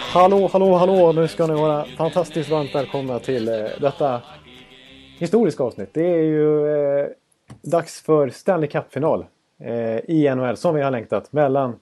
Hallå, 0.00 0.48
hallå, 0.52 0.74
hallå! 0.76 1.12
Nu 1.12 1.28
ska 1.28 1.46
ni 1.46 1.54
vara 1.54 1.84
fantastiskt 1.84 2.50
varmt 2.50 2.74
välkomna 2.74 3.18
till 3.18 3.48
eh, 3.48 3.54
detta 3.80 4.22
historiska 5.18 5.62
avsnitt. 5.64 5.88
Det 5.92 6.06
är 6.06 6.22
ju 6.22 6.68
eh, 7.00 7.06
dags 7.62 8.00
för 8.00 8.28
Stanley 8.28 8.68
Cup-final 8.68 9.24
eh, 9.60 9.98
i 10.10 10.34
NHL 10.36 10.56
som 10.56 10.74
vi 10.74 10.82
har 10.82 10.90
längtat 10.90 11.32
mellan 11.32 11.76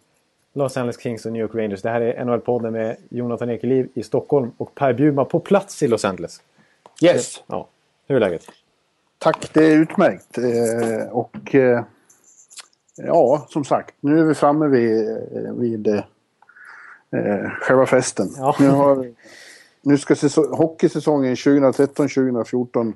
Los 0.55 0.77
Angeles 0.77 1.01
Kings 1.03 1.27
och 1.27 1.33
New 1.33 1.43
York 1.43 1.55
Rangers. 1.55 1.83
Det 1.83 1.91
här 1.91 2.01
är 2.01 2.25
NHL-podden 2.25 2.71
med 2.71 2.97
Jonathan 3.09 3.51
Ekeliv 3.51 3.89
i 3.95 4.03
Stockholm 4.03 4.53
och 4.57 4.75
Per 4.75 4.93
Bjurman 4.93 5.27
på 5.27 5.41
plats 5.41 5.83
i 5.83 5.89
Los 5.89 6.05
Angeles. 6.05 6.43
Yes, 7.03 7.43
Ja, 7.47 7.69
hur 8.09 8.17
är 8.17 8.21
läget? 8.21 8.43
tack. 9.19 9.51
Det 9.53 9.65
är 9.65 9.77
utmärkt. 9.77 10.39
Eh, 10.39 11.09
och 11.13 11.55
eh, 11.55 11.85
ja, 12.97 13.47
som 13.49 13.65
sagt, 13.65 13.95
nu 14.01 14.21
är 14.21 14.25
vi 14.25 14.35
framme 14.35 14.67
vid, 14.69 15.09
eh, 15.11 15.53
vid 15.53 16.03
eh, 17.13 17.51
själva 17.61 17.87
festen. 17.87 18.29
Ja. 18.37 18.57
Nu, 18.61 18.69
har, 18.69 19.13
nu 19.83 19.99
ska 19.99 20.17
säsong, 20.17 20.53
hockeysäsongen 20.53 21.35
2013-2014 21.35 22.93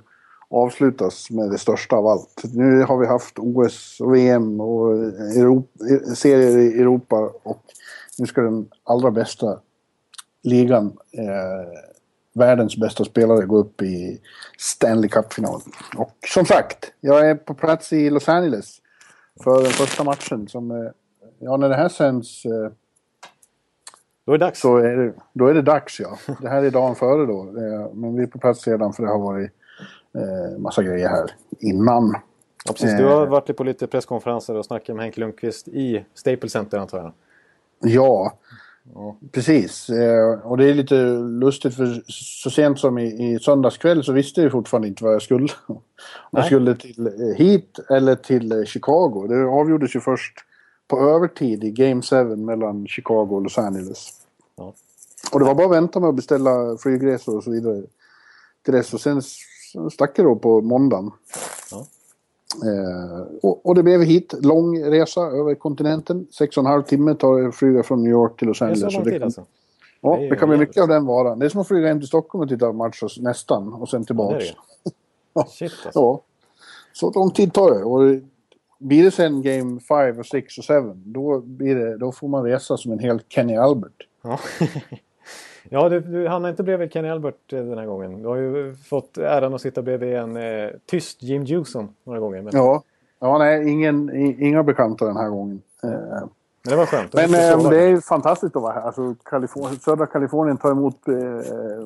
avslutas 0.50 1.30
med 1.30 1.50
det 1.50 1.58
största 1.58 1.96
av 1.96 2.06
allt. 2.06 2.42
Nu 2.54 2.82
har 2.82 2.98
vi 2.98 3.06
haft 3.06 3.38
OS 3.38 4.00
och 4.00 4.14
VM 4.14 4.60
och 4.60 4.92
Europa, 5.36 5.68
serier 6.14 6.58
i 6.58 6.80
Europa 6.80 7.32
och 7.42 7.62
nu 8.18 8.26
ska 8.26 8.40
den 8.40 8.68
allra 8.84 9.10
bästa 9.10 9.60
ligan, 10.42 10.96
eh, 11.12 11.80
världens 12.32 12.76
bästa 12.76 13.04
spelare, 13.04 13.46
gå 13.46 13.58
upp 13.58 13.82
i 13.82 14.20
Stanley 14.58 15.08
Cup-final. 15.08 15.60
Och 15.96 16.16
som 16.34 16.46
sagt, 16.46 16.92
jag 17.00 17.30
är 17.30 17.34
på 17.34 17.54
plats 17.54 17.92
i 17.92 18.10
Los 18.10 18.28
Angeles 18.28 18.78
för 19.44 19.62
den 19.62 19.72
första 19.72 20.04
matchen 20.04 20.48
som, 20.48 20.70
eh, 20.70 20.90
ja 21.38 21.56
när 21.56 21.68
det 21.68 21.76
här 21.76 21.88
sänds 21.88 22.44
eh, 22.44 22.70
Då 24.26 24.32
är 24.32 24.38
det 24.38 24.44
dags. 24.44 24.60
så 24.60 24.76
är 24.76 24.96
det, 24.96 25.12
då 25.32 25.46
är 25.46 25.54
det 25.54 25.62
dags 25.62 26.00
ja. 26.00 26.18
Det 26.40 26.48
här 26.48 26.62
är 26.62 26.70
dagen 26.70 26.94
före 26.94 27.26
då. 27.26 27.40
Eh, 27.40 27.94
Men 27.94 28.16
vi 28.16 28.22
är 28.22 28.26
på 28.26 28.38
plats 28.38 28.66
redan 28.68 28.92
för 28.92 29.02
det 29.02 29.08
har 29.08 29.18
varit 29.18 29.50
eh, 30.14 30.58
massa 30.58 30.82
grejer 30.82 31.08
här 31.08 31.30
innan. 31.58 32.14
Ja, 32.64 32.72
precis. 32.72 32.96
Du 32.98 33.04
har 33.04 33.22
eh, 33.22 33.28
varit 33.28 33.56
på 33.56 33.64
lite 33.64 33.86
presskonferenser 33.86 34.54
och 34.54 34.64
snackat 34.64 34.96
med 34.96 35.04
Henke 35.04 35.20
Lundqvist 35.20 35.68
i 35.68 36.04
Staples 36.14 36.52
Center 36.52 36.78
antar 36.78 36.98
jag. 36.98 37.12
Ja, 37.92 38.32
precis. 39.32 39.90
Och 40.44 40.56
det 40.56 40.70
är 40.70 40.74
lite 40.74 40.94
lustigt 41.18 41.74
för 41.74 42.02
så 42.08 42.50
sent 42.50 42.78
som 42.78 42.98
i, 42.98 43.32
i 43.34 43.38
söndags 43.38 43.78
kväll 43.78 44.04
så 44.04 44.12
visste 44.12 44.42
jag 44.42 44.52
fortfarande 44.52 44.88
inte 44.88 45.04
vad 45.04 45.14
jag 45.14 45.22
skulle. 45.22 45.48
Om 45.66 45.80
jag 46.30 46.46
skulle 46.46 46.76
till 46.76 47.34
hit 47.36 47.78
eller 47.90 48.14
till 48.14 48.66
Chicago. 48.66 49.26
Det 49.28 49.44
avgjordes 49.44 49.96
ju 49.96 50.00
först 50.00 50.38
på 50.88 51.00
övertid 51.00 51.64
i 51.64 51.70
Game 51.70 52.02
7 52.02 52.24
mellan 52.36 52.86
Chicago 52.86 53.28
och 53.34 53.42
Los 53.42 53.58
Angeles. 53.58 54.08
Ja. 54.56 54.74
Och 55.32 55.38
det 55.40 55.44
var 55.46 55.54
bara 55.54 55.66
att 55.66 55.72
vänta 55.72 56.00
med 56.00 56.08
att 56.08 56.14
beställa 56.14 56.76
flygresor 56.76 57.36
och 57.36 57.44
så 57.44 57.50
vidare 57.50 57.82
till 58.64 58.74
dess. 58.74 58.94
Och 58.94 59.00
sen 59.00 59.22
stack 59.92 60.18
jag 60.18 60.26
då 60.26 60.36
på 60.36 60.60
måndagen. 60.60 61.10
Ja. 61.70 61.86
Eh, 62.70 63.26
och, 63.42 63.66
och 63.66 63.74
det 63.74 63.82
blev 63.82 64.02
hit. 64.02 64.34
Lång 64.42 64.82
resa 64.84 65.20
över 65.20 65.54
kontinenten. 65.54 66.26
Sex 66.30 66.56
och 66.56 66.60
en 66.64 66.66
halv 66.70 66.82
timme 66.82 67.14
tar 67.14 67.40
det 67.40 67.48
att 67.48 67.54
flyga 67.54 67.82
från 67.82 68.02
New 68.02 68.12
York 68.12 68.38
till 68.38 68.48
Los 68.48 68.58
Det 68.58 68.64
är 68.64 68.68
Angeles. 68.68 68.92
så 68.94 68.98
lång 68.98 69.04
det 69.04 69.10
tid 69.10 69.20
kan, 69.20 69.26
alltså? 69.26 69.44
ja, 70.00 70.16
Det 70.16 70.28
det 70.28 70.36
kan 70.36 70.48
bli 70.48 70.58
mycket 70.58 70.82
av 70.82 70.88
den 70.88 71.06
varan. 71.06 71.38
Det 71.38 71.44
är 71.46 71.48
som 71.50 71.60
att 71.60 71.68
flyga 71.68 71.88
hem 71.88 71.98
till 72.00 72.08
Stockholm 72.08 72.42
och 72.42 72.48
titta 72.48 72.66
på 72.66 72.72
match 72.72 73.02
och, 73.02 73.10
nästan. 73.20 73.72
Och 73.72 73.88
sen 73.88 74.00
det 74.00 74.06
tillbaks. 74.06 74.44
Ja. 75.34 75.42
det. 75.44 75.50
Shit 75.50 75.72
alltså. 75.84 76.00
Ja, 76.00 76.20
så 76.92 77.10
lång 77.14 77.30
tid 77.30 77.52
tar 77.52 77.70
det. 77.70 77.84
Och 77.84 78.04
det- 78.04 78.20
blir 78.78 79.04
det 79.04 79.10
sen 79.10 79.42
Game 79.42 79.80
5 79.80 80.18
och 80.18 80.26
6 80.26 80.58
och 80.58 80.64
7 80.64 80.74
då, 80.94 81.40
blir 81.40 81.74
det, 81.74 81.96
då 81.96 82.12
får 82.12 82.28
man 82.28 82.44
resa 82.44 82.76
som 82.76 82.92
en 82.92 82.98
hel 82.98 83.20
Kenny 83.28 83.56
Albert. 83.56 84.06
Ja, 84.22 84.38
ja 85.68 85.88
du, 85.88 86.00
du 86.00 86.28
hamnar 86.28 86.50
inte 86.50 86.62
bredvid 86.62 86.92
Kenny 86.92 87.08
Albert 87.08 87.52
eh, 87.52 87.64
den 87.64 87.78
här 87.78 87.86
gången. 87.86 88.22
Du 88.22 88.28
har 88.28 88.36
ju 88.36 88.74
fått 88.74 89.18
äran 89.18 89.54
att 89.54 89.60
sitta 89.60 89.82
bredvid 89.82 90.16
en 90.16 90.36
eh, 90.36 90.70
tyst 90.86 91.22
Jim 91.22 91.44
Jewson 91.44 91.88
några 92.04 92.20
gånger. 92.20 92.42
Men, 92.42 92.56
Ja, 92.56 92.82
ja 93.20 93.38
nej, 93.38 93.70
ingen, 93.70 94.16
inga 94.42 94.62
bekanta 94.62 95.06
den 95.06 95.16
här 95.16 95.28
gången. 95.28 95.62
Eh, 95.82 96.28
men 96.66 96.70
det 96.70 96.76
var 96.76 96.86
skönt. 96.86 97.14
Men 97.14 97.34
eh, 97.34 97.70
det 97.70 97.82
är 97.82 98.00
fantastiskt 98.00 98.56
att 98.56 98.62
vara 98.62 98.72
här. 98.72 98.80
Alltså, 98.80 99.14
Kalifornien, 99.22 99.80
södra 99.80 100.06
Kalifornien 100.06 100.56
tar 100.56 100.70
emot 100.70 101.08
eh, 101.08 101.14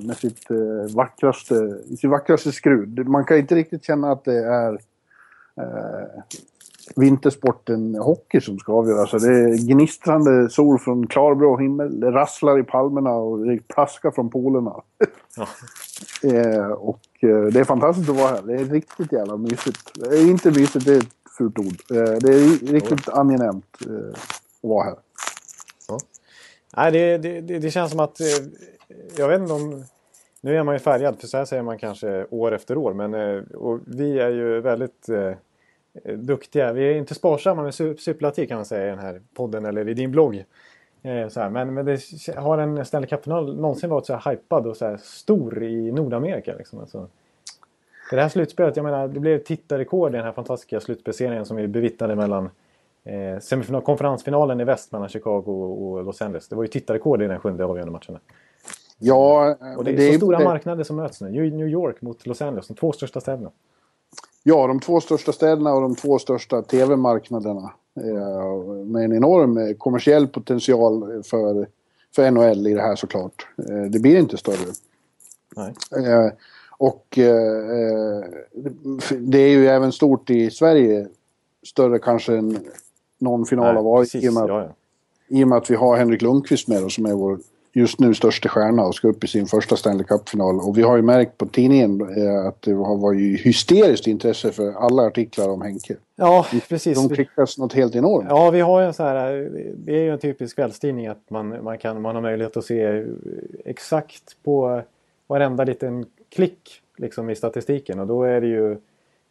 med 0.03 0.17
sitt, 0.17 0.51
eh, 0.51 0.97
vackraste, 0.97 1.79
sin 1.99 2.11
vackraste 2.11 2.53
skrud. 2.53 3.09
Man 3.09 3.25
kan 3.25 3.39
inte 3.39 3.55
riktigt 3.55 3.85
känna 3.85 4.13
att 4.13 4.25
det 4.25 4.45
är 4.45 4.73
eh, 5.57 6.23
vintersporten 6.97 7.95
hockey 7.95 8.41
som 8.41 8.59
ska 8.59 8.73
avgöras. 8.73 9.15
Alltså, 9.15 9.29
det 9.29 9.35
är 9.35 9.69
gnistrande 9.69 10.51
sol 10.51 10.79
från 10.79 11.07
klarblå 11.07 11.57
himmel, 11.57 12.01
det 12.01 12.11
rasslar 12.11 12.59
i 12.59 12.63
palmerna 12.63 13.11
och 13.11 13.47
det 13.47 13.69
plaskar 13.69 14.11
från 14.11 14.31
polerna. 14.31 14.83
Ja. 15.37 15.49
eh, 16.31 16.71
och 16.71 17.01
eh, 17.21 17.43
det 17.43 17.61
är 17.61 17.65
fantastiskt 17.65 18.11
att 18.11 18.17
vara 18.17 18.29
här. 18.29 18.43
Det 18.43 18.55
är 18.55 18.65
riktigt 18.65 19.13
jävla 19.13 19.37
mysigt. 19.37 19.93
Det 19.95 20.19
är 20.19 20.31
inte 20.31 20.51
mysigt, 20.51 20.85
det 20.85 20.93
är 20.93 20.99
ett 20.99 21.15
fult 21.39 21.59
ord. 21.59 21.67
Eh, 21.67 22.13
det 22.21 22.35
är 22.35 22.73
riktigt 22.73 23.09
angenämt 23.09 23.77
eh, 23.87 24.11
att 24.63 24.69
vara 24.71 24.85
här. 24.85 24.95
Nej, 26.77 26.93
det, 26.93 27.19
det, 27.19 27.59
det, 27.59 27.71
känns 27.71 27.91
som 27.91 28.01
att... 28.01 28.21
Eh, 28.21 28.27
jag 29.17 29.29
vet 29.29 29.41
inte 29.41 29.53
om... 29.53 29.85
Nu 30.41 30.57
är 30.57 30.63
man 30.63 30.75
ju 30.75 30.79
färgad, 30.79 31.21
för 31.21 31.27
så 31.27 31.37
här 31.37 31.45
säger 31.45 31.63
man 31.63 31.79
kanske 31.79 32.27
år 32.31 32.55
efter 32.55 32.77
år. 32.77 32.95
Men 32.95 33.15
eh, 33.15 33.43
vi 33.87 34.19
är 34.19 34.31
ju 34.31 34.61
väldigt 34.61 35.09
duktiga. 36.17 36.73
Vi 36.73 36.91
är 36.91 36.95
inte 36.95 37.15
sparsamma 37.15 37.63
med 37.63 37.71
su- 37.71 37.97
superlativ 37.97 38.47
kan 38.47 38.57
man 38.57 38.65
säga 38.65 38.87
i 38.87 38.91
den 38.91 38.99
här 38.99 39.21
podden 39.35 39.65
eller 39.65 39.89
i 39.89 39.95
din 39.95 40.11
blogg. 40.11 40.45
Eh, 41.03 41.29
så 41.29 41.41
här. 41.41 41.51
Men, 41.51 41.75
men 41.75 41.87
det, 41.87 42.01
har 42.37 42.59
en 42.59 42.85
Stanley 42.85 43.09
Cup-final 43.09 43.57
någonsin 43.57 43.91
varit 43.91 44.07
så 44.07 44.15
här 44.15 44.31
hypad 44.31 44.67
och 44.67 44.77
så 44.77 44.87
här 44.87 44.97
stor 44.97 45.63
i 45.63 45.93
Nordamerika? 45.93 46.55
Liksom? 46.59 46.79
Alltså, 46.79 47.09
det 48.11 48.23
här 48.23 48.29
slutspelet, 48.29 48.77
jag 48.77 48.85
menar, 48.85 49.09
det 49.09 49.21
blev 49.21 49.39
tittarrekord 49.39 50.15
i 50.15 50.17
den 50.17 50.25
här 50.25 50.33
fantastiska 50.33 50.81
slutspelserien 50.81 51.45
som 51.47 51.57
vi 51.57 51.69
bevittnade 51.69 52.17
mellan 52.17 52.51
eh, 53.05 53.39
semifinal, 53.41 53.83
konferensfinalen 53.83 54.61
i 54.61 54.65
väst 54.65 54.93
mellan 54.93 55.09
Chicago 55.09 55.53
och 55.53 56.05
Los 56.05 56.23
Angeles. 56.23 56.49
Det 56.49 56.57
var 56.57 56.63
ju 56.63 56.69
tittarrekord 56.69 57.23
i 57.23 57.27
den 57.27 57.41
sjunde 57.41 57.65
avgörande 57.65 57.93
matchen. 57.93 58.19
Ja, 58.99 59.57
Och 59.77 59.85
det 59.85 59.91
är 59.91 60.13
så 60.13 60.17
stora 60.17 60.39
marknader 60.45 60.85
som 60.85 60.97
möts 60.97 61.21
nu. 61.21 61.51
New 61.51 61.69
York 61.69 62.03
mot 62.03 62.27
Los 62.27 62.43
Angeles, 62.43 62.69
de 62.69 62.75
två 62.75 62.93
största 62.93 63.21
städerna. 63.21 63.51
Ja, 64.43 64.67
de 64.67 64.81
två 64.81 65.01
största 65.01 65.33
städerna 65.33 65.75
och 65.75 65.81
de 65.81 65.95
två 65.95 66.19
största 66.19 66.63
tv-marknaderna. 66.63 67.73
Eh, 67.97 68.65
med 68.85 69.05
en 69.05 69.13
enorm 69.13 69.59
eh, 69.59 69.75
kommersiell 69.79 70.29
potential 70.29 71.23
för, 71.23 71.67
för 72.15 72.31
NHL 72.31 72.67
i 72.67 72.75
det 72.75 72.83
här 72.83 72.97
såklart. 72.97 73.47
Eh, 73.69 73.91
det 73.91 73.99
blir 73.99 74.19
inte 74.19 74.37
större. 74.37 74.73
Nej. 75.57 75.75
Och 76.71 77.07
det 79.19 79.39
är 79.39 79.49
ju 79.49 79.67
även 79.69 79.93
stort 79.93 80.31
i 80.31 80.51
Sverige. 80.51 81.09
Större 81.67 81.99
kanske 81.99 82.37
än 82.37 82.59
någon 83.19 83.47
final 83.47 83.77
har 83.77 83.83
varit. 83.83 84.15
I 85.29 85.45
och 85.45 85.49
med 85.49 85.59
att 85.59 85.71
vi 85.71 85.75
har 85.75 85.97
Henrik 85.97 86.23
Lundqvist 86.23 86.69
med 86.69 86.85
oss 86.85 86.95
som 86.95 87.07
är 87.07 87.13
vår 87.13 87.39
just 87.73 88.01
nu 88.01 88.15
största 88.15 88.49
stjärna 88.49 88.83
och 88.83 88.95
ska 88.95 89.09
upp 89.09 89.25
i 89.25 89.27
sin 89.27 89.47
första 89.47 89.77
Stanley 89.77 90.05
Cup-final. 90.05 90.61
Och 90.61 90.79
vi 90.79 90.83
har 90.83 90.97
ju 90.97 91.03
märkt 91.03 91.39
på 91.39 91.47
tidningen 91.47 92.01
eh, 92.01 92.47
att 92.47 92.63
det 92.63 92.73
har 92.73 92.97
varit 92.97 93.41
hysteriskt 93.41 94.07
intresse 94.07 94.53
för 94.53 94.73
alla 94.73 95.03
artiklar 95.03 95.49
om 95.49 95.63
Henke. 95.63 95.97
ja, 96.17 96.47
precis. 96.69 96.99
De 97.09 97.15
klickas 97.15 97.59
något 97.59 97.73
helt 97.73 97.97
enormt. 97.97 98.27
Ja, 98.29 98.51
vi 98.51 98.61
har 98.61 98.81
ju 98.81 98.87
en 98.87 98.95
så 98.95 99.03
här, 99.03 99.51
det 99.77 99.93
är 99.93 100.03
ju 100.03 100.13
en 100.13 100.19
typisk 100.19 100.57
kvällstidning 100.57 101.07
att 101.07 101.31
man, 101.31 101.65
man, 101.65 101.79
kan, 101.79 102.03
man 102.03 102.15
har 102.15 102.23
möjlighet 102.23 102.57
att 102.57 102.65
se 102.65 103.05
exakt 103.65 104.37
på 104.45 104.83
varenda 105.27 105.65
liten 105.65 106.07
klick 106.29 106.83
liksom, 106.97 107.31
i 107.31 107.37
statistiken. 107.37 108.01
Och 108.01 108.07
då 108.07 108.23
är 108.23 108.41
det 108.41 108.47
ju 108.47 108.73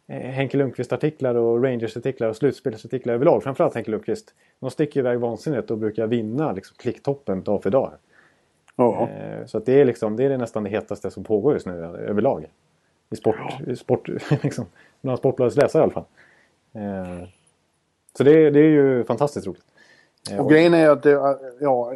eh, 0.06 0.30
Henke 0.30 0.56
Lundqvist-artiklar 0.56 1.34
och 1.34 1.64
Rangers-artiklar 1.64 2.28
och 2.28 2.36
slutspelsartiklar 2.36 3.14
överlag. 3.14 3.42
Framförallt 3.42 3.74
Henke 3.74 3.90
Lundqvist. 3.90 4.34
De 4.60 4.70
sticker 4.70 5.00
iväg 5.00 5.18
vansinnigt 5.18 5.70
och 5.70 5.78
brukar 5.78 6.06
vinna 6.06 6.52
liksom, 6.52 6.76
klicktoppen 6.78 7.42
dag 7.42 7.62
för 7.62 7.70
dag. 7.70 7.92
Ja. 8.84 9.08
Eh, 9.08 9.46
Så 9.46 9.58
att 9.58 9.66
det 9.66 9.80
är, 9.80 9.84
liksom, 9.84 10.16
det 10.16 10.24
är 10.24 10.38
nästan 10.38 10.64
det 10.64 10.70
hetaste 10.70 11.10
som 11.10 11.24
pågår 11.24 11.52
just 11.52 11.66
nu 11.66 11.84
eh, 11.84 12.10
överlag. 12.10 12.46
I 13.10 13.16
sport, 13.16 13.36
i 13.66 13.76
sport 13.76 14.08
liksom, 14.42 14.66
bland 15.00 15.18
Sportbladets 15.18 15.56
läsare 15.56 15.80
i 15.80 15.82
alla 15.82 15.92
fall. 15.92 16.04
Eh, 16.72 17.28
Så 18.16 18.24
det, 18.24 18.50
det 18.50 18.60
är 18.60 18.70
ju 18.70 19.04
fantastiskt 19.04 19.46
roligt. 19.46 19.64
Eh, 20.30 20.38
Och 20.38 20.50
grejen 20.50 20.74
är 20.74 20.90
att 20.90 21.02
det, 21.02 21.10
ja, 21.60 21.92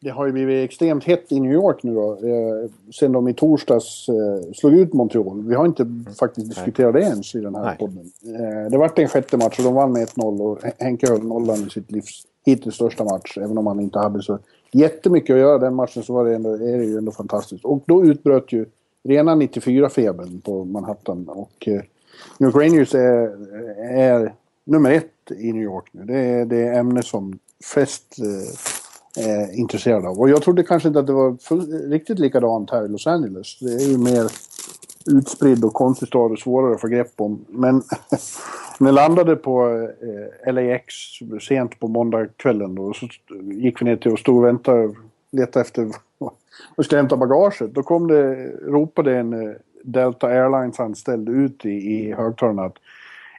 det 0.00 0.10
har 0.10 0.26
ju 0.26 0.32
blivit 0.32 0.64
extremt 0.64 1.04
hett 1.04 1.32
i 1.32 1.40
New 1.40 1.52
York 1.52 1.82
nu 1.82 1.94
då. 1.94 2.12
Eh, 2.12 2.70
sen 2.94 3.12
de 3.12 3.28
i 3.28 3.34
torsdags 3.34 4.08
eh, 4.08 4.52
slog 4.52 4.74
ut 4.74 4.92
Montreal. 4.92 5.42
Vi 5.42 5.54
har 5.54 5.66
inte 5.66 5.82
mm. 5.82 6.06
faktiskt 6.18 6.48
diskuterat 6.48 6.94
det 6.94 7.00
ens 7.00 7.34
i 7.34 7.40
den 7.40 7.54
här 7.54 7.62
Nej. 7.62 7.76
podden. 7.78 8.10
Eh, 8.24 8.70
det 8.70 8.78
vart 8.78 8.98
en 8.98 9.08
sjätte 9.08 9.36
match 9.36 9.58
och 9.58 9.64
de 9.64 9.74
vann 9.74 9.92
med 9.92 10.08
1-0 10.08 10.40
och 10.40 10.58
Henke 10.78 11.10
höll 11.10 11.22
nollan 11.22 11.66
i 11.66 11.70
sitt 11.70 11.90
livs 11.92 12.22
hittills 12.46 12.74
största 12.74 13.04
match. 13.04 13.38
Även 13.38 13.58
om 13.58 13.66
han 13.66 13.80
inte 13.80 13.98
hade 13.98 14.22
så 14.22 14.38
jättemycket 14.72 15.34
att 15.34 15.40
göra 15.40 15.58
den 15.58 15.74
matchen 15.74 16.02
så 16.02 16.12
var 16.12 16.24
det 16.24 16.34
ändå, 16.34 16.52
är 16.52 16.78
det 16.78 16.84
ju 16.84 16.98
ändå 16.98 17.12
fantastiskt. 17.12 17.64
Och 17.64 17.82
då 17.86 18.04
utbröt 18.04 18.52
ju 18.52 18.66
rena 19.04 19.34
94-febern 19.34 20.40
på 20.40 20.64
Manhattan. 20.64 21.28
Och 21.28 21.68
eh, 21.68 21.82
New 22.38 22.48
York 22.48 22.54
Rangers 22.54 22.94
är, 22.94 23.36
är 23.98 24.34
nummer 24.64 24.90
ett 24.90 25.30
i 25.38 25.52
New 25.52 25.62
York 25.62 25.88
nu. 25.92 26.04
Det 26.04 26.18
är 26.18 26.44
det 26.44 26.68
ämne 26.68 27.02
som 27.02 27.38
flest 27.64 28.16
eh, 28.18 29.26
är 29.26 29.58
intresserade 29.58 30.08
av. 30.08 30.20
Och 30.20 30.30
jag 30.30 30.42
trodde 30.42 30.62
kanske 30.62 30.88
inte 30.88 31.00
att 31.00 31.06
det 31.06 31.12
var 31.12 31.36
full, 31.40 31.90
riktigt 31.90 32.18
likadant 32.18 32.70
här 32.70 32.84
i 32.84 32.88
Los 32.88 33.06
Angeles. 33.06 33.58
Det 33.60 33.72
är 33.72 33.90
ju 33.90 33.98
mer 33.98 34.30
utspridd 35.08 35.64
och 35.64 35.74
konstig 35.74 36.08
stad 36.08 36.32
och 36.32 36.38
svårare 36.38 36.74
att 36.74 36.80
få 36.80 36.88
grepp 36.88 37.12
om. 37.16 37.44
Men 37.48 37.74
när 38.80 38.86
vi 38.86 38.92
landade 38.92 39.36
på 39.36 39.88
eh, 40.46 40.54
LAX 40.54 40.94
sent 41.48 41.80
på 41.80 41.88
måndagskvällen 41.88 42.74
då 42.74 42.92
så 42.92 43.08
gick 43.42 43.80
vi 43.80 43.84
ner 43.84 43.96
till 43.96 44.12
och 44.12 44.18
stod 44.18 44.36
och 44.36 44.44
väntade 44.44 44.94
letade 45.32 45.64
efter 45.64 45.90
och 46.76 46.84
skulle 46.84 47.00
hämta 47.00 47.16
bagaget. 47.16 47.74
Då 47.74 47.82
kom 47.82 48.08
det, 48.08 48.50
ropade 48.50 49.16
en 49.16 49.32
eh, 49.32 49.56
Delta 49.84 50.26
Airlines 50.26 50.80
anställd 50.80 51.28
ut 51.28 51.64
i, 51.64 51.70
i 51.70 52.12
högtalarna 52.12 52.64
att 52.64 52.76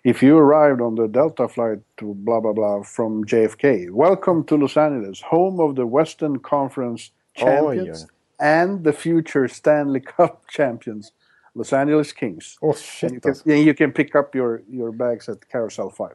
If 0.04 0.24
you 0.24 0.40
arrived 0.40 0.82
on 0.82 0.96
the 0.96 1.08
Delta 1.08 1.48
flight 1.48 1.84
to 1.96 2.14
blah 2.14 2.40
blah 2.40 2.54
blah 2.54 2.84
from 2.84 3.26
JFK, 3.26 3.90
welcome 3.92 4.44
to 4.44 4.58
Los 4.58 4.78
Angeles, 4.78 5.22
home 5.22 5.60
of 5.60 5.76
the 5.76 5.86
Western 5.86 6.40
Conference 6.40 7.12
champions 7.36 8.04
oh, 8.04 8.08
yeah. 8.40 8.64
and 8.64 8.84
the 8.84 8.94
future 8.94 9.48
Stanley 9.48 10.00
Cup 10.00 10.48
champions, 10.50 11.12
Los 11.58 11.74
Angeles 11.74 12.14
Kings. 12.14 12.58
Oh 12.62 12.76
shit. 12.76 13.04
And 13.04 13.14
you, 13.14 13.22
can, 13.22 13.30
alltså. 13.30 13.50
you 13.50 13.74
can 13.74 13.92
pick 13.92 14.16
up 14.16 14.36
your, 14.36 14.62
your 14.68 14.92
bags 14.92 15.30
at 15.30 15.48
Carousel 15.52 15.92
5. 15.92 16.10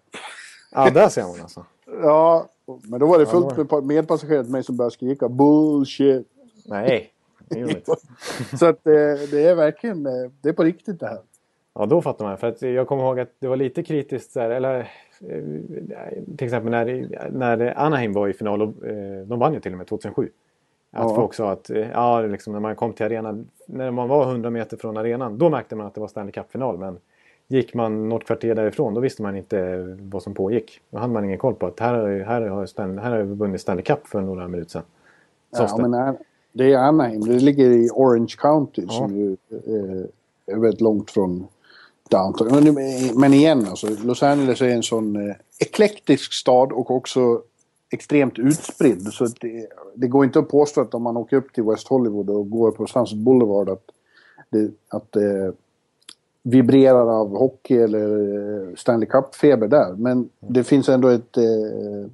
Ja, 0.72 0.90
där 0.90 1.08
ser 1.08 1.22
man 1.22 1.40
alltså. 1.40 1.64
Ja, 2.02 2.48
men 2.82 3.00
då 3.00 3.06
var 3.06 3.18
det 3.18 3.26
fullt 3.26 3.70
med 3.70 3.84
medpassagerare 3.84 4.42
till 4.42 4.52
mig 4.52 4.64
som 4.64 4.76
började 4.76 4.94
skrika 4.94 5.28
bullshit. 5.28 6.26
Nej, 6.66 7.12
det 7.48 7.60
är 7.60 7.70
inte. 7.70 7.94
Så 8.58 8.66
att 8.66 8.84
det, 8.84 9.10
eh, 9.10 9.28
det 9.30 9.44
är 9.46 9.54
verkligen, 9.54 10.06
eh, 10.06 10.30
det 10.40 10.48
är 10.48 10.52
på 10.52 10.64
riktigt 10.64 11.00
det 11.00 11.06
här. 11.06 11.18
Ja, 11.74 11.86
då 11.86 12.02
fattar 12.02 12.24
man. 12.24 12.38
För 12.38 12.46
att 12.46 12.62
jag 12.62 12.86
kommer 12.86 13.02
ihåg 13.02 13.20
att 13.20 13.32
det 13.38 13.48
var 13.48 13.56
lite 13.56 13.82
kritiskt. 13.82 14.34
Där, 14.34 14.50
eller, 14.50 14.78
eh, 15.20 15.42
till 16.36 16.46
exempel 16.46 16.70
när, 16.70 17.30
när 17.30 17.78
Anaheim 17.78 18.12
var 18.12 18.28
i 18.28 18.32
final. 18.32 18.62
Och, 18.62 18.74
de 19.26 19.38
vann 19.38 19.54
ju 19.54 19.60
till 19.60 19.72
och 19.72 19.78
med 19.78 19.86
2007. 19.86 20.28
Att 20.94 21.10
ja. 21.10 21.14
folk 21.14 21.34
sa 21.34 21.50
att 21.52 21.70
ja, 21.92 22.20
liksom 22.20 22.52
när 22.52 22.60
man 22.60 22.76
kom 22.76 22.92
till 22.92 23.06
arenan, 23.06 23.48
när 23.66 23.90
man 23.90 24.08
var 24.08 24.30
100 24.30 24.50
meter 24.50 24.76
från 24.76 24.96
arenan, 24.96 25.38
då 25.38 25.50
märkte 25.50 25.76
man 25.76 25.86
att 25.86 25.94
det 25.94 26.00
var 26.00 26.08
Stanley 26.08 26.32
Cup-final. 26.32 26.78
Men 26.78 26.98
gick 27.48 27.74
man 27.74 28.08
något 28.08 28.24
kvarter 28.24 28.54
därifrån, 28.54 28.94
då 28.94 29.00
visste 29.00 29.22
man 29.22 29.36
inte 29.36 29.78
vad 30.00 30.22
som 30.22 30.34
pågick. 30.34 30.80
Då 30.90 30.98
hade 30.98 31.12
man 31.12 31.24
ingen 31.24 31.38
koll 31.38 31.54
på 31.54 31.66
att 31.66 31.80
här, 31.80 32.24
här, 32.26 32.40
har, 32.40 32.66
Stanley, 32.66 33.04
här 33.04 33.10
har 33.10 33.18
vi 33.18 33.34
vunnit 33.34 33.60
Stanley 33.60 33.84
Cup 33.84 34.06
för 34.06 34.20
några 34.20 34.48
minuter 34.48 34.70
sedan. 34.70 34.82
Ja, 35.50 35.88
men 35.88 36.16
det 36.52 36.72
är 36.72 36.78
Anaheim. 36.78 37.20
Det 37.20 37.40
ligger 37.40 37.70
i 37.70 37.90
Orange 37.90 38.34
County 38.38 38.82
ja. 38.86 38.92
som 38.92 39.16
ju 39.16 39.36
är 40.46 40.56
väldigt 40.56 40.80
långt 40.80 41.10
från 41.10 41.46
downtown. 42.10 42.64
Men, 42.64 42.74
men 43.20 43.34
igen, 43.34 43.66
alltså, 43.68 43.86
Los 44.04 44.22
Angeles 44.22 44.60
är 44.60 44.68
en 44.68 44.82
sån 44.82 45.28
eh, 45.28 45.36
eklektisk 45.58 46.32
stad 46.32 46.72
och 46.72 46.90
också 46.90 47.42
extremt 47.92 48.38
utspridd. 48.38 49.06
Så 49.12 49.26
det, 49.40 49.66
det, 49.94 50.08
går 50.08 50.24
inte 50.24 50.38
att 50.38 50.48
påstå 50.48 50.80
att 50.80 50.94
om 50.94 51.02
man 51.02 51.16
åker 51.16 51.36
upp 51.36 51.52
till 51.52 51.64
West 51.64 51.88
Hollywood 51.88 52.30
och 52.30 52.50
går 52.50 52.70
på 52.70 52.86
Sunset 52.86 53.18
Boulevard 53.18 53.68
att 53.68 53.84
det, 54.50 54.70
att 54.88 55.12
det 55.12 55.52
vibrerar 56.42 57.20
av 57.20 57.36
hockey 57.36 57.76
eller 57.76 58.08
eh, 58.68 58.74
Stanley 58.74 59.08
Cup-feber 59.08 59.68
där. 59.68 59.94
Men 59.96 60.28
det 60.40 60.64
finns 60.64 60.88
ändå 60.88 61.08
ett 61.08 61.36
eh, 61.36 61.44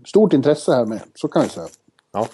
stort 0.06 0.32
intresse 0.32 0.72
här 0.72 0.86
med, 0.86 1.00
så 1.14 1.28
kan 1.28 1.42
vi 1.42 1.48
säga. 1.48 1.66
Ja. 2.12 2.28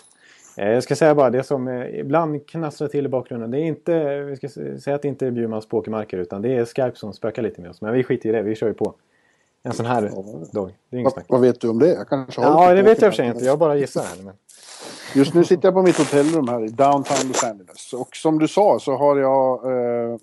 Jag 0.56 0.82
ska 0.82 0.96
säga 0.96 1.14
bara 1.14 1.30
det 1.30 1.42
som 1.42 1.68
ibland 1.92 2.46
knastrar 2.46 2.88
till 2.88 3.06
i 3.06 3.08
bakgrunden. 3.08 3.50
Det 3.50 3.58
är 3.58 3.64
inte, 3.64 4.20
vi 4.20 4.36
ska 4.36 4.48
säga 4.48 4.94
att 4.94 5.02
det 5.02 5.08
inte 5.08 5.26
är 5.26 5.30
Bjurmans 5.30 5.68
pokermarker 5.68 6.18
utan 6.18 6.42
det 6.42 6.56
är 6.56 6.64
Skype 6.64 6.92
som 6.94 7.12
spökar 7.12 7.42
lite 7.42 7.60
med 7.60 7.70
oss. 7.70 7.80
Men 7.80 7.92
vi 7.92 8.04
skiter 8.04 8.28
i 8.28 8.32
det, 8.32 8.42
vi 8.42 8.54
kör 8.54 8.66
ju 8.66 8.74
på. 8.74 8.94
En 9.66 9.72
sån 9.72 9.86
här 9.86 10.12
dag. 10.52 10.74
Det 10.90 10.96
är 10.96 11.00
inget 11.00 11.12
snack. 11.12 11.24
Vad 11.28 11.40
vet 11.40 11.60
du 11.60 11.68
om 11.68 11.78
det? 11.78 11.88
Jag 11.88 12.08
kanske 12.08 12.40
har 12.40 12.68
ja, 12.68 12.74
det 12.74 12.82
vet 12.82 13.02
jag 13.02 13.12
för 13.12 13.16
sig 13.16 13.26
inte. 13.26 13.44
Jag 13.44 13.58
bara 13.58 13.76
gissar 13.76 14.02
här. 14.02 14.22
Men... 14.24 14.34
Just 15.14 15.34
nu 15.34 15.44
sitter 15.44 15.68
jag 15.68 15.74
på 15.74 15.82
mitt 15.82 15.98
hotellrum 15.98 16.48
här 16.48 16.64
i 16.64 16.68
downtown 16.68 17.28
Los 17.28 17.44
Angeles. 17.44 17.92
Och 17.92 18.16
som 18.16 18.38
du 18.38 18.48
sa 18.48 18.78
så 18.80 18.96
har 18.96 19.16
jag 19.16 19.64
eh, 19.64 20.18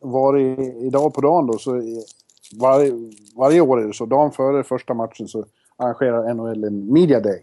varit 0.00 0.58
idag 0.58 1.14
på 1.14 1.20
dagen 1.20 1.46
då. 1.46 1.58
Så 1.58 1.70
var, 2.52 2.90
varje 3.38 3.60
år 3.60 3.82
är 3.82 3.86
det 3.86 3.94
så. 3.94 4.06
Dagen 4.06 4.32
före 4.32 4.64
första 4.64 4.94
matchen 4.94 5.28
så 5.28 5.44
arrangerar 5.76 6.34
NHL 6.34 6.64
en 6.64 6.92
Media 6.92 7.20
Day. 7.20 7.42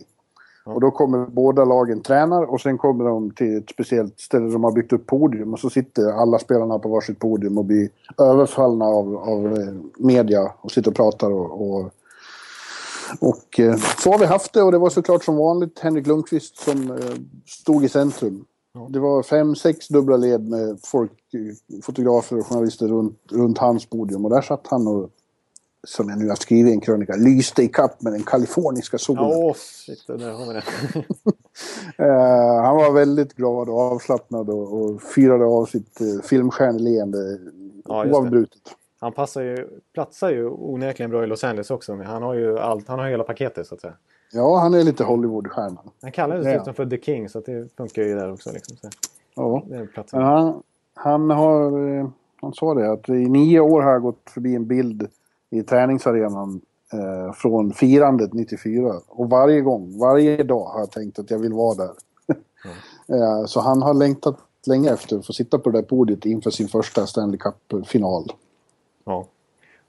Och 0.68 0.82
då 0.82 0.92
kommer 0.92 1.26
båda 1.26 1.66
lagen 1.66 2.02
tränar 2.02 2.44
och 2.44 2.62
sen 2.62 2.78
kommer 2.78 3.06
de 3.06 3.32
till 3.32 3.58
ett 3.58 3.70
speciellt 3.70 4.20
ställe. 4.20 4.50
De 4.50 4.64
har 4.64 4.72
byggt 4.72 4.94
upp 4.94 5.06
podium 5.06 5.54
och 5.54 5.60
så 5.60 5.70
sitter 5.70 6.12
alla 6.12 6.40
spelarna 6.40 6.80
på 6.80 6.90
varsitt 6.90 7.20
podium 7.20 7.58
och 7.58 7.66
blir 7.66 7.90
överfallna 8.18 8.86
av, 8.86 9.16
av 9.16 9.46
eh, 9.46 9.74
media 9.98 10.52
och 10.62 10.72
sitter 10.72 10.92
och 10.92 10.98
pratar 10.98 11.32
och, 11.32 11.62
och 11.62 11.92
och 13.20 13.60
eh, 13.60 13.76
så 13.76 14.12
har 14.12 14.20
vi 14.20 14.26
haft 14.26 14.54
det. 14.54 14.64
Och 14.64 14.72
det 14.72 14.78
var 14.78 14.90
såklart 14.90 15.24
som 15.24 15.36
vanligt 15.36 15.80
Henrik 15.80 16.08
Lundqvist 16.08 16.58
som 16.58 16.92
eh, 16.92 16.98
stod 17.46 17.86
i 17.86 17.90
centrum. 17.90 18.46
Det 18.90 19.00
var 19.00 19.24
fem, 19.24 19.56
sex 19.56 19.88
dubbla 19.88 20.18
led 20.18 20.50
med 20.50 20.80
folk, 20.84 21.12
fotografer 21.84 22.40
och 22.40 22.48
journalister 22.48 22.88
runt, 22.88 23.20
runt 23.32 23.58
hans 23.58 23.86
podium. 23.86 24.26
Och 24.26 24.32
där 24.32 24.42
satt 24.42 24.68
han 24.68 24.88
och 24.88 25.10
som 25.84 26.10
jag 26.10 26.20
nu 26.20 26.30
har 26.30 26.36
skrivit 26.36 26.70
i 26.72 26.74
en 26.74 26.82
krönika, 26.82 27.16
lyste 27.16 27.64
i 27.64 27.68
kapp 27.68 28.02
med 28.02 28.14
den 28.14 28.24
kaliforniska 28.24 28.98
solen. 28.98 29.30
Ja, 29.30 29.54
shit, 29.58 30.08
där 30.08 30.32
har 30.32 30.48
vi 30.48 30.54
det. 30.54 30.64
uh, 32.06 32.62
han 32.64 32.78
var 32.78 32.92
väldigt 32.92 33.34
glad 33.34 33.70
och 33.70 33.80
avslappnad 33.80 34.50
och, 34.50 34.74
och 34.74 35.02
firade 35.02 35.46
av 35.46 35.66
sitt 35.66 36.02
uh, 36.02 36.22
filmstjärneleende 36.22 37.40
ja, 37.86 38.06
oavbrutet. 38.06 38.62
Han 39.00 39.14
passar 39.14 39.42
ju, 39.42 39.68
platsar 39.94 40.30
ju 40.30 40.50
onekligen 40.50 41.10
bra 41.10 41.24
i 41.24 41.28
Los 41.28 41.44
Angeles 41.44 41.72
också. 41.72 41.96
Han 41.96 42.24
har 42.24 42.34
ju 42.34 42.60
allt, 42.60 42.88
han 42.88 43.00
har 43.00 43.10
hela 43.10 43.24
paketet 43.24 43.68
så 43.68 43.76
att 43.76 43.82
säga. 43.82 43.94
Ja, 44.32 44.58
han 44.58 44.74
är 44.74 44.84
lite 44.84 45.04
Hollywood-stjärna. 45.04 45.82
Han 46.02 46.12
kallades 46.12 46.46
dessutom 46.46 46.74
för 46.74 46.86
The 46.86 47.02
King 47.02 47.30
så 47.30 47.40
det 47.40 47.76
funkar 47.78 48.02
ju 48.02 48.16
där 48.16 48.34
också. 48.34 48.52
Liksom, 48.52 48.78
så. 48.78 48.90
Ja, 49.36 49.64
men 50.12 50.22
han, 50.24 50.64
han 50.94 51.30
har... 51.30 51.88
Eh, 51.98 52.10
han 52.42 52.54
sa 52.54 52.74
det 52.74 52.92
att 52.92 53.10
i 53.10 53.14
nio 53.14 53.60
år 53.60 53.82
har 53.82 53.92
jag 53.92 54.02
gått 54.02 54.30
förbi 54.30 54.56
en 54.56 54.68
bild 54.68 55.08
i 55.50 55.64
träningsarenan 55.64 56.62
eh, 56.94 57.34
från 57.34 57.74
firandet 57.74 58.34
94. 58.34 58.94
Och 59.08 59.30
varje 59.30 59.62
gång, 59.62 59.98
varje 60.00 60.44
dag 60.44 60.64
har 60.64 60.80
jag 60.80 60.92
tänkt 60.92 61.20
att 61.20 61.32
jag 61.32 61.40
vill 61.40 61.54
vara 61.54 61.76
där. 61.76 61.92
Mm. 63.08 63.22
eh, 63.22 63.46
så 63.46 63.60
han 63.60 63.82
har 63.82 63.94
längtat 63.94 64.38
länge 64.68 64.94
efter 64.94 65.18
att 65.18 65.26
få 65.26 65.34
sitta 65.34 65.60
på 65.60 65.70
det 65.70 65.78
där 65.78 65.86
podiet 65.86 66.26
inför 66.26 66.50
sin 66.50 66.68
första 66.68 67.08
Stanley 67.08 67.38
Cup-final. 67.38 68.32
Ja. 69.06 69.26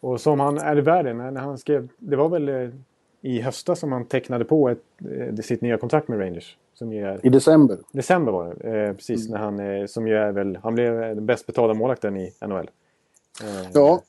Och 0.00 0.20
som 0.20 0.40
han 0.40 0.58
är 0.58 0.78
i 0.78 0.80
världen, 0.80 1.16
när 1.16 1.40
han 1.40 1.58
skrev, 1.58 1.88
det 1.98 2.16
var 2.16 2.28
väl 2.28 2.48
eh, 2.48 2.70
i 3.20 3.40
höstas 3.40 3.78
som 3.78 3.92
han 3.92 4.04
tecknade 4.04 4.44
på 4.44 4.68
ett, 4.68 4.82
eh, 5.10 5.34
sitt 5.34 5.60
nya 5.60 5.78
kontrakt 5.78 6.08
med 6.08 6.20
Rangers. 6.20 6.56
Som 6.74 6.92
är, 6.92 7.26
I 7.26 7.28
december. 7.28 7.78
December 7.92 8.32
var 8.32 8.54
det, 8.54 8.86
eh, 8.86 8.94
precis. 8.94 9.28
Mm. 9.28 9.40
När 9.40 9.78
han, 9.78 9.88
som 9.88 10.08
ju 10.08 10.14
är 10.14 10.32
väl, 10.32 10.58
han 10.62 10.74
blev 10.74 11.00
den 11.00 11.26
bäst 11.26 11.46
betalda 11.46 11.74
målvakten 11.74 12.16
i 12.16 12.32
NHL. 12.40 12.70
ja, 13.72 13.92
Eh, 13.94 14.00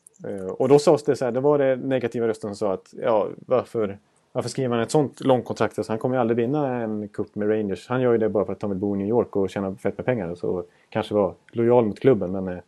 och 0.57 0.69
då 0.69 0.79
sades 0.79 1.03
det 1.03 1.15
så 1.15 1.25
här, 1.25 1.31
det 1.31 1.39
var 1.39 1.57
det 1.57 1.75
negativa 1.75 2.27
rösten 2.27 2.55
som 2.55 2.55
sa 2.55 2.73
att 2.73 2.93
ja, 3.01 3.27
varför, 3.45 3.97
varför 4.31 4.49
skriver 4.49 4.69
man 4.69 4.79
ett 4.79 4.91
sånt 4.91 5.21
långt 5.21 5.45
kontrakt? 5.45 5.79
Alltså, 5.79 5.91
han 5.91 5.99
kommer 5.99 6.15
ju 6.15 6.21
aldrig 6.21 6.37
vinna 6.37 6.81
en 6.81 7.07
cup 7.07 7.35
med 7.35 7.49
Rangers. 7.49 7.87
Han 7.87 8.01
gör 8.01 8.11
ju 8.11 8.17
det 8.17 8.29
bara 8.29 8.45
för 8.45 8.53
att 8.53 8.61
han 8.61 8.71
vill 8.71 8.79
bo 8.79 8.95
i 8.95 8.97
New 8.97 9.07
York 9.07 9.35
och 9.35 9.49
tjäna 9.49 9.75
fett 9.75 9.97
med 9.97 10.05
pengar. 10.05 10.35
Så 10.35 10.63
kanske 10.89 11.13
vara 11.13 11.33
lojal 11.51 11.85
mot 11.85 11.99
klubben. 11.99 12.31
Men 12.31 12.47
eh, 12.47 12.59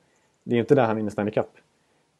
det 0.44 0.56
är 0.56 0.60
inte 0.60 0.76
där 0.76 0.86
han 0.86 0.96
vinner 0.96 1.10
Stanley 1.10 1.34
Cup. 1.34 1.50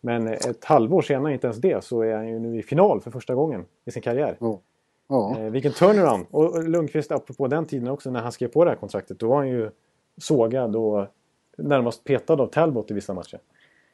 Men 0.02 0.28
eh, 0.28 0.34
ett 0.34 0.66
halvår 0.66 1.02
senare, 1.02 1.34
inte 1.34 1.48
ens 1.48 1.58
det, 1.58 1.84
så 1.84 2.02
är 2.02 2.16
han 2.16 2.28
ju 2.28 2.40
nu 2.40 2.60
i 2.60 2.64
final 2.64 3.02
för 3.02 3.12
första 3.12 3.36
gången 3.36 3.66
i 3.86 3.92
sin 3.92 4.02
karriär. 4.02 4.38
Oh. 4.40 5.40
Eh, 5.40 5.52
vilken 5.52 5.72
turnaround! 5.72 6.26
Och 6.32 6.64
Lundqvist, 6.64 7.12
apropå 7.12 7.48
den 7.48 7.66
tiden 7.66 7.88
också, 7.88 8.12
när 8.12 8.22
han 8.22 8.32
skrev 8.32 8.48
på 8.48 8.64
det 8.64 8.72
här 8.72 8.78
kontraktet, 8.78 9.20
då 9.20 9.28
var 9.28 9.38
han 9.38 9.50
ju 9.50 9.70
sågad 10.18 10.76
och 10.76 11.06
närmast 11.58 12.04
petad 12.04 12.34
av 12.34 12.48
Talbot 12.48 12.92
i 12.92 12.94
vissa 12.94 13.14
matcher. 13.14 13.40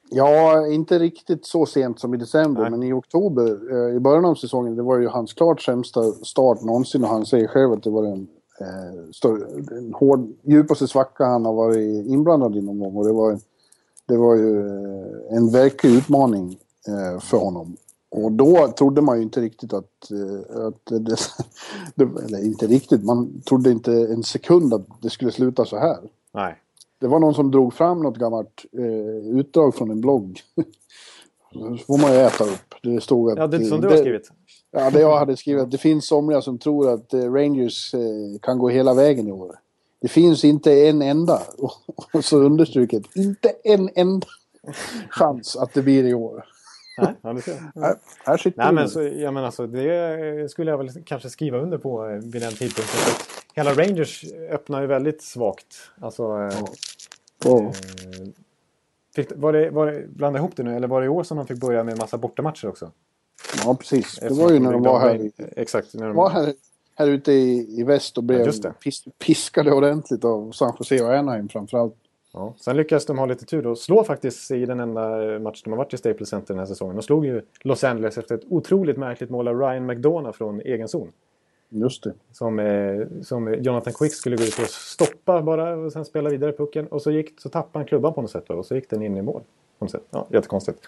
Ja, 0.10 0.68
inte 0.68 1.00
riktigt 1.00 1.46
så 1.46 1.66
sent 1.66 2.00
som 2.00 2.14
i 2.14 2.18
december, 2.18 2.62
Nej. 2.62 2.72
men 2.72 2.84
i 2.84 2.94
oktober, 2.94 3.60
eh, 3.72 3.96
i 3.96 4.00
början 4.00 4.26
av 4.26 4.36
säsongen, 4.36 4.76
det 4.76 4.84
var 4.84 5.00
ju 5.00 5.08
hans 5.08 5.34
klart 5.34 5.62
sämsta 5.62 6.12
start 6.12 6.62
någonsin 6.62 7.04
och 7.04 7.10
han 7.10 7.26
säger 7.26 7.48
själv 7.48 7.72
att 7.72 7.84
det 7.84 7.90
var 7.90 8.04
en, 8.04 8.28
eh, 8.60 9.12
större, 9.12 9.46
en 9.78 9.94
hård, 9.94 10.28
djupaste 10.42 10.88
svacka 10.88 11.26
han 11.26 11.46
har 11.46 11.54
varit 11.54 12.06
inblandad 12.08 12.56
i 12.56 12.62
någon 12.62 12.80
gång. 12.80 12.96
Och 12.96 13.06
det 13.06 13.14
var, 13.14 13.40
det 14.06 14.18
var 14.18 14.36
ju 14.36 14.60
eh, 14.60 15.38
en 15.38 15.52
verklig 15.52 15.92
utmaning 15.96 16.58
eh, 16.88 17.20
för 17.20 17.38
honom. 17.38 17.78
Och 18.10 18.32
då 18.32 18.68
trodde 18.68 19.02
man 19.02 19.18
ju 19.18 19.24
inte 19.24 19.42
riktigt 19.42 19.74
att, 19.74 20.12
eh, 20.12 20.66
att 20.66 20.86
det, 20.86 21.00
det, 21.00 22.04
eller 22.26 22.46
inte 22.46 22.68
riktigt, 22.68 23.04
man 23.04 23.42
trodde 23.42 23.72
inte 23.72 23.92
en 23.92 24.24
sekund 24.24 24.74
att 24.74 24.88
det 25.02 25.10
skulle 25.10 25.32
sluta 25.32 25.66
så 25.66 25.78
här. 25.78 25.98
Nej. 26.34 26.56
Det 27.00 27.08
var 27.08 27.20
någon 27.20 27.34
som 27.34 27.52
drog 27.52 27.74
fram 27.74 28.04
något 28.04 28.18
gammalt 28.18 28.66
eh, 28.78 29.40
utdrag 29.40 29.76
från 29.76 29.92
en 29.92 30.02
blogg. 30.02 30.40
Så 31.54 31.78
får 31.88 32.02
man 32.02 32.14
ju 32.14 32.18
äta 32.18 32.44
upp. 32.44 32.76
Det 32.84 33.02
stod 33.02 33.32
att... 33.32 33.38
Ja, 33.38 33.48
det 33.48 33.66
som 33.66 33.82
du 33.82 33.88
har 33.88 33.98
skrivit. 33.98 34.32
Ja, 34.72 34.90
det 34.90 35.00
jag 35.00 35.18
hade 35.18 35.38
skrivit. 35.38 35.72
Det 35.72 35.78
finns 35.78 36.08
somliga 36.08 36.42
som 36.42 36.58
tror 36.58 36.94
att 36.94 37.14
eh, 37.14 37.34
Rangers 37.34 37.94
eh, 37.94 38.00
kan 38.42 38.58
gå 38.58 38.70
hela 38.70 38.94
vägen 38.94 39.28
i 39.28 39.32
år. 39.32 39.56
Det 40.02 40.08
finns 40.08 40.44
inte 40.44 40.88
en 40.88 41.02
enda, 41.02 41.42
och 42.14 42.26
så 42.26 42.38
understruket, 42.38 43.16
inte 43.16 43.54
en 43.64 43.90
enda 43.96 44.28
chans 45.10 45.56
att 45.56 45.74
det 45.74 45.82
blir 45.82 46.04
i 46.04 46.14
år. 46.14 46.46
Nej, 46.98 47.14
ja, 47.22 47.34
du 47.34 47.42
ser. 47.42 47.82
Här, 47.82 47.96
här 48.26 48.38
sitter 48.38 48.64
Nej, 48.64 48.74
men 48.74 48.90
så, 48.90 49.04
ja, 49.04 49.32
men 49.32 49.44
alltså, 49.44 49.68
det 49.68 50.52
skulle 50.52 50.72
jag 50.72 50.78
väl 50.78 50.90
kanske 51.06 51.30
skriva 51.30 51.58
under 51.58 51.78
på 51.78 52.06
eh, 52.06 52.16
vid 52.16 52.42
den 52.42 52.54
tidpunkten. 52.54 53.14
Hela 53.58 53.74
Rangers 53.74 54.26
öppnar 54.50 54.82
ju 54.82 54.88
väldigt 54.88 55.22
svagt. 55.22 55.76
Alltså, 56.02 56.24
eh, 56.42 56.66
fick, 59.16 59.28
var 59.36 59.54
det, 59.54 59.70
var 59.70 59.88
det, 59.92 60.08
blanda 60.08 60.40
ihop 60.40 60.56
det 60.56 60.64
nu, 60.64 60.76
eller 60.76 60.88
var 60.88 61.02
det 61.02 61.06
i 61.06 61.10
år 61.10 61.24
som 61.24 61.38
de 61.38 61.48
fick 61.48 61.58
börja 61.60 61.84
med 61.84 61.92
en 61.92 61.98
massa 61.98 62.18
bortamatcher 62.18 62.68
också? 62.68 62.92
ja, 63.66 63.76
precis. 63.76 64.16
Det 64.16 64.26
Eftersom 64.26 64.44
var 64.46 64.52
ju 64.54 64.60
när 64.60 64.72
de 64.72 64.84
var 64.84 65.00
här, 65.00 65.16
i- 65.16 65.32
Exakt. 65.56 65.94
När 65.94 66.08
de, 66.08 66.16
var 66.16 66.30
här, 66.30 66.54
här 66.96 67.08
ute 67.08 67.32
i, 67.32 67.80
i 67.80 67.84
väst 67.84 68.18
och 68.18 68.24
blev 68.24 68.40
Ja, 68.40 68.52
det. 68.62 68.74
pis, 68.84 69.06
piskade 69.26 69.72
ordentligt 69.72 70.26
av 70.26 70.52
San 70.52 70.74
Jose 70.80 71.04
och 71.04 71.14
Anaheim 71.14 71.50
framförallt. 71.50 71.96
Ja. 72.34 72.54
Sen 72.58 72.78
lyckades 72.78 73.06
de 73.06 73.18
ha 73.18 73.26
lite 73.26 73.46
tur 73.46 73.68
och 73.68 73.78
slå 73.78 74.04
faktiskt 74.04 74.52
i 74.52 74.66
den 74.66 74.80
enda 74.80 75.34
eh, 75.34 75.40
match 75.40 75.62
de 75.64 75.70
har 75.70 75.78
varit 75.78 75.94
i 75.94 75.98
Staples 75.98 76.30
Center 76.30 76.54
den 76.54 76.60
här 76.60 76.66
säsongen. 76.66 76.96
De 76.96 77.02
slog 77.02 77.26
ju 77.26 77.42
Los 77.62 77.84
Angeles 77.84 78.18
efter 78.18 78.36
ett 78.36 78.44
otroligt 78.50 78.98
märkligt 78.98 79.30
mål 79.30 79.48
av 79.48 79.60
Ryan 79.60 79.86
McDonough 79.86 80.38
från 80.38 80.62
egen 80.62 80.88
zon. 80.88 81.12
Just 81.70 82.04
det. 82.04 82.14
Som, 82.32 82.60
eh, 82.60 83.08
som 83.22 83.54
Jonathan 83.54 83.94
Quick 83.94 84.14
skulle 84.14 84.36
gå 84.36 84.44
ut 84.44 84.60
och 84.60 84.70
stoppa 84.70 85.42
bara 85.42 85.76
och 85.76 85.92
sen 85.94 86.06
spela 86.06 86.30
vidare 86.30 86.52
pucken. 86.52 86.88
Och 86.88 87.02
så, 87.02 87.12
gick, 87.12 87.42
så 87.42 87.50
tappade 87.50 87.80
han 87.80 87.86
klubban 87.88 88.14
på 88.14 88.22
något 88.22 88.32
sätt. 88.32 88.50
Och 88.50 88.66
så 88.66 88.76
gick 88.76 88.90
den 88.90 89.02
in 89.04 89.18
i 89.18 89.22
mål. 89.22 89.42
På 89.80 89.86
något 89.86 89.92
sätt. 89.92 90.04
Ja, 90.10 90.28
jättekonstigt. 90.30 90.80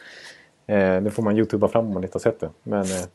Eh, 0.67 1.01
det 1.01 1.11
får 1.11 1.23
man 1.23 1.37
youtuba 1.37 1.67
fram 1.67 1.85
om 1.87 1.93
man 1.93 2.03
inte 2.03 2.15
har 2.15 2.19
sett 2.19 2.39
det. 2.39 2.49
Men, 2.63 2.81
eh, 2.81 3.05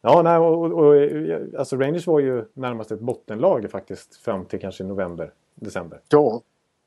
ja, 0.00 0.22
nej, 0.22 0.38
och, 0.38 0.62
och, 0.64 0.72
och, 0.72 0.96
eh, 0.96 1.40
alltså 1.58 1.76
Rangers 1.76 2.06
var 2.06 2.20
ju 2.20 2.44
närmast 2.54 2.92
ett 2.92 3.00
bottenlag 3.00 3.70
faktiskt 3.70 4.16
fram 4.16 4.44
till 4.44 4.60
kanske 4.60 4.84
november, 4.84 5.32
december. 5.54 6.00
Ja. 6.08 6.34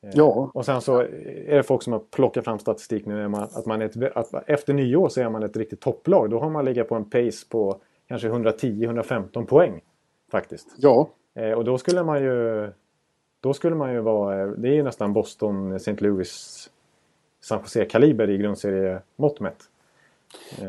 Eh, 0.04 0.10
Ja. 0.14 0.52
Och 0.54 0.66
sen 0.66 0.82
så 0.82 1.00
är 1.02 1.56
det 1.56 1.64
folk 1.64 1.84
som 1.84 1.94
har 1.94 2.00
plockat 2.00 2.44
fram 2.44 2.60
statistik 2.60 3.06
nu. 3.06 3.28
man- 3.28 3.44
Att 3.54 3.66
man 3.66 3.82
ett, 3.82 3.96
att 4.18 4.50
efter 4.50 4.74
nyår 4.74 5.10
så 5.10 5.22
är 5.22 5.30
man 5.30 5.44
ett 5.44 5.58
riktigt 5.58 5.80
topplag. 5.82 6.30
Då 6.30 6.40
har 6.40 6.50
man 6.50 6.66
legat 6.66 6.88
på 6.90 6.96
en 6.96 7.10
pace 7.10 7.46
på 7.50 7.78
kanske 8.07 8.29
110-115 8.29 9.45
poäng. 9.45 9.81
Faktiskt. 10.31 10.67
Ja. 10.77 11.09
Eh, 11.35 11.51
och 11.51 11.65
då 11.65 11.77
skulle 11.77 12.03
man 12.03 12.21
ju... 12.24 12.69
Då 13.39 13.53
skulle 13.53 13.75
man 13.75 13.93
ju 13.93 14.00
vara... 14.00 14.41
eh, 14.41 14.47
Det 14.47 14.67
är 14.69 14.74
ju 14.74 14.83
nästan 14.83 15.13
Boston, 15.13 15.74
St. 15.75 15.95
Louis, 16.00 16.69
San 17.41 17.59
Jose-kaliber 17.59 18.29
i 18.29 18.38
grundseriemått 18.38 19.39
mätt. 19.39 19.57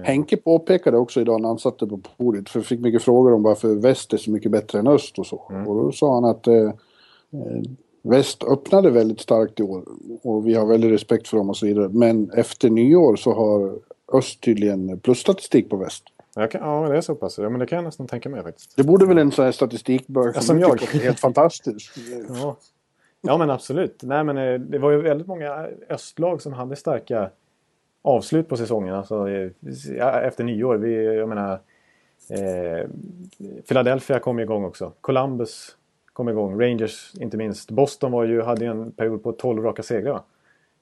Henke 0.04 0.36
påpekade 0.36 0.96
också 0.96 1.20
idag 1.20 1.40
när 1.40 1.48
han 1.48 1.58
satte 1.58 1.86
på 1.86 2.00
podiet, 2.16 2.48
för 2.48 2.60
vi 2.60 2.66
fick 2.66 2.80
mycket 2.80 3.02
frågor 3.02 3.32
om 3.32 3.42
varför 3.42 3.74
väst 3.74 4.12
är 4.12 4.16
så 4.16 4.30
mycket 4.30 4.50
bättre 4.50 4.78
än 4.78 4.86
öst 4.86 5.18
och 5.18 5.26
så. 5.26 5.42
Mm. 5.50 5.68
Och 5.68 5.82
då 5.84 5.92
sa 5.92 6.14
han 6.14 6.24
att 6.24 6.46
eh, 6.46 6.54
eh, 6.54 7.62
väst 8.02 8.44
öppnade 8.44 8.90
väldigt 8.90 9.20
starkt 9.20 9.60
i 9.60 9.62
år 9.62 9.82
och 10.22 10.46
vi 10.46 10.54
har 10.54 10.66
väldigt 10.66 10.92
respekt 10.92 11.28
för 11.28 11.36
dem 11.36 11.48
och 11.50 11.56
så 11.56 11.66
vidare. 11.66 11.88
Men 11.88 12.30
efter 12.30 12.70
nyår 12.70 13.16
så 13.16 13.32
har 13.32 13.78
öst 14.12 14.40
tydligen 14.40 15.00
plusstatistik 15.00 15.70
på 15.70 15.76
väst. 15.76 16.04
Jag 16.38 16.50
kan, 16.50 16.60
ja, 16.60 16.88
det 16.88 16.96
är 16.96 17.00
så 17.00 17.14
pass. 17.14 17.38
Ja, 17.38 17.48
men 17.48 17.60
det 17.60 17.66
kan 17.66 17.76
jag 17.76 17.84
nästan 17.84 18.06
tänka 18.06 18.28
mig 18.28 18.42
faktiskt. 18.42 18.76
Det 18.76 18.84
borde 18.84 19.06
väl 19.06 19.18
en 19.18 19.32
sån 19.32 19.44
här 19.44 19.52
statistikbok 19.52 20.36
Ja, 20.36 20.40
som 20.40 20.58
jag. 20.60 20.82
är 20.82 20.86
helt 20.86 21.20
fantastisk. 21.20 21.92
Ja. 22.28 22.56
ja, 23.20 23.38
men 23.38 23.50
absolut. 23.50 24.02
Nej, 24.02 24.24
men 24.24 24.38
eh, 24.38 24.60
det 24.60 24.78
var 24.78 24.90
ju 24.90 25.02
väldigt 25.02 25.26
många 25.26 25.68
östlag 25.88 26.42
som 26.42 26.52
hade 26.52 26.76
starka 26.76 27.30
avslut 28.02 28.48
på 28.48 28.56
säsongen. 28.56 28.94
Alltså, 28.94 29.28
eh, 29.28 29.50
efter 30.26 30.44
nyår. 30.44 30.76
Vi, 30.76 31.16
jag 31.16 31.28
menar, 31.28 31.52
eh, 32.30 32.88
Philadelphia 33.68 34.18
kom 34.18 34.40
igång 34.40 34.64
också. 34.64 34.92
Columbus 35.00 35.76
kom 36.12 36.28
igång. 36.28 36.60
Rangers 36.60 37.12
inte 37.20 37.36
minst. 37.36 37.70
Boston 37.70 38.12
var 38.12 38.24
ju, 38.24 38.42
hade 38.42 38.64
ju 38.64 38.70
en 38.70 38.92
period 38.92 39.22
på 39.22 39.32
12 39.32 39.62
raka 39.62 39.82
segrar. 39.82 40.20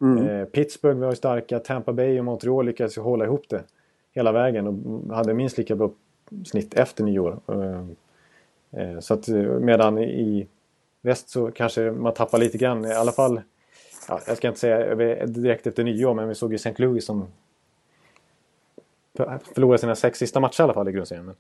Mm. 0.01 0.29
Eh, 0.29 0.45
Pittsburgh 0.45 1.01
var 1.01 1.11
ju 1.11 1.17
starka. 1.17 1.59
Tampa 1.59 1.93
Bay 1.93 2.19
och 2.19 2.25
Montreal 2.25 2.67
lyckades 2.67 2.99
ju 2.99 3.03
hålla 3.03 3.25
ihop 3.25 3.49
det 3.49 3.63
hela 4.15 4.33
vägen 4.33 4.67
och 4.67 5.17
hade 5.17 5.35
minst 5.35 5.59
lika 5.59 5.77
bra 5.77 5.91
snitt 6.45 6.75
efter 6.75 7.05
nyår. 7.05 7.41
Eh, 7.49 7.85
eh, 8.83 8.99
så 9.01 9.15
att 9.15 9.29
eh, 9.29 9.37
medan 9.43 9.99
i 9.99 10.47
väst 11.01 11.29
så 11.29 11.51
kanske 11.51 11.91
man 11.91 12.15
tappar 12.15 12.39
lite 12.39 12.59
grann. 12.59 12.85
I 12.85 12.93
alla 12.93 13.13
fall, 13.13 13.41
ja, 14.09 14.21
jag 14.27 14.37
ska 14.37 14.49
inte 14.49 14.61
säga 14.61 14.95
direkt 15.27 15.67
efter 15.67 15.85
nyår, 15.85 16.15
men 16.15 16.29
vi 16.29 16.35
såg 16.35 16.53
ju 16.53 16.57
St. 16.57 16.75
Louis 16.77 17.07
som 17.07 17.27
förlorade 19.55 19.79
sina 19.79 19.95
sex 19.95 20.19
sista 20.19 20.41
matcher 20.41 20.61
i 20.61 20.65
alla 20.65 20.75
fall 20.75 20.89
i 20.89 20.93
grundserien. 20.93 21.27
Men, 21.27 21.35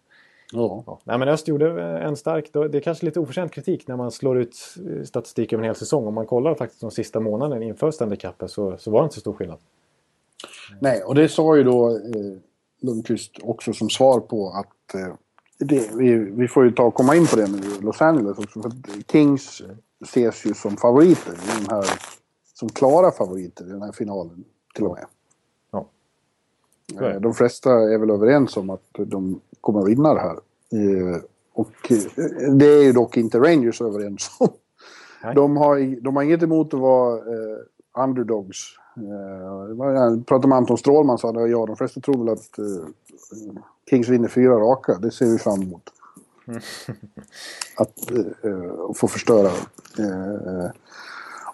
Ja. 0.52 0.84
ja. 0.86 1.00
Nej, 1.04 1.18
men 1.18 1.28
Öst 1.28 1.48
gjorde 1.48 1.82
en 1.82 2.16
stark, 2.16 2.52
det 2.52 2.78
är 2.78 2.80
kanske 2.80 3.06
lite 3.06 3.20
oförtjänt 3.20 3.52
kritik 3.52 3.88
när 3.88 3.96
man 3.96 4.10
slår 4.10 4.38
ut 4.38 4.56
statistik 5.04 5.52
över 5.52 5.62
en 5.62 5.68
hel 5.68 5.74
säsong. 5.74 6.06
Om 6.06 6.14
man 6.14 6.26
kollar 6.26 6.54
faktiskt 6.54 6.80
de 6.80 6.90
sista 6.90 7.20
månaderna 7.20 7.64
inför 7.64 7.90
Stanley 7.90 8.16
Cupen 8.16 8.48
så, 8.48 8.76
så 8.78 8.90
var 8.90 9.00
det 9.00 9.04
inte 9.04 9.14
så 9.14 9.20
stor 9.20 9.32
skillnad. 9.32 9.58
Nej, 10.80 11.02
och 11.02 11.14
det 11.14 11.28
sa 11.28 11.56
ju 11.56 11.62
då 11.62 11.90
eh, 11.90 12.38
Lundqvist 12.84 13.32
också 13.42 13.72
som 13.72 13.90
svar 13.90 14.20
på 14.20 14.48
att 14.50 14.94
eh, 14.94 15.14
det, 15.58 15.90
vi, 15.94 16.14
vi 16.16 16.48
får 16.48 16.64
ju 16.64 16.70
ta 16.70 16.82
och 16.82 16.94
komma 16.94 17.16
in 17.16 17.26
på 17.26 17.36
det 17.36 17.50
med 17.50 17.64
Los 17.84 18.02
Angeles 18.02 18.38
också. 18.38 18.62
För 18.62 18.72
Kings 19.12 19.62
ses 20.04 20.46
ju 20.46 20.54
som 20.54 20.76
favoriter 20.76 21.32
i 21.32 21.60
den 21.60 21.70
här, 21.70 21.84
som 22.54 22.68
klara 22.68 23.10
favoriter 23.10 23.64
i 23.66 23.68
den 23.68 23.82
här 23.82 23.92
finalen 23.92 24.44
till 24.74 24.84
och 24.84 24.92
med. 24.92 25.06
Ja. 25.72 25.88
Eh, 27.06 27.20
De 27.20 27.34
flesta 27.34 27.70
är 27.70 27.98
väl 27.98 28.10
överens 28.10 28.56
om 28.56 28.70
att 28.70 28.82
de 28.92 29.40
kommer 29.60 29.80
att 29.80 29.88
vinna 29.88 30.14
det 30.14 30.20
här. 30.20 30.36
Eh, 30.72 31.20
Och 31.52 31.90
eh, 31.92 32.52
det 32.54 32.66
är 32.66 32.82
ju 32.82 32.92
dock 32.92 33.16
inte 33.16 33.38
Rangers 33.38 33.80
överens 33.80 34.30
om. 34.38 34.48
De 35.34 35.56
har, 35.56 36.00
de 36.00 36.16
har 36.16 36.22
inget 36.22 36.42
emot 36.42 36.74
att 36.74 36.80
vara 36.80 37.16
eh, 37.16 37.58
underdogs. 38.04 38.56
Eh, 38.96 39.74
jag 39.78 40.26
pratade 40.26 40.48
med 40.48 40.58
Anton 40.58 40.78
Strålman 40.78 41.18
sa 41.18 41.32
det, 41.32 41.48
ja 41.48 41.66
de 41.66 41.76
flesta 41.76 42.00
tror 42.00 42.24
väl 42.24 42.32
att 42.32 42.58
eh, 42.58 42.88
Kings 43.90 44.08
vinner 44.08 44.28
fyra 44.28 44.54
raka. 44.54 44.98
Det 44.98 45.10
ser 45.10 45.26
vi 45.26 45.38
fram 45.38 45.62
emot. 45.62 45.82
Att 47.76 48.10
eh, 48.10 48.92
få 48.94 49.08
förstöra. 49.08 49.50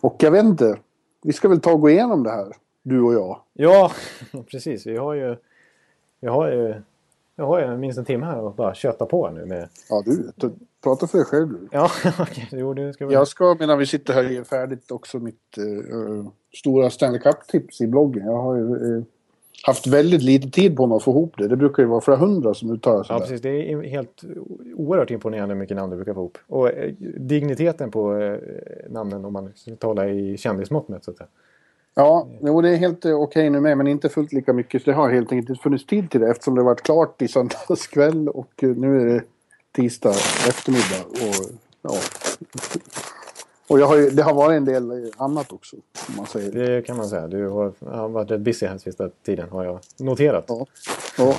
Och 0.01 0.17
jag 0.19 0.31
vet 0.31 0.45
inte. 0.45 0.79
Vi 1.23 1.33
ska 1.33 1.49
väl 1.49 1.61
ta 1.61 1.73
och 1.73 1.81
gå 1.81 1.91
igenom 1.91 2.23
det 2.23 2.31
här, 2.31 2.57
du 2.83 3.01
och 3.01 3.15
jag. 3.15 3.41
Ja, 3.53 3.93
precis. 4.51 4.87
Vi 4.87 4.97
har 4.97 5.15
ju, 5.15 5.37
vi 6.21 6.29
har 6.29 6.51
ju, 6.51 6.83
jag 7.37 7.47
har 7.47 7.61
ju 7.61 7.77
minst 7.77 7.99
en 7.99 8.05
timme 8.05 8.27
här 8.27 8.41
och 8.41 8.55
bara 8.55 8.75
köta 8.75 9.07
på 9.07 9.31
nu 9.31 9.47
med... 9.47 9.69
Ja, 9.89 10.03
du. 10.05 10.33
Prata 10.83 11.07
för 11.07 11.19
dig 11.19 11.27
själv 11.27 11.49
du. 11.49 11.69
Ja, 11.73 11.91
okej. 12.21 12.49
Jo, 12.53 12.75
du 12.75 12.93
ska 12.93 13.07
väl... 13.07 13.15
Jag 13.15 13.29
ska, 13.29 13.57
medan 13.61 13.79
vi 13.79 13.87
sitter 13.87 14.15
här, 14.15 14.23
ge 14.23 14.45
färdigt 14.45 14.91
också 14.91 15.19
mitt 15.19 15.59
eh, 15.59 16.27
stora 16.59 16.91
Stanley 16.91 17.21
Cup-tips 17.21 17.81
i 17.81 17.87
bloggen. 17.87 18.27
Jag 18.27 18.43
har 18.43 18.57
ju 18.57 18.97
eh, 18.97 19.03
haft 19.67 19.87
väldigt 19.87 20.23
lite 20.23 20.51
tid 20.51 20.77
på 20.77 20.87
mig 20.87 20.97
att 20.97 21.03
få 21.03 21.11
ihop 21.11 21.35
det. 21.39 21.49
Det 21.49 21.57
brukar 21.57 21.83
ju 21.83 21.89
vara 21.89 22.01
flera 22.01 22.19
hundra 22.19 22.55
som 22.55 22.71
uttalar 22.71 23.03
sig 23.05 23.15
Ja, 23.15 23.19
där. 23.19 23.27
precis. 23.27 23.41
Det 23.43 23.73
är 23.73 23.83
helt 23.83 24.23
oerhört 24.75 25.11
imponerande 25.11 25.55
hur 25.55 25.61
mycket 25.61 25.77
namn 25.77 25.91
du 25.91 25.97
brukar 25.97 26.15
få 26.15 26.21
ihop. 26.21 26.39
Och 26.47 26.69
eh, 26.71 26.93
digniteten 27.17 27.91
på 27.91 28.37
namnen 28.89 29.25
om 29.25 29.33
man 29.33 29.53
ska 29.55 29.77
tala 29.77 30.09
i 30.09 30.37
kändismått 30.37 30.89
mätt 30.89 31.05
så 31.05 31.11
att 31.11 31.17
säga. 31.17 31.29
Ja, 31.95 32.27
jo, 32.43 32.61
det 32.61 32.69
är 32.71 32.77
helt 32.77 33.05
okej 33.07 33.51
nu 33.51 33.61
med, 33.61 33.79
men 33.79 33.87
inte 33.87 34.09
fullt 34.09 34.33
lika 34.33 34.53
mycket. 34.53 34.83
Så 34.83 34.91
det 34.91 34.97
har 34.97 35.11
helt 35.11 35.33
enkelt 35.33 35.51
inte 35.51 35.63
funnits 35.63 35.87
tid 35.87 36.11
till 36.11 36.21
det 36.21 36.31
eftersom 36.31 36.55
det 36.55 36.63
varit 36.63 36.83
klart 36.83 37.23
i 37.23 37.29
söndags 37.29 37.87
kväll 37.87 38.29
och 38.29 38.53
nu 38.63 39.01
är 39.01 39.07
det 39.07 39.23
tisdag 39.73 40.11
eftermiddag. 40.49 41.05
Och, 41.11 41.51
ja. 41.83 41.95
och 43.69 43.81
jag 43.81 43.87
har 43.87 43.97
ju, 43.97 44.11
det 44.11 44.23
har 44.23 44.35
varit 44.35 44.57
en 44.57 44.65
del 44.65 45.13
annat 45.17 45.53
också, 45.53 45.77
om 46.09 46.17
man 46.17 46.27
säger. 46.27 46.53
Det 46.53 46.83
kan 46.83 46.97
man 46.97 47.09
säga. 47.09 47.29
Du 47.29 47.49
har, 47.49 47.73
har 47.91 48.09
varit 48.09 48.31
rätt 48.31 48.41
busy 48.41 48.67
här 48.67 48.79
sista 48.79 49.09
tiden 49.09 49.49
har 49.51 49.65
jag 49.65 49.79
noterat. 49.99 50.45
Ja. 50.49 50.67
Ja. 51.19 51.35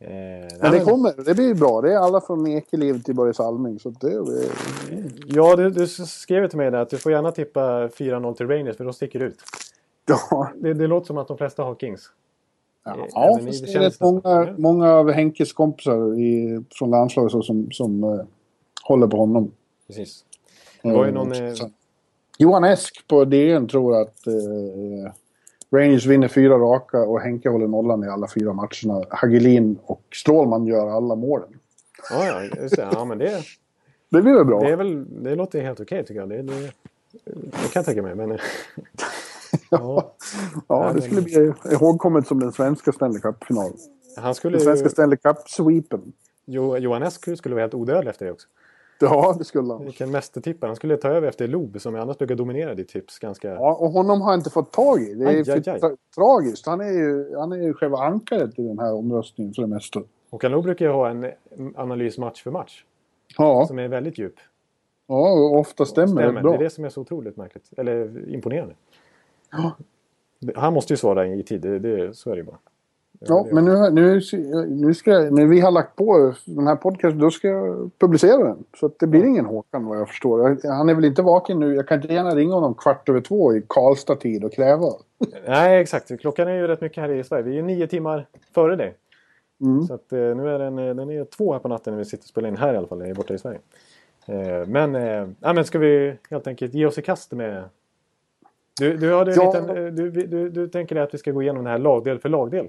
Eh, 0.00 0.48
Men 0.60 0.72
det 0.72 0.80
kommer, 0.84 1.24
det 1.24 1.34
blir 1.34 1.54
bra. 1.54 1.80
Det 1.80 1.92
är 1.92 1.96
alla 1.96 2.20
från 2.20 2.46
Ekeliv 2.46 3.02
till 3.02 3.14
Börje 3.14 3.34
Salming. 3.34 3.78
Så 3.78 3.90
det, 3.90 4.08
det, 4.10 4.48
Ja, 5.26 5.56
du, 5.56 5.70
du 5.70 5.86
skrev 5.86 6.48
till 6.48 6.58
mig 6.58 6.70
där 6.70 6.78
att 6.78 6.90
du 6.90 6.98
får 6.98 7.12
gärna 7.12 7.32
tippa 7.32 7.88
4-0 7.88 8.34
till 8.34 8.48
Rangers 8.48 8.76
för 8.76 8.84
då 8.84 8.92
sticker 8.92 9.18
det 9.18 9.24
ut. 9.24 9.38
ja, 10.06 10.50
Det, 10.54 10.74
det 10.74 10.86
låter 10.86 11.06
som 11.06 11.18
att 11.18 11.28
de 11.28 11.38
flesta 11.38 11.62
har 11.62 11.74
Kings. 11.74 12.02
Ja, 12.84 12.96
Eh, 12.96 13.04
ja 13.10 13.38
fast 13.46 13.66
det 13.66 13.74
är 13.74 13.80
rätt 13.80 14.00
många, 14.00 14.54
många 14.58 14.92
av 14.92 15.10
Henkes 15.10 15.52
kompisar 15.52 16.18
i, 16.18 16.60
från 16.70 16.90
landslaget 16.90 17.32
så, 17.32 17.42
som, 17.42 17.70
som 17.70 18.04
eh, 18.04 18.20
håller 18.82 19.06
på 19.06 19.16
honom. 19.16 19.50
Precis. 19.86 20.24
Det 20.82 20.92
var 20.92 21.04
ju 21.04 21.08
Eh, 21.08 21.14
någon... 21.14 21.28
också. 21.50 21.64
Eh, 21.64 21.70
Johan 22.38 22.64
Esk 22.64 23.08
på 23.08 23.24
DN 23.24 23.68
tror 23.68 24.00
att 24.00 24.26
eh, 24.26 25.12
Rangers 25.72 26.06
vinner 26.06 26.28
fyra 26.28 26.54
raka 26.58 26.98
och 26.98 27.20
Henke 27.20 27.48
håller 27.48 27.66
nollan 27.66 28.04
i 28.04 28.08
alla 28.08 28.28
fyra 28.34 28.52
matcherna. 28.52 29.04
Hagelin 29.10 29.78
och 29.86 30.02
Strålman 30.14 30.66
gör 30.66 30.90
alla 30.90 31.14
målen. 31.14 31.48
Ja, 32.10 32.26
ja, 32.26 32.42
just 32.62 32.76
det. 32.76 32.88
Ja, 32.92 33.04
men 33.04 33.18
det, 33.18 33.42
Det 34.08 34.22
blir 34.22 34.34
väl 34.34 34.44
bra? 34.44 34.60
det, 34.60 34.68
är 34.70 34.76
väl, 34.76 35.22
det 35.24 35.34
låter 35.34 35.62
helt 35.62 35.80
okej 35.80 36.04
tycker 36.04 36.20
jag. 36.20 36.28
Det, 36.28 36.42
det, 36.42 36.72
det 37.24 37.50
kan 37.50 37.70
jag 37.74 37.84
tänka 37.84 38.02
mig. 38.02 38.14
Men, 38.14 38.38
ja. 39.70 40.14
ja, 40.68 40.92
det 40.94 41.02
skulle 41.02 41.22
bli 41.22 41.52
ihågkommet 41.72 42.26
som 42.26 42.40
den 42.40 42.52
svenska 42.52 42.92
Stanley 42.92 43.20
Cup-finalen. 43.20 43.76
han 44.16 44.34
skulle 44.34 44.56
Den 44.56 44.64
svenska 44.64 44.84
ju, 44.86 44.90
Stanley 44.90 45.16
Cup-sweepen. 45.16 46.12
Jo- 46.44 46.76
Johan 46.76 47.02
Esku 47.02 47.36
skulle 47.36 47.54
vara 47.54 47.62
helt 47.62 47.74
odödlig 47.74 48.10
efter 48.10 48.26
det 48.26 48.32
också. 48.32 48.48
Ja, 49.02 49.34
det 49.38 49.44
skulle 49.44 49.72
han. 49.72 49.84
Vilken 49.84 50.10
mästertippare. 50.10 50.68
Han 50.68 50.76
skulle 50.76 50.96
ta 50.96 51.08
över 51.08 51.28
efter 51.28 51.48
Loob 51.48 51.80
som 51.80 51.94
annars 51.96 52.18
brukar 52.18 52.34
dominera 52.34 52.74
ditt 52.74 52.88
tips 52.88 53.18
ganska... 53.18 53.48
Ja, 53.54 53.74
och 53.74 53.90
honom 53.90 54.20
har 54.20 54.32
jag 54.32 54.38
inte 54.38 54.50
fått 54.50 54.72
tag 54.72 55.02
i. 55.02 55.14
Det 55.14 55.24
är 55.24 55.28
Aj, 55.28 55.36
aj, 55.50 55.50
aj. 55.50 55.80
tra- 55.80 55.96
tragiskt. 56.14 56.66
Han 56.66 56.80
är, 56.80 56.90
ju, 56.92 57.36
han 57.36 57.52
är 57.52 57.56
ju 57.56 57.74
själva 57.74 57.98
ankaret 57.98 58.58
i 58.58 58.62
den 58.62 58.78
här 58.78 58.94
omröstningen 58.94 59.54
för 59.54 59.62
det 59.62 59.68
mesta. 59.68 60.00
Håkan 60.30 60.52
Loob 60.52 60.64
brukar 60.64 60.84
ju 60.86 60.92
ha 60.92 61.08
en 61.08 61.26
analys 61.76 62.18
match 62.18 62.42
för 62.42 62.50
match. 62.50 62.84
Ja, 63.38 63.66
Som 63.66 63.78
är 63.78 63.88
väldigt 63.88 64.18
djup. 64.18 64.34
ja 65.06 65.32
och 65.32 65.58
ofta 65.58 65.84
stämmer, 65.86 66.06
Stämmer. 66.06 66.22
det 66.22 66.32
Det 66.32 66.38
är 66.38 66.42
bra. 66.42 66.56
det 66.58 66.70
som 66.70 66.84
är 66.84 66.88
så 66.88 67.00
otroligt 67.00 67.36
märkligt. 67.36 67.70
Eller 67.76 68.28
imponerande. 68.34 68.74
Ja. 69.52 69.76
Han 70.54 70.72
måste 70.72 70.92
ju 70.92 70.96
svara 70.96 71.26
i 71.26 71.42
tid. 71.42 71.60
Det, 71.60 71.78
det, 71.78 72.16
så 72.16 72.30
är 72.30 72.34
det 72.34 72.40
ju 72.40 72.46
bara. 72.46 72.58
Ja, 73.22 73.46
men 73.52 73.64
nu, 73.64 73.90
nu, 73.90 74.20
nu 74.68 74.94
ska 74.94 75.10
jag, 75.10 75.32
när 75.32 75.46
vi 75.46 75.60
har 75.60 75.70
lagt 75.70 75.96
på 75.96 76.34
den 76.44 76.66
här 76.66 76.76
podcasten, 76.76 77.18
då 77.18 77.30
ska 77.30 77.48
jag 77.48 77.90
publicera 77.98 78.44
den. 78.44 78.64
Så 78.76 78.86
att 78.86 78.98
det 78.98 79.06
blir 79.06 79.24
ingen 79.24 79.46
Håkan 79.46 79.86
vad 79.86 79.98
jag 79.98 80.08
förstår. 80.08 80.68
Han 80.68 80.88
är 80.88 80.94
väl 80.94 81.04
inte 81.04 81.22
vaken 81.22 81.60
nu. 81.60 81.74
Jag 81.74 81.88
kan 81.88 82.02
inte 82.02 82.14
gärna 82.14 82.34
ringa 82.34 82.54
honom 82.54 82.74
kvart 82.74 83.08
över 83.08 83.20
två 83.20 83.54
i 83.54 83.62
Karlstad-tid 83.68 84.44
och 84.44 84.52
kräva. 84.52 84.86
Nej, 85.46 85.80
exakt. 85.80 86.20
Klockan 86.20 86.48
är 86.48 86.52
ju 86.52 86.66
rätt 86.66 86.80
mycket 86.80 87.02
här 87.02 87.10
i 87.10 87.24
Sverige. 87.24 87.42
Vi 87.42 87.58
är 87.58 87.62
nio 87.62 87.86
timmar 87.86 88.26
före 88.54 88.76
dig. 88.76 88.94
Mm. 89.60 89.82
Så 89.82 89.94
att, 89.94 90.12
eh, 90.12 90.18
nu 90.18 90.48
är 90.48 90.58
den, 90.58 90.78
eh, 90.78 90.94
den 90.94 91.10
är 91.10 91.24
två 91.24 91.52
här 91.52 91.60
på 91.60 91.68
natten 91.68 91.92
när 91.92 91.98
vi 91.98 92.04
sitter 92.04 92.24
och 92.24 92.28
spelar 92.28 92.48
in 92.48 92.56
här 92.56 92.74
i 92.74 92.76
alla 92.76 92.86
fall. 92.86 93.02
Är 93.02 93.14
borta 93.14 93.34
i 93.34 93.38
Sverige. 93.38 93.58
Eh, 94.26 94.66
men, 94.66 94.94
eh, 94.94 95.28
ja, 95.40 95.52
men 95.52 95.64
ska 95.64 95.78
vi 95.78 96.16
helt 96.30 96.46
enkelt 96.46 96.74
ge 96.74 96.86
oss 96.86 96.98
i 96.98 97.02
kast 97.02 97.32
med... 97.32 97.64
Du, 98.80 98.96
du, 98.96 99.14
hade 99.14 99.34
Ja. 99.34 99.46
liten, 99.46 99.70
eh, 99.76 99.84
du, 99.92 100.10
du, 100.10 100.48
du, 100.50 100.68
tänker 100.68 100.96
att 100.96 101.14
vi 101.14 101.18
ska 101.18 101.30
gå 101.30 101.42
igenom 101.42 101.64
det 101.64 101.70
här 101.70 101.78
lagdel 101.78 102.18
för 102.18 102.28
lagdel? 102.28 102.68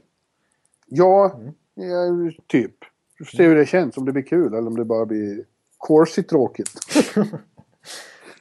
Ja, 0.87 1.31
Mm. 1.35 1.53
ja, 1.91 2.31
typ. 2.47 2.75
Vi 3.19 3.25
får 3.25 3.37
se 3.37 3.43
hur 3.47 3.55
det 3.55 3.65
känns, 3.65 3.97
om 3.97 4.05
det 4.05 4.11
blir 4.11 4.23
kul 4.23 4.53
eller 4.53 4.67
om 4.67 4.75
det 4.77 4.85
bara 4.85 5.05
blir 5.05 5.43
corsi 5.77 6.23
tråkigt. 6.23 6.69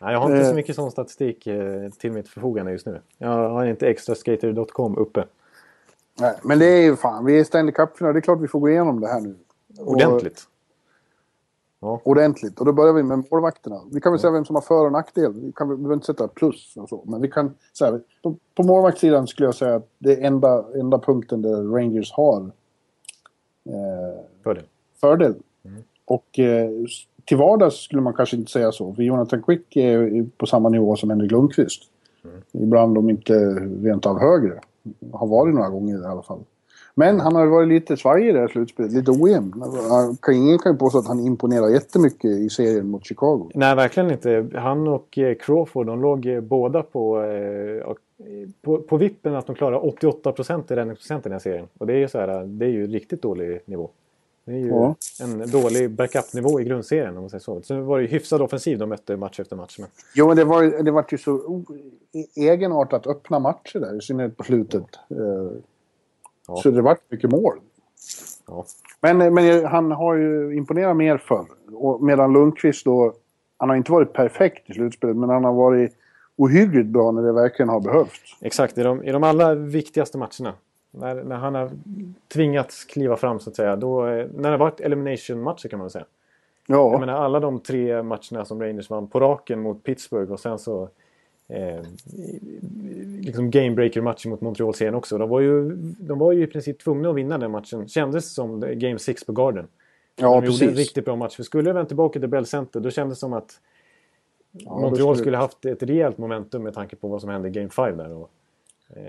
Nej, 0.01 0.13
jag 0.13 0.21
har 0.21 0.31
inte 0.31 0.43
Eh. 0.43 0.49
så 0.49 0.55
mycket 0.55 0.77
sån 0.77 0.91
statistik 0.91 1.47
eh, 1.47 1.89
till 1.99 2.13
mitt 2.13 2.29
förfogande 2.29 2.73
just 2.73 2.87
nu. 2.87 3.01
Jag 3.19 3.29
har 3.51 3.65
inte 3.67 3.89
extraskater.com 3.89 4.97
uppe. 4.99 5.25
Nej, 6.21 6.35
men 6.45 6.59
det 6.59 6.67
är 6.67 6.83
ju 6.83 6.97
fan, 6.97 7.25
vi 7.25 7.41
är 7.41 7.45
Stanley 7.45 7.73
Cup-final. 7.73 8.13
Det 8.15 8.19
är 8.19 8.21
klart 8.21 8.41
vi 8.41 8.49
får 8.49 8.61
gå 8.61 8.69
igenom 8.71 9.01
det 9.01 9.09
här 9.09 9.21
nu. 9.21 9.37
Och- 9.79 9.97
Ordentligt. 11.81 12.07
ordentligt. 12.07 12.61
Och 12.61 12.67
då 12.67 12.73
börjar 12.73 12.93
vi 12.93 13.03
med 13.03 13.25
målvakterna. 13.31 13.81
Vi 13.93 14.01
kan 14.01 14.13
väl 14.13 14.21
säga 14.21 14.31
vem 14.31 14.45
som 14.45 14.57
har 14.57 14.63
för 14.63 14.87
och 14.87 14.93
nackdel. 14.93 15.33
Vi, 15.33 15.53
kan, 15.53 15.69
vi 15.69 15.77
behöver 15.77 15.95
inte 15.95 16.07
sätta 16.07 16.29
plus 16.29 16.77
och 16.77 16.89
så. 16.89 17.03
Men 17.07 17.21
vi 17.21 17.29
kan 17.29 17.55
säga, 17.79 18.01
på, 18.23 18.37
på 18.55 18.63
målvaktssidan 18.63 19.27
skulle 19.27 19.47
jag 19.49 19.55
säga 19.55 19.75
att 19.75 19.89
det 19.99 20.13
är 20.13 20.27
enda, 20.27 20.65
enda 20.75 20.99
punkten 20.99 21.43
där 21.43 21.63
Rangers 21.63 22.13
har 22.13 22.41
eh, 23.65 24.25
Fördel. 24.43 24.65
fördel. 25.01 25.35
Och 26.05 26.39
eh, 26.39 26.71
till 27.25 27.37
vardags 27.37 27.77
skulle 27.77 28.03
man 28.03 28.15
kanske 28.15 28.37
inte 28.37 28.51
säga 28.51 28.73
så. 28.73 28.95
För 28.95 29.03
Jonathan 29.03 29.43
Quick 29.43 29.77
är 29.77 30.27
på 30.37 30.47
samma 30.47 30.69
nivå 30.69 30.97
som 30.97 31.11
Henrik 31.11 31.31
Lundqvist. 31.31 31.83
Ibland 32.53 32.99
om 32.99 33.11
inte 33.11 33.35
rent 33.83 34.07
av 34.07 34.21
högre. 34.21 34.61
Har 35.13 35.27
varit 35.27 35.55
några 35.55 35.69
gånger 35.69 36.03
i 36.03 36.07
alla 36.07 36.23
fall. 36.23 36.41
Men 36.95 37.21
han 37.21 37.35
har 37.35 37.47
varit 37.47 37.69
lite 37.69 37.97
svajig 37.97 38.29
i 38.29 38.33
det 38.33 38.41
här 38.41 38.49
slutspelet. 38.49 38.93
Lite 38.93 39.11
ojämn. 39.11 39.65
Kan- 40.23 40.35
Ingen 40.35 40.59
kan 40.59 40.73
ju 40.73 40.79
påstå 40.79 40.99
att 40.99 41.07
han 41.07 41.21
imponerar 41.21 41.69
jättemycket 41.69 42.25
i 42.31 42.51
serien 42.51 42.91
mot 42.91 43.07
Chicago. 43.07 43.51
Nej, 43.55 43.77
verkligen 43.77 44.11
inte. 44.11 44.47
Han 44.55 44.89
och 44.89 45.19
eh, 45.19 45.35
Crawford, 45.35 45.87
de 45.87 46.03
låg 46.03 46.27
eh, 46.27 46.41
båda 46.41 46.83
på, 46.83 47.23
eh, 47.23 47.93
på, 48.63 48.79
på 48.79 48.97
vippen 48.97 49.35
att 49.35 49.47
de 49.47 49.55
klarar 49.57 49.87
88 49.87 50.33
procent 50.33 50.71
i 50.71 50.75
räddningsprocent 50.75 51.27
i 51.27 51.29
den 51.29 51.33
här 51.33 51.39
serien. 51.41 51.67
Och 51.79 51.87
det 51.87 51.93
är 51.93 51.97
ju 51.99 52.09
så 52.09 52.19
här, 52.19 52.45
det 52.47 52.65
är 52.65 52.71
ju 52.71 52.87
riktigt 52.87 53.23
dålig 53.23 53.61
nivå. 53.65 53.91
Det 54.45 54.53
är 54.53 54.57
ju 54.59 54.69
Ja. 54.69 54.95
en 55.23 55.51
dålig 55.51 55.91
backup-nivå 55.91 56.61
i 56.61 56.65
grundserien 56.65 57.17
om 57.17 57.21
man 57.23 57.31
säger 57.31 57.41
så. 57.43 57.63
Så 57.63 57.81
var 57.81 57.99
det 57.99 58.03
ju 58.05 58.09
hyfsad 58.11 58.43
offensiv 58.43 58.79
de 58.79 58.89
mötte 58.89 59.17
match 59.17 59.41
efter 59.41 59.57
match. 59.57 59.77
Men, 59.79 59.89
Jo, 60.15 60.27
men 60.29 60.37
det 60.37 60.45
var, 60.45 60.83
det 60.83 60.91
var 60.91 61.05
ju 61.11 61.19
så 61.19 61.63
e- 62.13 62.41
egenartat 62.51 63.07
öppna 63.07 63.39
matcher 63.39 63.79
där. 63.79 63.97
I 63.99 64.01
synnerhet 64.01 64.37
på 64.37 64.45
slutet. 64.45 64.85
Eh, 65.11 65.17
Ja. 66.51 66.57
Så 66.57 66.71
det 66.71 66.83
var 66.83 66.97
mycket 67.09 67.31
mål. 67.31 67.55
ja. 68.47 68.65
Men, 69.01 69.35
men 69.35 69.65
han 69.65 69.91
har 69.93 70.15
ju 70.15 70.57
imponerat 70.57 70.97
mer 70.97 71.19
förr. 71.19 71.47
Och 71.73 72.03
medan 72.03 72.33
Lundqvist 72.33 72.85
då... 72.85 73.13
Han 73.57 73.69
har 73.69 73.77
inte 73.77 73.93
varit 73.93 74.13
perfekt 74.13 74.71
i 74.71 74.75
slutspelet, 74.75 75.17
men 75.17 75.29
han 75.31 75.45
har 75.45 75.53
varit 75.53 75.97
ohyggligt 76.37 76.89
bra 76.89 77.11
när 77.11 77.23
det 77.23 77.33
verkligen 77.33 77.69
har 77.69 77.81
behövts. 77.81 78.37
Exakt, 78.41 78.79
i 78.79 78.83
de, 78.83 79.05
i 79.05 79.13
de 79.13 79.25
allra 79.25 79.55
viktigaste 79.55 80.19
matcherna. 80.19 80.55
När, 80.91 81.15
när 81.25 81.37
han 81.37 81.55
har 81.55 81.71
tvingats 82.33 82.85
kliva 82.85 83.17
fram 83.17 83.41
så 83.41 83.51
att 83.51 83.57
säga. 83.57 83.77
Då, 83.77 84.07
eh, 84.07 84.27
när 84.35 84.43
det 84.43 84.49
har 84.49 84.59
varit 84.59 84.81
elimination-matcher 84.81 85.69
kan 85.69 85.79
man 85.79 85.85
väl 85.85 85.91
säga. 85.91 86.05
Ja, 86.67 86.91
Jag 86.91 87.01
menar 87.01 87.15
alla 87.15 87.41
de 87.41 87.61
tre 87.61 88.03
matcherna 88.03 88.45
som 88.45 88.63
Rangers 88.63 88.91
vann 88.91 89.07
på 89.07 89.21
raken 89.21 89.61
mot 89.61 89.83
Pittsburgh 89.85 90.33
och 90.33 90.41
sen 90.41 90.59
så 90.59 90.89
eh, 91.51 91.83
liksom 93.21 93.51
gamebreaker-matcher 93.51 94.29
mot 94.29 94.41
Montreal 94.41 94.75
sen 94.75 94.95
också. 94.95 95.19
De 95.19 95.29
var, 95.29 95.41
ju, 95.41 95.71
de 96.01 96.19
var 96.19 96.33
ju 96.33 96.43
i 96.43 96.47
princip 96.47 96.79
tvungna 96.79 97.11
att 97.11 97.17
vinna 97.17 97.39
den 97.39 97.51
matchen. 97.51 97.89
Kändes 97.89 98.35
som 98.35 98.61
Game 98.75 98.99
6 98.99 99.25
på 99.25 99.33
Garden. 99.33 99.67
ja 100.17 100.27
de 100.27 100.35
gjorde 100.35 100.47
en 100.47 100.51
precis. 100.53 100.79
riktigt 100.79 101.05
bra 101.05 101.17
match. 101.17 101.37
För 101.37 101.43
skulle 101.43 101.71
de 101.71 101.73
vänt 101.75 101.89
tillbaka 101.89 102.21
till 102.21 102.29
Bell 102.29 102.47
Center 102.47 102.81
då 102.81 102.91
kändes 102.91 103.19
det 103.19 103.21
som 103.21 103.33
att 103.33 103.61
då 104.53 104.79
Montreal 104.81 105.17
skulle- 105.17 105.37
haft 105.37 105.65
ett 105.65 105.83
rejält 105.83 106.19
momentum 106.19 106.63
med 106.63 106.75
tanke 106.75 106.97
på 106.97 107.09
vad 107.09 107.21
som 107.21 107.31
hände 107.31 107.49
i 107.49 107.51
Game 107.51 107.69
5 107.69 107.97
där. 107.97 108.13
Och, 108.17 108.31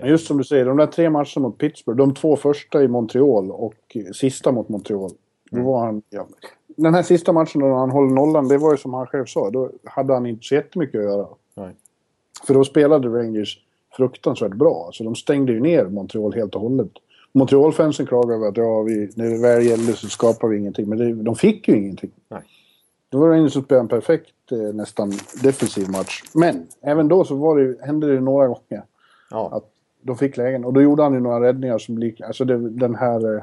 Men 0.00 0.08
just 0.08 0.26
som 0.26 0.38
du 0.38 0.44
säger, 0.44 0.64
de 0.66 0.76
där 0.76 0.86
tre 0.86 1.10
matcherna 1.10 1.26
mot 1.36 1.58
Pittsburgh. 1.58 1.98
De 1.98 2.14
två 2.14 2.36
första 2.36 2.82
i 2.82 2.88
Montreal 2.88 3.50
och 3.50 3.74
sista 4.14 4.52
mot 4.52 4.68
Montreal. 4.68 5.10
Då 5.50 5.56
Mm. 5.56 5.66
var 5.66 5.84
han... 5.86 6.02
Ja. 6.10 6.26
Den 6.76 6.94
här 6.94 7.02
sista 7.02 7.32
matchen 7.32 7.60
då 7.60 7.74
han 7.74 7.90
håller 7.90 8.10
nollan, 8.14 8.48
det 8.48 8.58
var 8.58 8.70
ju 8.72 8.76
som 8.76 8.94
han 8.94 9.06
själv 9.06 9.24
sa. 9.26 9.50
Då 9.50 9.70
hade 9.84 10.12
han 10.14 10.26
inte 10.26 10.44
så 10.46 10.54
jättemycket 10.54 10.98
att 10.98 11.04
göra. 11.04 11.26
För 12.46 12.54
då 12.54 12.64
spelade 12.64 13.08
Rangers 13.08 13.58
fruktansvärt 13.96 14.54
bra. 14.54 14.90
Så 14.92 15.04
de 15.04 15.14
stängde 15.14 15.52
ju 15.52 15.60
ner 15.60 15.84
Montreal 15.84 16.34
helt 16.34 16.54
och 16.54 16.60
hållet. 16.60 16.90
Montreal-fansen 17.32 18.06
klagade 18.06 18.34
över 18.34 18.48
att 18.48 18.56
ja, 18.56 18.82
vi, 18.82 19.10
när 19.14 19.30
det 19.30 19.38
väl 19.42 19.66
gällde 19.66 19.92
så 19.92 20.08
skapar 20.08 20.48
vi 20.48 20.58
ingenting. 20.58 20.88
Men 20.88 20.98
det, 20.98 21.12
de 21.14 21.34
fick 21.36 21.68
ju 21.68 21.76
ingenting. 21.76 22.10
Nej. 22.28 22.40
Då 23.10 23.18
var 23.18 23.28
Rangers 23.28 23.52
som 23.52 23.62
spelade 23.62 23.84
en 23.84 23.88
perfekt, 23.88 24.32
eh, 24.52 24.58
nästan 24.58 25.12
defensiv 25.42 25.90
match. 25.90 26.22
Men 26.34 26.66
även 26.80 27.08
då 27.08 27.24
så 27.24 27.34
var 27.34 27.58
det, 27.58 27.84
hände 27.86 28.14
det 28.14 28.20
några 28.20 28.46
gånger 28.46 28.82
Ja. 29.30 29.48
att 29.52 29.64
de 30.02 30.16
fick 30.16 30.36
lägen. 30.36 30.64
Och 30.64 30.72
då 30.72 30.82
gjorde 30.82 31.02
han 31.02 31.14
ju 31.14 31.20
några 31.20 31.40
räddningar 31.40 31.78
som 31.78 31.98
liknar... 31.98 32.26
Alltså 32.26 32.44
det, 32.44 32.70
den 32.70 32.94
här... 32.94 33.34
eh, 33.36 33.42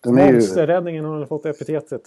Den 0.00 0.18
är 0.18 0.26
ju... 0.26 0.32
Monsterräddningen 0.32 1.04
har 1.04 1.16
han 1.18 1.26
fått 1.26 1.46
epitetet. 1.46 2.02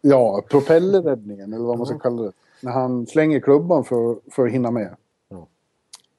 Ja, 0.00 0.42
propellerräddningen 0.50 1.52
eller 1.52 1.64
vad 1.64 1.78
man 1.78 1.86
ska 1.86 1.98
kalla 1.98 2.22
det. 2.22 2.32
När 2.62 2.72
han 2.72 3.06
slänger 3.06 3.40
klubban 3.40 3.84
för, 3.84 4.16
för 4.30 4.46
att 4.46 4.52
hinna 4.52 4.70
med. 4.70 4.96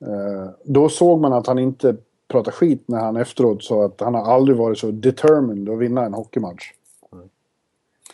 Eh, 0.01 0.49
då 0.63 0.89
såg 0.89 1.21
man 1.21 1.33
att 1.33 1.47
han 1.47 1.59
inte 1.59 1.95
pratade 2.27 2.55
skit 2.55 2.83
när 2.85 2.99
han 2.99 3.17
efteråt 3.17 3.63
sa 3.63 3.85
att 3.85 4.01
han 4.01 4.13
har 4.13 4.21
aldrig 4.21 4.57
varit 4.57 4.77
så 4.77 4.91
determined 4.91 5.69
att 5.69 5.79
vinna 5.79 6.05
en 6.05 6.13
hockeymatch. 6.13 6.71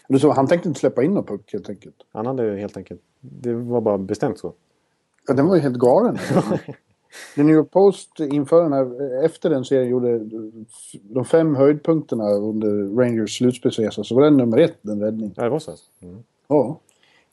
Det 0.07 0.19
så, 0.19 0.31
han 0.31 0.47
tänkte 0.47 0.67
inte 0.69 0.79
släppa 0.79 1.03
in 1.03 1.13
någon 1.13 1.25
puck 1.25 1.53
helt 1.53 1.69
enkelt. 1.69 1.95
Han 2.11 2.25
hade 2.25 2.57
helt 2.57 2.77
enkelt... 2.77 3.01
Det 3.19 3.53
var 3.53 3.81
bara 3.81 3.97
bestämt 3.97 4.39
så. 4.39 4.53
Ja, 5.27 5.33
den 5.33 5.47
var 5.47 5.55
ju 5.55 5.61
helt 5.61 5.77
galen. 5.77 6.17
The 7.35 7.43
New 7.43 7.55
York 7.55 7.71
Post 7.71 8.19
inför 8.19 8.63
den 8.63 8.73
här, 8.73 9.15
efter 9.25 9.49
den 9.49 9.65
serien 9.65 9.89
gjorde 9.89 10.19
de 11.01 11.25
fem 11.25 11.55
höjdpunkterna 11.55 12.29
under 12.29 12.97
Rangers 12.97 13.37
slutspelsresa 13.37 14.03
så 14.03 14.15
var 14.15 14.23
den 14.23 14.37
nummer 14.37 14.57
ett, 14.57 14.77
den 14.81 15.01
räddningen. 15.01 15.33
Ja, 15.37 15.43
det 15.43 15.49
var 15.49 15.59
så 15.59 15.71
alltså. 15.71 15.85
Mm. 16.01 16.23
Ja. 16.47 16.79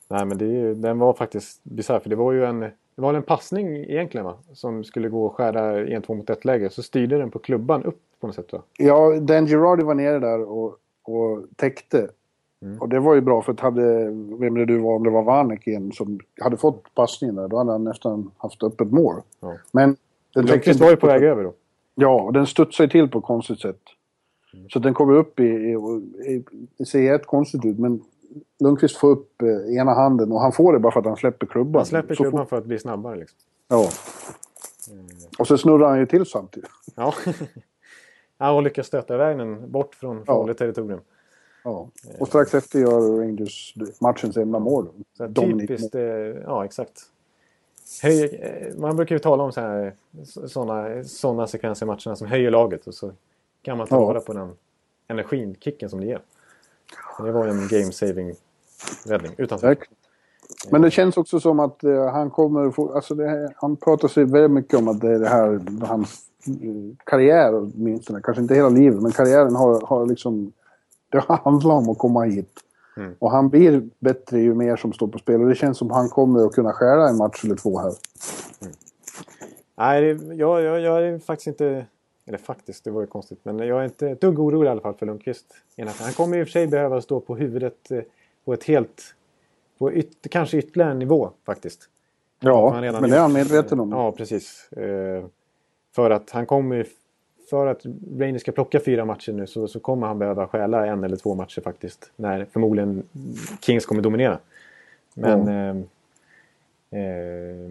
Nej, 0.09 0.25
men 0.25 0.39
det, 0.39 0.75
den 0.75 0.99
var 0.99 1.13
faktiskt 1.13 1.61
bisarr. 1.65 2.01
För 2.01 2.11
det 2.11 2.17
var 2.17 2.33
ju 2.33 2.45
en, 2.45 2.71
det 3.01 3.07
var 3.07 3.15
en 3.15 3.23
passning 3.23 3.77
egentligen 3.77 4.25
va? 4.25 4.35
Som 4.53 4.85
skulle 4.85 5.09
gå 5.09 5.27
och 5.27 5.35
skära 5.35 5.81
i 5.81 5.95
en 5.95 6.03
två 6.03 6.15
mot 6.15 6.31
ett 6.31 6.45
läge. 6.45 6.71
Så 6.71 6.83
styrde 6.83 7.19
den 7.19 7.31
på 7.31 7.39
klubban 7.39 7.83
upp 7.83 8.01
på 8.21 8.27
något 8.27 8.37
sätt 8.37 8.53
va? 8.53 8.63
Ja, 8.79 9.21
Dan 9.21 9.47
Girardi 9.47 9.83
var 9.83 9.95
nere 9.95 10.19
där 10.19 10.41
och, 10.41 10.77
och 11.03 11.45
täckte. 11.57 12.09
Och 12.81 12.89
det 12.89 13.01
var 13.01 13.15
ju 13.15 13.21
bra 13.21 13.43
för 13.43 13.53
att 13.53 13.61
hade, 13.61 14.05
vem 14.39 14.55
det 14.55 14.67
nu 14.67 14.79
var, 14.79 14.97
om 14.97 15.05
det 15.05 15.11
var 15.11 15.23
Vannekin 15.23 15.93
som 15.93 16.21
hade 16.41 16.57
fått 16.57 16.95
passningen 16.95 17.35
där, 17.35 17.49
då 17.49 17.59
hade 17.59 17.73
han 17.73 17.85
nästan 17.85 18.31
haft 18.37 18.63
öppet 18.63 18.93
mål. 18.93 19.17
Ja. 19.41 19.57
Men 19.73 19.97
den 20.35 20.47
Lundqvist 20.47 20.81
var 20.81 20.91
ju 20.91 20.97
på 20.97 21.07
väg 21.07 21.23
över 21.23 21.45
då. 21.45 21.53
Ja, 21.95 22.23
och 22.23 22.33
den 22.33 22.47
studsar 22.47 22.85
ju 22.85 22.91
till 22.91 23.09
på 23.09 23.19
ett 23.19 23.25
konstigt 23.25 23.61
sätt. 23.61 23.81
Så 24.73 24.79
den 24.79 24.95
kommer 24.95 25.15
upp 25.15 25.41
i, 25.41 25.45
i, 25.45 26.45
i... 26.79 26.85
Ser 26.85 27.15
ett 27.15 27.27
konstigt 27.27 27.65
ut, 27.65 27.79
men 27.79 28.01
Lundqvist 28.59 28.97
får 28.97 29.09
upp 29.09 29.43
eh, 29.43 29.77
ena 29.77 29.95
handen 29.95 30.33
och 30.33 30.41
han 30.41 30.53
får 30.53 30.73
det 30.73 30.79
bara 30.79 30.93
för 30.93 31.01
att 31.01 31.07
han 31.07 31.17
släpper 31.17 31.47
klubban. 31.47 31.81
Han 31.81 31.87
släpper 31.87 32.15
Så 32.15 32.23
klubban 32.23 32.47
för 32.47 32.59
att 32.59 32.65
bli 32.65 32.79
snabbare 32.79 33.17
liksom. 33.17 33.39
Ja. 33.69 33.89
Och 35.39 35.47
så 35.47 35.59
snurrar 35.59 35.89
han 35.89 35.99
ju 35.99 36.07
till 36.07 36.27
samtidigt. 36.27 36.71
Ja. 36.95 37.15
ja, 38.39 38.51
och 38.53 38.63
lyckas 38.63 38.87
stöta 38.87 39.15
iväg 39.15 39.39
den 39.39 39.71
bort 39.71 39.95
från 39.95 40.25
farligt 40.25 40.59
territorium. 40.59 41.01
Ja. 41.65 41.89
Och 42.19 42.29
strax 42.29 42.55
efter 42.55 42.79
gör 42.79 43.19
Rangers 43.21 43.75
matchens 44.01 44.37
enda 44.37 44.59
mål. 44.59 44.89
Så 45.17 45.29
typiskt, 45.29 45.95
eh, 45.95 46.03
ja 46.03 46.65
exakt. 46.65 47.01
Höj, 48.03 48.25
eh, 48.25 48.77
man 48.79 48.97
brukar 48.97 49.15
ju 49.15 49.19
tala 49.19 49.43
om 49.43 49.53
så 49.53 49.61
här, 49.61 49.95
såna, 50.47 51.05
såna 51.05 51.47
sekvenser 51.47 51.87
i 51.87 51.89
matcherna 51.89 52.17
som 52.17 52.27
höjer 52.27 52.51
laget 52.51 52.87
och 52.87 52.95
så 52.95 53.13
kan 53.63 53.79
man 53.79 53.87
ta 53.87 53.97
Ja. 53.97 54.07
vara 54.07 54.21
på 54.21 54.33
den 54.33 54.53
energin, 55.09 55.57
kicken 55.61 55.91
som 55.91 56.01
det 56.01 56.07
ger. 56.07 56.23
Det 57.25 57.33
var 57.33 57.47
en 57.47 57.69
game 57.69 57.93
saving 57.93 58.35
räddning. 59.05 59.33
Verkligen. 59.63 59.97
Men 60.71 60.83
det 60.83 60.91
känns 60.91 61.17
också 61.17 61.41
som 61.41 61.61
att 61.61 61.85
eh, 61.85 62.07
han 62.13 62.31
kommer 62.31 62.71
få, 62.71 62.95
alltså 62.95 63.15
det, 63.15 63.53
Han 63.57 63.77
pratar 63.77 64.09
sig 64.09 64.25
väldigt 64.25 64.51
mycket 64.51 64.79
om 64.79 64.89
att 64.89 65.01
det 65.01 65.09
är 65.15 65.19
det 65.19 65.29
här 65.29 65.61
hans 65.87 66.19
eh, 66.47 66.97
karriär 67.05 67.55
åtminstone. 67.55 68.21
Kanske 68.23 68.43
inte 68.43 68.55
hela 68.55 68.69
livet 68.69 69.03
men 69.03 69.13
karriären 69.13 69.57
har, 69.57 69.87
har 69.87 70.07
liksom... 70.07 70.53
Det 71.13 71.19
handlar 71.29 71.75
om 71.75 71.89
att 71.89 71.99
komma 71.99 72.23
hit. 72.25 72.53
Mm. 72.97 73.15
Och 73.19 73.31
han 73.31 73.49
blir 73.49 73.83
bättre 73.99 74.41
ju 74.41 74.55
mer 74.55 74.77
som 74.77 74.93
står 74.93 75.09
på 75.09 75.19
spel. 75.19 75.41
Och 75.43 75.49
det 75.49 75.55
känns 75.55 75.79
som 75.79 75.91
att 75.91 75.97
han 75.97 76.09
kommer 76.09 76.47
att 76.47 76.53
kunna 76.53 76.73
skära 76.73 77.09
en 77.09 77.17
match 77.17 77.45
eller 77.45 77.57
två 77.57 77.79
här. 77.79 77.93
Nej, 79.79 80.15
det- 80.15 80.35
jag, 80.35 80.63
jag, 80.63 80.81
jag 80.81 81.03
är 81.09 81.19
faktiskt 81.19 81.47
inte... 81.47 81.87
Eller 82.27 82.39
faktiskt, 82.39 82.85
det 82.85 82.91
var 82.91 83.01
ju 83.01 83.07
konstigt. 83.07 83.39
Men 83.43 83.59
jag 83.59 83.81
är 83.81 83.85
inte 83.85 84.09
ett 84.09 84.21
dugg 84.21 84.39
orolig 84.39 84.69
i 84.69 84.71
alla 84.71 84.81
fall 84.81 84.95
för 84.95 85.07
Lundqvist. 85.07 85.47
Han 85.77 86.13
kommer 86.13 86.39
i 86.39 86.43
och 86.43 86.47
för 86.47 86.53
sig 86.53 86.67
behöva 86.67 87.01
stå 87.01 87.21
på 87.21 87.37
huvudet 87.37 87.91
eh, 87.91 88.01
på 88.45 88.53
ett 88.53 88.65
helt... 88.65 89.15
På 89.79 89.93
yt, 89.93 90.27
kanske 90.31 90.59
ytterligare 90.59 90.91
en 90.91 90.99
nivå 90.99 91.31
faktiskt. 91.47 91.89
Ja, 92.41 92.81
men 92.81 93.11
det 93.11 93.17
är 93.17 93.21
han 93.21 93.33
medveten 93.33 93.81
om. 93.81 93.93
Ja, 93.93 94.13
precis. 94.13 94.73
Eh, 94.73 95.25
för 95.95 96.11
att 96.11 96.31
han 96.31 96.47
kommer... 96.47 96.87
För 97.51 97.67
att 97.67 97.87
Rangers 98.19 98.41
ska 98.41 98.53
plocka 98.53 98.81
fyra 98.81 99.05
matcher 99.05 99.33
nu 99.33 99.47
så, 99.47 99.69
så 99.69 99.81
kommer 99.81 100.07
han 100.07 100.19
behöva 100.19 100.49
stjäla 100.49 100.87
en 100.87 101.05
eller 101.05 101.17
två 101.17 101.35
matcher 101.35 101.61
faktiskt. 101.61 102.13
När 102.17 102.45
förmodligen 102.45 103.03
Kings 103.61 103.87
kommer 103.87 104.03
dominera. 104.03 104.39
Men... 105.15 105.49
Eh, 105.49 105.85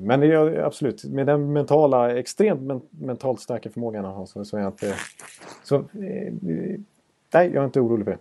men 0.02 0.20
det 0.20 0.66
absolut, 0.66 1.04
med 1.04 1.28
den 1.28 1.54
mentala, 1.54 2.18
extremt 2.20 2.62
men, 2.62 2.82
mentalt 2.90 3.40
starka 3.40 3.70
förmågan 3.70 4.06
han 4.06 4.14
har 4.14 4.26
så, 4.26 4.46
så 4.46 4.58
är 4.58 4.62
jag 4.62 4.70
inte... 4.70 4.96
Så, 5.64 5.76
eh, 5.76 6.34
nej, 7.34 7.52
jag 7.54 7.56
är 7.56 7.66
inte 7.66 7.82
orolig 7.82 8.06
för 8.06 8.12
det. 8.12 8.18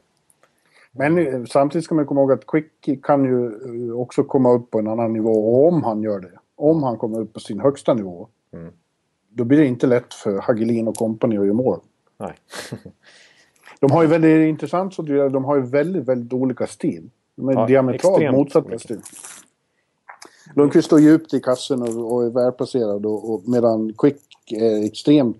Men 0.92 1.18
eh, 1.18 1.44
samtidigt 1.44 1.84
ska 1.84 1.94
man 1.94 2.06
komma 2.06 2.20
ihåg 2.20 2.32
att 2.32 2.46
Quick 2.46 3.02
kan 3.02 3.24
ju 3.24 3.46
eh, 3.46 4.00
också 4.00 4.24
komma 4.24 4.52
upp 4.52 4.70
på 4.70 4.78
en 4.78 4.88
annan 4.88 5.12
nivå. 5.12 5.32
Och 5.32 5.68
om 5.68 5.82
han 5.82 6.02
gör 6.02 6.20
det, 6.20 6.32
om 6.56 6.82
han 6.82 6.96
kommer 6.96 7.20
upp 7.20 7.32
på 7.32 7.40
sin 7.40 7.60
högsta 7.60 7.94
nivå, 7.94 8.28
Mm. 8.52 8.72
då 9.28 9.44
blir 9.44 9.58
det 9.58 9.66
inte 9.66 9.86
lätt 9.86 10.14
för 10.14 10.38
Hagelin 10.38 10.88
och 10.88 10.96
kompani 10.96 11.38
att 11.38 11.44
göra 11.44 11.54
mål. 11.54 11.80
Nej. 12.16 12.32
De 13.80 13.90
har 13.90 14.02
ju 14.02 14.08
väldigt 14.08 14.48
intressant 14.48 14.94
så 14.94 15.02
de 15.02 15.44
har 15.44 15.56
ju 15.56 15.62
väldigt, 15.62 16.04
väldigt 16.04 16.32
olika 16.32 16.66
stil. 16.66 17.10
De 17.34 17.48
är 17.48 17.52
Ja, 17.52 17.66
diametralt 17.66 18.32
motsatta 18.32 18.78
stil. 18.78 19.00
Lundqvist 20.56 20.86
står 20.86 21.00
djupt 21.00 21.34
i 21.34 21.40
kassen 21.40 21.82
och, 21.82 22.12
och 22.14 22.24
är 22.24 22.30
välplacerad 22.30 23.06
och, 23.06 23.30
och 23.34 23.48
medan 23.48 23.92
Quick 23.98 24.22
är 24.52 24.84
extremt 24.84 25.36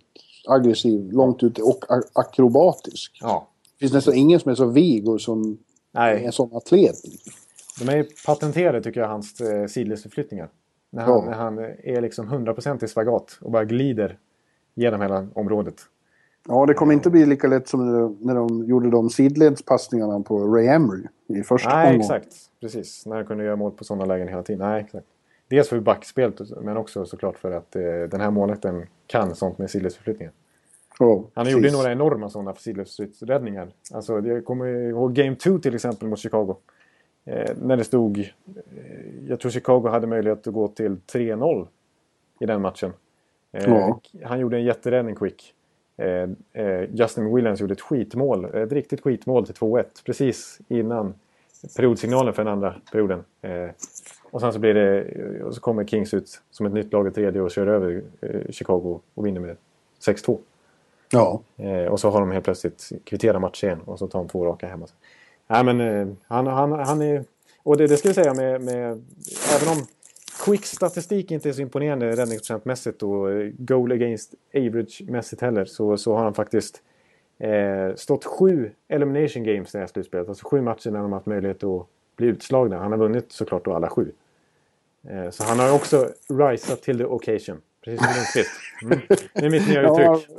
aggressiv, 0.49 1.13
långt 1.13 1.43
ute 1.43 1.63
och 1.63 1.85
akrobatisk. 2.13 3.19
Ja. 3.21 3.49
Det 3.73 3.79
finns 3.81 3.93
nästan 3.93 4.15
ingen 4.15 4.41
som 4.41 4.51
är 4.51 4.55
så 4.55 4.67
vig 4.67 5.09
och 5.09 5.21
som 5.21 5.59
är 5.93 6.13
Nej, 6.15 6.25
en 6.25 6.33
sån 6.33 6.51
atlet. 6.53 6.95
de 7.81 7.89
är 7.89 7.97
ju 7.97 8.05
patenterade 8.27 8.83
tycker 8.83 9.01
jag, 9.01 9.09
hans 9.09 9.41
eh, 9.41 9.67
sidledsförflyttningar. 9.67 10.49
När 10.91 11.03
han, 11.03 11.13
Ja. 11.15 11.25
när 11.25 11.33
han 11.33 11.59
är 11.85 12.01
liksom 12.01 12.29
100% 12.29 12.85
i 12.85 12.89
spagat 12.89 13.39
och 13.41 13.51
bara 13.51 13.65
glider 13.65 14.19
genom 14.75 15.01
hela 15.01 15.29
området. 15.35 15.75
Ja, 16.49 16.67
det 16.67 16.75
kommer 16.75 16.93
inte 16.95 17.11
bli 17.11 17.27
lika 17.27 17.49
lätt 17.49 17.69
som 17.69 17.93
när 17.93 18.01
de, 18.01 18.17
när 18.21 18.35
de 18.35 18.65
gjorde 18.67 18.91
de 18.91 19.11
sidledspassningarna 19.11 20.21
på 20.21 20.39
Ray 20.57 20.67
Emery 20.67 21.03
i 21.29 21.43
första 21.43 21.69
Nej, 21.69 21.87
omgången. 21.87 22.01
exakt. 22.01 22.35
Precis. 22.61 23.07
När 23.07 23.17
han 23.17 23.27
kunde 23.27 23.45
göra 23.45 23.57
mål 23.57 23.73
på 23.73 23.85
sådana 23.85 24.05
lägen 24.05 24.29
hela 24.29 24.43
tiden. 24.43 24.69
Nej, 24.69 24.81
exakt. 24.85 25.07
Dels 25.49 25.69
för 25.69 25.81
backspelet 25.81 26.41
men 26.61 26.77
också 26.77 27.05
såklart 27.07 27.39
för 27.39 27.53
att 27.53 27.77
eh, 27.77 27.83
den 27.83 28.21
här 28.21 28.31
målvakten 28.31 28.87
kan 29.07 29.35
sånt 29.35 29.59
med 29.59 29.71
sidledsförflyttningar. 29.71 30.33
Ja, 30.99 31.25
Han 31.35 31.51
gjorde 31.51 31.63
precis. 31.63 31.79
några 31.79 31.93
enorma 31.93 32.29
sådana 32.29 32.55
sidledsräddningar. 32.55 33.69
Alltså, 33.95 34.21
jag 34.21 34.45
kommer 34.45 34.67
ihåg 34.67 35.15
Game 35.15 35.37
2 35.37 35.59
till 35.59 35.75
exempel 35.75 36.09
mot 36.09 36.19
Chicago. 36.19 36.57
Eh, 37.25 37.51
när 37.63 37.77
det 37.77 37.85
stod... 37.85 38.19
Eh, 38.19 38.25
jag 39.29 39.41
tror 39.41 39.51
Chicago 39.51 39.89
hade 39.89 40.07
möjlighet 40.07 40.47
att 40.47 40.55
gå 40.55 40.69
till 40.69 40.97
3-0 41.13 41.67
i 42.41 42.47
den 42.47 42.63
matchen. 42.63 42.93
Eh, 43.53 43.65
Ja. 43.69 44.01
Han 44.25 44.41
gjorde 44.41 44.57
en 44.57 44.65
jätteräddning 44.65 45.15
quick. 45.15 45.55
Eh, 45.99 46.29
eh, 46.53 46.91
Justin 46.95 47.35
Williams 47.35 47.61
gjorde 47.61 47.73
ett 47.73 47.81
skitmål. 47.81 48.45
Ett 48.55 48.73
riktigt 48.73 49.01
skitmål 49.01 49.47
till 49.47 49.55
2-1. 49.55 49.85
Precis 50.05 50.61
innan 50.69 51.15
periodsignalen 51.77 52.35
för 52.35 52.45
den 52.45 52.53
andra 52.53 52.75
perioden. 52.93 53.25
Eh, 53.43 53.69
och 54.31 54.41
sen 54.41 54.53
så 54.53 54.59
blir 54.59 54.75
det... 54.75 55.05
Och 55.45 55.55
så 55.55 55.61
kommer 55.61 55.85
Kings 55.85 56.15
ut 56.15 56.41
som 56.51 56.67
ett 56.67 56.73
nytt 56.73 56.93
lag 56.93 57.09
i 57.09 57.11
tredje 57.11 57.43
och 57.43 57.51
kör 57.51 57.67
över 57.67 58.03
Chicago 58.51 59.01
och 59.15 59.27
vinner 59.27 59.41
med 59.41 59.57
6-2. 60.01 60.39
Ja. 61.11 61.43
Och 61.91 62.01
så 62.01 62.11
har 62.11 62.21
de 62.21 62.31
helt 62.31 62.45
plötsligt 62.45 62.93
kvitterat 63.05 63.41
match 63.41 63.65
igen 63.65 63.81
och 63.85 63.99
så 63.99 64.07
tar 64.07 64.19
de 64.19 64.29
två 64.29 64.45
raka 64.45 64.67
hemma. 64.67 64.87
Nej 65.47 65.65
men 65.65 66.17
han, 66.27 66.47
han, 66.47 66.73
han 66.73 67.03
är... 67.03 67.25
Och 67.63 67.77
det, 67.77 67.87
det 67.87 67.97
ska 67.97 68.09
jag 68.09 68.15
säga 68.15 68.35
med, 68.35 68.61
med... 68.61 69.05
Även 69.57 69.69
om 69.69 69.87
Quicks 70.49 70.71
statistik 70.71 71.31
inte 71.31 71.49
är 71.49 71.53
så 71.53 71.63
imponerande 71.63 72.11
räddningsprocentmässigt 72.11 73.03
och 73.03 73.31
eh, 73.33 73.51
goal 73.59 73.93
against 73.93 74.35
average-mässigt 74.55 75.41
heller 75.43 75.65
så, 75.65 75.97
så 75.97 76.15
har 76.15 76.25
han 76.25 76.35
faktiskt 76.35 76.83
eh, 77.39 77.95
stått 77.97 78.25
sju 78.25 78.71
elimination 78.89 79.45
games 79.45 79.69
i 79.75 79.79
det 79.79 79.79
här 79.79 79.87
slutspelet. 79.87 80.29
Alltså 80.29 80.49
sju 80.49 80.61
matcher 80.61 80.91
när 80.91 81.01
de 81.01 81.13
haft 81.13 81.27
möjlighet 81.27 81.65
att 81.65 81.87
bli 82.17 82.27
utslagna. 82.27 82.79
Han 82.79 82.93
har 82.93 82.99
vunnit 82.99 83.33
såklart 83.33 83.65
då 83.65 83.75
alla 83.75 83.91
sju. 83.91 84.13
Eh, 85.09 85.31
så 85.31 85.45
han 85.45 85.59
har 85.59 85.75
också 85.75 86.09
risat 86.29 86.83
till 86.83 86.99
the 86.99 87.05
occasion. 87.05 87.61
Precis 87.85 88.01
som 88.01 88.15
Lundqvist. 88.15 88.51
Mm. 88.83 88.99
Det 89.35 89.47
är 89.47 89.51
mitt 89.51 89.69
nya 89.69 89.83
Ja. 89.83 90.17
uttryck. 90.17 90.39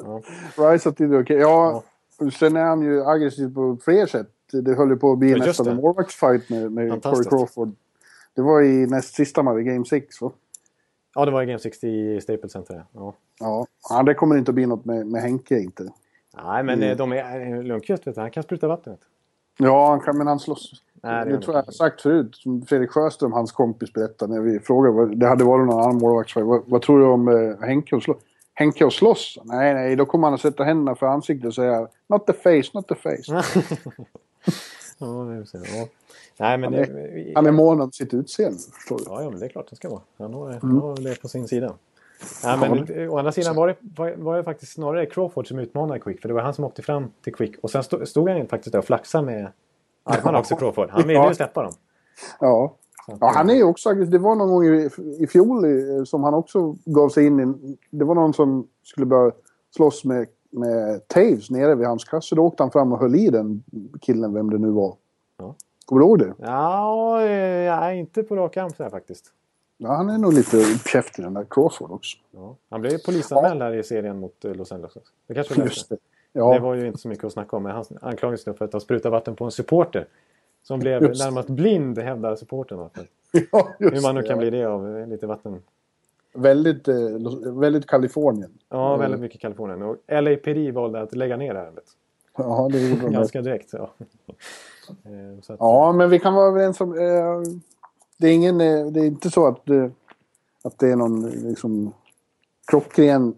Ja. 0.56 0.72
Rise 0.72 0.92
till 0.92 1.10
det 1.10 1.20
okej. 1.20 1.38
Ja, 1.38 1.84
sen 2.40 2.56
är 2.56 2.64
han 2.64 2.82
ju 2.82 3.06
aggressiv 3.06 3.54
på 3.54 3.78
fler 3.84 4.06
sätt. 4.06 4.28
Det 4.52 4.74
höll 4.74 4.90
ju 4.90 4.96
på 4.96 5.12
att 5.12 5.18
bli 5.18 5.32
Ja, 5.32 5.38
nästan 5.38 5.68
en 5.68 5.76
målvaktsfight 5.76 6.50
med, 6.50 6.72
med 6.72 7.04
Corey. 7.04 7.24
Crawford. 7.24 7.76
Det 8.36 8.42
var 8.42 8.62
i 8.62 8.86
näst 8.88 9.16
sista 9.16 9.44
matchen, 9.44 9.66
Game 9.66 9.86
6 9.86 10.22
va? 10.22 10.32
Ja, 11.16 11.26
det 11.26 11.32
var 11.32 11.44
i 11.44 11.46
Game 11.46 11.60
60 11.60 11.88
i 11.88 12.22
Staples 12.22 12.52
Center. 12.52 12.86
Ja. 12.94 13.14
Ja. 13.40 13.66
ja, 13.90 14.04
det 14.04 14.14
kommer 14.14 14.38
inte 14.38 14.52
att 14.52 14.56
bli 14.56 14.66
något 14.66 14.86
med, 14.86 15.08
med 15.08 15.22
Henke 15.22 15.60
inte. 15.60 15.84
Nej, 16.44 16.64
men 16.64 16.84
Mm. 16.84 16.98
de 16.98 17.12
är, 17.12 17.54
eh, 17.54 17.64
Lundqvist 17.64 18.08
vet 18.08 18.16
du, 18.16 18.22
han 18.22 18.32
kan 18.32 18.44
spruta 18.44 18.68
du. 18.68 18.98
Ja, 19.58 19.90
han 19.90 20.00
kan, 20.00 20.18
men 20.18 20.28
han 20.28 20.40
slåss. 20.40 20.72
Nej, 21.04 21.26
det 21.26 21.32
det 21.32 21.42
tror 21.42 21.56
jag 21.56 21.64
jag 21.68 21.74
sagt 21.74 22.02
förut. 22.02 22.36
Som 22.36 22.62
Fredrik 22.66 22.90
Sjöström, 22.92 23.32
hans 23.34 23.52
kompis, 23.52 23.94
berättade 23.94 24.34
när 24.34 24.42
vi 24.42 24.60
frågade. 24.60 25.16
Det 25.16 25.28
hade 25.28 25.44
varit 25.44 25.68
någon 25.68 25.80
annan 25.80 25.98
målvaktsfight. 25.98 26.46
Vad, 26.46 26.62
vad 26.66 26.82
tror 26.82 27.00
du 27.00 27.06
om 27.06 27.28
eh, 27.28 27.68
Henke 27.68 27.96
och 27.96 28.04
slåss? 28.04 28.18
Henke 28.54 28.86
och 28.86 28.94
slåss? 28.94 29.38
Nej, 29.44 29.74
nej, 29.74 29.96
då 29.96 30.06
kommer 30.06 30.28
han 30.28 30.34
att 30.34 30.42
sätta 30.42 30.64
händerna 30.64 30.96
för 30.96 31.06
ansiktet 31.06 31.48
och 31.48 31.56
säga 31.56 31.88
Not 32.08 32.28
the 32.28 32.34
face, 32.34 32.70
not 32.74 32.88
the 32.88 32.96
face. 32.96 33.44
Ja, 35.02 35.06
det 35.08 35.34
är 35.36 35.44
så, 35.44 35.58
ja. 35.58 35.88
Nej, 36.40 36.58
men... 36.58 36.74
Han 36.74 36.84
det- 36.84 37.32
Han 37.36 37.46
är 37.46 37.52
mån 37.52 37.82
om 37.82 37.92
sitt 37.92 38.14
utseende. 38.14 38.58
Ja, 38.90 38.98
ja, 39.24 39.30
men 39.30 39.40
det 39.40 39.46
är 39.46 39.50
klart 39.50 39.68
det 39.70 39.76
ska 39.76 39.90
vara. 39.90 40.02
Han 40.18 40.34
har, 40.34 40.48
Mm. 40.50 40.60
han 40.62 40.78
har 40.78 40.96
det 40.96 41.22
på 41.22 41.28
sin 41.28 41.48
sida. 41.48 41.74
Nej, 42.44 42.58
men, 42.60 42.88
eh, 43.04 43.14
å 43.14 43.18
andra 43.18 43.32
sidan 43.32 43.56
var 43.56 43.68
det, 43.68 43.76
var, 43.96 44.14
var 44.18 44.38
det 44.38 44.44
faktiskt 44.44 44.74
snarare 44.74 45.06
Crawford 45.06 45.48
som 45.48 45.60
utmanade 45.60 46.00
Quick. 46.00 46.22
För 46.22 46.28
det 46.28 46.34
var 46.34 46.42
han 46.42 46.54
som 46.54 46.64
åkte 46.66 46.82
fram 46.82 47.06
till 47.24 47.34
Quick. 47.36 47.56
Och 47.62 47.72
sen 47.72 47.84
stod, 47.84 48.08
stod 48.08 48.30
han 48.30 48.48
faktiskt 48.48 48.72
där 48.72 48.80
och 48.80 48.86
flaxade 48.86 49.26
med 49.26 49.52
armarna 50.04 50.40
också, 50.40 50.56
Crawford. 50.56 50.90
Han 50.90 51.02
ville 51.08 51.14
Ja. 51.14 51.28
ju 51.30 51.36
släppa 51.36 51.64
dem. 51.64 51.72
Ja. 52.40 52.76
Ja, 53.20 53.32
han 53.36 53.50
är 53.50 53.54
ju 53.54 53.64
också. 53.64 53.94
Det 53.94 54.18
var 54.18 54.36
någon 54.36 54.50
gång 54.50 54.66
i, 54.66 54.90
i 55.20 55.28
fjol 55.28 55.66
eh, 55.66 56.04
som 56.04 56.24
han 56.24 56.34
också 56.34 56.76
gav 56.86 57.10
sig 57.10 57.26
in 57.26 57.40
i. 57.40 57.78
Det 57.90 58.06
var 58.06 58.16
någon 58.16 58.34
som 58.34 58.68
skulle 58.84 59.06
börja 59.06 59.32
slåss 59.76 60.06
med, 60.06 60.28
med 60.50 61.08
Taves 61.08 61.50
nere 61.50 61.76
vid 61.76 61.88
hans 61.88 62.04
kasse. 62.04 62.36
Då 62.36 62.44
åkte 62.46 62.64
han 62.64 62.72
fram 62.72 62.94
och 62.94 63.00
höll 63.00 63.16
i 63.16 63.30
den 63.30 63.64
killen, 64.02 64.34
vem 64.34 64.50
det 64.50 64.58
nu 64.58 64.70
var. 64.70 64.96
Ja. 65.38 65.56
Kommer 65.90 66.02
du 66.02 66.08
ihåg 66.08 66.20
det? 66.20 66.34
Ja, 66.38 67.26
ja, 67.26 67.94
inte 67.94 68.24
på 68.24 68.36
rak 68.36 68.58
arm 68.58 68.70
så 68.70 68.84
här 68.84 68.90
faktiskt. 68.90 69.26
Ja, 69.78 69.94
han 69.94 70.10
är 70.10 70.18
nog 70.18 70.34
lite 70.34 70.58
uppkäftig 70.58 71.26
den 71.26 71.34
där 71.34 71.46
Crawford 71.50 71.92
också. 71.92 72.18
Ja. 72.32 72.56
Han 72.70 72.82
blev 72.82 72.94
ju 72.94 73.00
polisanmäld 73.00 73.62
här 73.62 73.74
i 73.74 73.84
serien 73.84 74.20
mot 74.20 74.46
eh, 74.46 74.54
Los 74.56 74.72
Angeles. 74.72 74.94
Det 75.28 75.34
kanske 75.34 75.54
läste? 75.54 75.68
Just 75.70 75.90
det. 75.90 75.96
Det 75.96 76.40
Ja, 76.40 76.60
var 76.60 76.76
ju 76.76 76.88
inte 76.88 77.00
så 77.00 77.08
mycket 77.08 77.24
att 77.26 77.34
snacka 77.34 77.56
om. 77.58 77.64
Men 77.64 77.72
hans 77.72 77.92
anklagelse 78.02 78.54
för 78.54 78.66
att 78.66 78.74
ha 78.74 78.80
sprutat 78.80 79.12
vatten 79.12 79.36
på 79.36 79.46
en 79.46 79.52
supporter. 79.52 80.08
Som 80.64 80.80
blev 80.80 81.04
Just 81.04 81.22
det. 81.22 81.26
närmast 81.26 81.50
blind, 81.50 82.00
hävdar 82.00 82.36
supporten. 82.36 82.80
Att- 82.80 82.98
ja 83.52 83.70
just 83.80 83.96
Hur 83.96 84.02
man 84.02 84.16
nu 84.16 84.22
det, 84.22 84.28
kan 84.28 84.38
ja. 84.38 84.42
bli 84.42 84.50
det 84.60 84.66
av 84.66 84.98
eh, 84.98 85.08
lite 85.08 85.28
vatten. 85.28 85.62
Väldigt, 86.34 86.88
eh, 86.88 86.96
väldigt 87.54 87.88
Kalifornien. 87.88 88.52
Ja, 88.70 88.98
väldigt 88.98 89.20
mycket 89.20 89.42
Kalifornien. 89.42 89.82
Och 89.82 89.98
LAPD 90.08 90.74
valde 90.74 91.02
att 91.02 91.16
lägga 91.16 91.38
ner 91.38 91.56
ärendet. 91.56 91.86
Ja, 92.38 92.70
det 92.72 92.90
gjorde 92.90 93.02
de. 93.02 93.12
Ganska 93.12 93.42
direkt. 93.42 93.74
Ja. 93.74 93.90
Eh, 94.90 95.38
att, 95.54 95.56
Ja, 95.60 95.92
men 95.92 96.10
vi 96.10 96.20
kan 96.20 96.34
vara 96.34 96.48
överens 96.48 96.82
om... 96.82 96.94
Eh, 96.94 97.42
det, 98.18 98.28
är 98.28 98.34
ingen, 98.34 98.62
eh, 98.62 98.86
det 98.86 99.00
är 99.00 99.06
inte 99.06 99.30
så 99.30 99.48
att, 99.48 99.70
eh, 99.70 99.88
att 100.64 100.80
det 100.80 100.88
är 100.92 100.96
någon 100.96 101.30
liksom, 101.30 101.94
klockren 102.68 103.34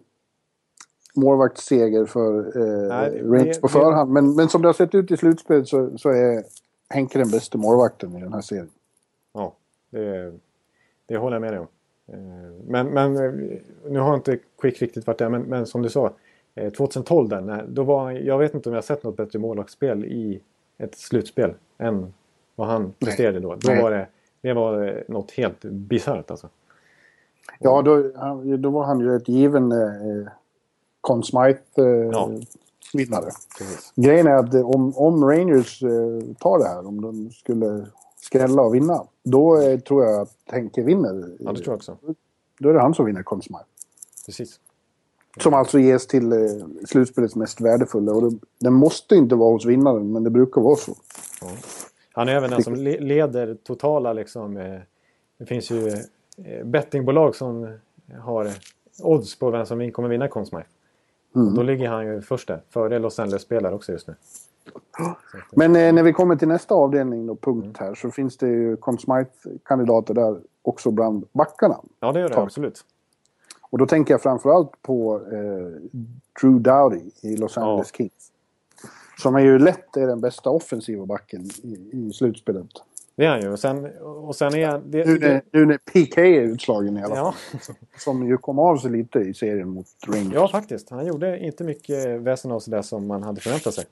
målvaktsseger 1.14 2.04
för 2.06 2.38
eh, 2.58 2.88
Nej, 2.88 3.22
Rangers 3.22 3.60
på 3.60 3.66
det- 3.66 3.72
förhand. 3.72 4.10
Men, 4.12 4.34
men 4.34 4.48
som 4.48 4.62
det 4.62 4.68
har 4.68 4.72
sett 4.72 4.94
ut 4.94 5.10
i 5.10 5.16
slutspelet 5.16 5.68
så, 5.68 5.98
så 5.98 6.08
är 6.08 6.44
Henke 6.88 7.18
den 7.18 7.30
bästa 7.30 7.58
målvakten 7.58 8.16
i 8.16 8.20
den 8.20 8.32
här 8.32 8.40
serien. 8.40 8.70
Ja, 9.32 9.52
det, 9.90 10.32
det 11.06 11.16
håller 11.16 11.34
jag 11.34 11.40
med 11.40 11.52
dig 11.52 11.60
om. 11.60 11.66
Men, 12.66 12.86
men 12.88 13.14
nu 13.88 13.98
har 13.98 14.14
inte 14.14 14.38
Quick 14.60 14.82
riktigt 14.82 15.06
varit 15.06 15.18
där, 15.18 15.28
men, 15.28 15.42
men 15.42 15.66
som 15.66 15.82
du 15.82 15.88
sa. 15.90 16.12
eh, 16.54 16.72
2012 16.72 17.28
där, 17.28 17.64
då 17.68 17.82
var 17.82 18.10
jag 18.10 18.38
vet 18.38 18.54
inte 18.54 18.68
om 18.68 18.74
jag 18.74 18.84
sett 18.84 19.02
något 19.02 19.16
bättre 19.16 19.38
målvaktsspel 19.38 20.04
i 20.04 20.40
ett 20.78 20.94
slutspel 20.94 21.54
än 21.78 22.14
vad 22.54 22.68
han 22.68 22.92
presterade 22.98 23.40
då. 23.40 23.54
Då 23.54 23.70
Nej. 23.70 23.82
var 23.82 23.90
det, 23.90 24.06
det 24.40 24.52
var 24.52 24.86
eh, 24.86 24.94
något 25.08 25.30
helt 25.30 25.64
bisarrt 25.64 26.30
alltså. 26.30 26.48
Ja, 27.58 27.82
då, 27.82 28.02
då 28.56 28.70
var 28.70 28.84
han 28.84 29.00
ju 29.00 29.16
ett 29.16 29.28
given 29.28 29.72
eh, 29.72 30.28
Conn 31.00 31.22
Smythe-vinnare. 31.22 33.24
Ja. 33.24 33.30
Precis. 33.58 33.92
Grejen 33.96 34.26
är 34.26 34.34
att 34.34 34.54
eh, 34.54 34.70
om, 34.70 34.96
om 34.96 35.24
Rangers 35.24 35.82
eh, 35.82 36.34
tar 36.38 36.58
det 36.58 36.64
här, 36.64 36.86
om 36.86 37.00
de 37.00 37.30
skulle 37.30 37.86
skrälla 38.16 38.62
och 38.62 38.74
vinna, 38.74 39.04
då 39.22 39.60
eh, 39.60 39.80
tror 39.80 40.04
jag 40.04 40.20
att 40.20 40.36
Henke 40.46 40.82
vinner. 40.82 41.36
Ja, 41.40 41.52
det 41.52 41.58
tror 41.58 41.68
jag 41.68 41.76
också. 41.76 41.96
Då 42.58 42.68
är 42.68 42.72
det 42.72 42.80
han 42.80 42.94
som 42.94 43.06
vinner 43.06 43.22
Conn 43.22 43.42
Smythe. 43.42 43.64
Precis. 44.26 44.60
Som 45.40 45.54
alltså 45.54 45.78
ges 45.78 46.06
till 46.06 46.32
eh, 46.32 46.38
slutspelets 46.84 47.36
mest 47.36 47.60
värdefulla. 47.60 48.12
Och 48.12 48.32
det, 48.32 48.38
den 48.60 48.72
måste 48.72 49.14
inte 49.14 49.34
vara 49.34 49.52
hos 49.52 49.66
vinnaren, 49.66 50.12
men 50.12 50.24
det 50.24 50.30
brukar 50.30 50.60
vara 50.60 50.76
så. 50.76 50.94
Han 52.12 52.28
är 52.28 52.32
även 52.32 52.50
den 52.50 52.62
som 52.62 52.74
le- 52.74 53.00
leder 53.00 53.54
totala 53.54 54.12
liksom. 54.12 54.56
Eh, 54.56 54.80
det 55.38 55.46
finns 55.46 55.70
ju 55.70 55.88
eh, 55.88 56.64
bettingbolag 56.64 57.36
som 57.36 57.78
har 58.20 58.50
odds 59.02 59.38
på 59.38 59.50
vem 59.50 59.66
som 59.66 59.92
kommer 59.92 60.08
vinna 60.08 60.28
Conn 60.28 60.46
Smythe. 60.46 60.66
Mm. 61.36 61.54
Då 61.54 61.62
ligger 61.62 61.88
han 61.88 62.06
ju 62.06 62.22
först 62.22 62.48
där. 62.48 62.62
Före 62.70 62.98
Los 62.98 63.18
Angeles-spelare 63.18 63.74
också 63.74 63.92
just 63.92 64.08
nu. 64.08 64.14
Men 65.50 65.76
eh, 65.76 65.92
när 65.92 66.02
vi 66.02 66.12
kommer 66.12 66.36
till 66.36 66.48
nästa 66.48 66.74
avdelning 66.74 67.30
och 67.30 67.40
punkt 67.40 67.76
här 67.80 67.94
så 67.94 68.10
finns 68.10 68.36
det 68.36 68.48
ju 68.48 68.76
Conn 68.76 68.98
Smythe-kandidater 68.98 70.14
där 70.14 70.40
också 70.62 70.90
bland 70.90 71.24
backarna. 71.32 71.80
Ja, 72.00 72.12
det 72.12 72.20
gör 72.20 72.28
det 72.28 72.34
Tack. 72.34 72.44
absolut. 72.44 72.84
Och 73.72 73.78
då 73.78 73.86
tänker 73.86 74.14
jag 74.14 74.22
framförallt 74.22 74.82
på 74.82 75.20
eh, 75.32 75.90
Drew 76.40 76.60
Dowdy 76.60 77.00
i 77.22 77.36
Los 77.36 77.58
Angeles 77.58 77.88
Ja. 77.92 77.96
Kings. 77.96 78.32
Som 79.18 79.34
är 79.34 79.40
ju 79.40 79.58
lätt 79.58 79.96
är 79.96 80.06
den 80.06 80.20
bästa 80.20 80.50
offensiva 80.50 81.06
backen 81.06 81.50
i, 81.62 81.88
i 81.92 82.12
slutspelet. 82.12 82.66
Det 83.16 83.24
är 83.24 83.30
han 83.30 83.40
ju. 83.40 83.52
Och 83.52 83.58
sen, 83.58 83.84
och 84.00 84.36
sen 84.36 84.54
är 84.54 84.66
han... 84.66 84.82
Det, 84.90 85.04
Nu 85.06 85.18
när, 85.18 85.42
nu 85.50 85.66
när 85.66 85.78
PK 85.78 86.20
är 86.20 86.40
utslagen 86.40 86.96
i 86.96 87.02
alla 87.02 87.14
fall. 87.16 87.34
ja, 87.52 87.58
Som 87.98 88.26
ju 88.28 88.36
kom 88.36 88.58
av 88.58 88.76
sig 88.76 88.90
lite 88.90 89.18
i 89.18 89.34
serien 89.34 89.68
mot 89.68 89.86
Rangers. 90.06 90.32
ja, 90.34 90.48
faktiskt. 90.48 90.90
Han 90.90 91.06
gjorde 91.06 91.38
inte 91.38 91.64
mycket 91.64 92.06
väsen 92.20 92.52
av 92.52 92.60
sig 92.60 92.70
där 92.70 92.82
som 92.82 93.06
man 93.06 93.22
hade 93.22 93.40
förväntat 93.40 93.74
sig. 93.74 93.84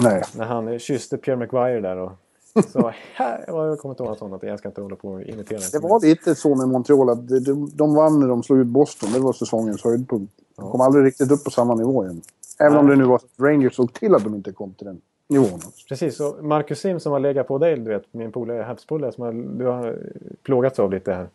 Nej. 0.00 0.22
När 0.36 0.44
han 0.44 0.78
kysste 0.78 1.16
Pierre 1.16 1.36
McGuire 1.38 1.80
där 1.80 1.96
och 1.96 2.12
så 2.62 2.92
här, 3.14 3.44
jag 3.46 3.78
kommer 3.78 3.92
inte 3.92 4.02
ihåg 4.02 4.10
något 4.10 4.18
sånt. 4.18 4.42
Jag 4.42 4.58
ska 4.58 4.68
inte 4.68 4.80
hålla 4.80 4.96
på 4.96 5.08
och 5.08 5.22
imitera. 5.22 5.60
Det 5.72 5.78
var 5.78 6.06
lite 6.06 6.34
så 6.34 6.54
med 6.54 6.68
Montreal 6.68 7.10
att 7.10 7.28
de, 7.28 7.70
de, 7.74 7.94
vann 7.94 8.20
när 8.20 8.28
de 8.28 8.42
slog 8.42 8.58
ut 8.58 8.66
Boston. 8.66 9.12
Det 9.12 9.18
var 9.18 9.32
säsongens 9.32 9.84
höjdpunkt. 9.84 10.32
De 10.56 10.70
kom 10.70 10.80
aldrig 10.80 11.04
riktigt 11.04 11.30
upp 11.30 11.44
på 11.44 11.50
samma 11.50 11.74
nivå 11.74 12.04
igen. 12.04 12.20
Även 12.60 12.78
om 12.78 12.86
det 12.86 12.96
nu 12.96 13.04
var 13.04 13.18
så 13.18 13.26
att 13.26 13.46
Rangers 13.46 13.74
såg 13.74 13.92
till 13.92 14.14
att 14.14 14.24
de 14.24 14.34
inte 14.34 14.52
kom 14.52 14.74
till 14.74 14.86
den 14.86 15.00
nivån. 15.28 15.60
Precis, 15.88 16.20
och 16.20 16.44
Marcus 16.44 16.80
Sim 16.80 17.00
som 17.00 17.12
har 17.12 17.20
legat 17.20 17.48
på 17.48 17.58
dig, 17.58 17.76
du 17.76 17.90
vet, 17.90 18.04
min 18.10 18.32
polare, 18.32 18.62
Habs-polare 18.62 19.12
som 19.12 19.24
har, 19.24 19.32
du 19.32 19.66
har 19.66 19.98
plågats 20.42 20.78
av 20.78 20.92
lite 20.92 21.12
här 21.12 21.28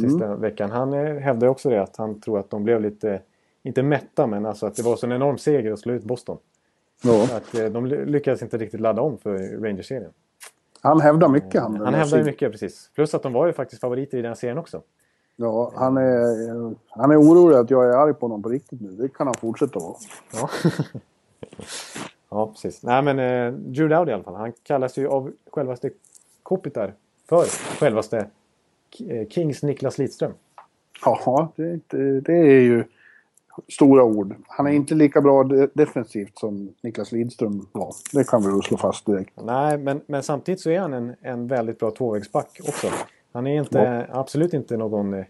sista 0.00 0.34
veckan. 0.34 0.70
Han 0.70 0.92
eh, 0.92 1.14
hävdar 1.14 1.48
också 1.48 1.70
det 1.70 1.82
att 1.82 1.96
han 1.96 2.20
tror 2.20 2.38
att 2.38 2.50
de 2.50 2.64
blev 2.64 2.80
lite, 2.80 3.20
inte 3.62 3.82
mätta, 3.82 4.26
men 4.26 4.46
alltså 4.46 4.66
att 4.66 4.76
det 4.76 4.82
var 4.82 4.96
så 4.96 5.06
en 5.06 5.12
enorm 5.12 5.38
seger 5.38 5.72
att 5.72 5.78
slå 5.78 5.92
ut 5.92 6.04
Boston. 6.04 6.38
Ja. 7.02 7.22
Att 7.22 7.54
eh, 7.54 7.66
de 7.66 7.86
ly- 7.86 8.04
lyckades 8.04 8.42
inte 8.42 8.58
riktigt 8.58 8.80
ladda 8.80 9.02
om 9.02 9.18
för 9.18 9.38
Rangers-serien. 9.62 10.10
Han 10.80 11.00
hävdar 11.00 11.28
mycket. 11.28 11.62
Han, 11.62 11.76
Han 11.76 11.94
hävdar 11.94 12.22
mycket, 12.22 12.52
precis. 12.52 12.90
Plus 12.94 13.14
att 13.14 13.22
de 13.22 13.32
var 13.32 13.46
ju 13.46 13.52
faktiskt 13.52 13.80
favoriter 13.80 14.18
i 14.18 14.22
den 14.22 14.36
serien 14.36 14.58
också. 14.58 14.82
Ja, 15.36 15.72
han 15.76 15.96
är, 15.96 16.74
han 16.88 17.10
är 17.10 17.20
orolig 17.20 17.56
att 17.56 17.70
jag 17.70 17.84
är 17.84 17.92
arg 17.92 18.14
på 18.14 18.26
honom 18.26 18.42
på 18.42 18.48
riktigt 18.48 18.80
nu. 18.80 18.88
Det 18.88 19.08
kan 19.08 19.26
han 19.26 19.34
fortsätta 19.34 19.78
vara. 19.78 19.94
Ja, 20.32 20.50
ja 22.30 22.46
precis. 22.46 22.82
Nej, 22.82 23.02
men 23.02 23.18
eh, 23.18 23.52
Drew 23.52 23.88
Dowdy 23.88 24.10
i 24.10 24.14
alla 24.14 24.22
fall. 24.22 24.34
Han 24.34 24.52
kallas 24.62 24.98
ju 24.98 25.08
av 25.08 25.32
självaste 25.50 25.90
Kopitar 26.42 26.94
för 27.28 27.44
självaste 27.78 28.26
eh, 29.08 29.28
Kings 29.28 29.62
Niklas 29.62 29.98
Lidström. 29.98 30.32
Ja, 31.04 31.52
det, 31.56 31.80
det, 31.86 32.20
det 32.20 32.38
är 32.38 32.60
ju 32.60 32.84
stora 33.68 34.04
ord. 34.04 34.34
Han 34.48 34.66
är 34.66 34.70
inte 34.70 34.94
lika 34.94 35.20
bra 35.20 35.44
de- 35.44 35.68
defensivt 35.74 36.38
som 36.38 36.74
Niklas 36.82 37.12
Lidström 37.12 37.66
var. 37.72 37.94
Det 38.12 38.28
kan 38.28 38.42
vi 38.42 38.62
slå 38.62 38.76
fast 38.76 39.06
direkt. 39.06 39.32
Nej, 39.44 39.78
men, 39.78 40.00
men 40.06 40.22
samtidigt 40.22 40.60
så 40.60 40.70
är 40.70 40.80
han 40.80 40.92
en, 40.92 41.14
en 41.20 41.46
väldigt 41.46 41.78
bra 41.78 41.90
tvåvägsback 41.90 42.60
också. 42.68 42.86
Han 43.32 43.46
är 43.46 43.58
inte, 43.60 44.06
absolut 44.12 44.54
inte 44.54 44.76
någon 44.76 45.14
eh, 45.14 45.24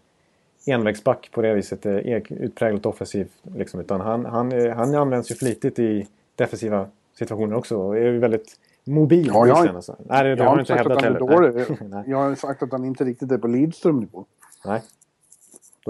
envägsback 0.67 1.31
på 1.33 1.43
det 1.43 1.55
viset, 1.55 1.87
eh, 1.87 1.97
utpräglat 2.31 2.87
offensiv. 2.87 3.29
Liksom, 3.57 3.81
utan 3.81 4.01
han, 4.01 4.25
han, 4.25 4.53
eh, 4.53 4.75
han 4.77 4.95
används 4.95 5.31
ju 5.31 5.35
flitigt 5.35 5.79
i 5.79 6.07
defensiva 6.37 6.87
situationer 7.19 7.57
också 7.57 7.77
och 7.77 7.99
är 7.99 8.13
väldigt 8.13 8.57
mobil. 8.85 9.31
Ja, 9.35 9.47
jag 9.47 9.77
alltså. 9.77 9.97
Nej, 10.07 10.25
det, 10.25 10.31
Jag 10.31 10.51
har 10.51 10.59
inte 10.59 10.75
sagt 10.75 10.87
att 10.87 11.03
hävdat 11.03 11.31
han 11.31 11.45
är 11.45 11.51
dålig. 11.51 11.67
Jag 12.07 12.19
har 12.19 12.35
sagt 12.35 12.63
att 12.63 12.73
han 12.73 12.85
inte 12.85 13.05
riktigt 13.05 13.33
är 13.33 13.39
på 13.39 13.49
Lidström-nivå. 13.49 14.25
Nej. 14.65 14.83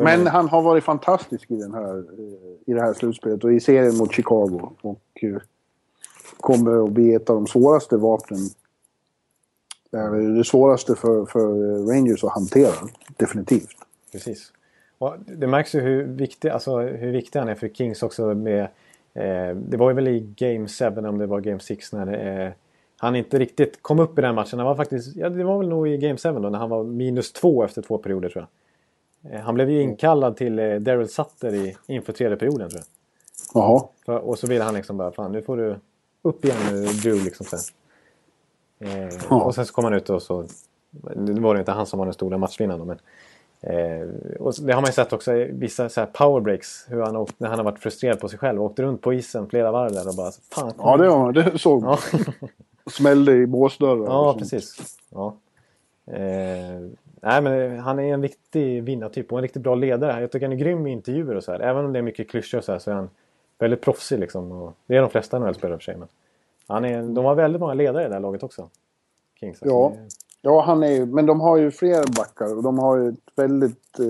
Men 0.05 0.27
han 0.27 0.49
har 0.49 0.63
varit 0.63 0.85
fantastisk 0.85 1.51
i, 1.51 1.57
den 1.57 1.75
här, 1.75 1.99
eh, 1.99 2.73
i 2.73 2.73
det 2.73 2.81
här 2.81 2.93
slutspelet 2.93 3.45
och 3.45 3.53
i 3.53 3.61
serien 3.61 3.97
mot 3.97 4.13
Chicago. 4.13 4.73
Och 4.81 5.01
eh, 5.23 5.37
kommer 6.41 6.85
att 6.85 6.91
bli 6.91 7.15
ett 7.15 7.31
av 7.31 7.37
de 7.37 7.47
svåraste 7.47 7.97
vapnen. 7.97 8.41
Det 10.37 10.45
svåraste 10.45 10.95
för, 10.95 11.25
för 11.25 11.49
Rangers 11.87 12.25
att 12.25 12.33
hantera. 12.33 12.73
Definitivt. 13.17 13.77
Precis. 14.13 14.53
Och 14.99 15.15
det 15.27 15.47
märks 15.47 15.75
ju 15.75 15.81
hur 15.81 16.05
viktig, 16.05 16.49
alltså, 16.49 16.79
hur 16.79 17.13
viktig 17.13 17.39
han 17.39 17.49
är 17.49 17.55
för 17.55 17.69
Kings 17.69 18.03
också 18.03 18.35
med... 18.35 18.63
Eh, 19.15 19.57
det 19.57 19.77
var 19.77 19.91
ju 19.91 19.95
väl 19.95 20.09
i 20.09 20.21
Game 20.37 20.69
7 20.69 20.85
om 21.09 21.19
det 21.19 21.27
var 21.27 21.41
Game 21.41 21.61
6 21.61 21.93
när 21.93 22.47
eh, 22.47 22.53
han 22.99 23.17
inte 23.17 23.39
riktigt 23.39 23.83
kom 23.83 23.99
upp 23.99 24.19
i 24.19 24.23
den 24.23 24.35
matchen. 24.35 24.59
Han 24.59 24.69
var 24.69 24.75
faktiskt, 24.75 25.17
ja, 25.17 25.29
det 25.29 25.45
var 25.45 25.59
väl 25.59 25.69
nog 25.69 25.89
i 25.89 25.97
Game 25.97 26.17
7 26.17 26.33
då 26.33 26.39
när 26.39 26.59
han 26.59 26.71
var 26.71 26.85
minus 26.85 27.33
två 27.33 27.65
efter 27.65 27.83
två 27.83 27.99
perioder 27.99 28.29
tror 28.29 28.43
jag. 28.43 28.49
Eh, 29.31 29.41
han 29.41 29.55
blev 29.55 29.71
ju 29.71 29.83
inkallad 29.83 30.37
till 30.37 30.59
eh, 30.59 30.75
Daryl 30.77 31.09
Sutter 31.09 31.55
i, 31.55 31.77
inför 31.87 32.12
tredje 32.12 32.37
perioden 32.37 32.71
tror 32.71 32.81
jag. 32.81 33.62
Jaha. 33.62 33.83
För, 34.07 34.19
och 34.19 34.38
så 34.38 34.47
ville 34.47 34.64
han 34.64 34.75
liksom 34.75 34.97
bara, 34.97 35.11
fan 35.12 35.33
nu 35.33 35.43
får 35.43 35.57
du 35.57 35.77
upp 36.23 36.45
igen 36.45 36.57
nu 36.71 36.85
Drew 36.87 37.25
liksom 37.25 37.47
sen. 37.47 37.59
Eh, 38.81 39.09
Ja. 39.31 39.43
Och 39.45 39.55
sen 39.55 39.67
så 39.67 39.73
kom 39.73 39.85
han 39.85 39.95
ut 39.95 40.11
och 40.11 40.23
så, 40.23 40.45
nu 41.17 41.41
var 41.41 41.55
det 41.55 41.61
inte 41.61 41.73
han 41.73 41.87
som 41.87 41.99
var 41.99 42.07
den 42.07 42.14
stora 42.14 42.38
matchvinnaren 42.38 42.87
men 42.87 42.99
eh, 43.61 44.09
och 44.41 44.55
så- 44.55 44.62
det 44.62 44.73
har 44.73 44.81
man 44.81 44.88
ju 44.88 44.93
sett 44.93 45.12
också 45.12 45.35
i 45.35 45.51
vissa 45.53 45.88
så 45.88 46.01
här 46.01 46.07
powerbreaks, 46.12 46.85
hur 46.88 47.01
han 47.03 47.17
åkt, 47.17 47.35
när 47.41 47.49
han 47.49 47.59
har 47.59 47.64
varit 47.64 47.79
frustrerad 47.79 48.21
på 48.21 48.29
sig 48.29 48.38
själv 48.38 48.62
åkt 48.62 48.79
runt 48.79 49.03
på 49.03 49.12
isen 49.12 49.49
flera 49.49 49.71
varv 49.73 49.93
där 49.93 50.09
och 50.09 50.14
bara 50.14 50.31
så, 50.31 50.41
fan 50.51 50.73
Ja, 50.79 50.97
det, 50.97 51.09
var, 51.09 51.33
det 51.33 51.59
såg 51.59 51.85
ja. 51.85 51.99
Smällde 52.91 53.33
i 53.33 53.47
båsdörrar. 53.47 54.05
ja 54.05 54.35
precis. 54.38 54.97
Ja. 55.11 55.35
Eh, 56.07 56.88
nej 57.22 57.42
men 57.42 57.78
han 57.78 57.98
är 57.98 58.14
en 58.14 58.20
viktig 58.20 58.83
vinnartyp 58.83 59.33
och 59.33 59.38
en 59.38 59.42
riktigt 59.42 59.62
bra 59.62 59.74
ledare. 59.74 60.20
Jag 60.20 60.33
tycker 60.33 60.46
han 60.46 60.52
är 60.52 60.57
grym 60.61 60.87
i 60.87 60.90
intervjuer 60.92 61.35
och 61.35 61.44
så 61.44 61.52
här. 61.52 61.61
Även 61.61 61.85
om 61.85 61.92
det 61.92 61.98
är 61.98 62.02
mycket 62.02 62.31
klyschor 62.31 62.59
och 62.59 62.64
så 62.64 62.72
här 62.72 62.78
så 62.78 62.90
är 62.90 62.94
han 62.94 63.11
väldigt 63.59 63.81
proffsig 63.81 64.18
liksom. 64.18 64.52
Och 64.52 64.72
det 64.87 64.96
är 64.96 65.00
de 65.00 65.11
flesta 65.11 65.38
NHL-spelare 65.38 65.78
för 65.78 65.85
sig. 65.85 65.96
Men 65.96 66.09
han 66.66 66.85
är, 66.85 67.02
de 67.02 67.24
har 67.24 67.35
väldigt 67.35 67.61
många 67.61 67.74
ledare 67.74 68.04
i 68.04 68.09
det 68.09 68.14
här 68.14 68.20
laget 68.20 68.42
också. 68.42 68.68
Kings. 69.40 69.62
Alltså, 69.62 69.74
Ja. 69.76 69.92
det- 69.94 70.09
Ja, 70.40 70.62
han 70.62 70.83
är 70.83 70.90
ju, 70.90 71.07
men 71.07 71.26
de 71.26 71.40
har 71.40 71.57
ju 71.57 71.70
fler 71.70 72.16
backar 72.16 72.57
och 72.57 72.62
de 72.62 72.78
har 72.78 72.96
ju 72.96 73.09
ett 73.09 73.14
väldigt... 73.37 73.98
Eh, 73.98 74.07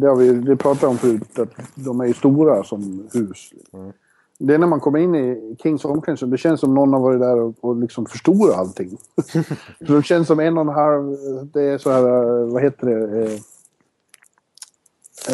det 0.00 0.06
har 0.06 0.16
vi 0.16 0.32
det 0.32 0.56
pratade 0.56 0.86
om 0.86 0.96
förut, 0.98 1.38
att 1.38 1.48
de 1.74 2.00
är 2.00 2.06
ju 2.06 2.12
stora 2.14 2.64
som 2.64 3.08
hus. 3.12 3.50
Mm. 3.72 3.92
Det 4.40 4.54
är 4.54 4.58
när 4.58 4.66
man 4.66 4.80
kommer 4.80 4.98
in 4.98 5.14
i 5.14 5.56
Kings 5.62 5.84
omklädningsrum, 5.84 6.30
det 6.30 6.38
känns 6.38 6.60
som 6.60 6.74
någon 6.74 6.92
har 6.92 7.00
varit 7.00 7.20
där 7.20 7.40
och, 7.40 7.54
och 7.60 7.76
liksom 7.76 8.06
förstorat 8.06 8.56
allting. 8.56 8.98
så 9.86 9.92
de 9.92 10.02
känns 10.02 10.26
som 10.28 10.40
en 10.40 10.58
och 10.58 10.62
en 10.62 10.68
halv... 10.68 11.16
Det 11.52 11.62
är 11.62 11.78
så 11.78 11.90
här, 11.90 12.02
vad 12.44 12.62
heter 12.62 12.86
det? 12.86 13.24
Eh, 13.24 13.32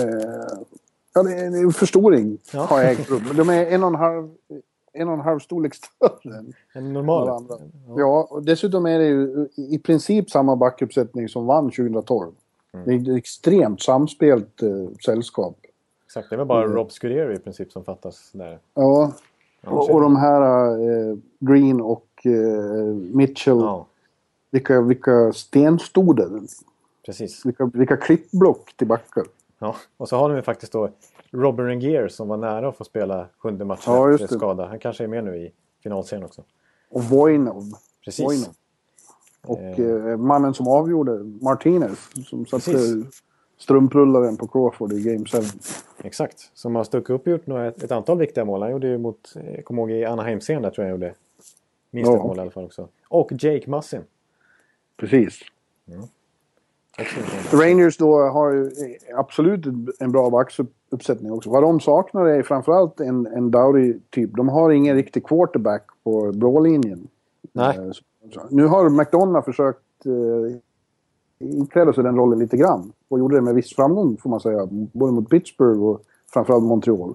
eh, 0.03 0.59
ja, 1.14 1.23
det 1.23 1.33
är 1.33 1.47
en 1.64 1.73
förstoring 1.73 2.38
Ja. 2.53 2.61
har 2.61 2.83
ägt 2.85 3.11
rum. 3.11 3.23
De 3.37 3.49
är 3.49 3.67
en 3.67 3.83
och 3.83 3.88
en 3.88 3.95
halv, 3.95 4.31
en 4.93 5.09
och 5.09 5.14
en 5.14 5.21
halv 5.21 5.38
storlek 5.38 5.75
större 5.75 6.37
än 6.38 6.53
En 6.73 6.93
normal. 6.93 7.23
alla 7.23 7.37
andra. 7.37 7.57
Ja, 7.97 8.29
och 8.31 8.43
dessutom 8.43 8.87
är 8.87 8.99
det 8.99 9.07
ju 9.07 9.49
i 9.57 9.79
princip 9.79 10.31
samma 10.31 10.57
backuppsättning 10.57 11.29
som 11.29 11.47
vann 11.47 11.71
2012. 11.71 12.33
Mm. 12.73 12.87
Det 12.87 12.93
är 13.11 13.12
ett 13.14 13.19
extremt 13.19 13.83
samspelt 13.83 14.62
eh, 14.62 14.88
sällskap. 15.05 15.57
Exakt, 16.16 16.31
det 16.31 16.37
var 16.37 16.44
bara 16.44 16.64
Mm. 16.64 16.77
Rob 16.77 16.90
Scudero 16.92 17.33
i 17.33 17.38
princip 17.38 17.72
som 17.72 17.85
fattas 17.85 18.31
där. 18.33 18.59
Ja, 18.74 19.12
och, 19.66 19.90
och 19.90 20.00
de 20.00 20.16
här 20.16 20.70
eh, 20.70 21.16
Green 21.38 21.81
och 21.81 22.07
eh, 22.24 22.85
Mitchell, 22.94 23.59
Ja, 23.59 23.87
vilka, 24.50 24.81
vilka 24.81 25.33
stenstoder. 25.33 26.29
precis. 27.07 27.46
Vilka, 27.46 27.70
vilka 27.74 27.96
klippblock 27.96 28.77
till 28.77 28.87
backar. 28.87 29.24
Ja, 29.59 29.77
och 29.96 30.09
så 30.09 30.16
har 30.16 30.29
de 30.29 30.37
ju 30.37 30.42
faktiskt 30.42 30.72
då 30.72 30.88
Robin 31.31 31.66
Regier 31.66 32.09
som 32.09 32.29
var 32.29 32.37
nära 32.37 32.68
att 32.68 32.77
få 32.77 32.85
spela 32.85 33.27
sjunde 33.38 33.64
matchen 33.64 33.94
Ja, 33.94 34.14
efter 34.14 34.27
skada. 34.27 34.66
Han 34.66 34.79
kanske 34.79 35.05
är 35.05 35.09
med 35.09 35.24
nu 35.24 35.37
i 35.37 35.53
finalserien 35.83 36.24
också. 36.24 36.42
Och 36.90 37.05
Vojnov. 37.05 37.62
Precis. 38.05 38.24
Vojnov. 38.24 38.55
Och 39.46 39.81
eh, 39.81 40.16
mannen 40.16 40.55
som 40.55 40.68
avgjorde, 40.68 41.12
Martinez, 41.44 41.98
som 42.27 42.46
satte 42.46 42.70
Precis. 42.70 43.22
Strumprullaren 43.57 44.37
på 44.37 44.47
Crawford 44.47 44.93
i 44.93 45.03
Game 45.03 45.25
7. 45.27 45.38
Exakt. 46.03 46.51
Som 46.55 46.75
har 46.75 46.85
stuckit 46.85 47.11
upp 47.11 47.23
och 47.23 47.29
gjort 47.33 47.47
några, 47.47 47.67
ett, 47.67 47.83
ett 47.83 47.93
antal 47.93 48.19
viktiga 48.19 48.45
mål. 48.45 48.62
Han 48.62 48.71
gjorde 48.71 48.87
ju 48.87 48.99
mot, 48.99 49.33
eh, 49.37 49.62
kom 49.62 49.79
ihåg 49.79 49.90
i 49.90 50.05
Anaheim-serien 50.05 50.62
där 50.62 50.71
tror 50.71 50.87
jag 50.87 50.93
han 50.93 51.01
gjorde 51.01 51.14
minst 51.90 52.11
Ja. 52.11 52.17
ett 52.17 52.23
mål 52.25 52.37
i 52.38 52.40
alla 52.40 52.51
fall 52.51 52.64
också. 52.64 52.88
Och 53.09 53.31
Jake 53.33 53.71
Mussin. 53.71 54.01
Precis. 54.97 55.38
Sån. 55.88 56.09
Rangers 57.61 57.97
då 57.99 58.19
har 58.21 58.51
ju 58.53 58.64
eh, 58.67 59.19
absolut 59.19 59.67
en 59.99 60.12
bra 60.12 60.31
backsuppsättning 60.31 61.33
också. 61.33 61.51
Vad 61.51 61.62
de 61.62 61.81
saknar 61.81 62.27
är 62.27 62.43
framförallt 62.43 63.01
en, 63.01 63.27
en 63.27 63.51
Dowry-typ. 63.51 64.31
De 64.37 64.49
har 64.49 64.71
ingen 64.71 64.97
riktig 64.97 65.25
quarterback 65.27 65.83
på 66.05 66.33
blålinjen. 66.33 67.09
Nej. 67.53 67.77
Eh, 67.79 67.90
så- 67.93 68.03
Nu 68.51 68.67
har 68.67 68.90
McDonough 68.90 69.45
försökt 69.45 70.07
eh, 70.07 70.57
ikläda 71.38 71.92
sig 71.92 72.05
den 72.05 72.16
rollen 72.16 72.38
lite 72.38 72.57
grann. 72.57 72.92
Och 73.09 73.18
gjorde 73.18 73.37
det 73.37 73.42
med 73.42 73.55
viss 73.55 73.75
framgång 73.75 74.16
får 74.16 74.31
man 74.31 74.40
säga. 74.40 74.68
Både 74.70 75.12
mot 75.12 75.31
Pittsburgh 75.31 75.83
och 75.83 76.03
framförallt 76.33 76.64
Montreal. 76.64 77.14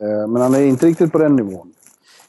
Eh, 0.00 0.28
men 0.28 0.42
han 0.42 0.54
är 0.54 0.62
inte 0.62 0.86
riktigt 0.86 1.12
på 1.12 1.18
den 1.18 1.36
nivån. 1.36 1.72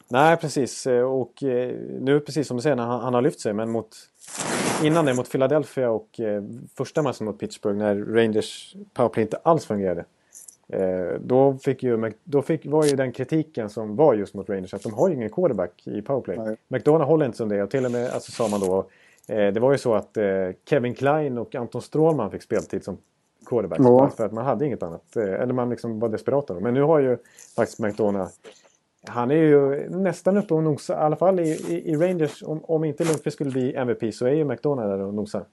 Nej, 0.07 0.37
precis. 0.37 0.87
Eh, 0.87 1.03
Och 1.03 1.43
eh, 1.43 1.75
nu 2.01 2.19
precis 2.19 2.47
som 2.47 2.57
du 2.57 2.63
säger, 2.63 2.77
han, 2.77 3.01
han 3.01 3.13
har 3.13 3.21
lyft 3.21 3.39
sig. 3.39 3.53
Men 3.53 3.71
mot, 3.71 3.95
innan 4.83 5.05
det 5.05 5.13
mot 5.13 5.31
Philadelphia 5.31 5.89
och 5.89 6.19
första 6.77 7.01
matchen 7.01 7.25
mot 7.25 7.39
Pittsburgh 7.39 7.77
när 7.77 7.95
Rangers 7.95 8.75
powerplay 8.93 9.23
inte 9.23 9.37
alls 9.37 9.65
fungerade. 9.65 10.05
Då 11.19 11.57
fick 11.63 11.83
ju, 11.83 12.11
då 12.23 12.41
fick, 12.41 12.65
var 12.65 12.85
ju 12.85 12.95
den 12.95 13.11
kritiken 13.11 13.69
som 13.69 13.95
var 13.95 14.13
just 14.13 14.33
mot 14.33 14.49
Rangers 14.49 14.73
att 14.73 14.83
de 14.83 14.93
har 14.93 15.09
ju 15.09 15.15
ingen 15.15 15.29
quarterback 15.29 15.87
i 15.87 16.01
powerplay. 16.01 16.37
Nej. 16.37 16.57
McDonough 16.67 17.05
håller 17.05 17.25
inte 17.25 17.37
som 17.37 17.49
det 17.49 17.63
och 17.63 17.69
till 17.69 17.85
och 17.85 17.91
med 17.91 18.09
alltså, 18.09 18.31
sa 18.31 18.47
man 18.47 18.59
då 18.59 18.85
det 19.27 19.59
var 19.59 19.71
ju 19.71 19.77
så 19.77 19.93
att 19.93 20.17
eh, 20.17 20.25
Kevin 20.69 20.95
Klein 20.95 21.37
och 21.37 21.55
Anton 21.55 21.81
Strålman 21.81 22.31
fick 22.31 22.41
speltid 22.41 22.83
som 22.83 22.97
quarterback. 23.45 23.79
Ja. 23.81 24.09
För 24.09 24.25
att 24.25 24.31
man 24.31 24.45
hade 24.45 24.65
inget 24.65 24.83
annat. 24.83 25.15
Eh, 25.15 25.23
eller 25.23 25.53
man 25.53 25.69
liksom 25.69 25.99
var 25.99 26.09
desperat. 26.09 26.61
Men 26.61 26.73
nu 26.73 26.81
har 26.81 26.99
ju 26.99 27.17
faktiskt 27.55 27.79
McDonough 27.79 28.31
han 29.07 29.31
är 29.31 29.35
ju 29.35 29.89
nästan 29.89 30.37
uppe 30.37 30.53
och 30.53 30.63
nosar, 30.63 30.93
i 30.93 30.97
alla 30.97 31.15
fall 31.15 31.39
i, 31.39 31.49
i, 31.49 31.91
i 31.91 31.95
Rangers. 31.95 32.43
Om, 32.43 32.59
om 32.63 32.83
inte 32.83 33.03
Lundqvist 33.03 33.35
skulle 33.35 33.51
bli 33.51 33.75
MVP 33.75 34.13
så 34.13 34.25
är 34.25 34.31
ju 34.31 34.45
McDonough 34.45 34.89
där 34.89 34.99
och 34.99 35.13
nosar. 35.13 35.43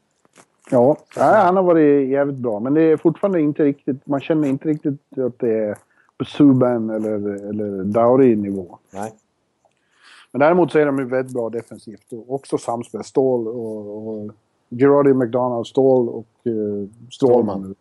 Ja, 0.71 0.97
nej, 1.17 1.35
han 1.35 1.57
har 1.57 1.63
varit 1.63 2.09
jävligt 2.09 2.37
bra. 2.37 2.61
Men 2.61 2.75
det 2.75 2.83
är 2.83 2.97
fortfarande 2.97 3.41
inte 3.41 3.65
riktigt... 3.65 4.07
Man 4.07 4.21
känner 4.21 4.49
inte 4.49 4.69
riktigt 4.69 5.19
att 5.19 5.39
det 5.39 5.59
är 5.59 5.79
på 6.19 6.25
Subban 6.25 6.91
eller, 6.91 7.15
eller 7.49 7.85
Dowry-nivå. 7.85 8.79
Nej. 8.91 9.13
Men 10.33 10.41
däremot 10.41 10.73
så 10.73 10.79
är 10.79 10.87
de 10.87 10.99
ju 10.99 11.05
väldigt 11.05 11.35
bra 11.35 11.51
defensivt. 11.51 12.13
Och 12.13 12.35
också 12.35 12.59
samspel. 12.59 13.05
Stål 13.05 13.49
och, 13.49 14.09
och 14.09 14.31
Girardi, 14.71 15.15
McDonald, 15.15 15.67
Stål 15.67 16.09
och 16.09 16.27
uh, 16.47 16.89
Strålman. 17.11 17.75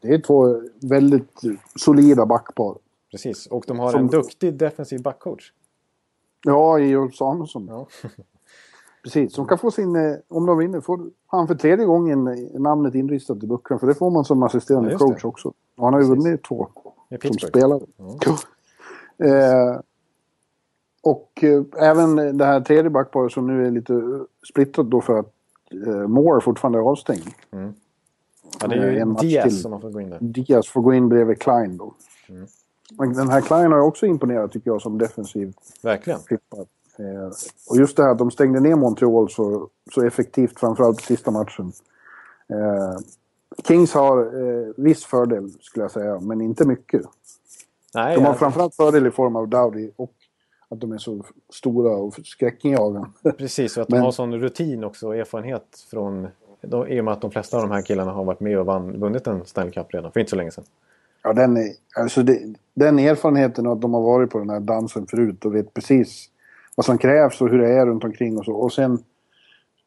Det 0.00 0.08
är 0.08 0.18
två 0.18 0.62
väldigt 0.80 1.40
solida 1.76 2.26
backpar. 2.26 2.74
Precis. 3.10 3.46
Och 3.46 3.64
de 3.66 3.78
har 3.78 3.90
Som- 3.90 4.00
en 4.00 4.06
duktig 4.06 4.54
defensiv 4.54 5.02
backcoach. 5.02 5.52
Ja, 6.44 6.78
i 6.78 6.94
Ulf 6.96 7.14
Samuelsson. 7.14 7.66
Ja. 7.70 7.86
Precis, 9.04 9.32
som 9.34 9.46
kan 9.46 9.58
få 9.58 9.70
sin... 9.70 9.96
eh, 9.96 10.16
Om 10.28 10.46
de 10.46 10.58
vinner 10.58 10.80
får 10.80 11.00
han 11.26 11.46
för 11.48 11.54
tredje 11.54 11.86
gången 11.86 12.26
eh, 12.26 12.60
namnet 12.60 12.94
inristat 12.94 13.42
i 13.42 13.46
böckerna. 13.46 13.78
För 13.80 13.86
det 13.86 13.94
får 13.94 14.10
man 14.10 14.24
som 14.24 14.42
assisterande 14.42 14.90
Ja, 14.92 14.98
coach 14.98 15.24
också. 15.24 15.48
Och 15.76 15.84
han 15.84 15.94
har 15.94 16.00
ju 16.00 16.06
vunnit 16.06 16.42
två 16.44 16.68
som 17.22 17.32
spelare. 17.48 17.80
Eh, 19.24 19.80
och 21.10 21.44
eh, 21.44 21.62
även 21.90 22.38
det 22.38 22.44
här 22.44 22.60
tredje 22.60 22.90
backparet 22.90 23.32
som 23.32 23.46
nu 23.46 23.66
är 23.66 23.70
lite 23.70 23.94
eh, 23.94 24.00
splittrat 24.48 24.90
då 24.90 25.00
för 25.00 25.18
att 25.18 25.32
eh, 25.86 26.08
Moore 26.08 26.40
fortfarande 26.40 26.78
är 26.78 26.82
avstängd. 26.82 27.28
Ja, 28.60 28.66
det 28.68 28.74
är 28.74 28.90
ju 28.90 28.98
En 28.98 29.14
Diaz 29.14 29.44
till. 29.44 29.60
som 29.60 29.70
man 29.70 29.80
får 29.80 29.90
gå 29.90 30.00
in 30.00 30.10
där. 30.10 30.18
Diaz 30.20 30.68
får 30.68 30.80
gå 30.80 30.94
in 30.94 31.08
bredvid 31.08 31.38
Klein 31.38 31.76
då. 31.76 31.94
Mm. 32.28 32.46
Men 32.98 33.12
den 33.12 33.28
här 33.28 33.40
Klein 33.40 33.72
har 33.72 33.80
också 33.80 34.06
imponerat 34.06 34.52
tycker 34.52 34.70
jag 34.70 34.82
som 34.82 34.98
defensiv 34.98 35.52
Verkligen. 35.82 36.20
Eh, 36.98 37.30
och 37.70 37.76
just 37.76 37.96
det 37.96 38.02
här 38.02 38.10
att 38.10 38.18
de 38.18 38.30
stängde 38.30 38.60
ner 38.60 38.74
Montreal 38.74 39.30
så, 39.30 39.68
så 39.94 40.06
effektivt, 40.06 40.60
framförallt 40.60 41.00
sista 41.00 41.30
matchen. 41.30 41.72
Eh, 42.48 42.98
Kings 43.64 43.92
har 43.92 44.18
eh, 44.18 44.72
viss 44.76 45.04
fördel, 45.04 45.50
skulle 45.60 45.84
jag 45.84 45.90
säga, 45.90 46.20
men 46.20 46.40
inte 46.40 46.66
mycket. 46.66 47.02
Nej, 47.94 48.16
De 48.16 48.24
har 48.24 48.32
ja, 48.32 48.38
framförallt 48.38 48.74
fördel 48.74 49.06
i 49.06 49.10
form 49.10 49.36
av 49.36 49.48
Dowdy 49.48 49.90
och 49.96 50.12
att 50.70 50.80
de 50.80 50.92
är 50.92 50.98
så 50.98 51.24
stora 51.52 51.90
och 51.96 52.14
skräckinjagande. 52.24 53.08
precis. 53.38 53.76
Och 53.76 53.82
att 53.82 53.88
de 53.88 53.94
Men- 53.94 54.04
har 54.04 54.12
sån 54.12 54.34
rutin 54.40 54.84
också 54.84 55.06
och 55.06 55.16
erfarenhet 55.16 55.86
från... 55.90 56.28
De, 56.60 56.88
I 56.88 57.00
och 57.00 57.04
med 57.04 57.12
att 57.14 57.20
de 57.20 57.30
flesta 57.30 57.56
av 57.56 57.62
de 57.62 57.70
här 57.72 57.82
killarna 57.82 58.12
har 58.12 58.24
varit 58.24 58.40
med 58.40 58.58
och 58.58 58.66
vann, 58.66 59.00
vunnit 59.00 59.26
en 59.26 59.44
Stanley 59.44 59.72
Cup 59.72 59.94
redan 59.94 60.12
för 60.12 60.20
inte 60.20 60.30
så 60.30 60.36
länge 60.36 60.50
sedan. 60.50 60.64
ja, 61.22 61.32
den, 61.32 61.56
är, 61.56 61.68
alltså 61.96 62.22
det, 62.22 62.40
den 62.74 62.98
erfarenheten 62.98 63.66
och 63.66 63.72
att 63.72 63.80
de 63.80 63.94
har 63.94 64.02
varit 64.02 64.30
på 64.30 64.38
den 64.38 64.50
här 64.50 64.60
dansen 64.60 65.06
förut 65.06 65.44
och 65.44 65.54
vet 65.54 65.74
precis 65.74 66.30
vad 66.74 66.84
som 66.86 66.98
krävs 66.98 67.40
och 67.40 67.48
hur 67.48 67.58
det 67.58 67.68
är 67.68 67.86
runt 67.86 68.04
omkring 68.04 68.38
och 68.38 68.44
så. 68.44 68.52
Och 68.52 68.72
sen, 68.72 68.98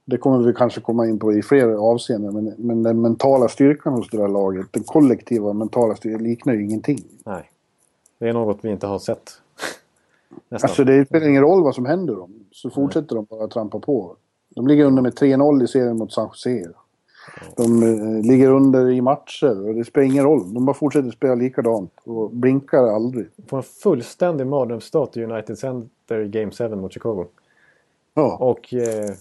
det 0.06 0.18
kommer 0.18 0.48
vi 0.48 0.54
kanske 0.54 0.82
komma 0.82 1.08
in 1.08 1.20
på 1.20 1.34
i 1.34 1.42
fler 1.42 1.68
avseenden, 1.68 2.34
men, 2.34 2.54
men 2.58 2.84
den 2.84 3.02
mentala 3.02 3.48
styrkan 3.48 3.94
hos 3.94 4.10
det 4.10 4.18
där 4.18 4.28
laget, 4.28 4.66
den 4.72 4.84
kollektiva 4.84 5.54
mentala 5.54 5.96
styrkan 5.96 6.24
liknar 6.24 6.54
ju 6.54 6.64
ingenting. 6.64 7.00
Nej. 7.26 7.52
Det 8.20 8.30
är 8.30 8.34
något 8.34 8.58
vi 8.62 8.70
inte 8.70 8.88
har 8.88 9.00
sett. 9.00 9.32
Nästan. 10.50 10.70
Alltså 10.70 10.84
det 10.84 11.06
spelar 11.06 11.28
ingen 11.28 11.42
roll 11.42 11.64
vad 11.64 11.76
som 11.76 11.86
händer 11.86 12.16
dem, 12.16 12.34
så 12.52 12.70
fortsätter 12.70 13.16
de 13.16 13.26
bara 13.30 13.48
trampa 13.48 13.80
på. 13.80 14.16
De 14.56 14.68
ligger 14.68 14.86
under 14.86 15.02
med 15.02 15.14
3-0 15.14 15.64
i 15.64 15.68
serien 15.68 15.98
mot 15.98 16.14
San 16.14 16.28
Jose. 16.28 16.68
De 17.58 17.84
eh, 17.84 18.30
ligger 18.32 18.50
under 18.50 18.90
i 18.90 19.02
matcher 19.02 19.68
och 19.68 19.76
det 19.76 19.86
spelar 19.86 20.06
ingen 20.06 20.24
roll. 20.24 20.54
De 20.54 20.66
bara 20.66 20.74
fortsätter 20.74 21.12
spela 21.12 21.36
likadant 21.36 21.94
och 22.04 22.32
blinkar 22.32 22.88
aldrig. 22.88 23.28
På 23.48 23.58
en 23.58 23.64
fullständig 23.64 24.48
mardrömsstart 24.48 25.18
i 25.18 25.24
United 25.24 25.58
Center 25.58 26.20
i 26.20 26.28
Game 26.28 26.52
7 26.52 26.70
mot 26.76 26.94
Chicago. 26.94 27.26
Ja. 28.14 28.38
Och 28.38 28.74
eh, 28.74 29.12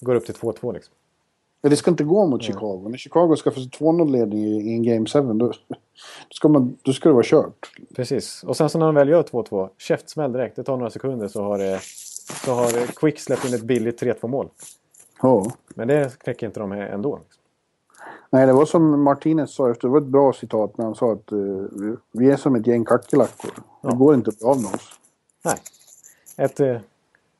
går 0.00 0.14
upp 0.14 0.26
till 0.26 0.34
2-2 0.34 0.74
liksom. 0.74 0.94
Men 1.60 1.70
det 1.70 1.76
ska 1.76 1.90
inte 1.90 2.04
gå 2.04 2.26
mot 2.26 2.42
Chicago. 2.42 2.88
När 2.90 2.98
Chicago 2.98 3.36
ska 3.36 3.50
få 3.50 3.60
2-0-ledning 3.60 4.38
i, 4.44 4.70
i 4.70 4.72
en 4.74 4.82
Game 4.82 5.06
7 5.06 5.20
då, 5.20 5.32
då, 5.34 5.52
ska 6.30 6.48
man, 6.48 6.76
då 6.82 6.92
ska 6.92 7.08
det 7.08 7.12
vara 7.12 7.24
kört. 7.26 7.70
Precis. 7.96 8.44
Och 8.44 8.56
sen 8.56 8.68
så 8.70 8.78
när 8.78 8.86
de 8.86 8.94
väl 8.94 9.08
gör 9.08 9.22
2-2, 9.22 9.68
käftsmäll 9.78 10.32
direkt. 10.32 10.56
Det 10.56 10.64
tar 10.64 10.76
några 10.76 10.90
sekunder 10.90 11.28
så 11.28 11.42
har, 11.42 11.72
eh, 11.72 11.78
så 12.44 12.52
har 12.54 12.86
Quick 12.86 13.18
släppt 13.20 13.44
in 13.48 13.54
ett 13.54 13.62
billigt 13.62 14.02
3-2 14.02 14.28
mål. 14.28 14.48
Ja. 15.22 15.52
Men 15.68 15.88
det 15.88 16.18
knäcker 16.18 16.46
inte 16.46 16.60
de 16.60 16.70
här 16.72 16.80
ändå. 16.86 17.20
Nej, 18.30 18.46
det 18.46 18.52
var 18.52 18.64
som 18.66 19.02
Martinez 19.02 19.54
sa 19.54 19.70
efter, 19.70 19.88
det 19.88 19.92
var 19.92 20.00
ett 20.00 20.06
bra 20.06 20.32
citat 20.32 20.78
när 20.78 20.84
han 20.84 20.94
sa 20.94 21.12
att 21.12 21.32
eh, 21.32 21.38
vi- 22.12 22.30
är 22.30 22.36
som 22.36 22.54
ett 22.54 22.66
gäng 22.66 22.84
kackerlackor. 22.84 23.50
Det 23.82 23.96
går 23.96 24.14
inte 24.14 24.30
att 24.30 24.38
bli 24.38 24.46
av 24.48 24.62
med 24.62 24.74
oss. 24.74 24.90
Nej. 25.44 25.56
Ett, 26.36 26.60
eh, 26.60 26.76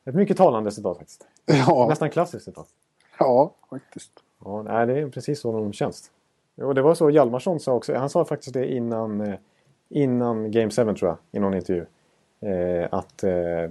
ett 0.04 0.14
mycket 0.14 0.36
talande 0.36 0.70
citat 0.70 0.98
faktiskt. 0.98 1.26
Ja, 1.46 1.86
Nästan 1.88 2.10
klassiskt 2.10 2.44
citat. 2.44 2.66
Ja 3.18 3.54
faktiskt. 3.70 4.12
Ja, 4.44 4.62
nej, 4.62 4.86
det 4.86 4.98
är 4.98 5.08
precis 5.08 5.40
så 5.40 5.52
de 5.52 5.72
känns. 5.72 6.10
Och 6.56 6.74
det 6.74 6.82
var 6.82 6.94
så 6.94 7.10
Hjalmarsson 7.10 7.60
sa 7.60 7.72
också. 7.72 7.94
Han 7.94 8.10
sa 8.10 8.24
faktiskt 8.24 8.54
det 8.54 8.72
innan, 8.72 9.20
eh, 9.20 9.34
innan 9.88 10.50
Game 10.50 10.70
7 10.70 10.94
tror 10.94 10.98
jag, 11.02 11.16
i 11.32 11.38
någon 11.38 11.54
intervju. 11.54 11.86
Eh, 12.40 12.88
att, 12.90 13.24
eh, 13.24 13.70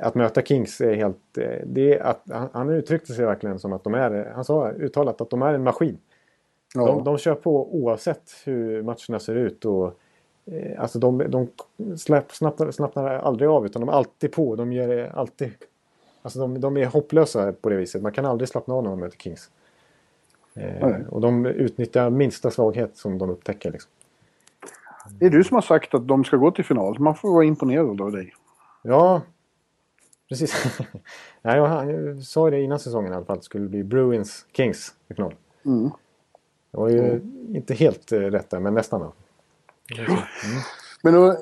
att 0.00 0.14
möta 0.14 0.42
Kings 0.42 0.80
är 0.80 0.94
helt... 0.94 1.38
Eh, 1.38 1.60
det 1.66 2.00
att, 2.00 2.22
han, 2.30 2.48
han 2.52 2.70
uttryckte 2.70 3.12
sig 3.12 3.24
verkligen 3.24 3.58
som 3.58 3.72
att 3.72 3.84
de 3.84 3.94
är... 3.94 4.32
Han 4.34 4.44
sa 4.44 4.70
uttalat 4.70 5.20
att 5.20 5.30
de 5.30 5.42
är 5.42 5.54
en 5.54 5.62
maskin. 5.62 5.98
Ja. 6.74 6.86
De, 6.86 7.04
de 7.04 7.18
kör 7.18 7.34
på 7.34 7.74
oavsett 7.74 8.32
hur 8.44 8.82
matcherna 8.82 9.18
ser 9.18 9.34
ut. 9.34 9.64
Och, 9.64 9.86
eh, 10.46 10.82
alltså 10.82 10.98
de, 10.98 11.18
de 11.28 11.48
släpp, 11.96 12.32
snappnar, 12.32 12.70
snappnar 12.70 13.04
aldrig 13.04 13.50
av 13.50 13.66
utan 13.66 13.80
de 13.80 13.88
är 13.88 13.92
alltid 13.92 14.32
på. 14.32 14.56
De 14.56 14.72
gör 14.72 14.88
det 14.88 15.10
alltid... 15.10 15.52
Alltså 16.26 16.38
de, 16.38 16.60
de 16.60 16.76
är 16.76 16.86
hopplösa 16.86 17.52
på 17.52 17.68
det 17.68 17.76
viset. 17.76 18.02
Man 18.02 18.12
kan 18.12 18.26
aldrig 18.26 18.48
slappna 18.48 18.74
av 18.74 18.82
när 18.82 18.90
man 18.90 19.00
möter 19.00 19.18
Kings. 19.18 19.50
Eh, 20.54 21.00
och 21.08 21.20
de 21.20 21.46
utnyttjar 21.46 22.10
minsta 22.10 22.50
svaghet 22.50 22.96
som 22.96 23.18
de 23.18 23.30
upptäcker. 23.30 23.72
Liksom. 23.72 23.90
Det 25.10 25.26
är 25.26 25.30
du 25.30 25.44
som 25.44 25.54
har 25.54 25.62
sagt 25.62 25.94
att 25.94 26.08
de 26.08 26.24
ska 26.24 26.36
gå 26.36 26.50
till 26.50 26.64
final. 26.64 26.98
Man 26.98 27.14
får 27.14 27.32
vara 27.32 27.44
imponerad 27.44 28.00
av 28.00 28.12
dig. 28.12 28.34
Ja, 28.82 29.22
precis. 30.28 30.78
Nej, 31.42 31.56
jag, 31.56 31.66
han 31.66 32.22
sa 32.22 32.50
det 32.50 32.60
innan 32.60 32.78
säsongen 32.78 33.12
i 33.12 33.16
alla 33.16 33.24
fall. 33.24 33.36
Det 33.36 33.42
skulle 33.44 33.68
bli 33.68 33.84
Bruins 33.84 34.46
Kings 34.52 34.94
i 35.08 35.14
final. 35.14 35.34
Mm. 35.64 35.90
Det 36.70 36.76
var 36.78 36.88
ju 36.88 37.20
inte 37.48 37.74
helt 37.74 38.12
eh, 38.12 38.18
rätt 38.20 38.50
där, 38.50 38.60
men 38.60 38.74
nästan. 38.74 39.00
Då. 39.00 39.12
Men 41.02 41.14
då, 41.14 41.26
eh, 41.28 41.36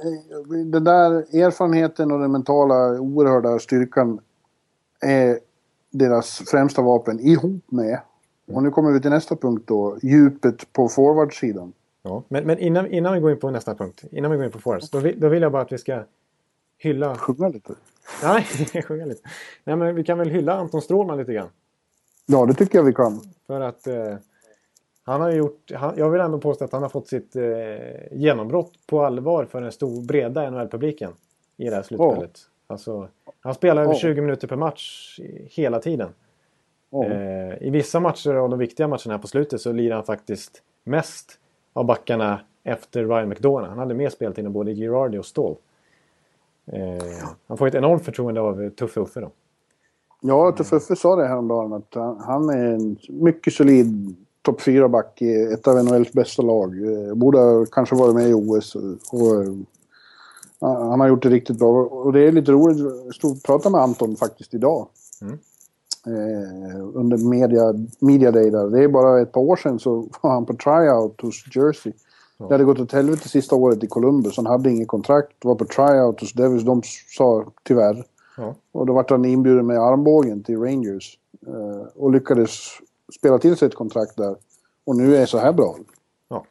den 0.66 0.84
där 0.84 1.10
erfarenheten 1.44 2.12
och 2.12 2.18
den 2.18 2.32
mentala 2.32 3.00
oerhörda 3.00 3.58
styrkan 3.58 4.20
är 5.04 5.38
deras 5.90 6.42
främsta 6.46 6.82
vapen 6.82 7.20
ihop 7.20 7.64
med, 7.70 8.00
och 8.52 8.62
nu 8.62 8.70
kommer 8.70 8.92
vi 8.92 9.00
till 9.00 9.10
nästa 9.10 9.36
punkt 9.36 9.64
då, 9.66 9.98
djupet 10.02 10.72
på 10.72 10.88
forwardsidan. 10.88 11.72
Ja, 12.02 12.22
men, 12.28 12.46
men 12.46 12.58
innan, 12.58 12.86
innan 12.86 13.14
vi 13.14 13.20
går 13.20 13.30
in 13.30 13.38
på 13.38 13.50
nästa 13.50 13.74
punkt, 13.74 14.04
innan 14.10 14.30
vi 14.30 14.36
går 14.36 14.46
in 14.46 14.52
på 14.52 14.58
Forest, 14.58 14.92
då 14.92 14.98
vill, 14.98 15.20
då 15.20 15.28
vill 15.28 15.42
jag 15.42 15.52
bara 15.52 15.62
att 15.62 15.72
vi 15.72 15.78
ska 15.78 16.02
hylla... 16.78 17.14
Sjunga 17.14 17.48
lite. 17.48 17.74
Nej, 18.22 18.42
sjunga 18.82 19.04
lite. 19.04 19.28
Nej, 19.64 19.76
men 19.76 19.94
vi 19.94 20.04
kan 20.04 20.18
väl 20.18 20.30
hylla 20.30 20.54
Anton 20.54 20.82
Strålman 20.82 21.18
lite 21.18 21.32
grann. 21.32 21.48
Ja, 22.26 22.46
det 22.46 22.54
tycker 22.54 22.78
jag 22.78 22.84
vi 22.84 22.92
kan. 22.92 23.20
För 23.46 23.60
att 23.60 23.86
eh, 23.86 24.14
han 25.02 25.20
har 25.20 25.30
gjort, 25.30 25.72
han, 25.74 25.94
jag 25.96 26.10
vill 26.10 26.20
ändå 26.20 26.38
påstå 26.38 26.64
att 26.64 26.72
han 26.72 26.82
har 26.82 26.88
fått 26.88 27.08
sitt 27.08 27.36
eh, 27.36 27.42
genombrott 28.12 28.72
på 28.86 29.04
allvar 29.04 29.44
för 29.44 29.60
den 29.60 29.72
stor, 29.72 30.02
breda 30.02 30.50
NHL-publiken 30.50 31.12
i 31.56 31.64
det 31.64 31.74
här 31.74 31.82
slutspelet. 31.82 32.38
Alltså, 32.66 33.08
han 33.44 33.54
spelar 33.54 33.82
över 33.82 33.92
Ja. 33.92 33.98
20 33.98 34.20
minuter 34.20 34.48
per 34.48 34.56
match 34.56 35.18
hela 35.50 35.78
tiden. 35.78 36.08
Ja. 36.90 37.04
Eh, 37.04 37.62
I 37.62 37.70
vissa 37.70 38.00
matcher 38.00 38.34
av 38.34 38.50
de 38.50 38.58
viktiga 38.58 38.88
matcherna 38.88 39.14
här 39.14 39.18
på 39.18 39.26
slutet 39.26 39.60
så 39.60 39.72
lirar 39.72 39.94
han 39.94 40.04
faktiskt 40.04 40.62
mest 40.84 41.38
av 41.72 41.84
backarna 41.86 42.40
efter 42.64 43.04
Ryan 43.04 43.28
McDonough. 43.28 43.68
Han 43.68 43.78
hade 43.78 43.94
mer 43.94 44.08
speltid 44.08 44.46
än 44.46 44.52
både 44.52 44.72
Girardi 44.74 45.18
och 45.18 45.26
Ståhl. 45.26 45.56
Eh, 46.66 47.28
han 47.46 47.56
får 47.56 47.66
ett 47.66 47.74
enormt 47.74 48.04
förtroende 48.04 48.40
av 48.40 48.62
eh, 48.62 48.70
Tuffe 48.70 49.00
Uffe 49.00 49.20
då. 49.20 49.30
Ja, 50.20 50.52
Tuffe 50.52 50.96
sa 50.96 51.16
det 51.16 51.26
häromdagen 51.26 51.72
att 51.72 51.94
han, 51.94 52.20
han 52.20 52.48
är 52.50 52.66
en 52.66 52.96
mycket 53.08 53.52
solid 53.52 54.16
topp 54.42 54.60
4-back 54.60 55.22
i 55.22 55.42
ett 55.42 55.68
av 55.68 55.84
NHLs 55.84 56.12
bästa 56.12 56.42
lag. 56.42 56.74
Eh, 57.08 57.14
Borde 57.14 57.66
kanske 57.72 57.94
varit 57.96 58.14
med 58.14 58.28
i 58.28 58.32
OS. 58.34 58.74
Och, 58.74 58.84
han 60.68 61.00
har 61.00 61.08
gjort 61.08 61.22
det 61.22 61.28
riktigt 61.28 61.58
bra. 61.58 61.68
Och 61.84 62.12
det 62.12 62.20
är 62.20 62.32
lite 62.32 62.52
roligt. 62.52 62.78
Jag 63.04 63.14
stod 63.14 63.30
och 63.30 63.42
pratade 63.42 63.72
med 63.72 63.80
Anton 63.80 64.16
faktiskt 64.16 64.54
idag. 64.54 64.88
Mm. 65.22 65.38
Eh, 66.06 66.80
under 66.94 67.16
media, 67.16 67.74
media 67.98 68.30
day 68.30 68.50
där. 68.50 68.68
Det 68.68 68.84
är 68.84 68.88
bara 68.88 69.20
ett 69.20 69.32
par 69.32 69.40
år 69.40 69.56
sedan 69.56 69.78
så 69.78 70.08
var 70.20 70.30
han 70.30 70.46
på 70.46 70.54
tryout 70.54 71.20
hos 71.20 71.56
Jersey. 71.56 71.92
Det 72.38 72.54
hade 72.54 72.64
gått 72.64 72.80
åt 72.80 72.92
helvete 72.92 73.28
sista 73.28 73.56
året 73.56 73.84
i 73.84 73.86
Columbus. 73.86 74.36
Han 74.36 74.46
hade 74.46 74.70
inget 74.70 74.88
kontrakt. 74.88 75.44
Var 75.44 75.54
på 75.54 75.64
tryout 75.64 76.20
hos 76.20 76.32
Devils. 76.32 76.64
De 76.64 76.82
sa 77.16 77.44
tyvärr. 77.62 78.04
Ja. 78.36 78.54
Och 78.72 78.86
då 78.86 78.92
vart 78.92 79.10
han 79.10 79.24
inbjuden 79.24 79.66
med 79.66 79.78
armbågen 79.78 80.42
till 80.42 80.58
Rangers. 80.58 81.18
Eh, 81.46 81.86
och 81.94 82.12
lyckades 82.12 82.50
spela 83.18 83.38
till 83.38 83.56
sig 83.56 83.68
ett 83.68 83.74
kontrakt 83.74 84.16
där. 84.16 84.36
Och 84.84 84.96
nu 84.96 85.16
är 85.16 85.26
så 85.26 85.38
här 85.38 85.52
bra. 85.52 85.76
Ja. 86.28 86.44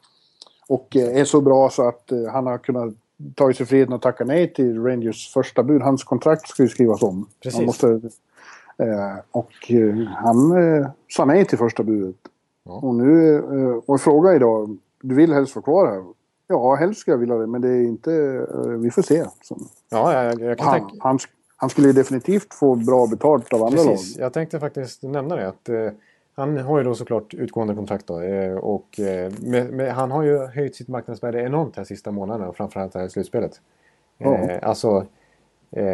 Och 0.67 0.95
eh, 0.95 1.17
är 1.17 1.25
så 1.25 1.41
bra 1.41 1.69
så 1.69 1.87
att 1.87 2.11
eh, 2.11 2.25
han 2.31 2.45
har 2.45 2.57
kunnat 2.57 2.93
ta 3.35 3.53
sig 3.53 3.65
friheten 3.65 3.93
att 3.93 4.01
tacka 4.01 4.23
nej 4.25 4.53
till 4.53 4.83
Rangers 4.83 5.33
första 5.33 5.63
bud. 5.63 5.81
Hans 5.81 6.03
kontrakt 6.03 6.47
ska 6.47 6.63
ju 6.63 6.69
skrivas 6.69 7.03
om. 7.03 7.25
Precis. 7.43 7.57
Han 7.57 7.65
måste, 7.65 7.87
eh, 8.77 9.15
och 9.31 9.71
eh, 9.71 9.95
han 10.07 10.51
eh, 10.51 10.87
sa 11.09 11.25
nej 11.25 11.45
till 11.45 11.57
första 11.57 11.83
budet. 11.83 12.15
Ja. 12.65 12.71
Och 12.71 12.95
nu, 12.95 13.35
eh, 13.35 13.79
och 13.85 14.01
fråga 14.01 14.35
idag, 14.35 14.77
du 15.01 15.15
vill 15.15 15.33
helst 15.33 15.55
vara 15.55 15.63
kvar 15.63 15.87
här? 15.87 16.03
Ja, 16.47 16.75
helst 16.75 16.99
skulle 17.01 17.13
jag 17.13 17.19
vilja 17.19 17.35
det, 17.35 17.47
men 17.47 17.61
det 17.61 17.69
är 17.69 17.83
inte, 17.83 18.13
eh, 18.53 18.69
vi 18.69 18.91
får 18.91 19.01
se. 19.01 19.25
Så, 19.41 19.57
Ja, 19.89 20.23
jag, 20.23 20.41
jag 20.41 20.57
kan 20.57 20.67
han, 20.67 20.79
tänka... 20.79 20.95
han, 20.99 21.19
han 21.55 21.69
skulle 21.69 21.87
ju 21.87 21.93
definitivt 21.93 22.53
få 22.53 22.75
bra 22.75 23.07
betalt 23.07 23.53
av 23.53 23.63
andra 23.63 23.77
Precis, 23.83 24.17
lag. 24.17 24.25
jag 24.25 24.33
tänkte 24.33 24.59
faktiskt 24.59 25.03
nämna 25.03 25.35
det. 25.35 25.47
Att, 25.47 25.69
eh, 25.69 25.89
han 26.35 26.57
har 26.57 26.77
ju 26.77 26.83
då 26.83 26.95
såklart 26.95 27.33
utgående 27.33 27.75
kontrakt 27.75 28.07
då, 28.07 28.21
eh, 28.21 28.55
och 28.57 28.99
eh, 28.99 29.31
med, 29.41 29.73
med, 29.73 29.93
han 29.93 30.11
har 30.11 30.23
ju 30.23 30.37
höjt 30.37 30.75
sitt 30.75 30.87
marknadsvärde 30.87 31.41
enormt 31.41 31.75
här 31.75 31.83
sista 31.83 32.11
månaderna 32.11 32.49
och 32.49 32.55
framförallt 32.55 32.95
här 32.95 33.05
i 33.05 33.09
slutspelet. 33.09 33.61
Eh, 34.17 34.59
alltså, 34.61 35.05
eh, 35.71 35.85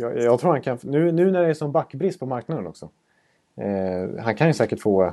jag, 0.00 0.18
jag 0.18 0.40
tror 0.40 0.50
han 0.50 0.62
kan... 0.62 0.78
Nu, 0.82 1.12
nu 1.12 1.30
när 1.30 1.42
det 1.42 1.48
är 1.48 1.54
som 1.54 1.72
backbrist 1.72 2.20
på 2.20 2.26
marknaden 2.26 2.66
också. 2.66 2.88
Eh, 3.56 4.24
han 4.24 4.34
kan 4.34 4.46
ju 4.46 4.54
säkert 4.54 4.80
få 4.80 5.12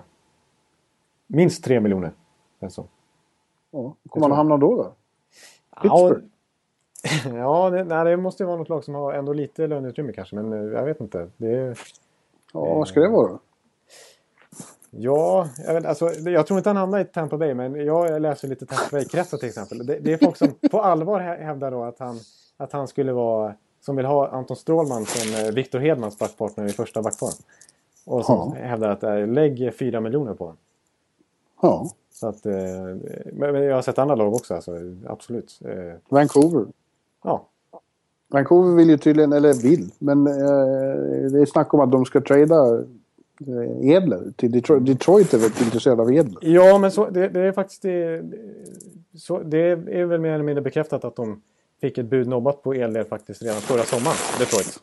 minst 1.27 1.63
3 1.63 1.79
miljoner. 1.79 2.11
Alltså. 2.61 2.87
Ja, 3.71 3.95
kommer 4.09 4.27
han 4.27 4.37
hamna 4.37 4.57
då? 4.57 4.75
då? 4.75 4.93
Pittsburgh? 5.81 6.25
Ja, 7.25 7.37
ja 7.37 7.69
det, 7.69 7.83
nej, 7.83 8.05
det 8.05 8.17
måste 8.17 8.43
ju 8.43 8.47
vara 8.47 8.57
något 8.57 8.69
lag 8.69 8.83
som 8.83 8.95
har 8.95 9.13
ändå 9.13 9.33
lite 9.33 9.67
löneutrymme 9.67 10.13
kanske, 10.13 10.35
men 10.35 10.71
jag 10.71 10.85
vet 10.85 11.01
inte. 11.01 11.29
Det 11.37 11.75
Ja, 12.53 12.75
vad 12.75 12.87
ska 12.87 12.99
det 12.99 13.07
vara? 13.07 13.39
Ja, 14.93 15.47
jag, 15.67 15.73
vet, 15.73 15.85
alltså, 15.85 16.09
jag 16.09 16.47
tror 16.47 16.57
inte 16.59 16.69
han 16.69 16.77
hamnar 16.77 16.99
i 16.99 17.05
Tampa 17.05 17.37
Bay, 17.37 17.53
men 17.53 17.85
jag 17.85 18.21
läser 18.21 18.47
lite 18.47 18.65
Tampa 18.65 18.83
Bay-kretsar 18.91 19.37
till 19.37 19.49
exempel. 19.49 19.85
Det, 19.85 19.99
det 19.99 20.13
är 20.13 20.17
folk 20.17 20.37
som 20.37 20.47
på 20.71 20.81
allvar 20.81 21.19
hä- 21.19 21.43
hävdar 21.43 21.71
då 21.71 21.83
att 21.83 21.99
han, 21.99 22.19
att 22.57 22.71
han 22.73 22.87
skulle 22.87 23.13
vara, 23.13 23.53
som 23.81 23.95
vill 23.95 24.05
ha 24.05 24.27
Anton 24.27 24.57
Strålman 24.57 25.05
som 25.05 25.45
eh, 25.45 25.51
Victor 25.51 25.79
Hedmans 25.79 26.19
backpartner 26.19 26.65
i 26.65 26.69
första 26.69 27.01
backpar. 27.01 27.29
Och 28.05 28.25
som 28.25 28.53
Ja. 28.59 28.63
hävdar 28.67 28.89
att 28.89 29.03
äh, 29.03 29.27
lägg 29.27 29.73
4 29.79 30.01
miljoner 30.01 30.33
på 30.33 30.43
honom. 30.43 30.57
Ja, 31.61 31.89
Så 32.13 32.27
att, 32.27 32.45
eh, 32.45 32.53
men, 33.33 33.55
jag 33.63 33.75
har 33.75 33.81
sett 33.81 33.99
andra 33.99 34.15
lag 34.15 34.33
också, 34.33 34.55
alltså, 34.55 34.71
absolut. 35.07 35.59
Eh, 35.65 35.93
Vancouver. 36.09 36.65
ja, 37.23 37.45
Vancouver 38.27 38.75
vill 38.75 38.89
ju 38.89 38.97
tydligen, 38.97 39.33
eller 39.33 39.53
vill, 39.53 39.91
men 39.99 40.27
eh, 40.27 41.31
det 41.31 41.41
är 41.41 41.45
snack 41.45 41.73
om 41.73 41.79
att 41.79 41.91
de 41.91 42.05
ska 42.05 42.21
trada 42.21 42.83
Edler 43.81 44.31
till 44.35 44.51
Detroit. 44.51 44.85
Detroit 44.85 45.33
är 45.33 45.37
väldigt 45.37 45.61
intresserad 45.61 45.99
av 45.99 46.13
Edler. 46.13 46.39
ja 46.41 46.77
men 46.77 46.91
så, 46.91 47.09
det, 47.09 47.27
det 47.27 47.41
är 47.41 47.51
faktiskt 47.51 47.81
det, 47.81 48.23
så, 49.17 49.39
det 49.39 49.57
är 49.71 50.05
väl 50.05 50.19
mer 50.19 50.31
eller 50.31 50.43
mindre 50.43 50.61
bekräftat 50.61 51.05
att 51.05 51.15
de 51.15 51.41
fick 51.81 51.97
ett 51.97 52.05
bud 52.05 52.27
nobbat 52.27 52.63
på 52.63 52.75
Edler 52.75 53.03
faktiskt 53.03 53.41
redan 53.41 53.61
förra 53.61 53.83
sommaren, 53.83 54.17
Detroit. 54.39 54.79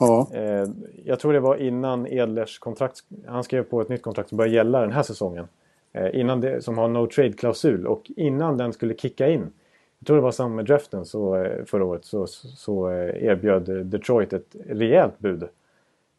Ja, 0.00 0.28
Eh, 0.32 0.68
jag 1.04 1.20
tror 1.20 1.32
det 1.32 1.40
var 1.40 1.56
innan 1.56 2.06
Edlers 2.06 2.58
kontrakt, 2.58 3.00
han 3.26 3.44
skrev 3.44 3.62
på 3.62 3.80
ett 3.80 3.88
nytt 3.88 4.02
kontrakt 4.02 4.28
som 4.28 4.38
börjar 4.38 4.52
gälla 4.52 4.80
den 4.80 4.92
här 4.92 5.02
säsongen. 5.02 5.48
Eh, 5.92 6.20
innan 6.20 6.40
det, 6.40 6.64
som 6.64 6.78
har 6.78 6.88
no 6.88 7.06
trade-klausul 7.06 7.86
och 7.86 8.10
innan 8.16 8.56
den 8.56 8.72
skulle 8.72 8.94
kicka 8.94 9.28
in. 9.28 9.52
Jag 9.98 10.06
tror 10.06 10.16
det 10.16 10.22
var 10.22 10.30
samma 10.30 10.54
med 10.54 10.64
draften 10.64 11.04
så, 11.04 11.36
eh, 11.36 11.64
förra 11.64 11.84
året 11.84 12.04
så, 12.04 12.26
så 12.26 12.90
eh, 12.90 13.24
erbjöd 13.24 13.86
Detroit 13.86 14.32
ett 14.32 14.56
rejält 14.66 15.18
bud. 15.18 15.44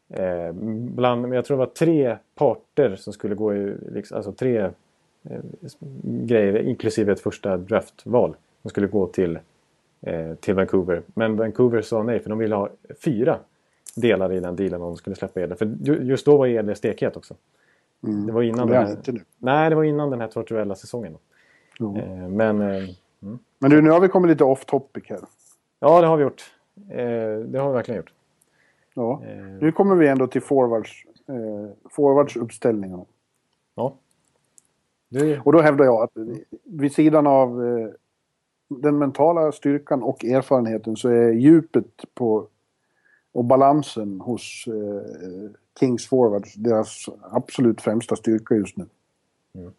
Eh, 0.08 0.52
bland, 0.94 1.34
jag 1.34 1.44
tror 1.44 1.56
det 1.56 1.58
var 1.58 1.66
tre 1.66 2.16
parter 2.34 2.96
som 2.96 3.12
skulle 3.12 3.34
gå 3.34 3.54
i, 3.54 3.74
liksom, 3.92 4.16
alltså 4.16 4.32
tre 4.32 4.58
eh, 5.22 5.40
grejer 6.02 6.58
inklusive 6.62 7.12
ett 7.12 7.20
första 7.20 7.56
draftval. 7.56 8.36
Som 8.62 8.70
skulle 8.70 8.86
gå 8.86 9.06
till, 9.06 9.38
eh, 10.00 10.34
till 10.34 10.54
Vancouver. 10.54 11.02
Men 11.14 11.36
Vancouver 11.36 11.82
sa 11.82 12.02
nej 12.02 12.20
för 12.20 12.28
de 12.30 12.38
ville 12.38 12.54
ha 12.54 12.68
fyra 13.04 13.38
delar 13.96 14.32
i 14.32 14.40
den 14.40 14.56
dealen 14.56 14.82
om 14.82 14.88
de 14.88 14.96
skulle 14.96 15.16
släppa 15.16 15.40
Edler. 15.40 15.56
För 15.56 15.76
ju- 15.82 16.02
just 16.02 16.26
då 16.26 16.36
var 16.36 16.46
Edler 16.46 16.74
stekhet 16.74 17.16
också. 17.16 17.34
Det 18.26 18.32
var 18.32 18.42
innan 18.42 18.66
det 18.66 18.72
den 18.74 18.82
är 18.82 18.86
här, 18.86 18.96
inte 18.96 19.12
nu. 19.12 19.20
Nej, 19.38 19.70
det 19.70 19.76
var 19.76 19.84
innan 19.84 20.10
den 20.10 20.20
här 20.20 20.28
tortuella 20.28 20.74
säsongen. 20.74 21.16
Eh, 21.80 22.28
men 22.28 22.60
eh, 22.60 22.84
Men 23.58 23.70
du, 23.70 23.82
nu 23.82 23.90
har 23.90 24.00
vi 24.00 24.08
kommit 24.08 24.28
lite 24.30 24.44
off 24.44 24.64
topic 24.64 25.04
här. 25.08 25.18
ja, 25.80 26.00
det 26.00 26.06
har 26.06 26.16
vi 26.16 26.22
gjort. 26.22 26.42
Det 27.48 27.58
har 27.58 27.68
vi 27.68 27.74
verkligen 27.74 27.96
gjort. 27.96 28.12
Ja. 28.96 29.22
Eh, 29.24 29.36
Nu 29.60 29.72
kommer 29.72 29.94
vi 29.96 30.08
ändå 30.08 30.26
till 30.26 30.42
forwards, 30.42 31.06
eh, 31.28 31.90
forwardsuppställningarna. 31.90 33.04
ja. 33.74 33.94
Du, 35.08 35.40
Och 35.40 35.52
då 35.52 35.60
hävdar 35.60 35.84
jag 35.84 36.02
att 36.02 36.10
vid 36.64 36.92
sidan 36.92 37.26
av 37.26 37.64
eh, 37.64 37.88
den 38.68 38.98
mentala 38.98 39.52
styrkan 39.52 40.02
och 40.02 40.24
erfarenheten 40.24 40.96
så 40.96 41.08
är 41.08 41.32
djupet 41.32 41.86
på 42.14 42.46
och 43.32 43.44
balansen 43.44 44.20
hos 44.20 44.64
eh, 44.66 45.50
Kings 45.80 46.06
forwards 46.08 46.54
deras 46.54 47.06
absolut 47.30 47.80
främsta 47.80 48.16
styrka 48.16 48.54
just 48.54 48.76
nu. 48.76 48.86
Mm. 49.54 49.72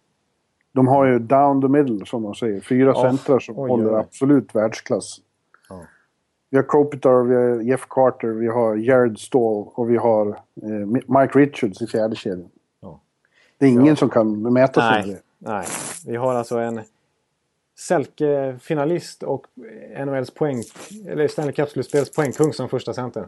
De 0.72 0.88
har 0.88 1.05
ju 1.05 1.20
down 1.20 1.61
the 1.61 1.68
middle 1.68 2.05
som 2.05 2.24
de 2.24 2.36
säger. 2.36 2.61
Fyra 2.61 2.93
Ja, 2.95 3.01
centrar 3.01 3.39
som 3.39 3.59
oj, 3.59 3.70
håller 3.70 3.93
absolut 3.93 4.55
världsklass. 4.55 5.22
Vi 6.50 6.58
har 6.58 6.64
Kopitar, 6.64 7.24
vi 7.24 7.36
har 7.36 7.62
Jeff 7.62 7.86
Carter, 7.89 8.28
vi 8.28 8.48
har 8.48 8.76
Jared 8.76 9.20
Stall 9.20 9.68
och 9.74 9.89
vi 9.89 9.98
har 9.98 10.28
eh, 10.62 10.70
Mike 11.20 11.39
Richards 11.39 11.82
i 11.82 11.88
fjärde 11.88 12.16
kedjan. 12.16 12.50
Ja. 12.82 13.00
Det 13.58 13.66
är 13.66 13.70
ingen 13.70 13.86
Ja. 13.86 13.95
som 13.95 14.10
kan 14.10 14.54
mäta 14.54 14.82
sig 14.82 14.91
med 14.91 15.08
nej, 15.08 15.22
det. 15.39 15.52
nej. 15.52 15.66
Vi 16.08 16.16
har 16.16 16.36
alltså 16.36 16.58
en 16.58 16.82
Selke-finalist 17.76 19.24
och 19.24 19.48
NHLs 20.06 20.32
poäng, 20.32 20.64
eller 21.08 21.28
Stanley 21.28 21.54
Cup-slutspels 21.54 22.16
poängkung 22.16 22.54
som 22.54 22.70
första 22.70 22.93
center. 22.93 23.28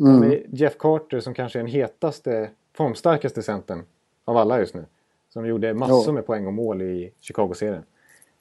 Mm. 0.00 0.42
Jeff 0.48 0.78
Carter 0.78 1.20
som 1.20 1.34
kanske 1.34 1.58
är 1.58 1.62
den 1.62 1.72
hetaste, 1.72 2.50
formstarkaste 2.76 3.42
centern 3.42 3.82
av 4.24 4.36
alla 4.36 4.58
just 4.58 4.74
nu. 4.74 4.84
Som 5.28 5.46
gjorde 5.46 5.74
massor 5.74 6.12
med 6.12 6.26
poäng 6.26 6.46
och 6.46 6.52
mål 6.52 6.82
i 6.82 7.12
Chicago-serien. 7.20 7.82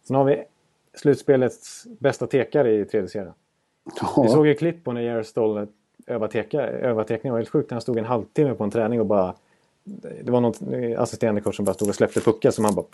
Sen 0.08 0.16
har 0.16 0.24
vi 0.24 0.44
slutspelets 0.94 1.88
bästa 2.00 2.28
tekare 2.28 2.74
i 2.74 2.86
tredje 2.86 3.10
serien. 3.10 3.34
Vi 4.24 4.30
såg 4.30 4.48
ju 4.48 4.56
klipp 4.56 4.84
på 4.84 4.92
när 4.94 5.02
Jared 5.02 5.26
Stoll 5.26 5.68
övade 6.08 6.34
teckning. 6.34 6.62
Det 6.82 6.94
var 7.32 7.38
helt 7.38 7.50
sjukt 7.50 7.70
när 7.70 7.76
han 7.76 7.82
stod 7.82 7.98
en 7.98 8.06
halvtimme 8.06 8.54
på 8.54 8.64
en 8.64 8.72
träning 8.72 9.00
och 9.00 9.06
bara... 9.06 9.36
Det 10.24 10.32
var 10.32 10.42
någon 10.42 10.54
assisterande 10.98 11.42
coach 11.42 11.56
som 11.56 11.66
bara 11.66 11.74
stod 11.74 11.90
och 11.90 11.96
släppte 11.96 12.20
puckar 12.22 12.52
som 12.52 12.66
han 12.66 12.76
bara 12.76 12.86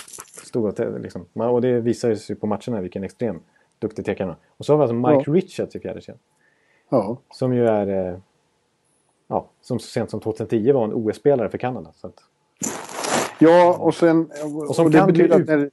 stod 0.44 0.66
och... 0.80 1.00
Liksom. 1.02 1.26
Och 1.34 1.62
det 1.62 1.80
visar 1.80 2.16
sig 2.16 2.36
på 2.36 2.48
matcherna 2.48 2.82
vilken 2.82 3.04
extrem 3.04 3.40
duktig 3.80 4.10
är. 4.10 4.36
Och 4.58 4.66
så 4.66 4.74
har 4.74 4.78
vi 4.78 4.82
alltså 4.82 4.96
Mike 4.96 5.24
Ja. 5.30 5.34
Richards 5.34 5.76
i 5.76 5.80
fjärde 5.80 6.02
kedjan. 6.02 6.20
ja. 6.90 7.18
Som 7.32 7.54
ju 7.54 7.68
är... 7.68 8.12
eh, 8.14 8.18
Ja, 9.32 9.46
som 9.62 9.80
så 9.80 9.88
sent 9.88 10.10
som 10.12 10.20
2010 10.20 10.72
var 10.72 10.84
en 10.84 10.94
OS-spelare 10.94 11.50
för 11.50 11.58
Kanada. 11.58 11.92
Så 11.96 12.08
att, 12.08 12.24
Ja, 13.40 13.78
och 13.80 13.96
sen... 13.96 14.32
Och 14.68 14.76
som 14.76 14.92
det 14.92 14.98
kan 14.98 15.08
betyder 15.08 15.42
att 15.42 15.48
när, 15.48 15.70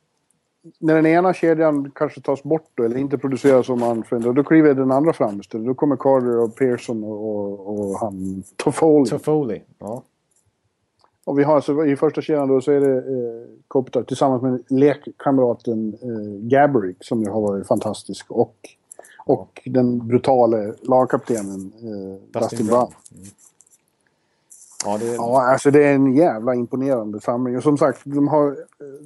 när 0.78 0.94
den 0.94 1.06
ena 1.06 1.34
kedjan 1.34 1.90
kanske 1.94 2.20
tas 2.20 2.42
bort 2.42 2.70
då, 2.74 2.82
eller 2.82 2.96
inte 2.96 3.18
produceras 3.18 3.66
som 3.66 3.80
man 3.80 4.04
förväntar, 4.04 4.32
då 4.32 4.44
kliver 4.44 4.74
den 4.74 4.92
andra 4.92 5.12
fram 5.12 5.40
istället. 5.40 5.66
Då 5.66 5.74
kommer 5.74 5.96
Carter 5.96 6.38
och 6.38 6.56
Pearson 6.56 7.04
och, 7.04 7.28
och, 7.28 7.68
och 7.68 7.98
han 7.98 8.42
Toffoli. 8.56 9.10
Toffoli. 9.10 9.62
Ja. 9.78 10.02
Och 11.24 11.38
vi 11.38 11.42
har 11.42 11.54
alltså, 11.54 11.86
i 11.86 11.96
första 11.96 12.22
kedjan 12.22 12.48
då 12.48 12.60
så 12.60 12.72
är 12.72 12.80
det 12.80 12.96
eh, 12.96 13.48
Kopitar 13.68 14.02
tillsammans 14.02 14.42
med 14.42 14.62
lekkamraten 14.68 15.94
eh, 16.02 16.48
Gabrick 16.48 16.96
som 17.00 17.22
ju 17.22 17.30
har 17.30 17.40
varit 17.40 17.66
fantastisk. 17.66 18.30
Och, 18.30 18.56
och 19.26 19.62
den 19.64 20.06
brutale 20.06 20.74
lagkaptenen 20.82 21.72
eh, 21.82 22.40
Dustin 22.40 22.66
Brown. 22.66 22.92
Mm. 23.14 23.26
Ja, 24.84 24.98
det... 24.98 25.14
Ja, 25.14 25.52
alltså 25.52 25.70
det 25.70 25.84
är 25.84 25.94
en 25.94 26.14
jävla 26.14 26.54
imponerande 26.54 27.20
samling. 27.20 27.56
Och 27.56 27.62
som 27.62 27.78
sagt, 27.78 28.00
de 28.04 28.28
har, 28.28 28.56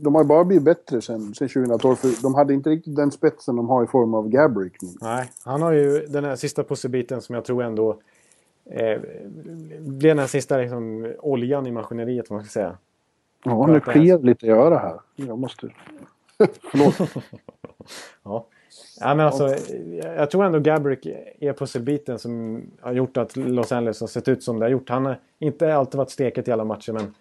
de 0.03 0.14
har 0.14 0.25
bara 0.25 0.45
blivit 0.45 0.64
bättre 0.64 1.03
sen, 1.03 1.35
sen 1.35 1.49
2012. 1.49 1.97
För 1.97 2.23
de 2.23 2.35
hade 2.35 2.55
inte 2.55 2.71
riktigt 2.71 2.97
den 2.97 3.11
spetsen 3.11 3.57
de 3.57 3.68
har 3.68 3.85
i 3.85 3.87
form 3.87 4.14
av 4.14 4.29
Gabrick 4.29 4.83
nu. 4.83 4.89
Nej, 5.01 5.31
han 5.45 5.62
har 5.62 5.73
ju 5.73 6.07
den 6.07 6.25
här 6.25 6.37
sista 6.37 6.64
pusselbiten 6.64 7.21
som 7.21 7.35
jag 7.35 7.45
tror 7.45 7.62
ändå 7.62 7.91
eh, 8.71 9.01
blir 9.81 10.09
den 10.09 10.18
här 10.18 10.27
sista 10.27 10.57
liksom, 10.57 11.12
oljan 11.18 11.66
i 11.66 11.71
maskineriet, 11.71 12.31
man 12.31 12.45
ska 12.45 12.51
säga. 12.51 12.77
Ja, 13.45 13.66
nu 13.66 13.81
kliar 13.81 14.18
det 14.18 14.27
lite 14.27 14.47
i 14.47 14.51
örat 14.51 14.83
här. 14.83 15.01
Jag 15.16 15.39
måste... 15.39 15.68
Förlåt. 16.71 16.95
ja. 18.23 18.47
Ja, 19.01 19.14
men 19.14 19.27
alltså, 19.27 19.57
jag 20.03 20.31
tror 20.31 20.45
ändå 20.45 20.59
Gabrick 20.59 21.07
är 21.41 21.53
pusselbiten 21.53 22.18
som 22.18 22.62
har 22.81 22.93
gjort 22.93 23.16
att 23.16 23.37
Los 23.37 23.73
Angeles 23.73 24.01
har 24.01 24.09
sett 24.09 24.29
ut 24.29 24.43
som 24.43 24.59
det 24.59 24.64
har 24.64 24.71
gjort. 24.71 24.89
Han 24.89 25.07
har 25.07 25.18
inte 25.39 25.75
alltid 25.75 25.99
varit 25.99 26.11
steket 26.11 26.49
i 26.49 26.53
alla 26.53 26.64
matcher 26.64 26.93
men 26.93 27.14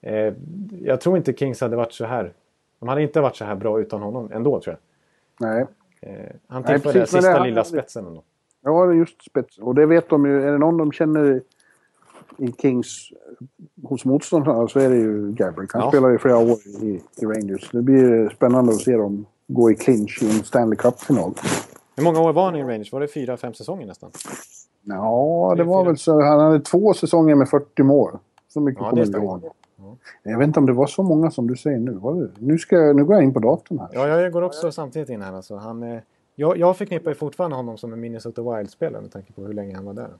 eh, 0.00 0.34
jag 0.82 1.00
tror 1.00 1.16
inte 1.16 1.32
Kings 1.32 1.60
hade 1.60 1.76
varit 1.76 1.92
så 1.92 2.04
här. 2.04 2.32
De 2.78 2.88
hade 2.88 3.02
inte 3.02 3.20
varit 3.20 3.36
så 3.36 3.44
här 3.44 3.54
bra 3.54 3.80
utan 3.80 4.02
honom 4.02 4.32
ändå 4.32 4.60
tror 4.60 4.76
jag. 4.76 5.48
Nej. 5.48 5.66
Eh, 6.00 6.34
han 6.46 6.64
tillförde 6.64 6.98
den 6.98 7.06
sista 7.06 7.44
lilla 7.44 7.64
spetsen 7.64 8.06
ändå. 8.06 8.22
Ja, 8.60 8.86
det 8.86 8.94
just 8.94 9.22
spetsen. 9.22 9.64
Och 9.64 9.74
det 9.74 9.86
vet 9.86 10.08
de 10.08 10.26
ju. 10.26 10.42
Är 10.42 10.52
det 10.52 10.58
någon 10.58 10.76
de 10.76 10.92
känner 10.92 11.42
i 12.36 12.52
Kings 12.52 13.12
hos 13.82 14.04
motståndarna 14.04 14.68
så 14.68 14.80
är 14.80 14.88
det 14.88 14.96
ju 14.96 15.32
Gabrick. 15.32 15.72
Han 15.72 15.82
ja. 15.82 15.88
spelar 15.88 16.08
ju 16.08 16.18
flera 16.18 16.38
år 16.38 16.58
i, 16.82 17.00
i 17.16 17.24
Rangers. 17.24 17.70
Det 17.70 17.82
blir 17.82 18.28
spännande 18.28 18.72
att 18.72 18.80
se 18.80 18.96
dem 18.96 19.26
gå 19.48 19.70
i 19.70 19.74
clinch 19.74 20.22
i 20.22 20.26
en 20.26 20.44
Stanley 20.44 20.76
Cup-final. 20.76 21.34
Hur 21.96 22.04
många 22.04 22.20
år 22.20 22.32
var 22.32 22.44
han 22.44 22.56
i 22.56 22.62
Rangers? 22.62 22.92
Var 22.92 23.00
det 23.00 23.08
fyra, 23.08 23.36
fem 23.36 23.54
säsonger 23.54 23.86
nästan? 23.86 24.10
Ja, 24.82 25.54
det 25.56 25.64
var 25.64 25.84
väl 25.84 25.98
så. 25.98 26.22
Han 26.22 26.40
hade 26.40 26.60
två 26.60 26.94
säsonger 26.94 27.34
med 27.34 27.48
40 27.48 27.82
mål. 27.82 28.18
Så 28.48 28.60
mycket 28.60 28.82
ja, 28.82 28.90
kommer 28.90 29.06
jag 29.06 29.22
ihåg. 29.22 29.44
Ja. 29.76 29.96
Jag 30.22 30.38
vet 30.38 30.46
inte 30.46 30.60
om 30.60 30.66
det 30.66 30.72
var 30.72 30.86
så 30.86 31.02
många 31.02 31.30
som 31.30 31.46
du 31.46 31.56
säger 31.56 31.78
nu. 31.78 31.92
Var 31.92 32.14
det? 32.14 32.30
Nu, 32.38 32.58
ska, 32.58 32.76
nu 32.76 33.04
går 33.04 33.14
jag 33.16 33.24
in 33.24 33.34
på 33.34 33.40
datorn 33.40 33.78
här. 33.78 33.88
Ja, 33.92 34.08
jag 34.08 34.32
går 34.32 34.42
också 34.42 34.72
samtidigt 34.72 35.08
in 35.08 35.22
här. 35.22 35.32
Alltså. 35.32 35.56
Han, 35.56 35.82
eh, 35.82 36.00
jag, 36.34 36.56
jag 36.56 36.76
förknippar 36.76 37.14
fortfarande 37.14 37.56
honom 37.56 37.78
som 37.78 37.92
en 37.92 38.00
Minnesota 38.00 38.42
Wild-spelare 38.42 39.02
med 39.02 39.12
tanke 39.12 39.32
på 39.32 39.42
hur 39.42 39.52
länge 39.52 39.76
han 39.76 39.84
var 39.84 39.94
där. 39.94 40.10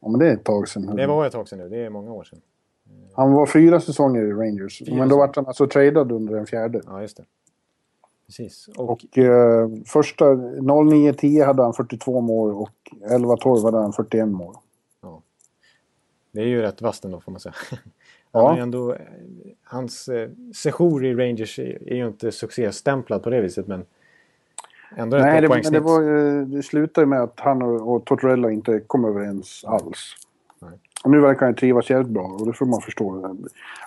Ja, 0.00 0.08
men 0.08 0.20
det 0.20 0.28
är 0.28 0.34
ett 0.34 0.44
tag 0.44 0.68
sedan. 0.68 0.96
Det 0.96 1.06
var 1.06 1.26
ett 1.26 1.32
tag 1.32 1.48
sedan 1.48 1.58
nu. 1.58 1.68
Det 1.68 1.84
är 1.84 1.90
många 1.90 2.12
år 2.12 2.24
sedan. 2.24 2.40
Han 3.12 3.32
var 3.32 3.46
fyra 3.46 3.80
säsonger 3.80 4.22
i 4.22 4.32
Rangers. 4.32 4.82
Fyra 4.86 4.96
men 4.96 5.08
då 5.08 5.16
var 5.16 5.32
han 5.34 5.46
alltså 5.46 5.66
tradad 5.66 6.12
under 6.12 6.34
den 6.34 6.46
fjärde. 6.46 6.80
Ja, 6.86 7.02
just 7.02 7.16
det. 7.16 7.24
Precis. 8.36 8.68
Och, 8.76 8.90
och 8.90 9.18
eh, 9.18 9.68
första 9.86 10.24
09-10 10.24 11.46
hade 11.46 11.62
han 11.62 11.72
42 11.72 12.20
mål 12.20 12.54
och 12.54 12.70
11-12 13.10 13.64
hade 13.64 13.78
han 13.78 13.92
41 13.92 14.28
mål. 14.28 14.54
Ja. 15.02 15.22
Det 16.32 16.40
är 16.40 16.46
ju 16.46 16.62
rätt 16.62 16.82
vasst 16.82 17.04
ändå 17.04 17.20
får 17.20 17.32
man 17.32 17.40
säga. 17.40 17.54
Han 18.34 18.56
ja. 18.56 18.62
ändå, 18.62 18.96
hans 19.64 20.08
eh, 20.08 20.30
sejour 20.54 21.04
i 21.04 21.14
Rangers 21.14 21.58
är, 21.58 21.94
ju 21.94 22.06
inte 22.06 22.32
succéstämplad 22.32 23.22
på 23.22 23.30
det 23.30 23.40
viset 23.40 23.66
men 23.66 23.84
ändå 24.96 25.16
Nej, 25.16 25.40
det, 25.40 25.48
men 25.48 25.72
det, 25.72 25.80
var, 25.80 26.02
det 26.56 26.62
slutade 26.62 27.06
med 27.06 27.22
att 27.22 27.40
han 27.40 27.62
och, 27.62 27.94
och 27.94 28.04
Tortorella 28.04 28.50
inte 28.50 28.80
kom 28.80 29.04
överens 29.04 29.64
alls. 29.66 30.14
Nej. 30.58 30.70
Och 31.04 31.10
nu 31.10 31.20
verkar 31.20 31.46
han 31.46 31.54
trivas 31.54 31.90
jävligt 31.90 32.12
bra 32.12 32.24
och 32.24 32.46
det 32.46 32.52
får 32.52 32.66
man 32.66 32.80
förstå. 32.80 33.36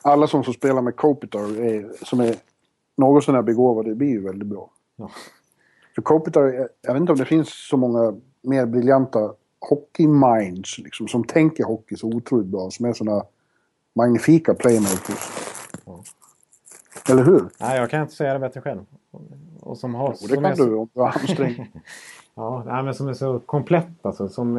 Alla 0.01 0.27
som 0.27 0.43
får 0.43 0.53
spela 0.53 0.81
med 0.81 0.95
Kopitar 0.95 1.61
är, 1.61 2.05
som 2.05 2.19
är 2.19 2.35
något 2.97 3.23
sådär 3.23 3.41
begåvade 3.41 3.95
blir 3.95 4.09
ju 4.09 4.23
väldigt 4.23 4.47
bra. 4.47 4.69
Ja. 4.95 5.09
För 5.95 6.01
Kopitar, 6.01 6.69
jag 6.81 6.93
vet 6.93 7.01
inte 7.01 7.11
om 7.11 7.17
det 7.17 7.25
finns 7.25 7.67
så 7.69 7.77
många 7.77 8.13
mer 8.41 8.65
briljanta 8.65 9.33
hockey-minds 9.69 10.77
liksom, 10.77 11.07
som 11.07 11.23
tänker 11.23 11.63
hockey 11.63 11.95
så 11.95 12.07
otroligt 12.07 12.47
bra, 12.47 12.69
som 12.69 12.85
är 12.85 12.93
sådana 12.93 13.23
magnifika 13.95 14.53
playmakers. 14.53 15.31
Ja. 15.85 16.03
Eller 17.09 17.23
hur? 17.23 17.49
Nej, 17.59 17.79
jag 17.79 17.89
kan 17.89 18.01
inte 18.01 18.13
säga 18.13 18.33
det 18.33 18.39
bättre 18.39 18.61
själv. 18.61 18.85
Och 19.59 19.77
som 19.77 19.95
har, 19.95 20.15
jo, 20.21 20.27
det 20.27 20.41
kan 20.41 20.55
du 20.55 20.75
om 20.75 20.89
du 20.93 20.99
har 20.99 21.07
ansträngt 21.07 21.59
Ja, 22.35 22.63
nej, 22.65 22.83
men 22.83 22.93
som 22.93 23.07
är 23.07 23.13
så 23.13 23.39
komplett 23.39 24.05
alltså. 24.05 24.29
Som, 24.29 24.57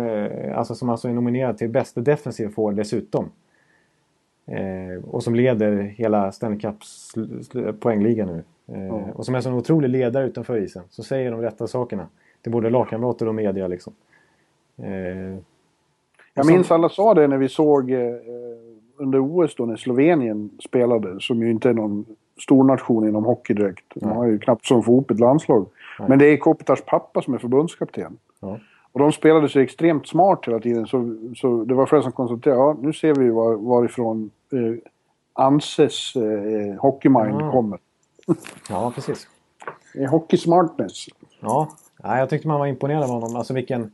alltså, 0.57 0.75
som 0.75 0.89
alltså 0.89 1.09
är 1.09 1.13
nominerad 1.13 1.59
till 1.59 1.69
bästa 1.69 2.01
defensiv 2.01 2.49
får 2.49 2.73
dessutom. 2.73 3.31
Eh, 4.47 5.05
och 5.05 5.23
som 5.23 5.35
leder 5.35 5.77
hela 5.77 6.33
Stanley 6.33 6.61
Cups 6.61 7.15
poängliga 7.81 8.27
nu. 8.27 8.45
Eh, 8.69 8.81
mm. 8.81 9.11
Och 9.11 9.25
som 9.25 9.35
är 9.35 9.37
en 9.37 9.43
sån 9.43 9.55
otrolig 9.55 9.89
ledare 9.89 10.27
utanför 10.27 10.57
isen. 10.57 10.83
Så 10.91 11.03
säger 11.03 11.31
de 11.31 11.41
rätta 11.41 11.67
sakerna. 11.67 12.07
Till 12.43 12.53
både 12.53 12.71
lagkamrater 12.71 13.29
och 13.29 13.35
media 13.35 13.67
liksom. 13.67 13.93
Eh, 14.83 15.39
jag 16.35 16.47
minns 16.47 16.71
alla 16.71 16.89
sa 16.89 17.15
det 17.15 17.27
när 17.27 17.39
vi 17.39 17.49
såg 17.49 17.91
eh, 17.91 18.15
under 18.97 19.19
OS 19.19 19.55
då 19.55 19.67
när 19.67 19.77
Slovenien 19.77 20.51
spelade. 20.65 21.21
Som 21.21 21.43
ju 21.43 21.51
inte 21.51 21.69
är 21.69 21.75
någon 21.75 22.05
stor 22.41 22.65
nation 22.65 23.09
inom 23.09 23.25
hockey 23.25 23.55
direkt. 23.55 23.85
De 23.95 24.09
har 24.09 24.27
ju 24.27 24.39
knappt 24.39 24.67
som 24.67 25.05
ett 25.11 25.21
landslag. 25.21 25.67
Nej. 25.99 26.09
Men 26.09 26.19
det 26.19 26.27
är 26.27 26.37
Kopitars 26.37 26.83
pappa 26.83 27.23
som 27.23 27.35
är 27.35 27.39
förbundskapten. 27.39 28.19
Ja. 28.41 28.59
Och 28.97 29.03
de 29.03 29.13
spelade 29.13 29.49
så 29.49 29.59
extremt 29.59 30.09
smart 30.09 30.47
hela 30.47 30.61
tiden 30.61 30.87
så, 30.87 31.17
så 31.37 31.65
det 31.65 31.75
var 31.75 31.87
flera 31.87 32.03
som 32.03 32.13
konstaterade 32.13 32.61
ja 32.61 32.77
nu 32.81 32.93
ser 32.93 33.15
vi 33.15 33.31
var, 33.31 33.55
varifrån 33.55 34.31
eh, 34.53 34.91
Anses 35.33 36.17
eh, 36.17 36.81
hockeymind 36.81 37.41
mm. 37.41 37.51
kommer. 37.51 37.79
ja, 38.69 38.93
precis. 38.95 39.29
Hockey 40.11 40.37
smartness. 40.37 41.07
Ja, 41.41 41.69
ja, 42.03 42.19
jag 42.19 42.31
tyckte 42.31 42.49
man 42.49 42.59
var 42.59 42.67
imponerad 42.67 43.03
av 43.03 43.09
honom. 43.11 43.37
Alltså 43.37 43.55
vilken 43.55 43.93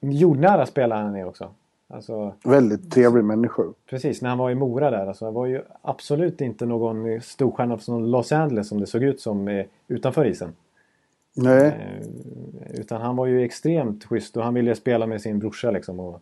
jordnära 0.00 0.66
spelare 0.66 1.02
han 1.02 1.16
är 1.16 1.28
också. 1.28 1.50
Alltså, 1.88 2.34
Väldigt 2.44 2.92
trevlig 2.92 3.24
människa. 3.24 3.62
Precis, 3.90 4.22
när 4.22 4.28
han 4.28 4.38
var 4.38 4.50
i 4.50 4.54
Mora 4.54 4.90
där. 4.90 5.06
Alltså, 5.06 5.24
han 5.24 5.34
var 5.34 5.46
ju 5.46 5.62
absolut 5.82 6.40
inte 6.40 6.66
någon 6.66 7.20
storstjärna 7.20 7.78
från 7.78 8.10
Los 8.10 8.32
Angeles 8.32 8.68
som 8.68 8.80
det 8.80 8.86
såg 8.86 9.02
ut 9.02 9.20
som 9.20 9.48
eh, 9.48 9.66
utanför 9.88 10.24
isen. 10.24 10.52
Nej. 11.34 11.66
Eh, 11.66 12.80
utan 12.80 13.00
han 13.00 13.16
var 13.16 13.26
ju 13.26 13.44
extremt 13.44 14.04
schysst 14.04 14.36
och 14.36 14.42
han 14.42 14.54
ville 14.54 14.74
spela 14.74 15.06
med 15.06 15.20
sin 15.20 15.38
brorsa 15.38 15.70
liksom. 15.70 16.00
Och... 16.00 16.20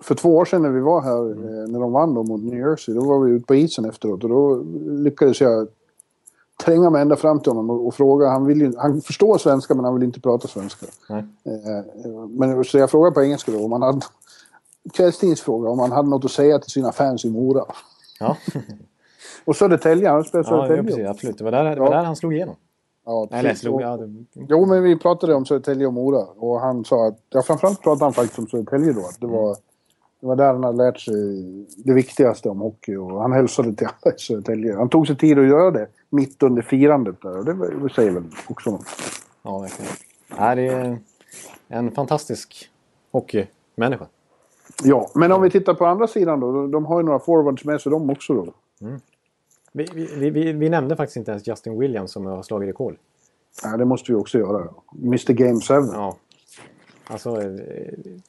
För 0.00 0.14
två 0.14 0.36
år 0.36 0.44
sedan 0.44 0.62
när 0.62 0.70
vi 0.70 0.80
var 0.80 1.02
här, 1.02 1.32
mm. 1.32 1.64
när 1.64 1.80
de 1.80 1.92
vann 1.92 2.14
då 2.14 2.22
mot 2.22 2.42
New 2.42 2.58
Jersey, 2.58 2.94
då 2.94 3.04
var 3.04 3.24
vi 3.24 3.32
ute 3.32 3.46
på 3.46 3.54
isen 3.54 3.84
efteråt 3.84 4.24
och 4.24 4.30
då 4.30 4.64
lyckades 4.86 5.40
jag 5.40 5.68
tränga 6.64 6.90
mig 6.90 7.02
ända 7.02 7.16
fram 7.16 7.40
till 7.40 7.52
honom 7.52 7.70
och, 7.70 7.86
och 7.86 7.94
fråga. 7.94 8.28
Han, 8.28 8.46
vill 8.46 8.60
ju, 8.60 8.72
han 8.76 9.00
förstår 9.00 9.38
svenska 9.38 9.74
men 9.74 9.84
han 9.84 9.94
vill 9.94 10.02
inte 10.02 10.20
prata 10.20 10.48
svenska. 10.48 10.86
Nej. 11.08 11.24
Eh, 11.44 12.26
men, 12.28 12.64
så 12.64 12.78
jag 12.78 12.90
frågade 12.90 13.14
på 13.14 13.22
engelska 13.22 13.52
då 13.52 13.64
om 13.64 13.72
han 13.72 13.82
hade... 13.82 14.00
Kvällstidningsfråga 14.92 15.68
om 15.68 15.78
han 15.78 15.92
hade 15.92 16.08
något 16.08 16.24
att 16.24 16.30
säga 16.30 16.58
till 16.58 16.70
sina 16.70 16.92
fans 16.92 17.24
i 17.24 17.30
Mora. 17.30 17.64
Ja. 18.20 18.36
och 19.44 19.56
Södertälje, 19.56 20.08
han 20.08 20.24
spelade 20.24 20.48
Södertälje. 20.48 20.82
Ja, 20.82 20.82
precis, 20.82 21.06
absolut. 21.06 21.38
Det 21.38 21.44
var 21.44 21.50
där, 21.50 21.74
det 21.74 21.80
var 21.80 21.90
där 21.90 22.04
han 22.04 22.16
slog 22.16 22.34
igenom. 22.34 22.56
Ja, 23.08 23.28
Eller 23.30 23.54
slog, 23.54 23.82
ja, 23.82 23.96
det... 23.96 24.24
Jo, 24.48 24.66
men 24.66 24.82
vi 24.82 24.98
pratade 24.98 25.34
om 25.34 25.46
Södertälje 25.46 25.86
och 25.86 25.92
Mora. 25.92 26.24
Och 26.24 26.60
han 26.60 26.84
sa 26.84 27.06
att, 27.08 27.18
ja 27.30 27.42
framförallt 27.42 27.82
pratade 27.82 28.04
han 28.04 28.12
faktiskt 28.12 28.38
om 28.38 28.46
Södertälje 28.46 28.92
då. 28.92 29.00
Att 29.00 29.20
det, 29.20 29.26
var, 29.26 29.56
det 30.20 30.26
var 30.26 30.36
där 30.36 30.52
han 30.52 30.64
hade 30.64 30.78
lärt 30.78 31.00
sig 31.00 31.14
det 31.76 31.92
viktigaste 31.92 32.48
om 32.48 32.60
hockey. 32.60 32.96
Och 32.96 33.22
han 33.22 33.32
hälsade 33.32 33.74
till 33.74 33.86
alla 33.86 34.14
i 34.14 34.18
Södertälje. 34.18 34.76
Han 34.76 34.88
tog 34.88 35.06
sig 35.06 35.16
tid 35.16 35.38
att 35.38 35.46
göra 35.46 35.70
det 35.70 35.88
mitt 36.10 36.42
under 36.42 36.62
firandet 36.62 37.22
där. 37.22 37.38
Och 37.38 37.44
det, 37.44 37.82
det 37.82 37.94
säger 37.94 38.10
väl 38.10 38.24
också 38.48 38.70
något. 38.70 38.86
Ja, 39.42 39.58
verkligen. 39.58 39.92
Ja, 40.36 40.54
det 40.54 40.66
är 40.66 40.98
en 41.68 41.90
fantastisk 41.90 42.70
hockeymänniska. 43.12 44.06
Ja, 44.82 45.10
men 45.14 45.32
om 45.32 45.42
vi 45.42 45.50
tittar 45.50 45.74
på 45.74 45.86
andra 45.86 46.06
sidan 46.06 46.40
då. 46.40 46.66
De 46.66 46.86
har 46.86 47.00
ju 47.00 47.06
några 47.06 47.18
forwards 47.18 47.64
med 47.64 47.80
sig 47.80 47.92
de 47.92 48.10
också 48.10 48.34
då. 48.34 48.52
Mm. 48.80 49.00
Vi, 49.72 49.86
vi, 49.94 50.30
vi, 50.30 50.52
vi, 50.52 50.68
nämnde 50.68 50.96
faktiskt 50.96 51.16
inte 51.16 51.30
ens 51.30 51.48
Justin 51.48 51.78
Williams 51.78 52.12
som 52.12 52.26
har 52.26 52.42
slagit 52.42 52.68
rekord. 52.68 52.96
Ja, 53.62 53.76
det 53.76 53.84
måste 53.84 54.12
vi 54.12 54.18
också 54.18 54.38
göra. 54.38 54.68
Mr 55.02 55.32
Game 55.32 55.60
7. 55.60 55.74
Ja. 55.74 56.16
Alltså 57.06 57.42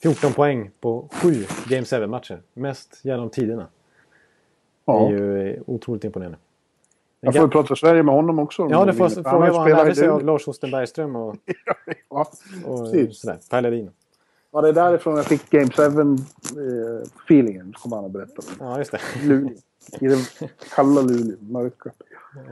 14 0.02 0.30
eh, 0.30 0.36
poäng 0.36 0.72
på 0.82 1.10
7 1.12 1.46
Game 1.68 1.84
7-matcher. 1.84 2.42
Mest 2.54 3.00
genom 3.04 3.30
tiderna. 3.30 3.68
Ja. 4.86 5.00
Det 5.00 5.16
är 5.16 5.20
ju 5.20 5.54
eh, 5.54 5.62
otroligt 5.66 6.04
imponerande. 6.04 6.38
Jag 7.22 7.36
får 7.36 7.48
prata 7.48 7.76
Sverige 7.76 8.04
med 8.04 8.16
honom 8.16 8.40
också. 8.40 8.68
Ja, 8.72 8.86
det 8.86 8.94
får 8.94 9.10
fråga 9.10 9.52
vad 9.52 9.56
han 9.56 9.70
lärde 9.70 9.96
sig 9.96 10.08
av 10.08 10.26
Lars 10.26 10.48
Osten 10.48 10.72
Bergström 10.72 11.16
och, 11.16 11.36
ja, 12.10 12.32
och 12.66 12.88
sådär. 12.88 13.38
Per 13.50 13.62
Ledin. 13.62 13.92
Ja, 14.52 14.62
det 14.62 14.70
är 14.70 14.74
därifrån 14.74 15.16
jag 15.16 15.26
fick 15.26 15.50
Game 15.50 15.66
7-feelingen, 15.66 17.68
eh, 17.68 17.82
kommer 17.82 17.96
han 17.96 18.06
att 18.06 18.12
berätta. 18.12 18.42
Ja, 18.60 18.78
just 18.78 18.92
det. 18.92 19.00
I 20.01 20.07
det 20.07 20.17
kalla 20.75 21.01
Luleå, 21.01 21.38
mörka. 21.39 21.91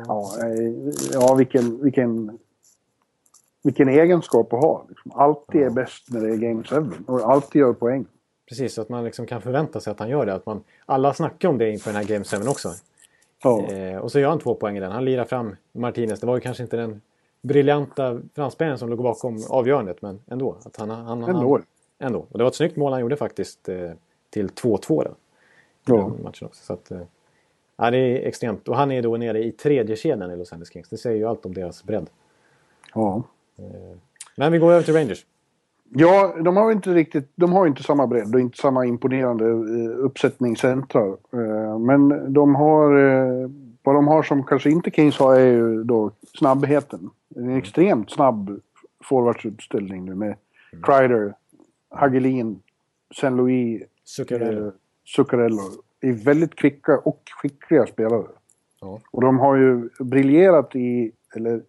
Ja, 0.08 0.34
eh, 0.44 0.94
ja 1.12 1.36
vilken, 1.36 1.84
vilken, 1.84 2.40
vilken 3.64 3.90
egenskap 3.90 4.54
att 4.54 4.62
ha. 4.62 4.86
Liksom. 4.90 5.12
Alltid 5.12 5.62
är 5.62 5.70
bäst 5.70 6.10
när 6.10 6.22
det 6.22 6.34
är 6.34 6.38
Game 6.38 6.64
7 6.64 6.92
och 7.08 7.32
alltid 7.32 7.60
gör 7.60 7.74
poäng. 7.74 8.06
Precis, 8.50 8.74
så 8.74 8.82
att 8.82 8.90
man 8.90 9.04
liksom 9.04 9.26
kan 9.26 9.42
förvänta 9.42 9.80
sig 9.80 9.92
att 9.92 10.00
han 10.00 10.10
gör 10.10 10.26
det. 10.26 10.34
Att 10.34 10.46
man, 10.46 10.64
alla 10.86 11.14
snackar 11.14 11.50
om 11.50 11.58
det 11.58 11.72
inför 11.72 11.92
den 11.92 12.02
här 12.02 12.08
Game 12.08 12.26
7 12.26 12.38
också. 12.48 12.70
Ja. 13.44 13.66
Eh, 13.68 13.98
och 13.98 14.12
så 14.12 14.20
gör 14.20 14.30
han 14.30 14.40
två 14.40 14.56
poäng 14.56 14.78
i 14.78 14.80
den. 14.80 14.92
Han 14.92 15.06
lirar 15.06 15.26
fram 15.26 15.56
Martinez. 15.72 16.20
Det 16.20 16.28
var 16.28 16.36
ju 16.36 16.42
kanske 16.42 16.64
inte 16.64 16.78
den 16.78 17.02
briljanta 17.42 18.22
franspelaren 18.36 18.80
som 18.80 18.90
låg 18.90 19.04
bakom 19.04 19.44
avgörandet, 19.50 20.02
men 20.02 20.20
ändå. 20.28 20.58
Att 20.64 20.78
han, 20.78 20.90
han, 20.90 21.24
Ändå. 21.24 21.54
Han, 21.54 21.64
ändå. 22.00 22.20
Och 22.20 22.38
det 22.38 22.44
var 22.44 22.50
ett 22.50 22.56
snyggt 22.56 22.76
mål 22.76 22.92
han 22.92 23.02
gjorde 23.02 23.16
faktiskt 23.16 23.70
eh, 23.70 23.92
till 24.30 24.50
2-2 24.50 25.04
där. 25.04 25.14
Ja. 25.86 26.12
Matchen 26.24 26.48
också. 26.48 26.64
Så 26.64 26.74
att, 26.74 26.92
eh, 26.92 27.02
ja, 27.78 27.92
det 27.92 27.98
är 27.98 28.28
extremt. 28.28 28.68
Och 28.68 28.76
han 28.76 28.92
är 28.92 29.02
då 29.02 29.18
nere 29.18 29.44
i 29.44 29.52
tredje 29.52 29.96
kedjan 29.96 30.32
i 30.32 30.38
Los 30.38 30.54
Angeles 30.54 30.74
Kings. 30.74 30.90
Det 30.90 30.98
säger 30.98 31.18
ju 31.18 31.26
allt 31.26 31.46
om 31.46 31.54
deras 31.54 31.84
bredd. 31.84 32.10
Ja. 32.94 33.24
Men 34.36 34.52
vi 34.52 34.58
går 34.58 34.72
över 34.72 34.84
till 34.84 34.94
Rangers. 34.94 35.26
Ja, 35.90 36.36
de 36.44 36.58
har 36.58 36.70
ju 36.70 36.76
inte 36.76 36.94
riktigt, 36.94 37.30
de 37.36 37.54
har 37.54 37.68
inte 37.68 37.84
samma 37.84 38.08
bredd 38.08 38.36
och 38.36 38.42
inte 38.42 38.58
samma 38.58 38.86
imponerande 38.86 39.46
eh, 39.50 39.98
uppsättningscentrar. 40.06 41.08
Eh, 41.34 41.80
Men 41.80 42.34
de 42.34 42.56
har, 42.56 42.98
eh, 42.98 43.50
vad 43.84 43.96
de 43.96 44.08
har 44.08 44.24
som 44.24 44.44
kanske 44.44 44.70
inte 44.70 44.92
Kings 44.92 45.18
har 45.20 45.36
är 45.36 45.52
ju 45.52 45.84
då 45.84 46.12
snabbheten. 46.38 47.10
En 47.36 47.58
extremt 47.58 48.12
snabb 48.12 48.60
forwardsuppställning 49.04 50.06
nu 50.06 50.16
med 50.16 50.36
Kreider, 50.84 51.34
Hagelin, 51.90 52.62
Saint 53.16 53.38
Louis, 53.38 53.84
Zuccarello. 54.04 54.68
eh, 54.68 54.74
Zuccarello. 55.16 55.62
Är 56.02 56.12
väldigt 56.12 56.56
kvicka 56.56 56.98
och 56.98 57.22
skickliga 57.42 57.88
spelare. 57.88 58.28
Ja. 58.82 59.00
Och 59.12 59.22
de 59.22 59.40
har 59.40 59.56
ju 59.56 59.90
briljerat 60.00 60.76
i, 60.76 61.12
eller 61.36 61.62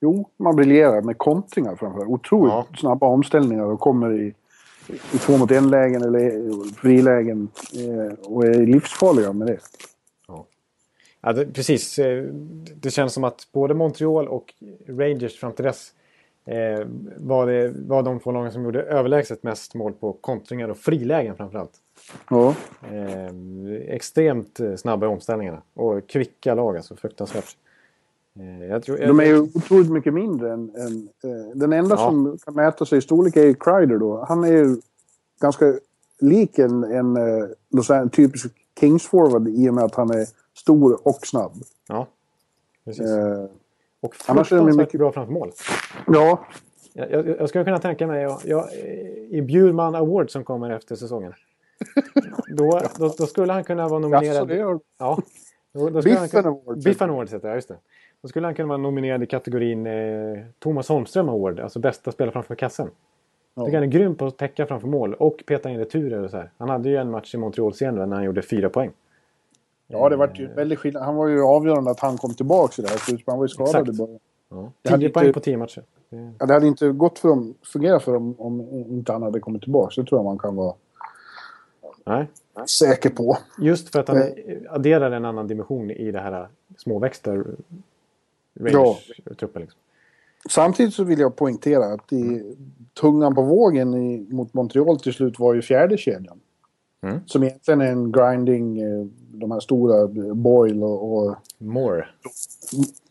jo, 0.00 0.28
man 0.36 0.56
briljerar 0.56 1.02
med 1.02 1.18
kontringar 1.18 1.76
framför 1.76 2.06
Otroligt 2.10 2.52
Ja. 2.52 2.66
snabba 2.78 3.06
omställningar 3.06 3.64
och 3.64 3.80
kommer 3.80 4.12
i, 4.20 4.34
i 4.88 5.18
två 5.18 5.36
mot 5.36 5.50
en 5.50 5.70
lägen 5.70 6.02
eller 6.02 6.30
frilägen 6.74 7.48
eh, 7.74 8.18
och 8.18 8.44
är 8.44 8.66
livsfarliga 8.66 9.32
med 9.32 9.46
det. 9.46 9.58
Ja, 11.20 11.32
det, 11.32 11.46
precis. 11.46 11.98
Eh, 11.98 12.24
Det 12.80 12.90
känns 12.90 13.12
som 13.12 13.24
att 13.24 13.48
både 13.52 13.74
Montreal 13.74 14.28
och 14.28 14.54
Rangers 14.88 15.40
fram 15.40 15.52
till 15.52 15.64
dess 15.64 15.92
eh, 16.46 16.86
var, 17.16 17.46
det, 17.46 17.74
var 17.86 18.02
de 18.02 18.20
två 18.20 18.32
lagen 18.32 18.52
som 18.52 18.64
gjorde 18.64 18.82
överlägset 18.82 19.42
mest 19.42 19.74
mål 19.74 19.92
på 19.92 20.12
kontringar 20.12 20.68
och 20.68 20.76
frilägen 20.76 21.36
framförallt. 21.36 21.72
Ja, 22.30 22.54
Eh, 22.92 23.30
extremt 23.94 24.60
eh, 24.60 24.76
snabba 24.76 25.06
i 25.06 25.08
omställningarna 25.08 25.62
och 25.74 26.08
kvicka 26.08 26.54
lag 26.54 26.76
alltså, 26.76 26.96
fruktansvärt. 26.96 27.56
Eh, 28.38 28.66
jag 28.66 28.82
tror, 28.82 28.98
de 28.98 29.20
är 29.20 29.24
ju 29.24 29.38
otroligt 29.40 29.90
mycket 29.90 30.14
mindre 30.14 30.52
än... 30.52 30.70
än 30.76 31.08
eh, 31.24 31.50
den 31.54 31.72
enda 31.72 31.94
Ja. 31.94 32.08
som 32.08 32.38
kan 32.44 32.54
mäta 32.54 32.86
sig 32.86 32.98
i 32.98 33.02
storlek 33.02 33.36
är 33.36 33.44
ju 33.44 33.54
Kreider 33.54 33.98
då. 33.98 34.24
Han 34.28 34.44
är 34.44 34.52
ju 34.52 34.76
ganska 35.40 35.74
lik 36.20 36.58
en, 36.58 36.84
en 36.84 37.16
eh, 37.16 37.44
Los 37.70 37.90
Angeles, 37.90 38.12
typisk 38.12 38.46
Kings-forward 38.80 39.48
i 39.48 39.70
och 39.70 39.74
med 39.74 39.84
att 39.84 39.94
han 39.94 40.10
är 40.10 40.26
stor 40.54 41.08
och 41.08 41.26
snabb. 41.26 41.52
Ja, 41.88 42.06
precis. 42.84 43.06
Och 44.02 44.14
fruktansvärt 44.14 44.76
mycket- 44.76 44.98
bra 45.00 45.12
framför 45.12 45.32
mål. 45.32 45.50
ja, 46.06 46.46
Jag, 46.92 47.10
jag, 47.10 47.28
jag 47.28 47.48
skulle 47.48 47.64
kunna 47.64 47.78
tänka 47.78 48.06
mig, 48.06 48.22
jag, 48.22 48.38
jag, 48.44 48.64
i 49.30 49.42
Bjurman 49.42 49.94
Award 49.94 50.30
som 50.30 50.44
kommer 50.44 50.70
efter 50.70 50.96
säsongen. 50.96 51.32
Då, 52.56 52.80
då, 52.98 53.08
då 53.18 53.26
skulle 53.26 53.52
han 53.52 53.64
kunna 53.64 53.88
vara 53.88 53.98
nominerad. 54.00 54.24
jaså, 54.26 54.44
det 54.44 54.56
gör 54.56 54.80
Ja. 54.98 55.18
Då, 55.74 55.90
då 55.90 56.02
Biffen 56.02 56.28
kunna- 56.28 56.48
Award. 56.48 56.82
Biffen 56.84 57.10
Award 57.10 57.26
heter 57.30 57.38
det, 57.38 57.48
ja, 57.48 57.54
just 57.54 57.68
det. 57.68 57.76
Då 58.22 58.28
skulle 58.28 58.46
han 58.46 58.54
kunna 58.54 58.68
vara 58.68 58.78
nominerad 58.78 59.22
i 59.22 59.26
kategorin 59.26 59.86
eh, 59.86 60.38
Thomas 60.58 60.88
Holmström 60.88 61.28
Award, 61.28 61.60
alltså 61.60 61.78
bästa 61.78 62.12
spelare 62.12 62.32
framför 62.32 62.54
kassen. 62.54 62.90
Jag 63.54 63.66
tycker 63.66 63.76
han 63.78 63.82
är 63.88 63.92
grym 63.92 64.14
på 64.14 64.26
att 64.26 64.38
täcka 64.38 64.66
framför 64.66 64.88
mål 64.88 65.14
och 65.14 65.42
peta 65.46 65.70
in 65.70 65.78
returer 65.78 66.22
och 66.24 66.30
så 66.30 66.36
här. 66.36 66.50
Han 66.58 66.68
hade 66.68 66.88
ju 66.88 66.96
en 66.96 67.10
match 67.10 67.34
i 67.34 67.38
Montreal 67.38 67.74
senare 67.74 68.06
när 68.06 68.16
han 68.16 68.24
gjorde 68.24 68.42
fyra 68.42 68.68
poäng. 68.68 68.90
Ja, 69.88 70.08
det 70.08 70.16
var 70.16 70.30
ju 70.34 70.46
väldigt 70.46 70.78
skillnad. 70.78 71.02
Han 71.02 71.16
var 71.16 71.26
ju 71.28 71.42
avgörande 71.42 71.90
att 71.90 72.00
han 72.00 72.18
kom 72.18 72.34
tillbaka 72.34 72.82
i 72.82 72.84
det 72.84 72.90
här 72.90 72.96
slutspelet. 72.98 73.26
Han 73.26 73.38
var 73.38 73.44
ju 73.44 73.48
skadad 73.48 73.68
Exakt. 73.82 73.88
i 73.88 73.98
början. 74.02 74.18
Ja. 74.50 74.72
Det 74.82 74.90
hade 74.90 75.00
Tio 75.02 75.08
poäng 75.10 75.26
inte- 75.26 75.40
på 75.40 75.44
tio 75.44 75.56
matcher. 75.56 75.82
Det- 76.10 76.32
Ja, 76.38 76.46
det 76.46 76.52
hade 76.54 76.66
inte 76.66 76.88
gått 76.88 77.18
för 77.18 77.28
dem, 77.28 77.54
fungera 77.72 78.00
för 78.00 78.12
dem 78.12 78.34
om 78.38 78.60
inte 78.70 79.12
han 79.12 79.22
hade 79.22 79.40
kommit 79.40 79.62
tillbaka. 79.62 80.00
Det 80.00 80.06
tror 80.08 80.18
jag 80.18 80.24
man 80.24 80.38
kan 80.38 80.56
vara 80.56 80.74
Nej. 82.04 82.26
säker 82.66 83.10
på. 83.10 83.38
Just 83.58 83.92
för 83.92 84.00
att 84.00 84.08
han 84.08 84.16
Eh. 84.22 84.28
adderar 84.70 85.10
en 85.10 85.24
annan 85.24 85.46
dimension 85.46 85.90
i 85.90 86.10
det 86.12 86.20
här 86.20 86.48
småväxta 86.78 87.44
Rangers-truppen. 88.60 89.62
Liksom. 89.62 89.80
Samtidigt 90.50 90.94
så 90.94 91.04
vill 91.04 91.18
jag 91.18 91.36
poängtera 91.36 91.84
att 91.92 92.12
i 92.12 92.54
tungan 93.00 93.34
på 93.34 93.42
vågen 93.42 93.94
i, 93.94 94.26
mot 94.30 94.54
Montreal 94.54 95.00
till 95.00 95.12
slut 95.12 95.38
var 95.38 95.54
ju 95.54 95.62
fjärde 95.62 95.96
kedjan. 95.98 96.40
Mm. 97.06 97.20
Som 97.26 97.42
egentligen 97.42 97.80
är 97.80 97.92
en 97.92 98.12
grinding, 98.12 98.80
eh, 98.80 99.06
de 99.28 99.50
här 99.50 99.60
stora 99.60 100.00
eh, 100.00 100.34
Boyle 100.34 100.82
och, 100.82 101.16
och, 101.16 101.36
More. 101.58 102.06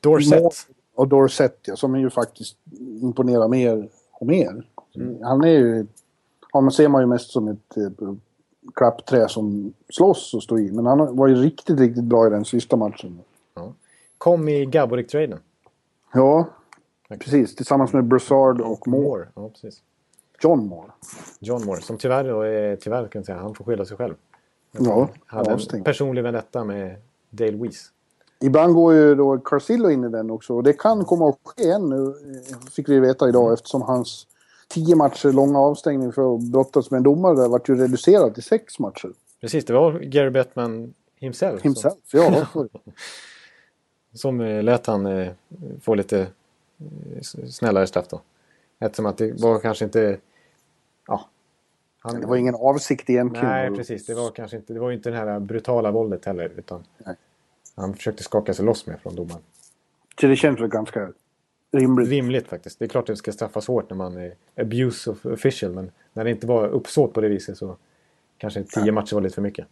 Dorset. 0.02 0.44
Moore 0.44 0.56
och 0.96 1.08
Dorsett 1.08 1.60
ja, 1.66 1.76
som 1.76 2.00
ju 2.00 2.10
faktiskt 2.10 2.58
imponerar 3.02 3.48
mer 3.48 3.90
och 4.12 4.28
mer. 4.28 4.68
Han 5.22 5.44
är 5.44 5.48
ju, 5.48 5.86
honom 6.52 6.72
ser 6.72 6.90
man 6.90 7.02
ju 7.02 7.08
mest 7.08 7.32
som 7.32 7.48
ett 7.48 7.78
eh, 7.78 8.14
klappträ 8.76 9.30
som 9.30 9.74
slåss 9.90 10.34
och 10.34 10.44
står 10.44 10.60
i. 10.60 10.72
Men 10.72 10.86
han 10.86 11.16
var 11.16 11.28
ju 11.28 11.36
riktigt, 11.36 11.80
riktigt 11.80 12.04
bra 12.04 12.28
i 12.28 12.30
den 12.30 12.46
sista 12.46 12.76
matchen. 12.76 13.20
Kom 14.18 14.50
i 14.50 14.66
Gaborik-traden. 14.66 15.40
Ja, 16.14 16.50
precis. 17.10 17.56
Tillsammans 17.56 17.94
med 17.94 18.04
Brassard 18.04 18.62
och 18.62 18.88
Moore. 18.88 19.04
Moore. 19.04 19.28
Ja, 19.36 19.50
precis. 19.50 19.82
John 20.42 20.68
Moore. 20.68 20.92
John 21.40 21.66
Moore. 21.66 21.82
Som 21.82 21.98
tyvärr, 21.98 22.24
då 22.24 22.42
är, 22.42 22.76
tyvärr 22.76 23.08
kan 23.08 23.20
jag 23.20 23.26
säga, 23.26 23.38
han 23.38 23.56
får 23.56 23.66
skylla 23.66 23.86
sig 23.86 23.98
själv. 23.98 24.14
Ja, 24.72 25.10
Hade 25.26 25.50
en 25.50 25.56
avstängd. 25.56 25.86
personlig 25.86 26.24
vendetta 26.24 26.64
med 26.64 26.96
Dale 27.30 27.58
Weiss. 27.58 27.92
Ibland 28.42 28.74
går 28.74 28.94
ju 28.94 29.16
då 29.16 29.38
Carcillo 29.38 29.90
in 29.90 30.04
i 30.04 30.10
den 30.10 30.32
också. 30.32 30.54
Och 30.54 30.64
det 30.64 30.74
kan 30.74 31.06
komma 31.06 31.30
att 31.30 31.38
ske 31.44 31.70
än 31.70 31.90
nu, 31.90 32.06
eh, 32.06 32.58
fick 32.72 32.90
vi 32.90 33.00
veta 33.00 33.30
idag, 33.30 33.54
eftersom 33.54 33.82
hans 33.82 34.28
tio 34.68 34.96
matcher 34.96 35.32
långa 35.32 35.60
avstängning 35.60 36.12
för 36.12 36.36
att 36.36 36.42
brottas 36.42 36.92
med 36.92 36.98
en 36.98 37.04
domare 37.04 37.36
där 37.36 37.48
vart 37.48 37.70
ju 37.70 37.76
reducerad 37.76 38.34
till 38.34 38.44
sex 38.44 38.80
matcher. 38.80 39.12
Precis, 39.42 39.66
det 39.66 39.74
var 39.74 40.00
Gary 40.00 40.30
Bettman 40.30 40.94
himself, 41.20 41.62
Himself, 41.62 41.94
ja. 42.14 42.46
Som, 42.54 42.70
som 44.14 44.42
eh, 44.42 44.64
lät 44.64 44.86
han 44.88 45.06
eh, 45.06 45.32
få 45.82 45.96
lite 45.96 46.20
eh, 46.20 47.22
snällare 47.50 47.88
straff 47.88 48.08
då. 48.10 48.22
Eftersom 48.80 49.06
att 49.06 49.18
det 49.18 49.42
var 49.42 49.60
kanske 49.60 49.86
inte... 49.86 50.18
Ja. 51.08 51.30
Han, 52.00 52.22
Det 52.22 52.28
var 52.28 52.36
ingen 52.36 52.56
avsikt 52.56 53.10
egentligen. 53.10 53.48
Nej, 53.48 53.72
precis. 53.72 54.06
Det 54.06 54.14
var 54.14 54.32
kanske 54.32 54.58
inte, 54.58 54.74
det 54.74 54.80
var 54.80 54.92
inte 54.92 55.10
det 55.10 55.18
här 55.18 55.40
brutala 55.40 55.92
våldet 55.92 56.26
heller. 56.26 56.52
Utan 56.58 56.84
Nej. 56.98 57.16
han 57.76 57.94
försökte 57.94 58.24
skaka 58.24 58.54
sig 58.54 58.66
loss 58.66 58.88
med 58.88 59.00
från 59.00 59.16
domaren. 59.16 59.42
Så 60.22 60.28
det 60.28 60.36
känns 60.36 60.60
väl 60.60 60.68
ganska 60.68 61.12
rimligt. 61.72 62.10
Rimligt 62.10 62.48
faktiskt. 62.48 62.80
Det 62.80 62.86
är 62.86 62.90
klart 62.90 63.04
att 63.04 63.08
det 63.08 63.16
ska 63.16 63.32
straffas 63.32 63.68
hårt 63.68 63.90
när 63.90 63.98
man 63.98 64.18
är 64.18 64.34
abuse 64.56 65.12
of 65.12 65.26
official. 65.26 65.72
Men 65.72 65.92
när 66.14 66.24
det 66.24 66.30
inte 66.30 66.48
var 66.48 66.68
uppsåt 66.68 67.14
på 67.14 67.22
det 67.22 67.30
viset 67.30 67.58
så 67.58 67.78
kanske 68.38 68.64
tio 68.64 68.92
matcher 68.92 69.14
var 69.14 69.22
lite 69.22 69.36
för 69.36 69.42
mycket. 69.42 69.68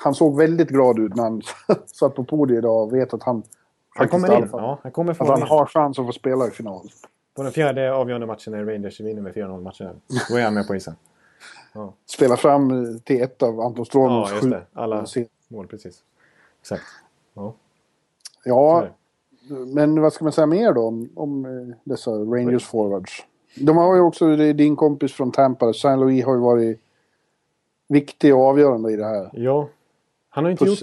Han 0.00 0.14
såg 0.14 0.36
väldigt 0.36 0.68
glad 0.68 0.98
ut 0.98 1.14
när 1.16 1.22
han 1.22 1.42
satt 1.86 2.14
på 2.14 2.24
podiet 2.24 2.58
idag 2.58 2.82
och 2.82 2.94
vet 2.94 3.14
att 3.14 3.22
han 3.22 3.42
Han 3.88 4.08
kommer 4.08 4.38
in. 4.38 4.48
Ja, 4.52 4.78
han 4.82 4.92
kommer 4.92 5.14
få 5.14 5.24
han 5.24 5.42
har 5.42 5.66
chans 5.66 5.98
att 5.98 6.06
få 6.06 6.12
spela 6.12 6.46
i 6.46 6.50
final. 6.50 6.90
På 7.36 7.42
den 7.42 7.52
fjärde 7.52 7.94
avgörande 7.94 8.26
matchen 8.26 8.52
när 8.52 8.64
Rangers 8.64 9.00
vinner 9.00 9.22
med 9.22 9.34
4-0 9.34 9.62
matchen. 9.62 10.00
Då 10.30 10.36
är 10.36 10.44
han 10.44 10.54
med 10.54 10.66
på 10.66 10.76
isen. 10.76 10.94
Spela 12.06 12.36
fram 12.36 12.98
till 13.04 13.22
ett 13.22 13.42
av 13.42 13.60
Anton 13.60 13.86
Strålmans 13.86 14.30
Ja, 14.30 14.36
just 14.36 14.50
det. 14.50 14.62
Alla 14.72 15.06
mål, 15.48 15.66
precis. 15.66 16.02
Exakt. 16.60 16.82
Ja, 17.34 17.54
Ja, 18.46 18.86
men 19.66 20.00
vad 20.00 20.12
ska 20.12 20.24
man 20.24 20.32
säga 20.32 20.46
mer 20.46 20.72
då 20.72 20.86
om, 20.86 21.08
om 21.14 21.44
eh, 21.44 21.76
dessa 21.84 22.10
Rangers 22.10 22.64
forwards? 22.64 23.24
De 23.56 23.76
har 23.76 23.94
ju 23.94 24.00
också, 24.00 24.36
din 24.36 24.76
kompis 24.76 25.12
från 25.12 25.32
Tampa, 25.32 25.72
Saint 25.72 26.00
Louis 26.00 26.24
har 26.24 26.34
ju 26.34 26.40
varit 26.40 26.80
viktig 27.88 28.34
och 28.34 28.40
avgörande 28.40 28.92
i 28.92 28.96
det 28.96 29.04
här. 29.04 29.30
Ja. 29.32 29.68
Han 30.28 30.44
har 30.44 30.50
inte 30.50 30.64
gjort... 30.64 30.78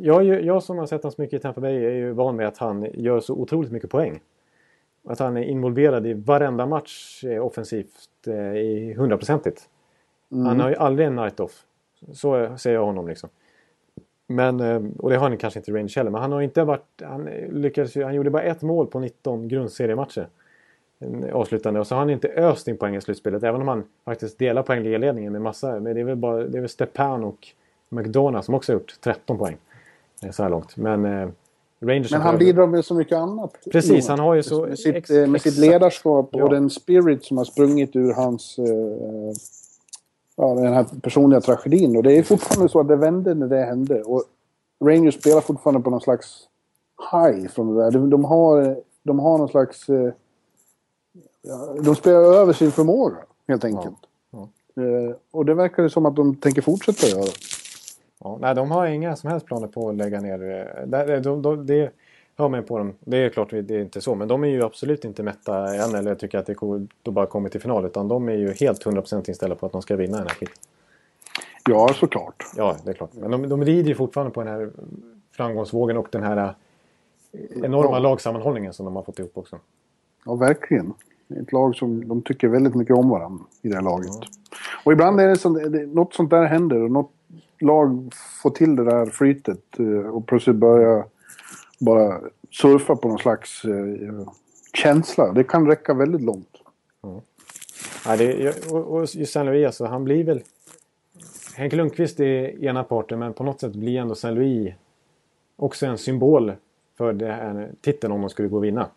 Jag, 0.00 0.24
jag 0.24 0.62
som 0.62 0.78
har 0.78 0.86
sett 0.86 1.02
honom 1.02 1.12
så 1.12 1.22
mycket 1.22 1.40
i 1.40 1.42
Tampa 1.42 1.60
Bay 1.60 1.84
är 1.84 1.90
ju 1.90 2.12
van 2.12 2.36
med 2.36 2.48
att 2.48 2.58
han 2.58 2.86
gör 2.94 3.20
så 3.20 3.34
otroligt 3.34 3.72
mycket 3.72 3.90
poäng. 3.90 4.20
Att 5.06 5.18
han 5.18 5.36
är 5.36 5.42
involverad 5.42 6.06
i 6.06 6.14
varenda 6.14 6.66
match 6.66 7.24
eh, 7.24 7.46
offensivt 7.46 8.26
eh, 8.26 8.56
i 8.56 8.94
hundraprocentigt. 8.98 9.68
Han 10.30 10.60
har 10.60 10.68
ju 10.68 10.76
aldrig 10.76 11.06
en 11.06 11.16
night 11.16 11.40
off. 11.40 11.64
Så 12.12 12.56
ser 12.56 12.72
jag 12.72 12.84
honom 12.84 13.08
liksom. 13.08 13.28
Men, 14.26 14.60
eh, 14.60 14.82
och 14.98 15.10
det 15.10 15.16
har 15.16 15.28
han 15.28 15.38
kanske 15.38 15.60
inte 15.60 15.70
i 15.70 15.74
Rangers 15.74 15.96
heller. 15.96 16.10
Men 16.10 16.20
han 16.22 16.32
har 16.32 16.40
inte 16.40 16.64
varit... 16.64 17.02
Han, 17.02 17.24
lyckades, 17.50 17.94
han 17.94 18.14
gjorde 18.14 18.30
bara 18.30 18.42
ett 18.42 18.62
mål 18.62 18.86
på 18.86 19.00
19 19.00 19.48
grundseriematcher. 19.48 20.28
Avslutande. 21.32 21.80
Och 21.80 21.86
så 21.86 21.94
har 21.94 22.00
han 22.00 22.10
inte 22.10 22.28
öst 22.28 22.68
in 22.68 22.76
poäng 22.76 22.96
i 22.96 23.00
slutspelet. 23.00 23.42
Även 23.42 23.60
om 23.60 23.68
han 23.68 23.84
faktiskt 24.04 24.38
delar 24.38 24.62
poängledningen 24.62 25.32
med 25.32 25.42
massa. 25.42 25.80
Men 25.80 25.94
det 25.94 26.00
är 26.00 26.04
väl, 26.04 26.16
bara, 26.16 26.42
det 26.42 26.58
är 26.58 26.60
väl 26.60 26.68
Stepan 26.68 27.24
och 27.24 27.48
McDonough 27.88 28.44
som 28.44 28.54
också 28.54 28.72
har 28.72 28.80
gjort 28.80 29.00
13 29.00 29.38
poäng. 29.38 29.56
så 30.30 30.42
här 30.42 30.50
långt. 30.50 30.76
Men 30.76 31.32
Rangers... 31.86 32.12
Men 32.12 32.20
han 32.20 32.38
bidrar 32.38 32.66
med 32.66 32.84
så 32.84 32.94
mycket 32.94 33.18
annat. 33.18 33.56
Precis, 33.72 34.08
han 34.08 34.18
har 34.18 34.34
ju 34.34 34.42
så... 34.42 34.66
Med 34.66 34.78
sitt, 34.78 35.08
med 35.28 35.40
sitt 35.40 35.58
ledarskap 35.58 36.34
och 36.34 36.40
Ja. 36.40 36.48
den 36.48 36.70
spirit 36.70 37.24
som 37.24 37.38
har 37.38 37.44
sprungit 37.44 37.96
ur 37.96 38.12
hans... 38.12 38.58
Eh, 38.58 39.32
ja, 40.36 40.54
den 40.54 40.72
här 40.72 40.86
personliga 41.02 41.40
tragedin. 41.40 41.96
Och 41.96 42.02
det 42.02 42.18
är 42.18 42.22
fortfarande 42.22 42.68
så 42.68 42.80
att 42.80 42.88
det 42.88 42.96
vände 42.96 43.34
när 43.34 43.46
det 43.46 43.64
hände. 43.64 44.02
Och 44.02 44.22
Rangers 44.84 45.14
spelar 45.14 45.40
fortfarande 45.40 45.80
på 45.80 45.90
någon 45.90 46.00
slags 46.00 46.48
high 47.12 47.48
från 47.48 47.74
det 47.74 47.82
där. 47.84 47.90
De, 47.90 48.10
de, 48.10 48.24
har, 48.24 48.76
de 49.02 49.18
har 49.18 49.38
någon 49.38 49.48
slags... 49.48 49.86
Ja, 51.42 51.74
de 51.80 51.94
spelar 51.94 52.18
över 52.20 52.52
sin 52.52 52.72
förmåga, 52.72 53.16
helt 53.48 53.64
enkelt. 53.64 53.96
Ja. 54.30 54.48
Eh, 54.82 55.14
och 55.30 55.44
det 55.44 55.54
verkar 55.54 55.88
som 55.88 56.06
att 56.06 56.16
de 56.16 56.34
tänker 56.36 56.62
fortsätta 56.62 57.06
göra. 57.06 57.30
Ja, 58.24 58.38
nej, 58.40 58.54
de 58.54 58.70
har 58.70 58.86
inga 58.86 59.16
som 59.16 59.30
helst 59.30 59.46
planer 59.46 59.66
på 59.66 59.88
att 59.88 59.96
lägga 59.96 60.20
ner. 60.20 60.66
eh, 60.78 60.86
Det, 60.86 61.20
de, 61.20 61.42
de, 61.42 61.66
det 61.66 61.90
hör 62.36 62.48
man 62.48 62.60
ju 62.60 62.66
på 62.66 62.78
dem. 62.78 62.92
Det 63.00 63.16
är 63.16 63.28
klart 63.28 63.50
det 63.50 63.70
är 63.70 63.78
inte 63.80 64.00
så. 64.00 64.14
Men 64.14 64.28
de 64.28 64.44
är 64.44 64.48
ju 64.48 64.62
absolut 64.64 65.04
inte 65.04 65.22
mätta 65.22 65.74
än 65.74 65.94
eller 65.94 66.14
tycker 66.14 66.38
att 66.38 66.46
det 66.46 66.52
är 66.52 66.54
coolt 66.54 66.90
att 67.08 67.12
bara 67.14 67.26
kommit 67.26 67.52
till 67.52 67.60
final. 67.60 67.84
Utan 67.86 68.08
de 68.08 68.28
är 68.28 68.32
ju 68.34 68.52
helt 68.52 68.84
100% 68.84 69.28
inställda 69.28 69.56
på 69.56 69.66
att 69.66 69.72
de 69.72 69.82
ska 69.82 69.96
vinna 69.96 70.16
den 70.18 70.26
här 70.26 70.34
skiten. 70.34 70.54
Ja, 71.68 71.88
såklart. 71.94 72.44
Ja, 72.56 72.76
det 72.84 72.90
är 72.90 72.94
klart. 72.94 73.10
Men 73.14 73.30
de, 73.30 73.48
de 73.48 73.64
rider 73.64 73.88
ju 73.88 73.94
fortfarande 73.94 74.32
på 74.32 74.42
den 74.42 74.52
här 74.52 74.70
framgångsvågen 75.32 75.96
och 75.96 76.08
den 76.12 76.22
här 76.22 76.36
eh, 77.32 77.64
enorma 77.64 77.90
Ja. 77.92 77.98
lagsammanhållningen 77.98 78.72
som 78.72 78.84
de 78.86 78.96
har 78.96 79.02
fått 79.02 79.18
ihop 79.18 79.38
också. 79.38 79.58
Ja, 80.24 80.34
verkligen. 80.34 80.92
Ett 81.40 81.52
lag 81.52 81.76
som 81.76 82.08
de 82.08 82.22
tycker 82.22 82.48
väldigt 82.48 82.74
mycket 82.74 82.96
om 82.96 83.08
varandra 83.08 83.44
i 83.62 83.68
det 83.68 83.74
här 83.74 83.82
laget. 83.82 84.10
Och 84.84 84.92
ibland 84.92 85.20
är 85.20 85.28
det, 85.28 85.36
så, 85.36 85.48
det 85.48 85.86
något 85.86 86.14
sånt 86.14 86.30
där 86.30 86.44
händer 86.44 86.82
och 86.82 86.90
något 86.90 87.10
lag 87.58 88.12
får 88.42 88.50
till 88.50 88.76
det 88.76 88.84
där 88.84 89.06
flytet 89.06 89.78
eh, 89.78 89.86
och 89.86 90.26
plötsligt 90.26 90.56
börjar 90.56 91.04
bara 91.78 92.20
surfa 92.50 92.96
på 92.96 93.08
någon 93.08 93.18
slags 93.18 93.64
eh, 93.64 94.28
känsla. 94.72 95.32
Det 95.32 95.44
kan 95.44 95.66
räcka 95.66 95.94
väldigt 95.94 96.22
långt. 96.22 96.56
Ja, 98.04 98.16
det, 98.16 98.70
och, 98.70 98.84
och 98.84 99.00
just 99.14 99.32
Saint 99.32 99.46
Louis, 99.46 99.66
alltså, 99.66 99.84
han 99.84 100.04
blir 100.04 100.24
väl... 100.24 100.42
Henke 101.54 101.76
Lundqvist 101.76 102.20
är 102.20 102.64
ena 102.64 102.84
parten, 102.84 103.18
men 103.18 103.32
på 103.32 103.44
något 103.44 103.60
sätt 103.60 103.72
blir 103.72 103.98
ändå 103.98 104.14
Saint 104.14 104.38
Louis 104.38 104.74
också 105.56 105.86
en 105.86 105.98
symbol 105.98 106.52
för 106.98 107.12
det 107.12 107.32
här 107.32 107.70
titeln 107.80 108.12
om 108.12 108.20
de 108.20 108.30
skulle 108.30 108.48
gå 108.48 108.56
och 108.56 108.64
vinna. 108.64 108.88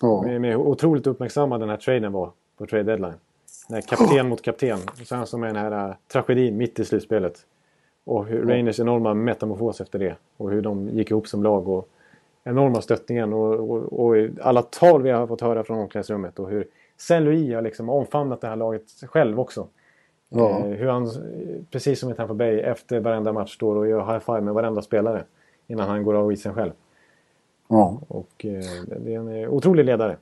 Ja, 0.00 0.22
Med, 0.22 0.40
med 0.40 0.56
otroligt 0.56 1.06
uppmärksammad 1.06 1.60
den 1.60 1.68
här 1.68 1.76
traden 1.76 2.12
var 2.12 2.30
på 2.56 2.66
trade 2.66 2.82
deadline. 2.84 3.14
När 3.68 3.80
kapten 3.80 4.28
mot 4.28 4.42
kapten. 4.42 4.78
Och 5.00 5.06
sen 5.06 5.26
så 5.26 5.38
med 5.38 5.54
den 5.54 5.56
här 5.56 5.88
äh, 5.88 5.94
tragedin 6.12 6.56
mitt 6.56 6.78
i 6.78 6.84
slutspelet. 6.84 7.46
Och 8.04 8.26
hur 8.26 8.46
Rangers 8.46 8.80
enorma 8.80 9.14
metamorfos 9.14 9.80
efter 9.80 9.98
det. 9.98 10.16
Och 10.36 10.50
hur 10.50 10.62
de 10.62 10.88
gick 10.88 11.10
ihop 11.10 11.28
som 11.28 11.42
lag. 11.42 11.68
Och 11.68 11.88
enorma 12.44 12.80
stöttningen. 12.80 13.32
Och, 13.32 13.70
och, 13.70 14.06
och 14.06 14.28
alla 14.42 14.62
tal 14.62 15.02
vi 15.02 15.10
har 15.10 15.26
fått 15.26 15.40
höra 15.40 15.64
från 15.64 15.78
omklädningsrummet. 15.78 16.38
Och 16.38 16.50
hur 16.50 16.66
Saint 16.96 17.24
Louis 17.24 17.54
har 17.54 17.62
liksom 17.62 17.88
omfamnat 17.88 18.40
det 18.40 18.48
här 18.48 18.56
laget 18.56 18.82
själv 19.02 19.40
också. 19.40 19.66
Ja. 20.28 20.58
Eh, 20.58 20.64
hur 20.64 20.86
han, 20.88 21.10
precis 21.70 22.00
som 22.00 22.10
i 22.10 22.14
Tampa 22.14 22.34
Bay, 22.34 22.58
efter 22.60 23.00
varenda 23.00 23.32
match 23.32 23.54
står 23.54 23.76
och 23.76 23.88
gör 23.88 24.12
high 24.12 24.18
five 24.18 24.40
med 24.40 24.54
varenda 24.54 24.82
spelare. 24.82 25.24
Innan 25.66 25.88
han 25.88 26.04
går 26.04 26.14
av 26.14 26.32
isen 26.32 26.54
själv. 26.54 26.72
ja. 27.68 28.00
Och 28.08 28.44
eh, 28.44 28.62
det 29.00 29.14
är 29.14 29.18
en 29.18 29.42
eh, 29.42 29.52
otrolig 29.52 29.84
ledare. 29.84 30.16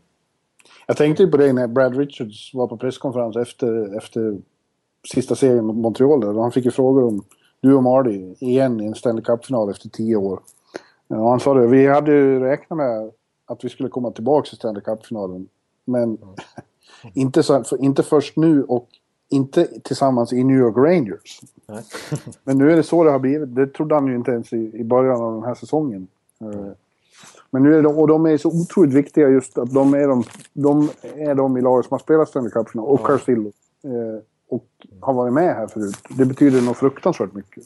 Jag 0.87 0.97
tänkte 0.97 1.23
ju 1.23 1.31
på 1.31 1.37
det 1.37 1.53
när 1.53 1.67
Brad 1.67 1.97
Richards 1.97 2.55
var 2.55 2.67
på 2.67 2.77
presskonferens 2.77 3.37
efter, 3.37 3.97
efter 3.97 4.39
sista 5.15 5.35
serien 5.35 5.65
mot 5.65 5.77
Montreal. 5.77 6.21
Där, 6.21 6.33
han 6.33 6.53
fick 6.53 6.65
ju 6.65 6.71
frågor 6.71 7.05
om 7.05 7.23
du 7.61 7.75
och 7.75 7.83
Marty 7.83 8.35
igen 8.39 8.81
i 8.81 8.87
en 8.87 8.95
Stanley 8.95 9.25
Cup-final 9.25 9.71
efter 9.71 9.89
tio 9.89 10.17
år. 10.17 10.41
Ja, 11.09 11.31
han 11.31 11.41
sa 11.41 11.55
det, 11.55 11.67
vi 11.67 11.87
hade 11.87 12.13
ju 12.13 12.41
räknat 12.41 12.77
med 12.77 13.11
att 13.47 13.65
vi 13.65 13.69
skulle 13.69 13.89
komma 13.89 14.11
tillbaka 14.11 14.49
till 14.49 14.57
Stanley 14.57 14.83
Cup-finalen. 14.83 15.49
Men 15.85 16.19
inte, 17.15 17.43
så, 17.43 17.65
för, 17.65 17.85
inte 17.85 18.03
först 18.03 18.37
nu 18.37 18.65
och 18.65 18.89
inte 19.29 19.67
tillsammans 19.83 20.33
i 20.33 20.45
New 20.45 20.57
York 20.57 20.77
Rangers. 20.77 21.41
Men 22.45 22.59
nu 22.59 22.73
är 22.73 22.77
det 22.77 22.83
så 22.83 23.05
det 23.05 23.11
har 23.11 23.19
blivit. 23.19 23.55
Det 23.55 23.67
trodde 23.67 23.95
han 23.95 24.07
ju 24.07 24.15
inte 24.15 24.31
ens 24.31 24.53
i, 24.53 24.71
i 24.75 24.85
början 24.85 25.23
av 25.23 25.35
den 25.35 25.45
här 25.45 25.55
säsongen. 25.55 26.09
Eh, 26.41 26.73
Men 27.51 27.63
nu 27.63 27.79
är 27.79 27.83
de, 27.83 27.99
och 27.99 28.09
de 28.09 28.27
är 28.27 28.37
så 28.37 28.49
otroligt 28.49 28.95
viktiga 28.95 29.29
just 29.29 29.59
att 29.59 29.75
de 29.75 29.95
är 29.95 30.09
de, 30.09 30.25
de, 30.53 30.91
är 31.17 31.35
de 31.35 31.57
i 31.57 31.61
laget 31.61 31.87
som 31.87 31.95
har 31.95 31.99
spelat 31.99 32.29
Stanley 32.29 32.51
Cup 32.51 32.67
och 32.75 33.07
Carcillo. 33.07 33.53
Eh, 33.85 34.23
och 34.49 34.67
har 35.01 35.15
varit 35.15 35.33
med 35.33 35.55
här 35.57 35.67
förut. 35.67 35.97
Det 36.09 36.25
betyder 36.25 36.63
nog 36.63 36.77
fruktansvärt 36.77 37.33
mycket. 37.33 37.65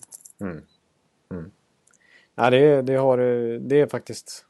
Ja, 2.34 2.50
det, 2.50 2.82
det, 2.82 2.94
har, 2.94 3.18
eh, 3.18 3.60
det 3.60 3.80
är 3.80 3.86
faktiskt 3.86 4.44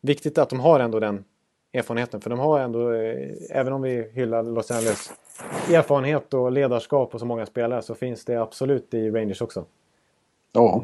viktigt 0.00 0.38
att 0.38 0.50
de 0.50 0.60
har 0.60 0.80
ändå 0.80 1.00
den 1.00 1.24
erfarenheten. 1.72 2.20
För 2.20 2.30
de 2.30 2.38
har 2.38 2.60
ändå, 2.60 2.92
eh, 2.92 3.30
även 3.50 3.72
om 3.72 3.82
vi 3.82 4.10
hyllar 4.12 4.42
Los 4.42 4.70
Angeles 4.70 5.12
erfarenhet 5.70 6.34
och 6.34 6.52
ledarskap 6.52 7.14
och 7.14 7.20
så 7.20 7.26
många 7.26 7.46
spelare 7.46 7.82
så 7.82 7.94
finns 7.94 8.24
det 8.24 8.36
absolut 8.36 8.94
i 8.94 9.10
Rangers 9.10 9.42
också. 9.42 9.64
Ja. 10.52 10.82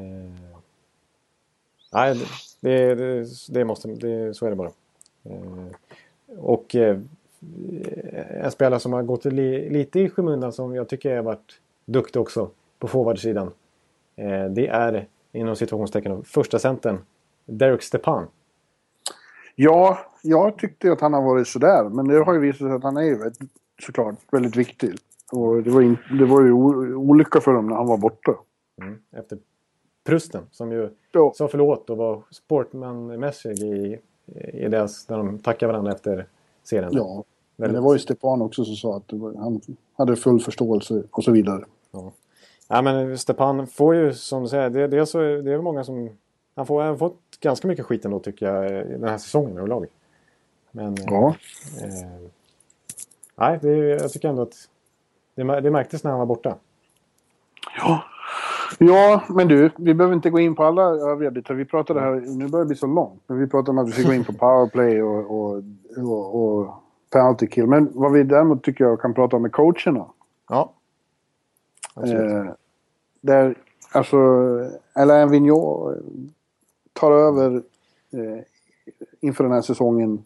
Nej, 1.93 2.21
det, 2.61 2.95
det, 2.95 3.27
det 3.49 3.65
måste, 3.65 3.89
det, 3.89 4.35
så 4.35 4.47
är 4.47 4.51
det 4.51 4.57
bara. 4.57 4.71
Eh, 5.25 5.67
Och 6.39 6.75
eh, 6.75 7.01
en 8.43 8.51
spelare 8.51 8.81
som 8.81 8.93
har 8.93 9.03
gått 9.03 9.25
li, 9.25 9.71
lite 9.71 10.01
i 10.01 10.09
skymundan 10.09 10.53
som 10.53 10.75
jag 10.75 10.89
tycker 10.89 11.17
har 11.17 11.23
varit 11.23 11.61
duktig 11.85 12.23
också 12.23 12.51
på 12.79 12.89
forwardsidan. 12.89 13.51
Eh, 14.17 14.45
Det 14.51 14.67
är 14.69 15.07
inom 15.33 15.57
situationstecken 15.57 16.25
första 16.25 16.59
centern 16.59 16.99
Derek 17.45 17.83
Stepan. 17.83 18.27
ja, 19.55 19.99
jag 20.23 20.59
tyckte 20.59 20.93
att 20.93 21.01
han 21.01 21.13
har 21.15 21.23
varit 21.23 21.49
sådär. 21.49 21.85
Men 21.85 22.09
det 22.09 22.25
har 22.25 22.35
ju 22.35 22.41
visat 22.41 22.59
sig 22.59 22.71
att 22.73 22.83
han 22.83 22.97
är 22.97 23.03
ju 23.03 23.19
såklart 23.83 24.15
väldigt 24.33 24.57
viktig. 24.57 24.95
Och 25.33 25.63
det 25.63 25.71
var, 25.71 25.83
in, 25.83 25.97
det 26.19 26.25
var 26.25 26.43
ju 26.43 26.53
olycka 26.95 27.41
för 27.41 27.53
dem 27.53 27.67
när 27.67 27.77
han 27.77 27.87
var 27.87 27.97
borta. 27.99 28.35
Mm. 28.83 28.99
Efter 29.17 29.39
Prusten 30.05 30.43
som 30.51 30.73
ju 30.73 30.89
Ja. 31.13 31.33
sa 31.37 31.49
förlåt 31.49 31.91
och 31.91 31.97
var 31.97 32.23
sportmanmässig 32.31 33.59
i, 33.63 33.99
i 34.53 34.69
deras, 34.69 35.09
när 35.09 35.17
de 35.17 35.39
tackade 35.39 35.73
varandra 35.73 35.93
efter 35.93 36.27
serien. 36.67 36.91
Ja. 36.93 37.25
Men 37.57 37.73
det 37.73 37.81
var 37.81 37.93
ju 37.93 37.99
Stepan 37.99 38.43
också 38.43 38.65
som 38.65 38.77
sa 38.77 38.97
att 38.97 39.13
var, 39.13 39.35
han 39.35 39.61
hade 39.97 40.17
full 40.17 40.41
förståelse 40.41 41.03
och 41.11 41.25
så 41.25 41.31
vidare. 41.33 41.65
Ja 42.69 42.83
men 42.83 43.19
Stepan 43.19 43.67
får 43.67 43.95
ju 43.95 44.15
som 44.15 44.43
du 44.43 44.49
säger, 44.49 44.71
det, 44.71 44.87
det, 44.87 44.99
är, 44.99 45.05
så, 45.05 45.19
det 45.19 45.53
är 45.53 45.59
många 45.59 45.85
som... 45.85 46.11
Han 46.55 46.67
får, 46.67 46.81
han 46.81 46.91
har 46.91 46.97
fått 46.97 47.21
ganska 47.41 47.69
mycket 47.69 47.85
skit 47.85 48.05
ändå 48.05 48.21
tycker 48.21 48.47
jag 48.47 48.87
den 48.87 49.09
här 49.09 49.19
säsongen 49.19 49.59
överlag. 49.59 49.87
Men... 50.71 50.95
eh, 50.95 51.05
Ja. 51.07 51.37
Eh, 51.83 52.29
nej, 53.37 53.59
det, 53.63 53.77
jag 53.77 54.13
tycker 54.13 54.29
ändå 54.29 54.43
att 54.43 54.69
det, 55.35 55.61
det 55.61 55.71
märktes 55.71 56.05
när 56.05 56.11
han 56.11 56.19
var 56.21 56.27
borta. 56.27 56.57
Ja. 57.79 58.03
Ja, 58.79 59.25
men 59.29 59.49
du, 59.49 59.71
vi 59.77 59.95
behöver 59.95 60.15
inte 60.15 60.31
gå 60.31 60.41
in 60.41 60.55
på 60.55 60.65
alla 60.65 60.83
övriga 60.83 61.31
bitar. 61.31 61.55
Vi 61.55 61.65
pratade 61.65 62.01
här, 62.01 62.15
nu 62.15 62.49
börjar 62.49 62.65
det 62.65 62.69
bli 62.69 62.77
så 62.77 62.87
långt, 62.87 63.23
men 63.27 63.39
vi 63.39 63.47
pratade 63.47 63.71
om 63.71 63.79
att 63.79 63.89
vi 63.89 63.93
ska 63.93 64.03
gå 64.03 64.15
in 64.15 64.25
på 64.25 64.33
powerplay 64.33 65.03
och, 65.03 65.31
och, 65.31 65.63
och, 65.97 66.35
och 66.35 66.75
penalty 67.11 67.47
kill. 67.47 67.67
Men 67.67 67.91
vad 67.95 68.13
vi 68.13 68.23
däremot 68.23 68.63
tycker 68.63 68.85
jag 68.85 69.01
kan 69.01 69.15
prata 69.15 69.37
om 69.37 69.45
är 69.45 69.49
coacherna. 69.49 70.07
Ja. 70.49 70.73
Eh, 71.97 72.53
där, 73.21 73.55
alltså, 73.93 74.19
Alain 74.93 75.31
Vigneault 75.31 75.99
tar 76.93 77.13
över 77.13 77.63
eh, 78.13 78.43
inför 79.21 79.45
den 79.45 79.53
här 79.53 79.63
säsongen. 79.63 80.25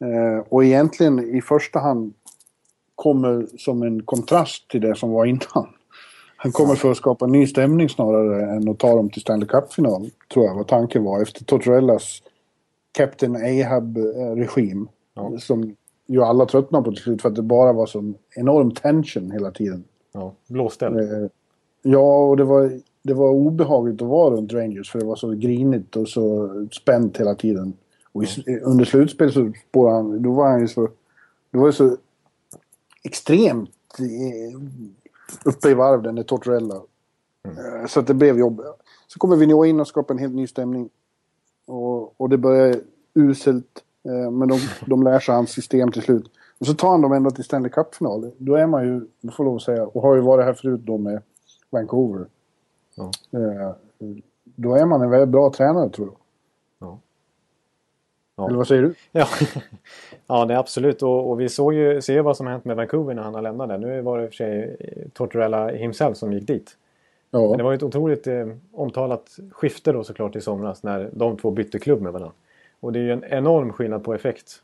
Eh, 0.00 0.46
och 0.48 0.64
egentligen 0.64 1.36
i 1.36 1.42
första 1.42 1.78
hand 1.78 2.14
kommer 2.94 3.46
som 3.58 3.82
en 3.82 4.02
kontrast 4.02 4.70
till 4.70 4.80
det 4.80 4.94
som 4.94 5.10
var 5.10 5.24
innan. 5.24 5.68
Han 6.42 6.52
kommer 6.52 6.74
för 6.74 6.90
att 6.90 6.96
skapa 6.96 7.26
ny 7.26 7.46
stämning 7.46 7.88
snarare 7.88 8.50
än 8.56 8.68
att 8.68 8.78
ta 8.78 8.94
dem 8.94 9.10
till 9.10 9.22
Stanley 9.22 9.48
Cup-final, 9.48 10.10
tror 10.32 10.46
jag 10.46 10.54
vad 10.54 10.68
tanken 10.68 11.04
var. 11.04 11.22
Efter 11.22 11.44
Tortorellas 11.44 12.22
Captain 12.92 13.36
Ahab-regim. 13.36 14.88
Ja. 15.14 15.38
Som 15.38 15.76
ju 16.06 16.22
alla 16.22 16.46
tröttnade 16.46 16.84
på 16.84 16.90
till 16.90 17.02
slut 17.02 17.22
för 17.22 17.28
att 17.28 17.34
det 17.34 17.42
bara 17.42 17.72
var 17.72 17.86
sån 17.86 18.14
enorm 18.36 18.70
tension 18.70 19.30
hela 19.30 19.50
tiden. 19.50 19.84
Ja, 20.12 20.32
blåställd. 20.46 20.96
Eh, 20.96 21.28
Ja, 21.82 22.26
och 22.26 22.36
det 22.36 22.44
var, 22.44 22.80
det 23.02 23.14
var 23.14 23.30
obehagligt 23.30 24.02
att 24.02 24.08
vara 24.08 24.34
runt 24.34 24.52
Rangers 24.52 24.90
för 24.90 24.98
det 24.98 25.04
var 25.04 25.16
så 25.16 25.30
grinigt 25.30 25.96
och 25.96 26.08
så 26.08 26.48
spänt 26.72 27.16
hela 27.16 27.34
tiden. 27.34 27.72
Och 28.12 28.24
i, 28.24 28.60
under 28.62 28.84
slutspel 28.84 29.32
så 29.32 29.52
spårade 29.68 29.96
han, 29.96 30.22
då 30.22 30.32
var 30.32 30.50
han 30.50 30.60
ju 30.60 30.68
så, 30.68 30.88
det 31.50 31.58
var 31.58 31.66
ju 31.66 31.72
så 31.72 31.96
extremt 33.02 33.70
eh, 33.98 34.60
uppe 35.44 35.68
i 35.70 35.74
varv 35.74 36.02
den 36.02 36.14
där 36.14 36.22
Tortorella. 36.22 36.74
Eh, 37.44 37.86
Så 37.88 38.00
att 38.00 38.06
det 38.06 38.14
blev 38.14 38.38
jobbigt. 38.38 38.66
Så 39.06 39.18
kommer 39.18 39.36
Vigneault 39.36 39.68
in 39.68 39.80
och 39.80 39.88
skapar 39.88 40.14
en 40.14 40.18
helt 40.20 40.34
ny 40.34 40.46
stämning. 40.46 40.88
Och, 41.66 42.20
och 42.20 42.28
det 42.28 42.38
börjar 42.38 42.76
uselt. 43.14 43.84
eh, 44.04 44.30
Men 44.30 44.48
de, 44.48 44.58
de 44.86 45.02
lär 45.02 45.20
sig 45.20 45.34
hans 45.34 45.50
system 45.50 45.92
till 45.92 46.02
slut. 46.02 46.30
Och 46.60 46.66
så 46.66 46.74
tar 46.74 46.90
han 46.90 47.00
dem 47.00 47.12
ända 47.12 47.30
till 47.30 47.44
Stanley 47.44 47.70
Cup-final. 47.70 48.30
Då 48.38 48.54
är 48.54 48.66
man 48.66 48.84
ju, 48.84 49.06
det 49.20 49.30
får 49.32 49.44
lov 49.44 49.56
att 49.56 49.62
säga, 49.62 49.86
och 49.86 50.02
har 50.02 50.14
ju 50.14 50.20
varit 50.20 50.44
här 50.44 50.54
förut 50.54 50.80
då 50.84 50.98
med 50.98 51.22
Vancouver. 51.70 52.26
Eh, 53.32 53.70
då 54.44 54.74
är 54.74 54.86
man 54.86 55.02
en 55.02 55.10
väldigt 55.10 55.28
bra 55.28 55.52
tränare 55.52 55.90
tror 55.90 56.06
jag. 56.08 56.16
Ja. 58.40 58.44
Ja. 58.44 58.48
Eller 58.48 58.56
vad 58.56 58.66
säger 58.68 58.82
du? 58.82 58.94
Ja, 59.12 59.26
ja 60.26 60.44
det 60.44 60.54
är 60.54 60.58
absolut. 60.58 61.02
Och, 61.02 61.30
och 61.30 61.40
vi 61.40 61.48
såg 61.48 61.74
ju, 61.74 62.00
ser 62.02 62.12
ju 62.14 62.22
vad 62.22 62.36
som 62.36 62.46
hänt 62.46 62.64
med 62.64 62.76
Vancouver 62.76 63.14
när 63.14 63.22
han 63.22 63.34
har 63.34 63.42
lämnat. 63.42 63.80
Nu 63.80 64.00
var 64.02 64.18
det 64.18 64.24
i 64.24 64.26
och 64.26 64.30
för 64.30 64.36
sig 64.36 64.76
Tortorella 65.12 65.68
himself 65.68 66.16
som 66.16 66.32
gick 66.32 66.46
dit. 66.46 66.76
Men 67.30 67.42
det 67.42 67.58
Ja, 67.58 67.64
var 67.64 67.70
ju 67.72 67.76
ett 67.76 67.82
otroligt 67.82 68.26
eh, 68.26 68.46
omtalat 68.72 69.38
skifte 69.52 69.92
då 69.92 70.04
såklart 70.04 70.36
i 70.36 70.40
somras 70.40 70.82
när 70.82 71.10
de 71.12 71.36
två 71.36 71.50
bytte 71.50 71.78
klubb 71.78 72.00
med 72.02 72.12
varandra. 72.12 72.32
Och 72.80 72.92
det 72.92 72.98
är 72.98 73.02
ju 73.02 73.12
en 73.12 73.24
enorm 73.24 73.72
skillnad 73.72 74.04
på 74.04 74.14
effekt. 74.14 74.62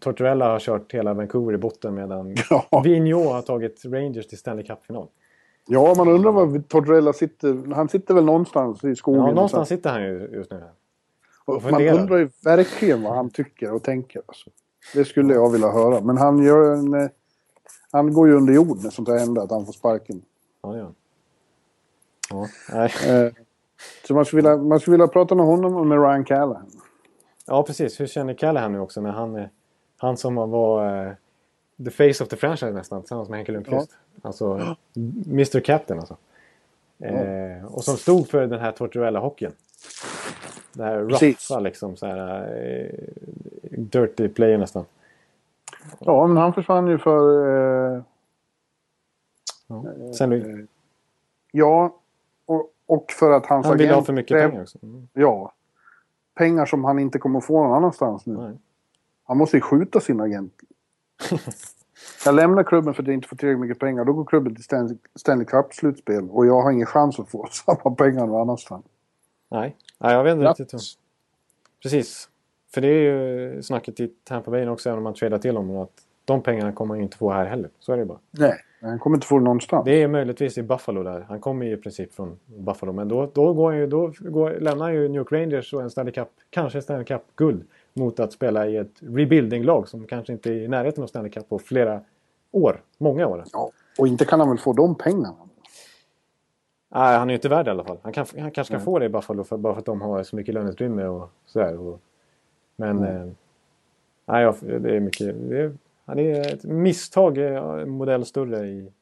Tortorella 0.00 0.50
har 0.52 0.58
kört 0.58 0.94
hela 0.94 1.14
Vancouver 1.14 1.54
i 1.54 1.56
botten 1.56 1.94
medan 1.94 2.34
Ja. 2.70 2.80
Vigneault 2.84 3.30
har 3.32 3.42
tagit 3.42 3.84
Rangers 3.84 4.26
till 4.26 4.38
Stanley 4.38 4.64
Cup-final. 4.64 5.06
ja 5.66 5.94
man 5.96 6.08
undrar 6.08 6.32
var 6.32 6.62
Tortorella 6.68 7.12
sitter. 7.12 7.74
Han 7.74 7.88
sitter 7.88 8.14
väl 8.14 8.24
någonstans 8.24 8.84
i 8.84 8.96
skogen. 8.96 9.20
Ja, 9.24 9.32
någonstans 9.32 9.68
sitter 9.68 9.90
han 9.90 10.02
ju 10.02 10.30
just 10.32 10.50
nu. 10.50 10.62
Man 11.70 11.80
undrar 12.00 12.16
ju 12.18 12.28
verkligen 12.44 13.02
vad 13.02 13.14
han 13.16 13.30
tycker 13.30 13.72
och 13.72 13.82
tänker. 13.82 14.22
Alltså. 14.26 14.50
Det 14.94 15.04
skulle 15.04 15.34
jag 15.34 15.50
vilja 15.52 15.68
höra. 15.70 16.00
Men 16.00 16.18
han 16.18 16.42
gör 16.42 16.72
en... 16.74 16.94
eh, 16.94 17.08
Han 17.90 18.12
går 18.12 18.28
ju 18.28 18.34
under 18.34 18.52
jord 18.54 18.78
när 18.84 18.90
sånt 18.90 19.08
här 19.08 19.18
händer, 19.18 19.42
att 19.42 19.50
han 19.50 19.66
får 19.66 19.72
sparken. 19.72 20.22
Ja, 20.62 20.68
han. 20.68 20.94
Ja, 22.30 22.46
nej. 22.72 22.92
Eh, 23.26 23.32
Så 24.06 24.14
man 24.14 24.24
skulle, 24.24 24.38
vilja, 24.42 24.56
man 24.56 24.80
skulle 24.80 24.92
vilja 24.92 25.06
prata 25.08 25.34
med 25.34 25.46
honom 25.46 25.76
och 25.76 25.86
med 25.86 25.98
Ryan 25.98 26.24
Callahan. 26.24 26.66
ja, 27.46 27.62
precis. 27.62 28.00
Hur 28.00 28.06
känner 28.06 28.34
Callahan 28.34 28.72
nu 28.72 28.80
också 28.80 29.00
när 29.00 29.10
han, 29.10 29.36
är- 29.36 29.50
han 29.96 30.16
som 30.16 30.34
var 30.34 31.06
eh, 31.06 31.12
the 31.84 31.90
face 31.90 32.24
of 32.24 32.28
the 32.28 32.36
franchise 32.36 32.70
nästan 32.72 33.02
tillsammans 33.02 33.28
med 33.28 33.38
Henke 33.38 33.52
Lundqvist. 33.52 33.90
Alltså 34.22 34.76
Mr 35.26 35.60
Captain 35.60 36.00
alltså. 36.00 36.16
Eh, 37.02 37.64
och 37.74 37.84
som 37.84 37.96
stod 37.96 38.28
för 38.28 38.46
den 38.46 38.60
här 38.60 38.72
Tortorella-hockeyn. 38.72 39.52
Det 40.78 40.84
här 40.84 41.06
Precis. 41.08 41.50
ruffa 41.50 41.60
liksom 41.60 41.96
så 41.96 42.06
här 42.06 42.42
eh, 43.62 43.78
dirty 43.78 44.28
player 44.28 44.58
nästan. 44.58 44.84
Ja, 45.98 46.26
men 46.26 46.36
han 46.36 46.52
försvann 46.54 46.86
ju 46.88 46.98
för... 46.98 47.46
Eh, 47.96 48.02
Ja. 49.70 49.84
Sen, 50.18 50.32
eh, 50.32 50.64
ja, 51.52 51.94
och, 52.46 52.72
och 52.86 53.12
för 53.18 53.30
att 53.32 53.46
hans 53.46 53.66
han 53.66 53.76
ville 53.76 53.88
agent 53.88 53.96
ha 54.00 54.04
för 54.06 54.12
mycket 54.12 54.36
kräv- 54.36 54.48
pengar 54.48 54.62
också. 54.62 54.78
Mm. 54.82 55.08
Ja. 55.12 55.52
Pengar 56.34 56.66
som 56.66 56.84
han 56.84 56.98
inte 56.98 57.18
kommer 57.18 57.40
få 57.40 57.62
någon 57.62 57.72
annanstans 57.76 58.26
nu. 58.26 58.34
Nej. 58.36 58.58
Han 59.24 59.36
måste 59.36 59.56
ju 59.56 59.60
skjuta 59.60 60.00
sin 60.00 60.20
agent. 60.20 60.52
jag 62.24 62.34
lämnar 62.34 62.62
klubben 62.62 62.94
för 62.94 63.02
att 63.02 63.06
jag 63.06 63.14
inte 63.14 63.28
får 63.28 63.36
tillräckligt 63.36 63.60
mycket 63.60 63.78
pengar. 63.78 64.04
Då 64.04 64.12
går 64.12 64.24
klubben 64.24 64.54
till 64.54 64.64
Stanley, 64.64 64.96
Stanley 65.14 65.44
Cup-slutspel. 65.46 66.30
Och 66.30 66.46
jag 66.46 66.62
har 66.62 66.70
ingen 66.72 66.86
chans 66.86 67.18
att 67.20 67.28
få 67.28 67.46
samma 67.50 67.94
pengar 67.94 68.26
någon 68.26 68.40
annanstans. 68.40 68.84
Nej. 69.50 69.76
Nej, 69.98 70.14
jag 70.14 70.24
vet 70.24 70.32
inte 70.34 70.44
riktigt. 70.48 70.74
hur- 70.74 70.80
Precis. 71.82 72.28
För 72.74 72.80
det 72.80 72.88
är 72.88 73.00
ju 73.02 73.62
snacket 73.62 74.00
i 74.00 74.08
Tampa 74.24 74.50
Bay 74.50 74.68
också, 74.68 74.88
även 74.88 74.98
om 74.98 75.04
man 75.04 75.14
tradar 75.14 75.38
till 75.38 75.56
honom. 75.56 75.76
Att 75.76 75.90
de 76.24 76.42
pengarna 76.42 76.72
kommer 76.72 76.94
han 76.94 76.98
ju 76.98 77.02
inte 77.04 77.16
få 77.16 77.30
här 77.30 77.46
heller. 77.46 77.70
Så 77.78 77.92
är 77.92 77.96
det 77.96 78.04
bara. 78.04 78.18
Nej, 78.30 78.54
han 78.80 78.98
kommer 78.98 79.16
inte 79.16 79.26
få 79.26 79.38
det 79.38 79.44
någonstans. 79.44 79.84
Det 79.84 80.02
är 80.02 80.08
möjligtvis 80.08 80.58
i 80.58 80.62
Buffalo 80.62 81.02
där. 81.02 81.20
Han 81.28 81.40
kommer 81.40 81.66
ju 81.66 81.72
i 81.72 81.76
princip 81.76 82.14
från 82.14 82.38
Buffalo. 82.46 82.92
Men 82.92 83.08
då, 83.08 83.30
då, 83.34 83.52
går 83.52 83.70
han 83.70 83.80
ju, 83.80 83.86
då 83.86 84.12
går, 84.20 84.50
lämnar 84.60 84.84
han 84.84 84.94
ju 84.94 85.08
New 85.08 85.16
York 85.16 85.32
Rangers 85.32 85.74
och 85.74 85.82
en 85.82 85.90
Stanley 85.90 86.12
Cup, 86.14 86.28
kanske 86.50 86.78
en 86.78 86.82
Stanley 86.82 87.04
Cup-guld. 87.04 87.62
Mot 87.94 88.20
att 88.20 88.32
spela 88.32 88.66
i 88.68 88.76
ett 88.76 88.92
rebuilding-lag 89.00 89.88
som 89.88 90.06
kanske 90.06 90.32
inte 90.32 90.50
är 90.50 90.54
i 90.54 90.68
närheten 90.68 91.02
av 91.02 91.06
Stanley 91.06 91.30
Cup 91.32 91.48
på 91.48 91.58
flera 91.58 92.00
år. 92.52 92.82
Många 92.98 93.26
år. 93.26 93.44
Ja, 93.52 93.70
och 93.98 94.08
inte 94.08 94.24
kan 94.24 94.40
han 94.40 94.48
väl 94.48 94.58
få 94.58 94.72
de 94.72 94.94
pengarna? 94.94 95.34
Nej, 96.88 97.18
han 97.18 97.28
är 97.28 97.32
ju 97.32 97.36
inte 97.36 97.48
värd 97.48 97.66
i 97.66 97.70
alla 97.70 97.84
fall. 97.84 97.98
Han, 98.02 98.12
kan, 98.12 98.26
han 98.38 98.50
kanske 98.50 98.74
kan 98.74 98.80
få 98.80 98.98
det 98.98 99.06
i 99.06 99.08
Buffalo 99.08 99.44
för, 99.44 99.56
bara 99.56 99.74
för 99.74 99.80
att 99.80 99.86
de 99.86 100.00
har 100.00 100.22
så 100.22 100.36
mycket 100.36 100.54
löneutrymme 100.54 101.04
och 101.04 101.30
sådär. 101.46 101.80
Och, 101.80 102.00
men... 102.76 103.04
Eh, 103.04 103.26
nej, 104.26 104.42
jag, 104.42 104.54
det 104.60 104.96
är 104.96 105.00
mycket... 105.00 105.48
Det 105.48 105.60
är, 105.60 105.72
han 106.04 106.18
är 106.18 106.54
ett 106.54 106.64
misstag, 106.64 107.38
eh, 107.38 107.86
modell 107.86 108.24
större 108.24 108.66
i 108.66 108.92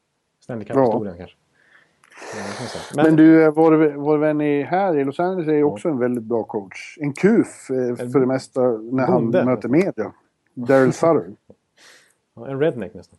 Stanley 0.40 0.64
Cup-historien 0.64 1.16
kanske. 1.16 1.36
Ja. 2.34 2.80
Men, 2.94 3.04
Men, 3.04 3.16
du, 3.16 3.50
vår, 3.50 3.96
vår 3.96 4.18
vän 4.18 4.40
i, 4.40 4.62
här 4.62 4.96
i 4.96 5.04
Los 5.04 5.20
Angeles 5.20 5.48
är 5.48 5.52
ju 5.52 5.64
också 5.64 5.88
en 5.88 5.98
väldigt 5.98 6.24
bra 6.24 6.42
coach. 6.42 6.98
En 7.00 7.12
kuf 7.12 7.70
eh, 7.70 7.96
för 7.96 8.20
det 8.20 8.26
mesta 8.26 8.60
när 8.60 9.06
han 9.06 9.22
bonde. 9.22 9.44
möter 9.44 9.68
media. 9.68 10.12
Daryl 10.54 10.92
Sutter. 10.92 11.32
ja, 12.34 12.48
en 12.48 12.60
redneck 12.60 12.94
nästan. 12.94 13.18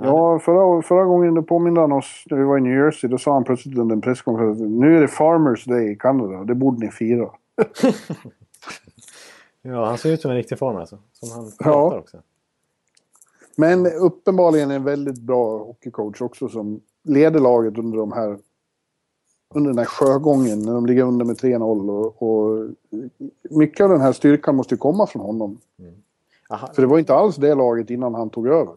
Ja, 0.00 0.38
förra, 0.38 0.82
förra 0.82 1.04
gången 1.04 1.34
då 1.34 1.42
påminde 1.42 1.80
han 1.80 1.92
oss 1.92 2.24
när 2.30 2.38
vi 2.38 2.44
var 2.44 2.58
i 2.58 2.60
New 2.60 2.72
Jersey. 2.72 3.10
Då 3.10 3.18
sa 3.18 3.32
han 3.32 3.44
plötsligt 3.44 3.78
under 3.78 3.94
en 3.94 4.00
presskonferens 4.00 4.60
nu 4.60 4.96
är 4.96 5.00
det 5.00 5.08
Farmers 5.08 5.64
Day 5.64 5.90
i 5.90 5.96
Kanada. 5.96 6.44
Det 6.44 6.54
borde 6.54 6.84
ni 6.86 6.90
fira. 6.90 7.30
Ja, 9.62 9.84
han 9.86 9.98
ser 9.98 10.12
ut 10.12 10.20
som 10.20 10.30
en 10.30 10.36
riktig 10.36 10.58
farmer 10.58 10.80
alltså. 10.80 10.98
Som 11.12 11.30
han 11.30 11.44
Ja. 11.58 11.64
pratar 11.64 11.98
också. 11.98 12.16
Men 13.56 13.86
uppenbarligen 13.86 14.70
en 14.70 14.84
väldigt 14.84 15.18
bra 15.20 15.58
hockeycoach 15.58 16.20
också 16.22 16.48
som 16.48 16.80
leder 17.02 17.40
laget 17.40 17.78
under 17.78 17.98
de 17.98 18.12
här 18.12 18.38
under 19.54 19.70
den 19.70 19.78
här 19.78 19.84
sjögången 19.84 20.62
när 20.62 20.72
de 20.72 20.86
ligger 20.86 21.02
under 21.02 21.24
med 21.24 21.36
3-0 21.36 21.90
och, 21.90 22.22
och 22.22 22.68
mycket 23.50 23.84
av 23.84 23.90
den 23.90 24.00
här 24.00 24.12
styrkan 24.12 24.56
måste 24.56 24.74
ju 24.74 24.78
komma 24.78 25.06
från 25.06 25.22
honom. 25.22 25.58
Aha, 26.50 26.70
För 26.74 26.82
det 26.82 26.88
var 26.88 26.98
inte 26.98 27.14
alls 27.14 27.36
det 27.36 27.54
laget 27.54 27.90
innan 27.90 28.14
han 28.14 28.30
tog 28.30 28.46
över. 28.46 28.74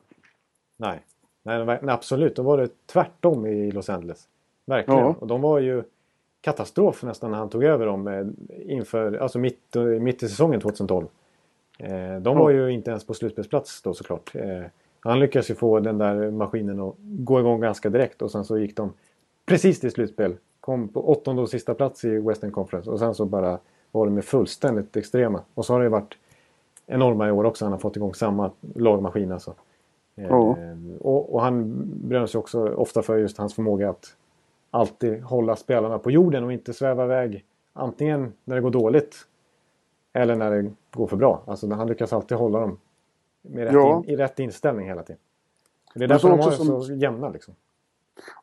Nej. 0.79 0.99
Nej, 1.43 1.65
nej, 1.65 1.79
absolut. 1.83 2.35
Då 2.35 2.43
var 2.43 2.57
det 2.57 2.69
tvärtom 2.85 3.45
i 3.45 3.71
Los 3.71 3.89
Angeles. 3.89 4.27
Verkligen. 4.65 4.99
Ja. 4.99 5.15
Och 5.19 5.27
de 5.27 5.41
var 5.41 5.59
ju 5.59 5.83
katastrof 6.41 7.03
nästan 7.03 7.31
när 7.31 7.37
han 7.37 7.49
tog 7.49 7.63
över 7.63 7.85
dem 7.85 8.07
eh, 8.07 8.25
inför, 8.75 9.17
alltså 9.17 9.39
mitt, 9.39 9.75
eh, 9.75 9.83
mitt 9.83 10.23
i 10.23 10.29
säsongen 10.29 10.61
2012. 10.61 11.07
Eh, 11.79 12.15
de 12.19 12.37
var 12.37 12.49
ju 12.49 12.71
inte 12.71 12.91
ens 12.91 13.07
på 13.07 13.13
slutspelsplats 13.13 13.81
då 13.81 13.93
såklart. 13.93 14.33
Han 14.99 15.19
lyckades 15.19 15.49
ju 15.49 15.55
få 15.55 15.79
den 15.79 15.97
där 15.97 16.31
maskinen 16.31 16.79
att 16.79 16.95
gå 16.99 17.39
igång 17.39 17.61
ganska 17.61 17.89
direkt 17.89 18.21
och 18.21 18.31
sen 18.31 18.45
så 18.45 18.57
gick 18.57 18.75
de 18.75 18.93
precis 19.45 19.79
till 19.79 19.91
slutspel. 19.91 20.35
Kom 20.59 20.87
på 20.87 21.09
åttonde 21.11 21.41
och 21.41 21.49
sista 21.49 21.73
plats 21.73 22.05
i 22.05 22.19
Western 22.19 22.51
Conference 22.51 22.89
och 22.89 22.99
sen 22.99 23.15
så 23.15 23.25
bara 23.25 23.59
var 23.91 24.05
de 24.05 24.21
fullständigt 24.21 24.97
extrema. 24.97 25.41
Och 25.53 25.65
så 25.65 25.73
har 25.73 25.79
det 25.79 25.83
ju 25.85 25.89
varit 25.89 26.17
enorma 26.87 27.27
i 27.27 27.31
år 27.31 27.43
också. 27.43 27.65
Han 27.65 27.71
har 27.71 27.79
fått 27.79 27.95
igång 27.95 28.13
samma 28.13 28.51
lagmaskin 28.75 29.31
alltså. 29.31 29.53
Eh, 30.19 30.25
Ja. 30.29 30.55
och, 30.99 31.33
och 31.33 31.41
han 31.41 31.83
beröms 32.07 32.35
ju 32.35 32.39
också 32.39 32.73
ofta 32.73 33.01
för 33.01 33.17
just 33.17 33.37
hans 33.37 33.53
förmåga 33.53 33.89
att 33.89 34.15
alltid 34.71 35.21
hålla 35.23 35.55
spelarna 35.55 35.99
på 35.99 36.11
jorden 36.11 36.43
och 36.43 36.53
inte 36.53 36.73
sväva 36.73 37.03
iväg. 37.05 37.45
Antingen 37.73 38.33
när 38.43 38.55
det 38.55 38.61
går 38.61 38.71
dåligt 38.71 39.15
eller 40.13 40.35
när 40.35 40.51
det 40.51 40.71
går 40.91 41.07
för 41.07 41.17
bra. 41.17 41.41
Alltså 41.47 41.69
han 41.73 41.87
lyckas 41.87 42.13
alltid 42.13 42.37
hålla 42.37 42.59
dem 42.59 42.77
rätt 43.53 43.73
Ja. 43.73 43.97
in, 44.07 44.09
i 44.09 44.15
rätt 44.15 44.39
inställning 44.39 44.87
hela 44.87 45.03
tiden. 45.03 45.19
Det 45.95 46.03
är 46.03 46.07
därför 46.07 46.29
de 46.29 46.39
har 46.39 46.51
som- 46.51 46.81
så 46.83 46.93
jämna 46.93 47.29
liksom. 47.29 47.53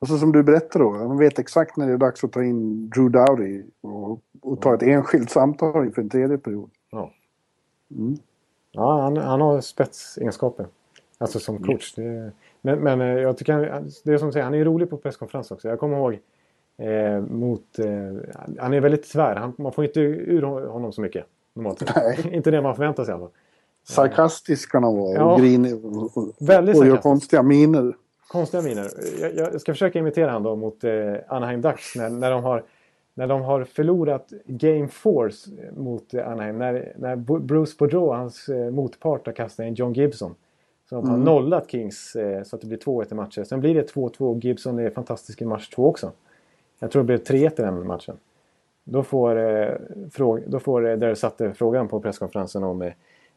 Och 0.01 0.09
så 0.09 0.19
som 0.19 0.33
du 0.33 0.43
berättade 0.43 0.85
då, 0.85 0.91
han 0.91 1.19
vet 1.19 1.39
exakt 1.39 1.77
när 1.77 1.87
det 1.87 1.93
är 1.93 1.97
dags 1.99 2.25
att 2.25 2.33
ta 2.33 2.43
in 2.45 2.89
Drew 2.91 3.11
Dowdy 3.11 3.63
och, 3.81 4.21
och 4.43 4.61
ta 4.61 4.75
ett 4.75 4.83
enskilt 4.83 5.31
samtal 5.31 5.85
inför 5.85 6.03
en 6.03 6.09
tredje 6.11 6.39
period. 6.39 6.71
Ja, 6.91 7.13
Mm. 7.91 8.17
ja 8.73 9.01
han, 9.03 9.17
han 9.17 9.41
har 9.41 9.61
spetsegenskaper. 9.61 10.67
Alltså 11.19 11.39
som 11.39 11.63
coach. 11.63 11.95
Det, 11.95 12.33
men, 12.61 12.79
men 12.79 13.01
eh, 13.01 13.07
jag 13.07 13.37
tycker 13.37 13.53
han, 13.53 13.91
det 14.05 14.13
är 14.13 14.19
som 14.19 14.29
du 14.29 14.33
säger, 14.33 14.45
han 14.45 14.55
är 14.55 14.65
rolig 14.65 14.91
på 14.91 14.97
presskonferens 14.97 15.51
också. 15.51 15.69
Jag 15.69 15.79
kommer 15.79 15.97
ihåg 15.97 16.19
eh, 16.79 17.21
mot... 17.21 17.79
Eh, 17.79 17.87
han 18.59 18.75
är 18.75 18.81
väldigt 18.81 19.07
svär. 19.07 19.37
Han, 19.37 19.53
man 19.59 19.73
får 19.73 19.85
inte 19.85 20.01
ur 20.01 20.43
honom 20.43 20.93
så 20.93 21.01
mycket. 21.01 21.27
Normalt. 21.55 21.93
Nej. 21.97 22.29
inte 22.33 22.51
det 22.51 22.63
man 22.63 22.77
förväntar 22.77 23.05
sig 23.05 23.15
fall. 23.15 23.29
Sarkastisk 23.89 24.73
kan 24.73 24.85
han 24.85 24.97
vara 24.97 25.15
Ja. 25.15 25.33
och 25.33 25.41
grinig 25.41 25.85
och, 25.85 26.17
och, 26.17 26.33
Väldigt 26.39 26.77
och 26.77 26.87
gör 26.87 26.97
konstiga 26.97 27.43
miner. 27.43 27.95
Konstiga 28.29 28.63
miner. 28.63 28.91
Jag, 29.21 29.35
jag 29.37 29.61
ska 29.61 29.73
försöka 29.73 29.99
imitera 29.99 30.31
han 30.31 30.43
då 30.43 30.57
mot 30.57 30.85
eh, 30.85 30.93
Anaheim 31.29 31.61
Ducks 31.61 31.97
när, 31.97 32.11
när, 32.11 32.31
de 32.31 32.45
har, 32.45 32.65
när 33.15 33.27
de 33.27 33.43
har 33.43 33.65
förlorat 33.65 34.33
Game 34.47 34.89
Force 34.89 35.51
mot 35.77 36.15
eh, 36.15 36.29
Anaheim. 36.29 36.59
När, 36.59 36.93
när 36.99 37.17
Bruce 37.41 37.77
Boudreau, 37.79 38.13
hans 38.13 38.49
eh, 38.49 38.71
motpart, 38.71 39.27
har 39.27 39.33
kastat 39.33 39.67
in 39.67 39.75
John 39.75 39.93
Gibson. 39.93 40.35
Så 40.89 40.97
han 40.97 41.09
har 41.09 41.19
nollat 41.19 41.71
Kings 41.71 42.17
eh, 42.17 42.43
så 42.43 42.57
att 42.57 42.63
det 42.63 42.69
blir 42.69 42.79
2-1 42.79 43.13
i 43.13 43.15
matcher. 43.15 43.45
Sen 43.45 43.61
blir 43.61 43.75
det 43.75 43.95
2-2 43.95 44.41
Gibson 44.41 44.79
är 44.79 44.91
fantastisk 44.91 45.43
i 45.43 45.45
match 45.45 45.69
2 45.69 45.87
också. 45.87 46.13
Jag 46.79 46.91
tror 46.91 47.03
det 47.03 47.07
blev 47.07 47.23
3-1 47.23 47.61
i 47.61 47.63
den 47.63 47.87
matchen. 47.87 48.17
Då 48.85 49.03
får, 49.03 49.39
eh, 49.39 49.75
fråga, 50.13 50.43
då 50.47 50.61
får 50.61 50.89
eh, 50.89 50.97
Daryl 50.97 51.17
Sutter 51.17 51.53
frågan 51.53 51.89
på 51.89 52.01
presskonferensen 52.01 52.65
om 52.65 52.83
eh, 52.83 52.93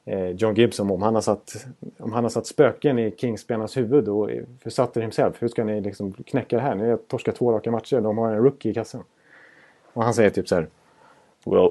eh, 0.06 0.30
John 0.30 0.56
Gibson 0.56 0.92
om 0.92 1.02
han 1.02 1.16
har 1.16 1.22
satt, 1.22 1.66
om 2.00 2.14
han 2.14 2.24
har 2.24 2.30
satt 2.30 2.46
spöken 2.46 3.00
i 3.00 3.12
Kings-spelarnas 3.18 3.78
huvud 3.78 4.08
och 4.08 4.30
för 4.60 4.70
Sutter 4.70 5.02
himself. 5.02 5.42
Hur 5.42 5.48
ska 5.48 5.64
ni 5.64 5.82
liksom 5.82 6.14
knäcka 6.14 6.56
det 6.56 6.62
här? 6.62 6.76
Ni 6.76 6.90
har 6.90 6.98
torskat 6.98 7.36
två 7.36 7.52
raka 7.52 7.72
matcher. 7.72 8.02
De 8.02 8.18
har 8.18 8.32
en 8.32 8.44
rookie 8.44 8.72
i 8.72 8.74
kassan. 8.74 9.04
Och 9.94 10.04
han 10.04 10.14
säger 10.14 10.30
typ 10.30 10.48
så 10.48 10.56
här. 10.56 10.68
Well, 11.46 11.70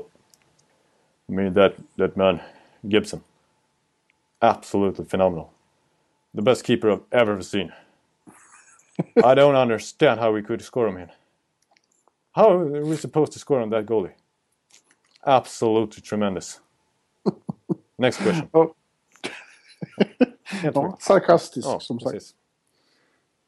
I 1.26 1.33
mean 1.33 1.55
that, 1.55 1.72
that 1.99 2.16
man, 2.16 2.39
Gibson. 2.81 3.20
Absolutely 4.39 5.05
phenomenal. 5.05 5.47
The 6.39 6.43
best 6.43 6.64
keeper 6.64 6.89
I've 6.93 7.03
ever 7.11 7.43
seen. 7.43 7.72
I 9.16 9.34
don't 9.34 9.57
understand 9.57 10.20
how 10.20 10.30
we 10.30 10.43
could 10.43 10.62
score 10.62 10.89
him 10.89 10.97
in. 10.97 11.09
How 12.30 12.51
are 12.51 12.84
we 12.84 12.97
supposed 12.97 13.32
to 13.32 13.39
score 13.41 13.61
on 13.62 13.70
that 13.70 13.86
goalie? 13.86 14.12
Absolutely 15.26 16.01
tremendous. 16.03 16.61
Next 17.97 18.18
question. 18.22 18.49
Helt 20.45 20.74
ja, 20.76 20.82
sjukt. 20.91 21.03
sarkastiskt 21.03 21.68
Ja, 21.68 21.80
som 21.80 22.01
sagt. 22.01 22.12
precis. 22.12 22.34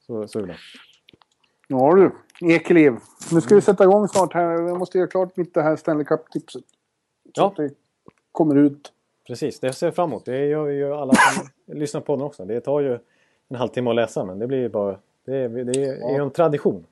Så, 0.06 0.28
så 0.28 0.38
är 0.38 0.46
det. 0.46 0.56
Ja 1.68 1.94
du, 1.94 2.12
Ekeliv. 2.54 2.92
Nu 3.32 3.40
ska 3.40 3.54
vi 3.54 3.60
sätta 3.60 3.84
igång 3.84 4.08
snart 4.08 4.34
här. 4.34 4.50
Jag 4.52 4.78
måste 4.78 4.98
göra 4.98 5.08
klart 5.08 5.36
mitt 5.36 5.54
det 5.54 5.62
här 5.62 5.76
Stanley 5.76 6.04
Cup-tipset. 6.04 6.64
Så 7.24 7.30
Ja. 7.34 7.46
att 7.46 7.56
det 7.56 7.70
kommer 8.32 8.54
ut. 8.56 8.92
Precis, 9.30 9.60
det 9.60 9.72
ser 9.72 9.86
jag 9.86 9.94
fram 9.94 10.10
emot. 10.10 10.24
Det 10.24 10.46
gör 10.46 10.66
ju 10.66 10.94
alla 10.94 11.12
som 11.14 11.48
lyssnar 11.78 12.00
på 12.00 12.16
den 12.16 12.24
också. 12.24 12.44
Det 12.44 12.60
tar 12.60 12.80
ju 12.80 12.98
en 13.48 13.56
halvtimme 13.56 13.90
att 13.90 13.96
läsa 13.96 14.24
men 14.24 14.38
det 14.38 14.46
blir 14.46 14.58
ju 14.58 14.68
bara... 14.68 14.98
Det 15.24 15.36
är, 15.36 15.48
det 15.48 15.84
är 15.84 16.14
ju 16.14 16.22
en 16.22 16.30
tradition. 16.30 16.86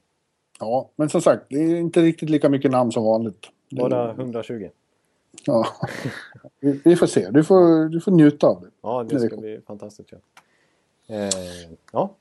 Ja, 0.61 0.91
men 0.97 1.09
som 1.09 1.21
sagt, 1.21 1.45
det 1.49 1.57
är 1.57 1.77
inte 1.77 2.03
riktigt 2.03 2.31
lika 2.31 2.49
mycket 2.49 2.71
namn 2.71 2.93
som 2.93 3.05
vanligt. 3.05 3.51
Bara 3.71 4.11
120. 4.11 4.69
Ja. 5.45 5.67
Vi, 6.61 6.81
vi 6.85 6.97
får 6.97 7.07
se. 7.07 7.31
Du 7.31 7.45
får, 7.45 7.89
du 7.89 8.01
får 8.01 8.13
njuta 8.13 8.47
av 8.47 8.61
det. 8.61 8.71
Ja, 8.83 9.07
det 9.09 9.21
ska 9.21 9.37
bli 9.37 9.61
fantastiskt. 9.67 10.13
Ja. 10.13 10.19
Eh, 11.15 11.29
ja, 11.93 12.15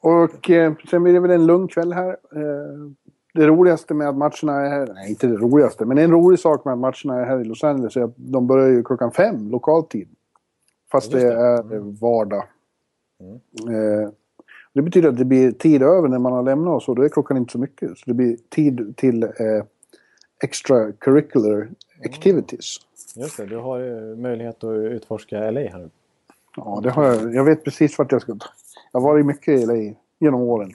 Och 0.00 0.50
eh, 0.50 0.74
sen 0.90 1.02
blir 1.02 1.12
det 1.12 1.20
väl 1.20 1.30
en 1.30 1.46
lugn 1.46 1.68
kväll 1.68 1.92
här. 1.92 2.16
Eh, 2.32 2.90
det 3.38 3.46
roligaste 3.46 3.94
med 3.94 4.08
att 4.08 4.16
matcherna 4.16 4.60
är 4.60 4.70
här, 4.70 4.88
nej 4.94 5.10
inte 5.10 5.26
det 5.26 5.36
roligaste, 5.36 5.84
men 5.84 5.98
en 5.98 6.10
rolig 6.10 6.38
sak 6.38 6.64
med 6.64 6.72
att 6.74 6.78
matcherna 6.78 7.20
är 7.20 7.24
här 7.24 7.40
i 7.40 7.44
Los 7.44 7.64
Angeles 7.64 7.96
är 7.96 8.02
att 8.02 8.14
de 8.16 8.46
börjar 8.46 8.68
ju 8.68 8.84
klockan 8.84 9.12
fem 9.12 9.50
lokal 9.50 9.84
tid. 9.84 10.08
Fast 10.90 11.12
det, 11.12 11.20
det. 11.20 11.32
är 11.32 12.00
vardag. 12.00 12.44
Eh, 13.68 14.10
det 14.72 14.82
betyder 14.82 15.08
att 15.08 15.16
det 15.16 15.24
blir 15.24 15.52
tid 15.52 15.82
över 15.82 16.08
när 16.08 16.18
man 16.18 16.32
har 16.32 16.42
lämnat 16.42 16.74
och 16.74 16.82
så, 16.82 16.94
då 16.94 17.02
är 17.02 17.08
klockan 17.08 17.36
inte 17.36 17.52
så 17.52 17.58
mycket. 17.58 17.98
Så 17.98 18.02
det 18.06 18.14
blir 18.14 18.36
tid 18.48 18.96
till 18.96 19.22
eh, 19.22 19.30
extra 20.42 20.92
curricular 20.92 21.68
activities. 22.04 22.76
just 23.16 23.36
det. 23.36 23.46
Du 23.46 23.56
har 23.56 23.78
ju 23.78 24.16
möjlighet 24.16 24.64
att 24.64 24.70
utforska 24.74 25.50
LA 25.50 25.60
här 25.60 25.78
nu. 25.78 25.90
Ja, 26.56 26.80
det 26.82 26.90
har 26.90 27.04
jag. 27.04 27.34
Jag 27.34 27.44
vet 27.44 27.64
precis 27.64 27.98
vart 27.98 28.12
jag 28.12 28.22
ska. 28.22 28.36
Jag 28.92 29.00
har 29.00 29.08
varit 29.08 29.26
mycket 29.26 29.60
i 29.60 29.66
LA 29.66 29.94
genom 30.18 30.40
åren. 30.40 30.72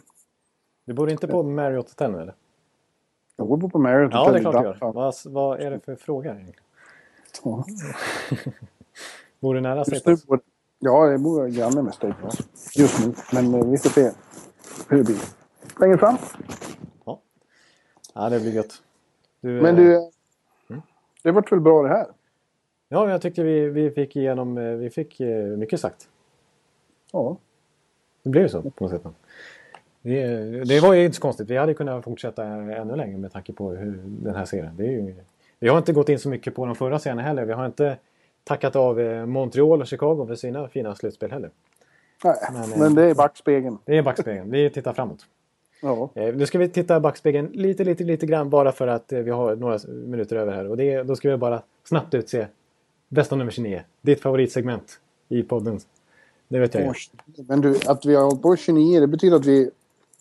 Du 0.86 0.94
bor 0.94 1.10
inte 1.10 1.28
på 1.28 1.44
Marriott 1.44 1.90
Hotel 1.90 2.16
eller? 2.16 2.34
Jag 3.50 3.60
bor 3.60 3.70
på 3.70 3.80
Marriott 3.80 4.12
Ja, 4.14 4.32
det 4.32 4.38
är 4.38 4.42
klart 4.42 4.56
du 4.56 4.86
gör. 4.86 4.94
Vad, 4.94 5.14
vad 5.26 5.60
är 5.60 5.72
det 5.72 5.80
för 5.80 5.96
fråga 5.96 6.32
egentligen? 6.32 6.64
Ja. 7.44 7.66
Bor 9.40 9.56
du 9.56 9.62
nära 9.62 9.86
Staples? 9.86 10.26
ja, 10.80 11.12
jag 11.12 11.22
bor 11.22 11.48
granne 11.48 11.82
med 11.82 11.94
Staples. 11.94 12.40
Just 12.76 13.08
nu. 13.08 13.14
Men 13.34 13.54
eh, 13.54 13.66
vi 13.66 13.78
får 13.78 13.90
se 13.90 14.12
hur 14.90 14.98
det 14.98 15.04
blir. 15.04 15.18
Längre 15.80 15.98
fram. 15.98 16.18
Ja, 18.14 18.30
det 18.30 18.40
blir 18.40 18.52
gött. 18.52 18.82
Du, 19.42 19.62
Men 19.62 19.76
eh, 19.76 20.00
du, 20.68 20.82
det 21.24 21.32
vart 21.32 21.52
väl 21.52 21.60
bra 21.60 21.84
det 21.84 21.90
här? 21.90 22.08
Ja, 22.90 23.10
jag 23.10 23.22
tyckte 23.22 23.44
vi, 23.44 23.70
vi 23.70 23.92
fick 23.92 24.16
igenom... 24.16 24.56
Vi 24.80 24.90
fick 24.90 25.20
mycket 25.58 25.80
sagt. 25.80 26.10
Ja. 27.12 27.38
Det 28.24 28.30
blev 28.30 28.44
ju 28.44 28.50
så 28.50 28.62
på 28.62 28.84
något 28.84 28.92
sätt. 28.92 29.04
Det, 30.04 30.26
det 30.66 30.80
var 30.80 30.94
ju 30.94 31.06
inte 31.06 31.16
så 31.16 31.22
konstigt. 31.22 31.50
Vi 31.50 31.58
hade 31.58 31.74
kunnat 31.74 32.04
fortsätta 32.04 32.44
ännu 32.46 32.96
längre 32.96 33.18
med 33.18 33.32
tanke 33.32 33.54
på 33.54 33.70
hur 33.72 34.00
den 34.06 34.36
här 34.36 34.46
serien. 34.46 34.74
Det 34.78 34.86
är 34.86 34.92
ju, 34.92 35.16
vi 35.60 35.70
har 35.70 35.78
inte 35.78 35.94
gått 35.94 36.10
in 36.10 36.20
så 36.20 36.30
mycket 36.30 36.56
på 36.56 36.66
de 36.66 36.76
förra 36.76 37.00
serien 37.00 37.20
heller. 37.20 37.46
Vi 37.46 37.54
har 37.54 37.66
inte 37.66 37.98
tackat 38.44 38.76
av 38.76 39.00
eh, 39.00 39.26
Montreal 39.26 39.82
och 39.82 39.88
Chicago 39.88 40.26
för 40.28 40.36
sina 40.36 40.68
fina 40.68 40.96
slutspel 40.96 41.32
heller. 41.32 41.50
Nej, 42.24 42.36
Men, 42.54 42.72
eh, 42.72 42.78
men 42.80 42.96
det 42.96 43.04
är 43.04 43.16
backspegeln. 43.16 43.78
Det 43.86 43.98
är 43.98 44.02
backspegeln. 44.02 44.52
Vi 44.52 44.70
tittar 44.70 44.94
framåt. 44.94 45.26
Ja. 45.82 46.10
Eh, 46.16 46.36
Nu 46.36 46.46
ska 46.46 46.60
vi 46.60 46.70
titta 46.70 46.98
i 46.98 47.00
backspegeln 47.00 47.50
lite, 47.54 47.84
lite, 47.84 48.04
lite 48.04 48.26
grann 48.26 48.50
bara 48.50 48.72
för 48.72 48.88
att 48.88 49.12
vi 49.12 49.30
har 49.30 49.56
några 49.56 49.80
minuter 49.88 50.36
över 50.36 50.54
här. 50.54 50.70
Och 50.70 50.78
det, 50.78 51.04
då 51.04 51.16
ska 51.16 51.30
vi 51.30 51.38
bara 51.38 51.62
snabbt 51.84 52.14
utse 52.14 52.48
bästa 53.10 53.36
nummer 53.36 53.52
29. 53.52 53.82
Ditt 54.02 54.22
favoritsegment 54.22 55.00
i 55.30 55.44
podden. 55.44 55.80
Det 56.48 56.60
vet 56.60 56.74
jag 56.74 56.84
ju. 56.84 56.94
Men 57.48 57.62
du, 57.62 57.80
att 57.88 58.06
vi 58.06 58.16
har 58.16 58.24
hållit 58.24 58.42
på 58.42 58.56
29, 58.56 59.00
det 59.00 59.08
betyder 59.08 59.38
att 59.38 59.46
vi, 59.46 59.72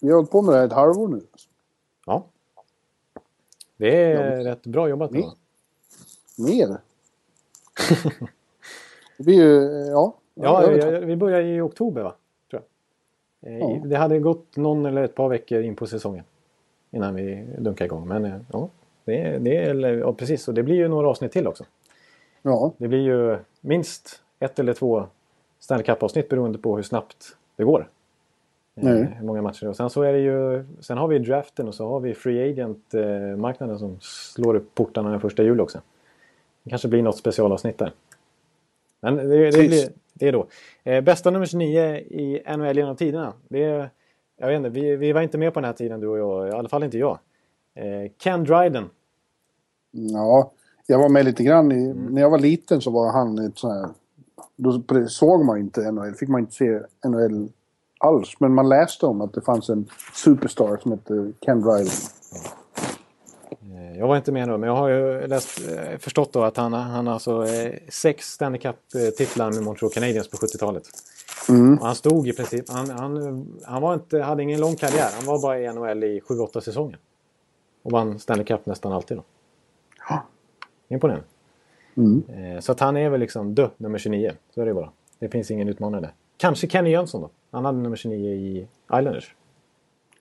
vi 0.03 0.09
har 0.09 0.17
hållit 0.17 0.31
på 0.31 0.43
med 0.43 0.55
det 0.55 0.59
här 0.59 0.67
ett 0.67 0.73
halvår 0.73 1.09
nu. 1.09 1.21
Ja. 2.07 2.25
Det 3.77 4.03
är 4.13 4.45
rätt 4.45 4.63
bra 4.67 4.89
jobbat. 4.89 5.11
Mer. 5.11 5.31
Mer. 6.39 6.69
det 9.17 9.25
blir 9.25 9.35
ju, 9.35 9.81
eh, 9.83 9.87
ja. 9.89 10.15
Ja, 10.35 10.63
jag 10.73 10.95
ja, 10.95 11.01
vi 11.01 11.17
börjar 11.17 11.41
i 11.41 11.61
oktober 11.61 12.03
va? 12.03 12.15
Tror 12.51 12.63
jag. 13.41 13.53
Eh, 13.53 13.59
Ja. 13.59 13.81
Det 13.85 13.97
hade 13.97 14.19
gått 14.19 14.57
någon 14.57 14.87
eller 14.87 15.03
ett 15.05 15.15
par 15.15 15.29
veckor 15.29 15.63
in 15.63 15.77
på 15.77 15.87
säsongen. 15.87 16.25
Innan 16.91 17.15
vi 17.15 17.47
dunkade 17.59 17.85
igång. 17.87 18.09
Men 18.09 18.25
eh, 18.25 18.41
ja, 18.53 18.69
det, 19.05 19.21
är- 19.21 19.39
det 19.39 19.57
är, 19.57 19.75
ja, 19.99 20.13
precis. 20.13 20.49
Och 20.49 20.55
det 20.55 20.63
blir 20.63 20.75
ju 20.77 20.89
några 20.89 21.09
avsnitt 21.09 21.33
till 21.33 21.47
också. 21.47 21.65
Ja, 22.43 22.73
Det 22.79 22.89
blir 22.89 22.99
ju 23.01 23.39
minst 23.61 24.23
ett 24.39 24.59
eller 24.59 24.73
två 24.75 25.07
Stanley 25.59 25.85
Cup-avsnitt 25.85 26.29
beroende 26.29 26.59
på 26.59 26.77
hur 26.77 26.83
snabbt 26.83 27.37
det 27.57 27.65
går. 27.65 27.89
Nej. 28.83 29.17
Hur 29.19 29.27
många 29.27 29.43
matcher. 29.43 29.69
Och 29.69 29.77
sen 29.77 29.91
så 29.91 30.03
är 30.03 30.13
det 30.13 30.19
ju... 30.19 30.65
Sen 30.81 30.99
har 30.99 31.09
vi 31.09 31.19
draften 31.19 31.69
och 31.69 31.75
så 31.75 31.89
har 31.89 32.01
vi 32.01 32.15
free 32.15 32.51
agent-marknaden 32.51 33.79
som 33.79 33.97
slår 34.01 34.55
upp 34.55 34.75
portarna 34.75 35.11
den 35.11 35.21
första 35.21 35.43
juli 35.43 35.63
också. 35.63 35.81
Det 36.63 36.71
kanske 36.71 36.89
blir 36.89 37.03
något 37.03 37.17
specialavsnitt 37.17 37.79
där. 37.79 37.93
Men 39.01 39.17
det, 39.17 39.51
det, 39.51 39.69
blir, 39.69 39.89
det 40.15 40.29
är 40.29 40.33
då. 40.33 40.47
Eh, 40.85 41.01
bästa 41.01 41.31
nummer 41.31 41.47
29 41.47 41.81
i 41.97 42.43
NHL 42.57 42.77
genom 42.77 42.97
tiderna. 42.97 43.33
Det 43.49 43.65
är, 43.65 43.91
jag 44.39 44.47
vet 44.49 44.57
inte, 44.57 44.71
vi, 44.71 44.97
vi 44.97 45.13
var 45.13 45.23
inte 45.23 45.39
med 45.39 45.55
på 45.55 45.61
den 45.61 45.67
här 45.67 45.73
tiden 45.73 46.01
du 46.01 46.09
och 46.09 46.19
jag. 46.19 46.49
I 46.49 46.51
alla 46.51 46.69
fall 46.69 46.85
inte 46.85 46.99
jag. 46.99 47.19
Eh, 47.75 48.11
Ken 48.19 48.45
Dryden. 48.45 48.85
ja. 49.91 50.53
Jag 50.87 50.99
var 50.99 51.09
med 51.09 51.25
lite 51.25 51.43
grann. 51.43 51.73
I, 51.73 51.85
Mm. 51.85 52.07
När 52.15 52.21
jag 52.23 52.31
var 52.31 52.39
liten 52.39 52.81
så 52.81 52.91
var 52.91 53.13
han 53.13 53.39
ett 53.39 53.59
sån 53.59 53.71
här... 53.71 53.89
Då 54.57 54.83
såg 55.09 55.45
man 55.45 55.59
inte 55.59 55.93
NHL, 55.93 56.15
fick 56.15 56.29
man 56.29 56.41
inte 56.41 56.53
se 56.53 56.81
NHL 57.05 57.49
alls. 58.03 58.35
Men 58.39 58.55
man 58.55 58.69
läste 58.69 59.07
om 59.07 59.21
att 59.21 59.33
det 59.33 59.41
fanns 59.41 59.69
en 59.69 59.89
superstar 60.15 60.79
som 60.83 60.91
hette 60.91 61.33
Ken 61.41 61.61
Dryden. 61.61 61.93
Eh, 63.63 63.99
Jag 63.99 64.07
var 64.07 64.17
inte 64.17 64.33
med 64.33 64.49
då, 64.49 64.59
men 64.59 64.69
jag 64.69 64.77
har 64.77 64.89
ju 64.89 65.27
läst, 65.27 65.61
eh, 65.71 65.99
förstått 65.99 66.33
då 66.33 66.45
att 66.45 66.57
han, 66.57 66.73
han 66.73 67.07
har 67.07 67.15
alltså 67.15 67.47
eh, 67.47 67.73
sex 67.89 68.27
Stanley 68.33 68.61
Cup-titlar 68.61 69.53
med 69.53 69.63
Montreal 69.63 69.93
Canadiens 69.93 70.29
på 70.29 70.37
70-talet. 70.37 70.83
Mm. 71.49 71.79
Han 71.79 71.95
stod 71.95 72.29
i 72.29 72.33
princip, 72.33 72.71
han, 72.71 72.91
han, 72.91 73.47
han 73.65 73.83
var 73.83 73.95
inte, 73.95 74.23
hade 74.23 74.43
ingen 74.43 74.61
lång 74.61 74.77
karriär. 74.77 75.09
Han 75.17 75.27
var 75.27 75.43
bara 75.43 75.61
i 75.61 75.73
NHL 75.73 76.05
i 76.05 76.21
7-8 76.21 76.61
säsonger. 76.61 76.99
Och 77.83 77.91
vann 77.91 78.19
Stanley 78.19 78.45
Cup 78.45 78.67
nästan 78.67 78.93
alltid 78.93 79.17
då. 79.17 79.23
Ja. 80.09 80.23
Imponerande. 80.89 81.25
Mm. 81.97 82.63
Så 82.63 82.73
att 82.73 82.81
han 82.81 82.97
är 82.97 83.11
väl 83.11 83.21
liksom 83.21 83.55
dö, 83.55 83.69
nummer 83.77 83.99
29. 83.99 84.33
Så 84.55 84.61
är 84.61 84.67
det 84.67 84.75
bara. 84.75 84.91
Det 85.19 85.29
finns 85.29 85.51
ingen 85.51 85.69
utmanare 85.69 86.01
där. 86.01 86.13
Kanske 86.37 86.69
Kenny 86.69 86.91
Jönsson 86.91 87.21
då. 87.21 87.31
Han 87.53 87.65
hade 87.65 87.79
nummer 87.79 87.97
29 87.97 88.31
i 88.31 88.67
Islanders. 88.87 89.35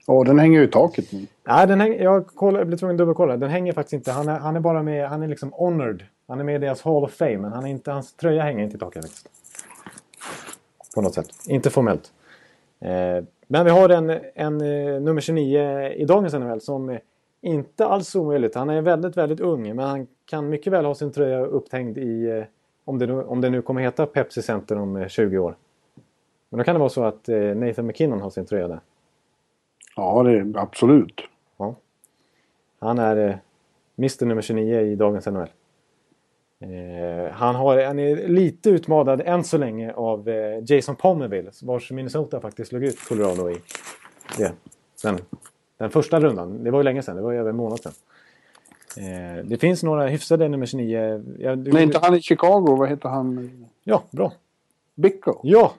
Ja, 0.07 0.23
den 0.23 0.39
hänger 0.39 0.59
ju 0.59 0.65
i 0.65 0.71
taket 0.71 1.11
nu. 1.11 1.25
Nej, 1.47 1.67
den 1.67 1.81
häng, 1.81 2.01
jag, 2.01 2.27
koll, 2.27 2.55
jag 2.55 2.67
blev 2.67 2.77
tvungen 2.77 2.95
att 2.95 2.97
dubbelkolla. 2.97 3.37
Den 3.37 3.49
hänger 3.49 3.73
faktiskt 3.73 3.93
inte. 3.93 4.11
Han 4.11 4.27
är, 4.27 4.39
han 4.39 4.55
är 4.55 4.59
bara 4.59 4.83
med, 4.83 5.09
han 5.09 5.23
är 5.23 5.27
liksom 5.27 5.51
honored. 5.53 6.03
Han 6.27 6.39
är 6.39 6.43
med 6.43 6.55
i 6.55 6.57
deras 6.57 6.81
Hall 6.81 7.03
of 7.03 7.11
Fame, 7.11 7.37
men 7.37 7.51
han 7.51 7.65
är 7.65 7.69
inte, 7.69 7.91
hans 7.91 8.13
tröja 8.13 8.43
hänger 8.43 8.63
inte 8.63 8.75
i 8.75 8.79
taket 8.79 9.03
faktiskt. 9.03 9.29
På 10.95 11.01
något 11.01 11.13
sätt. 11.13 11.27
Inte 11.47 11.69
formellt. 11.69 12.11
Eh, 12.79 13.23
men 13.47 13.65
vi 13.65 13.71
har 13.71 13.89
en, 13.89 14.09
en 14.35 14.61
eh, 14.61 15.01
nummer 15.01 15.21
29 15.21 15.89
i 15.95 16.05
dagens 16.05 16.33
NHL 16.33 16.61
som 16.61 16.89
eh, 16.89 16.97
inte 17.41 17.85
alls 17.85 18.15
omöjligt. 18.15 18.55
Han 18.55 18.69
är 18.69 18.81
väldigt, 18.81 19.17
väldigt 19.17 19.39
ung, 19.39 19.75
men 19.75 19.87
han 19.87 20.07
kan 20.25 20.49
mycket 20.49 20.73
väl 20.73 20.85
ha 20.85 20.95
sin 20.95 21.11
tröja 21.11 21.45
upphängd 21.45 21.97
i, 21.97 22.29
eh, 22.29 22.43
om, 22.85 22.99
det 22.99 23.07
nu, 23.07 23.13
om 23.23 23.41
det 23.41 23.49
nu 23.49 23.61
kommer 23.61 23.81
heta 23.81 24.05
Pepsi 24.05 24.41
Center 24.41 24.77
om 24.77 24.95
eh, 24.95 25.07
20 25.07 25.37
år. 25.37 25.55
Men 26.51 26.57
då 26.57 26.63
kan 26.63 26.75
det 26.75 26.79
vara 26.79 26.89
så 26.89 27.03
att 27.03 27.29
eh, 27.29 27.39
Nathan 27.39 27.87
McKinnon 27.87 28.21
har 28.21 28.29
sin 28.29 28.45
tröja 28.45 28.67
där. 28.67 28.79
Ja, 29.95 30.23
det 30.23 30.31
är 30.31 30.57
absolut. 30.57 31.21
Ja. 31.57 31.75
Han 32.79 32.99
är 32.99 33.29
eh, 33.29 33.35
Mr 33.97 34.25
nummer 34.25 34.41
29 34.41 34.79
i 34.79 34.95
dagens 34.95 35.25
NHL. 35.25 35.47
Eh, 36.59 37.31
han, 37.31 37.55
har, 37.55 37.83
han 37.85 37.99
är 37.99 38.27
lite 38.27 38.69
utmanad 38.69 39.21
än 39.21 39.43
så 39.43 39.57
länge 39.57 39.93
av 39.93 40.29
eh, 40.29 40.63
Jason 40.65 40.95
Pomerville 40.95 41.51
vars 41.61 41.91
Minnesota 41.91 42.41
faktiskt 42.41 42.69
slog 42.69 42.83
ut 42.83 43.07
Colorado 43.07 43.49
i 43.49 43.57
det. 44.37 44.53
Den, 45.03 45.17
den 45.77 45.89
första 45.89 46.19
rundan. 46.19 46.63
Det 46.63 46.71
var 46.71 46.79
ju 46.79 46.83
länge 46.83 47.01
sedan, 47.01 47.15
det 47.15 47.21
var 47.21 47.31
ju 47.31 47.39
över 47.39 47.49
en 47.49 47.55
månad 47.55 47.79
sedan. 47.79 47.93
Eh, 48.97 49.45
det 49.45 49.57
finns 49.57 49.83
några 49.83 50.07
hyfsade 50.07 50.47
nummer 50.47 50.65
29. 50.65 51.23
Ja, 51.39 51.55
du, 51.55 51.71
Nej, 51.71 51.83
inte 51.83 51.99
han 51.99 52.15
i 52.15 52.21
Chicago. 52.21 52.75
Vad 52.75 52.89
heter 52.89 53.09
han? 53.09 53.65
ja 53.83 54.03
bra. 54.11 54.33
Bickle. 54.95 55.33
Ja! 55.43 55.73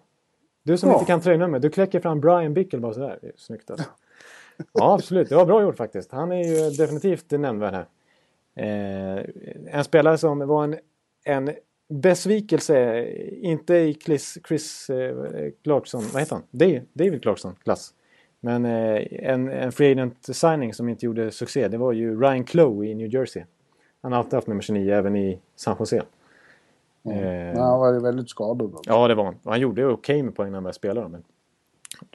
Du 0.63 0.77
som 0.77 0.89
Ja. 0.89 0.95
inte 0.95 1.07
kan 1.07 1.21
tröjnummer, 1.21 1.59
du 1.59 1.71
kläcker 1.71 2.01
fram 2.01 2.21
Brian 2.21 2.55
Bickle 2.55 2.79
bara 2.79 2.93
sådär. 2.93 3.19
Det 3.23 3.27
är 3.27 3.33
snyggt 3.37 3.71
alltså. 3.71 3.89
Ja, 4.73 4.95
absolut. 4.95 5.29
Det 5.29 5.35
var 5.37 5.47
bra 5.47 5.63
gjort 5.63 5.77
faktiskt. 5.77 6.13
Han 6.13 6.33
är 6.33 6.45
ju 6.45 6.71
definitivt 6.71 7.31
nämnvärd 7.31 7.75
här. 7.75 7.87
Eh, 8.55 9.25
en 9.67 9.85
spelare 9.85 10.19
som 10.19 10.39
var 10.49 10.65
en, 10.65 10.77
en 11.25 11.51
besvikelse, 11.89 13.05
inte 13.31 13.75
i 13.75 13.95
Chris, 13.95 14.39
Chris 14.49 14.91
eh, 14.91 15.51
Clarkson, 15.65 16.03
vad 16.13 16.23
heter 16.23 16.37
han? 16.37 16.45
David 16.93 17.23
Clarkson 17.23 17.55
klass. 17.65 17.95
Men 18.41 18.65
eh, 18.65 19.03
en, 19.11 19.49
en 19.49 19.73
free 19.73 19.93
agent 19.93 20.37
signing 20.37 20.75
som 20.75 20.89
inte 20.89 21.07
gjorde 21.07 21.31
succé 21.31 21.69
det 21.69 21.79
var 21.79 21.93
ju 21.93 22.21
Ryan 22.21 22.45
Clough 22.45 22.87
i 22.87 22.95
New 22.95 23.15
Jersey. 23.15 23.43
Han 24.03 24.13
har 24.13 24.19
alltid 24.19 24.35
haft 24.35 24.47
nummer 24.47 24.63
29 24.63 24.95
även 24.95 25.17
i 25.17 25.39
San 25.57 25.77
Jose. 25.79 26.03
Mm. 27.05 27.57
Eh, 27.57 27.63
han 27.63 27.81
var 27.81 27.93
ju 27.93 28.01
väldigt 28.01 28.31
skadad. 28.31 28.71
Då. 28.71 28.81
Ja, 28.85 29.09
det 29.09 29.15
var 29.15 29.25
han. 29.25 29.39
Han 29.45 29.61
gjorde 29.61 29.85
okej 29.85 29.95
okay 29.95 30.23
med 30.23 30.37
poäng 30.37 30.51
när 30.51 30.57
han 30.57 30.63
började 30.63 30.77
spela. 30.77 31.09
Men 31.09 31.23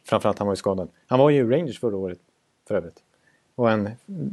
framförallt 0.04 0.40
han 0.40 0.48
var 0.48 0.54
ju 0.54 0.58
skadad. 0.58 0.90
Han 1.08 1.20
var 1.20 1.30
ju 1.30 1.52
Rangers 1.52 1.80
förra 1.80 1.98
året 1.98 2.20
för 2.68 2.76
övrigt. 2.76 3.04
Och 3.56 3.72
en 3.72 3.90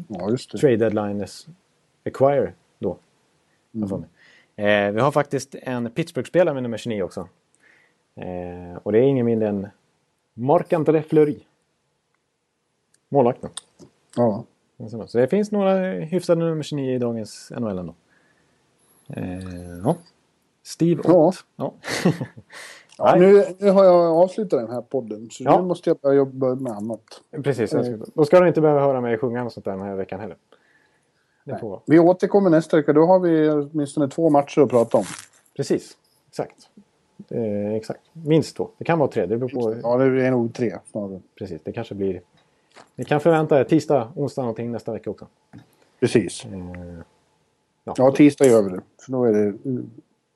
Ja, 0.08 0.36
trade 0.60 0.76
deadline 0.76 1.26
acquire 2.04 2.52
då. 2.78 2.98
Mm. 3.74 4.04
Eh, 4.56 4.92
vi 4.92 5.00
har 5.00 5.10
faktiskt 5.10 5.54
en 5.62 5.90
Pittsburgh-spelare 5.90 6.54
med 6.54 6.62
nummer 6.62 6.76
29 6.76 7.02
också. 7.02 7.28
Eh, 8.14 8.78
och 8.82 8.92
det 8.92 8.98
är 8.98 9.02
ingen 9.02 9.26
mindre 9.26 9.48
än 9.48 9.68
Marc-André 10.34 11.02
Fleury. 11.02 11.40
Målvakten. 13.08 13.50
Ja. 14.16 14.44
Så 15.06 15.18
det 15.18 15.28
finns 15.28 15.50
några 15.50 15.78
hyfsade 15.90 16.40
nummer 16.40 16.62
29 16.62 16.94
i 16.94 16.98
dagens 16.98 17.52
NHL 17.56 17.78
ändå. 17.78 17.94
Eh, 19.08 19.78
ja. 19.84 19.96
Steve 20.64 21.02
Ja. 21.04 21.12
Ott. 21.14 21.36
Ja. 21.56 21.74
Ja, 22.98 23.16
nu, 23.16 23.44
nu 23.58 23.70
har 23.70 23.84
jag 23.84 23.94
avslutat 24.16 24.60
den 24.60 24.70
här 24.70 24.82
podden 24.82 25.28
så 25.30 25.44
Ja. 25.44 25.60
nu 25.60 25.66
måste 25.66 25.90
jag 25.90 25.96
börja 25.98 26.16
jobba 26.16 26.54
med 26.54 26.72
annat. 26.72 27.00
Precis. 27.42 27.70
ska- 27.70 27.82
Då 28.14 28.24
ska 28.24 28.40
du 28.40 28.48
inte 28.48 28.60
behöva 28.60 28.80
höra 28.80 29.00
mig 29.00 29.18
sjunga 29.18 29.44
och 29.44 29.52
sånt 29.52 29.64
där 29.64 29.72
den 29.72 29.80
här 29.80 29.94
veckan 29.96 30.20
heller. 30.20 30.36
Vi 31.86 31.98
återkommer 31.98 32.50
nästa 32.50 32.76
vecka. 32.76 32.92
Då 32.92 33.06
har 33.06 33.18
vi 33.20 33.50
åtminstone 33.50 34.08
två 34.08 34.30
matcher 34.30 34.60
att 34.60 34.70
prata 34.70 34.98
om. 34.98 35.04
Precis. 35.56 35.96
Exakt. 36.28 36.68
Eh, 37.30 37.74
exakt. 37.74 38.00
Minst 38.12 38.56
två. 38.56 38.68
Det 38.78 38.84
kan 38.84 38.98
vara 38.98 39.08
tre. 39.10 39.26
Det 39.26 39.36
beror 39.36 39.48
på. 39.48 39.76
Ja, 39.82 39.96
det 39.96 40.26
är 40.26 40.30
nog 40.30 40.54
tre 40.54 40.78
snarare. 40.90 41.20
Precis. 41.38 41.60
Det 41.64 41.72
kanske 41.72 41.94
blir... 41.94 42.20
Ni 42.94 43.04
kan 43.04 43.20
förvänta 43.20 43.60
er 43.60 43.64
tisdag, 43.64 44.12
onsdag 44.16 44.42
någonting 44.42 44.72
nästa 44.72 44.92
vecka 44.92 45.10
också. 45.10 45.26
Precis. 46.00 46.44
Eh, 46.44 46.50
Ja, 47.96 48.12
tisdag 48.16 48.44
gör 48.46 48.62
vi 48.62 48.70
det. 48.70 48.80
För 49.04 49.12
då 49.12 49.24
är 49.24 49.32
det 49.32 49.54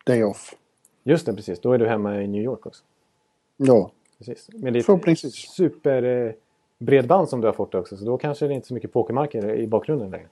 mm, 0.08 0.20
day 0.20 0.24
off. 0.30 0.54
Just 1.02 1.26
det, 1.26 1.34
precis. 1.34 1.60
Då 1.60 1.72
är 1.72 1.78
du 1.78 1.88
hemma 1.88 2.22
i 2.22 2.26
New 2.26 2.42
York 2.42 2.66
också. 2.66 2.84
Ja, 3.56 3.90
Precis. 4.18 4.48
Med 4.52 4.72
ditt 4.72 4.86
Förhoppningsvis. 4.86 5.34
super 5.34 6.02
eh, 6.02 6.32
som 7.26 7.40
du 7.40 7.46
har 7.48 7.52
fått 7.52 7.74
också. 7.74 7.96
Så 7.96 8.04
då 8.04 8.18
kanske 8.18 8.46
det 8.46 8.54
inte 8.54 8.64
är 8.64 8.68
så 8.68 8.74
mycket 8.74 8.92
pokermarker 8.92 9.54
i 9.54 9.66
bakgrunden 9.66 10.10
längre. 10.10 10.26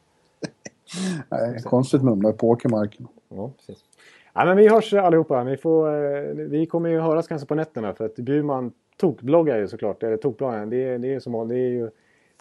Nej, 1.28 1.62
konstigt 1.62 2.02
på 2.32 2.48
åkermarken. 2.48 3.08
Ja, 3.28 3.50
precis. 3.56 3.84
Ja, 4.32 4.44
men 4.44 4.56
vi 4.56 4.68
hörs 4.68 4.94
allihopa. 4.94 5.44
Vi, 5.44 5.56
får, 5.56 5.88
eh, 6.16 6.20
vi 6.34 6.66
kommer 6.66 6.88
ju 6.90 7.00
höras 7.00 7.28
kanske 7.28 7.48
på 7.48 7.54
nätterna 7.54 7.94
för 7.94 8.04
att 8.04 8.14
Bjurman 8.16 8.72
tokbloggar 8.96 9.58
ju 9.58 9.68
såklart. 9.68 10.02
Eller 10.02 10.16
tokbloggen, 10.16 10.70
det, 10.70 10.76
är- 10.76 10.98
det, 10.98 11.14
är 11.14 11.20
som, 11.20 11.32
vanligt. 11.32 11.56
det 11.56 11.60
är 11.60 11.68
ju 11.70 11.90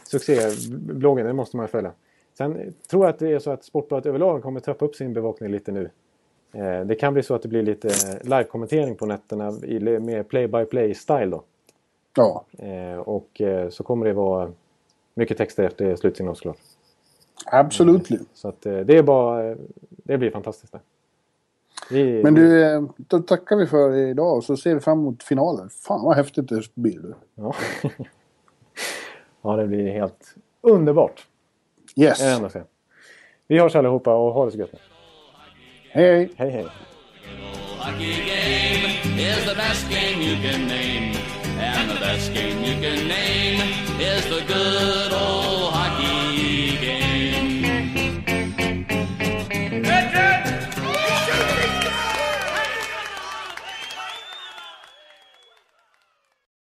succébloggen, 0.04 1.26
det 1.26 1.34
måste 1.34 1.58
man 1.58 1.68
följa. 1.68 1.92
Sen 2.38 2.74
tror 2.90 3.04
jag 3.06 3.10
att 3.14 3.20
det 3.20 3.32
är 3.32 3.40
så 3.40 3.52
att 3.52 3.64
Sportbladet 3.64 4.06
överlag 4.06 4.44
kommer 4.44 4.60
trappa 4.60 4.86
upp 4.86 4.96
sin 4.96 5.14
bevakning 5.14 5.52
lite 5.52 5.72
nu. 5.72 5.90
Eh, 6.56 6.86
Det 6.86 6.96
kan 6.96 7.14
bli 7.14 7.24
så 7.24 7.36
att 7.36 7.42
det 7.42 7.48
blir 7.48 7.64
lite 7.64 7.88
eh, 7.88 8.24
live-kommentering 8.24 8.96
på 8.96 9.06
nätterna 9.06 9.52
i 9.64 9.80
mer 10.00 10.24
play-by-play-style 10.24 11.30
då. 11.32 11.44
Ja, 12.16 12.46
Eh, 12.58 12.98
Och 13.00 13.42
så 13.70 13.84
kommer 13.84 14.06
det 14.06 14.14
vara 14.14 14.52
mycket 15.14 15.38
texter 15.38 15.64
efter 15.64 15.96
slutsignal 15.96 16.36
såklart. 16.36 16.58
absolutely. 17.46 18.20
Så 18.34 18.48
att 18.48 18.62
det 18.62 18.98
är 18.98 19.04
bara... 19.04 19.56
Det 19.90 20.18
blir 20.18 20.32
fantastiskt 20.32 20.74
det. 20.74 20.80
Vi, 21.92 22.24
Men 22.24 22.34
du, 22.34 22.88
då 22.98 23.20
tackar 23.20 23.56
vi 23.56 23.68
för 23.68 23.96
idag 23.96 24.38
och 24.38 24.44
så 24.44 24.58
ser 24.58 24.74
vi 24.74 24.80
fram 24.80 25.00
emot 25.00 25.24
finalen. 25.24 25.70
Fan 25.70 26.06
vad 26.06 26.16
häftigt 26.16 26.50
det 26.50 26.62
blir. 26.76 27.00
du. 27.00 27.14
Ja. 27.36 27.56
ja, 29.42 29.56
det 29.56 29.68
blir 29.68 29.92
helt 29.92 30.36
underbart. 30.62 31.28
Yes. 31.96 32.22
Vi 33.48 33.60
hörs 33.60 33.76
allihopa 33.76 34.16
och 34.16 34.34
ha 34.34 34.46
det 34.46 34.52
så 34.52 34.58
gött 34.58 34.74
nu. 34.74 34.80
Hej, 35.96 36.04
Hey, 36.04 36.30
Hej 36.38 36.52
hej! 36.52 36.66
Hockey 37.80 38.16
game 38.26 38.84
is 39.18 39.46
the 39.46 39.56
best 39.56 39.90
game 39.90 40.22
you 40.22 40.36
can 40.44 40.68
name. 40.68 41.16
And 41.58 41.90
the 41.90 42.00
best 42.00 42.34
game 42.34 42.60
you 42.64 42.76
can 42.82 43.08
name 43.08 43.62
is 44.00 44.26
the 44.26 44.44
good 44.44 45.14
old 45.14 45.72
hockey 45.72 45.75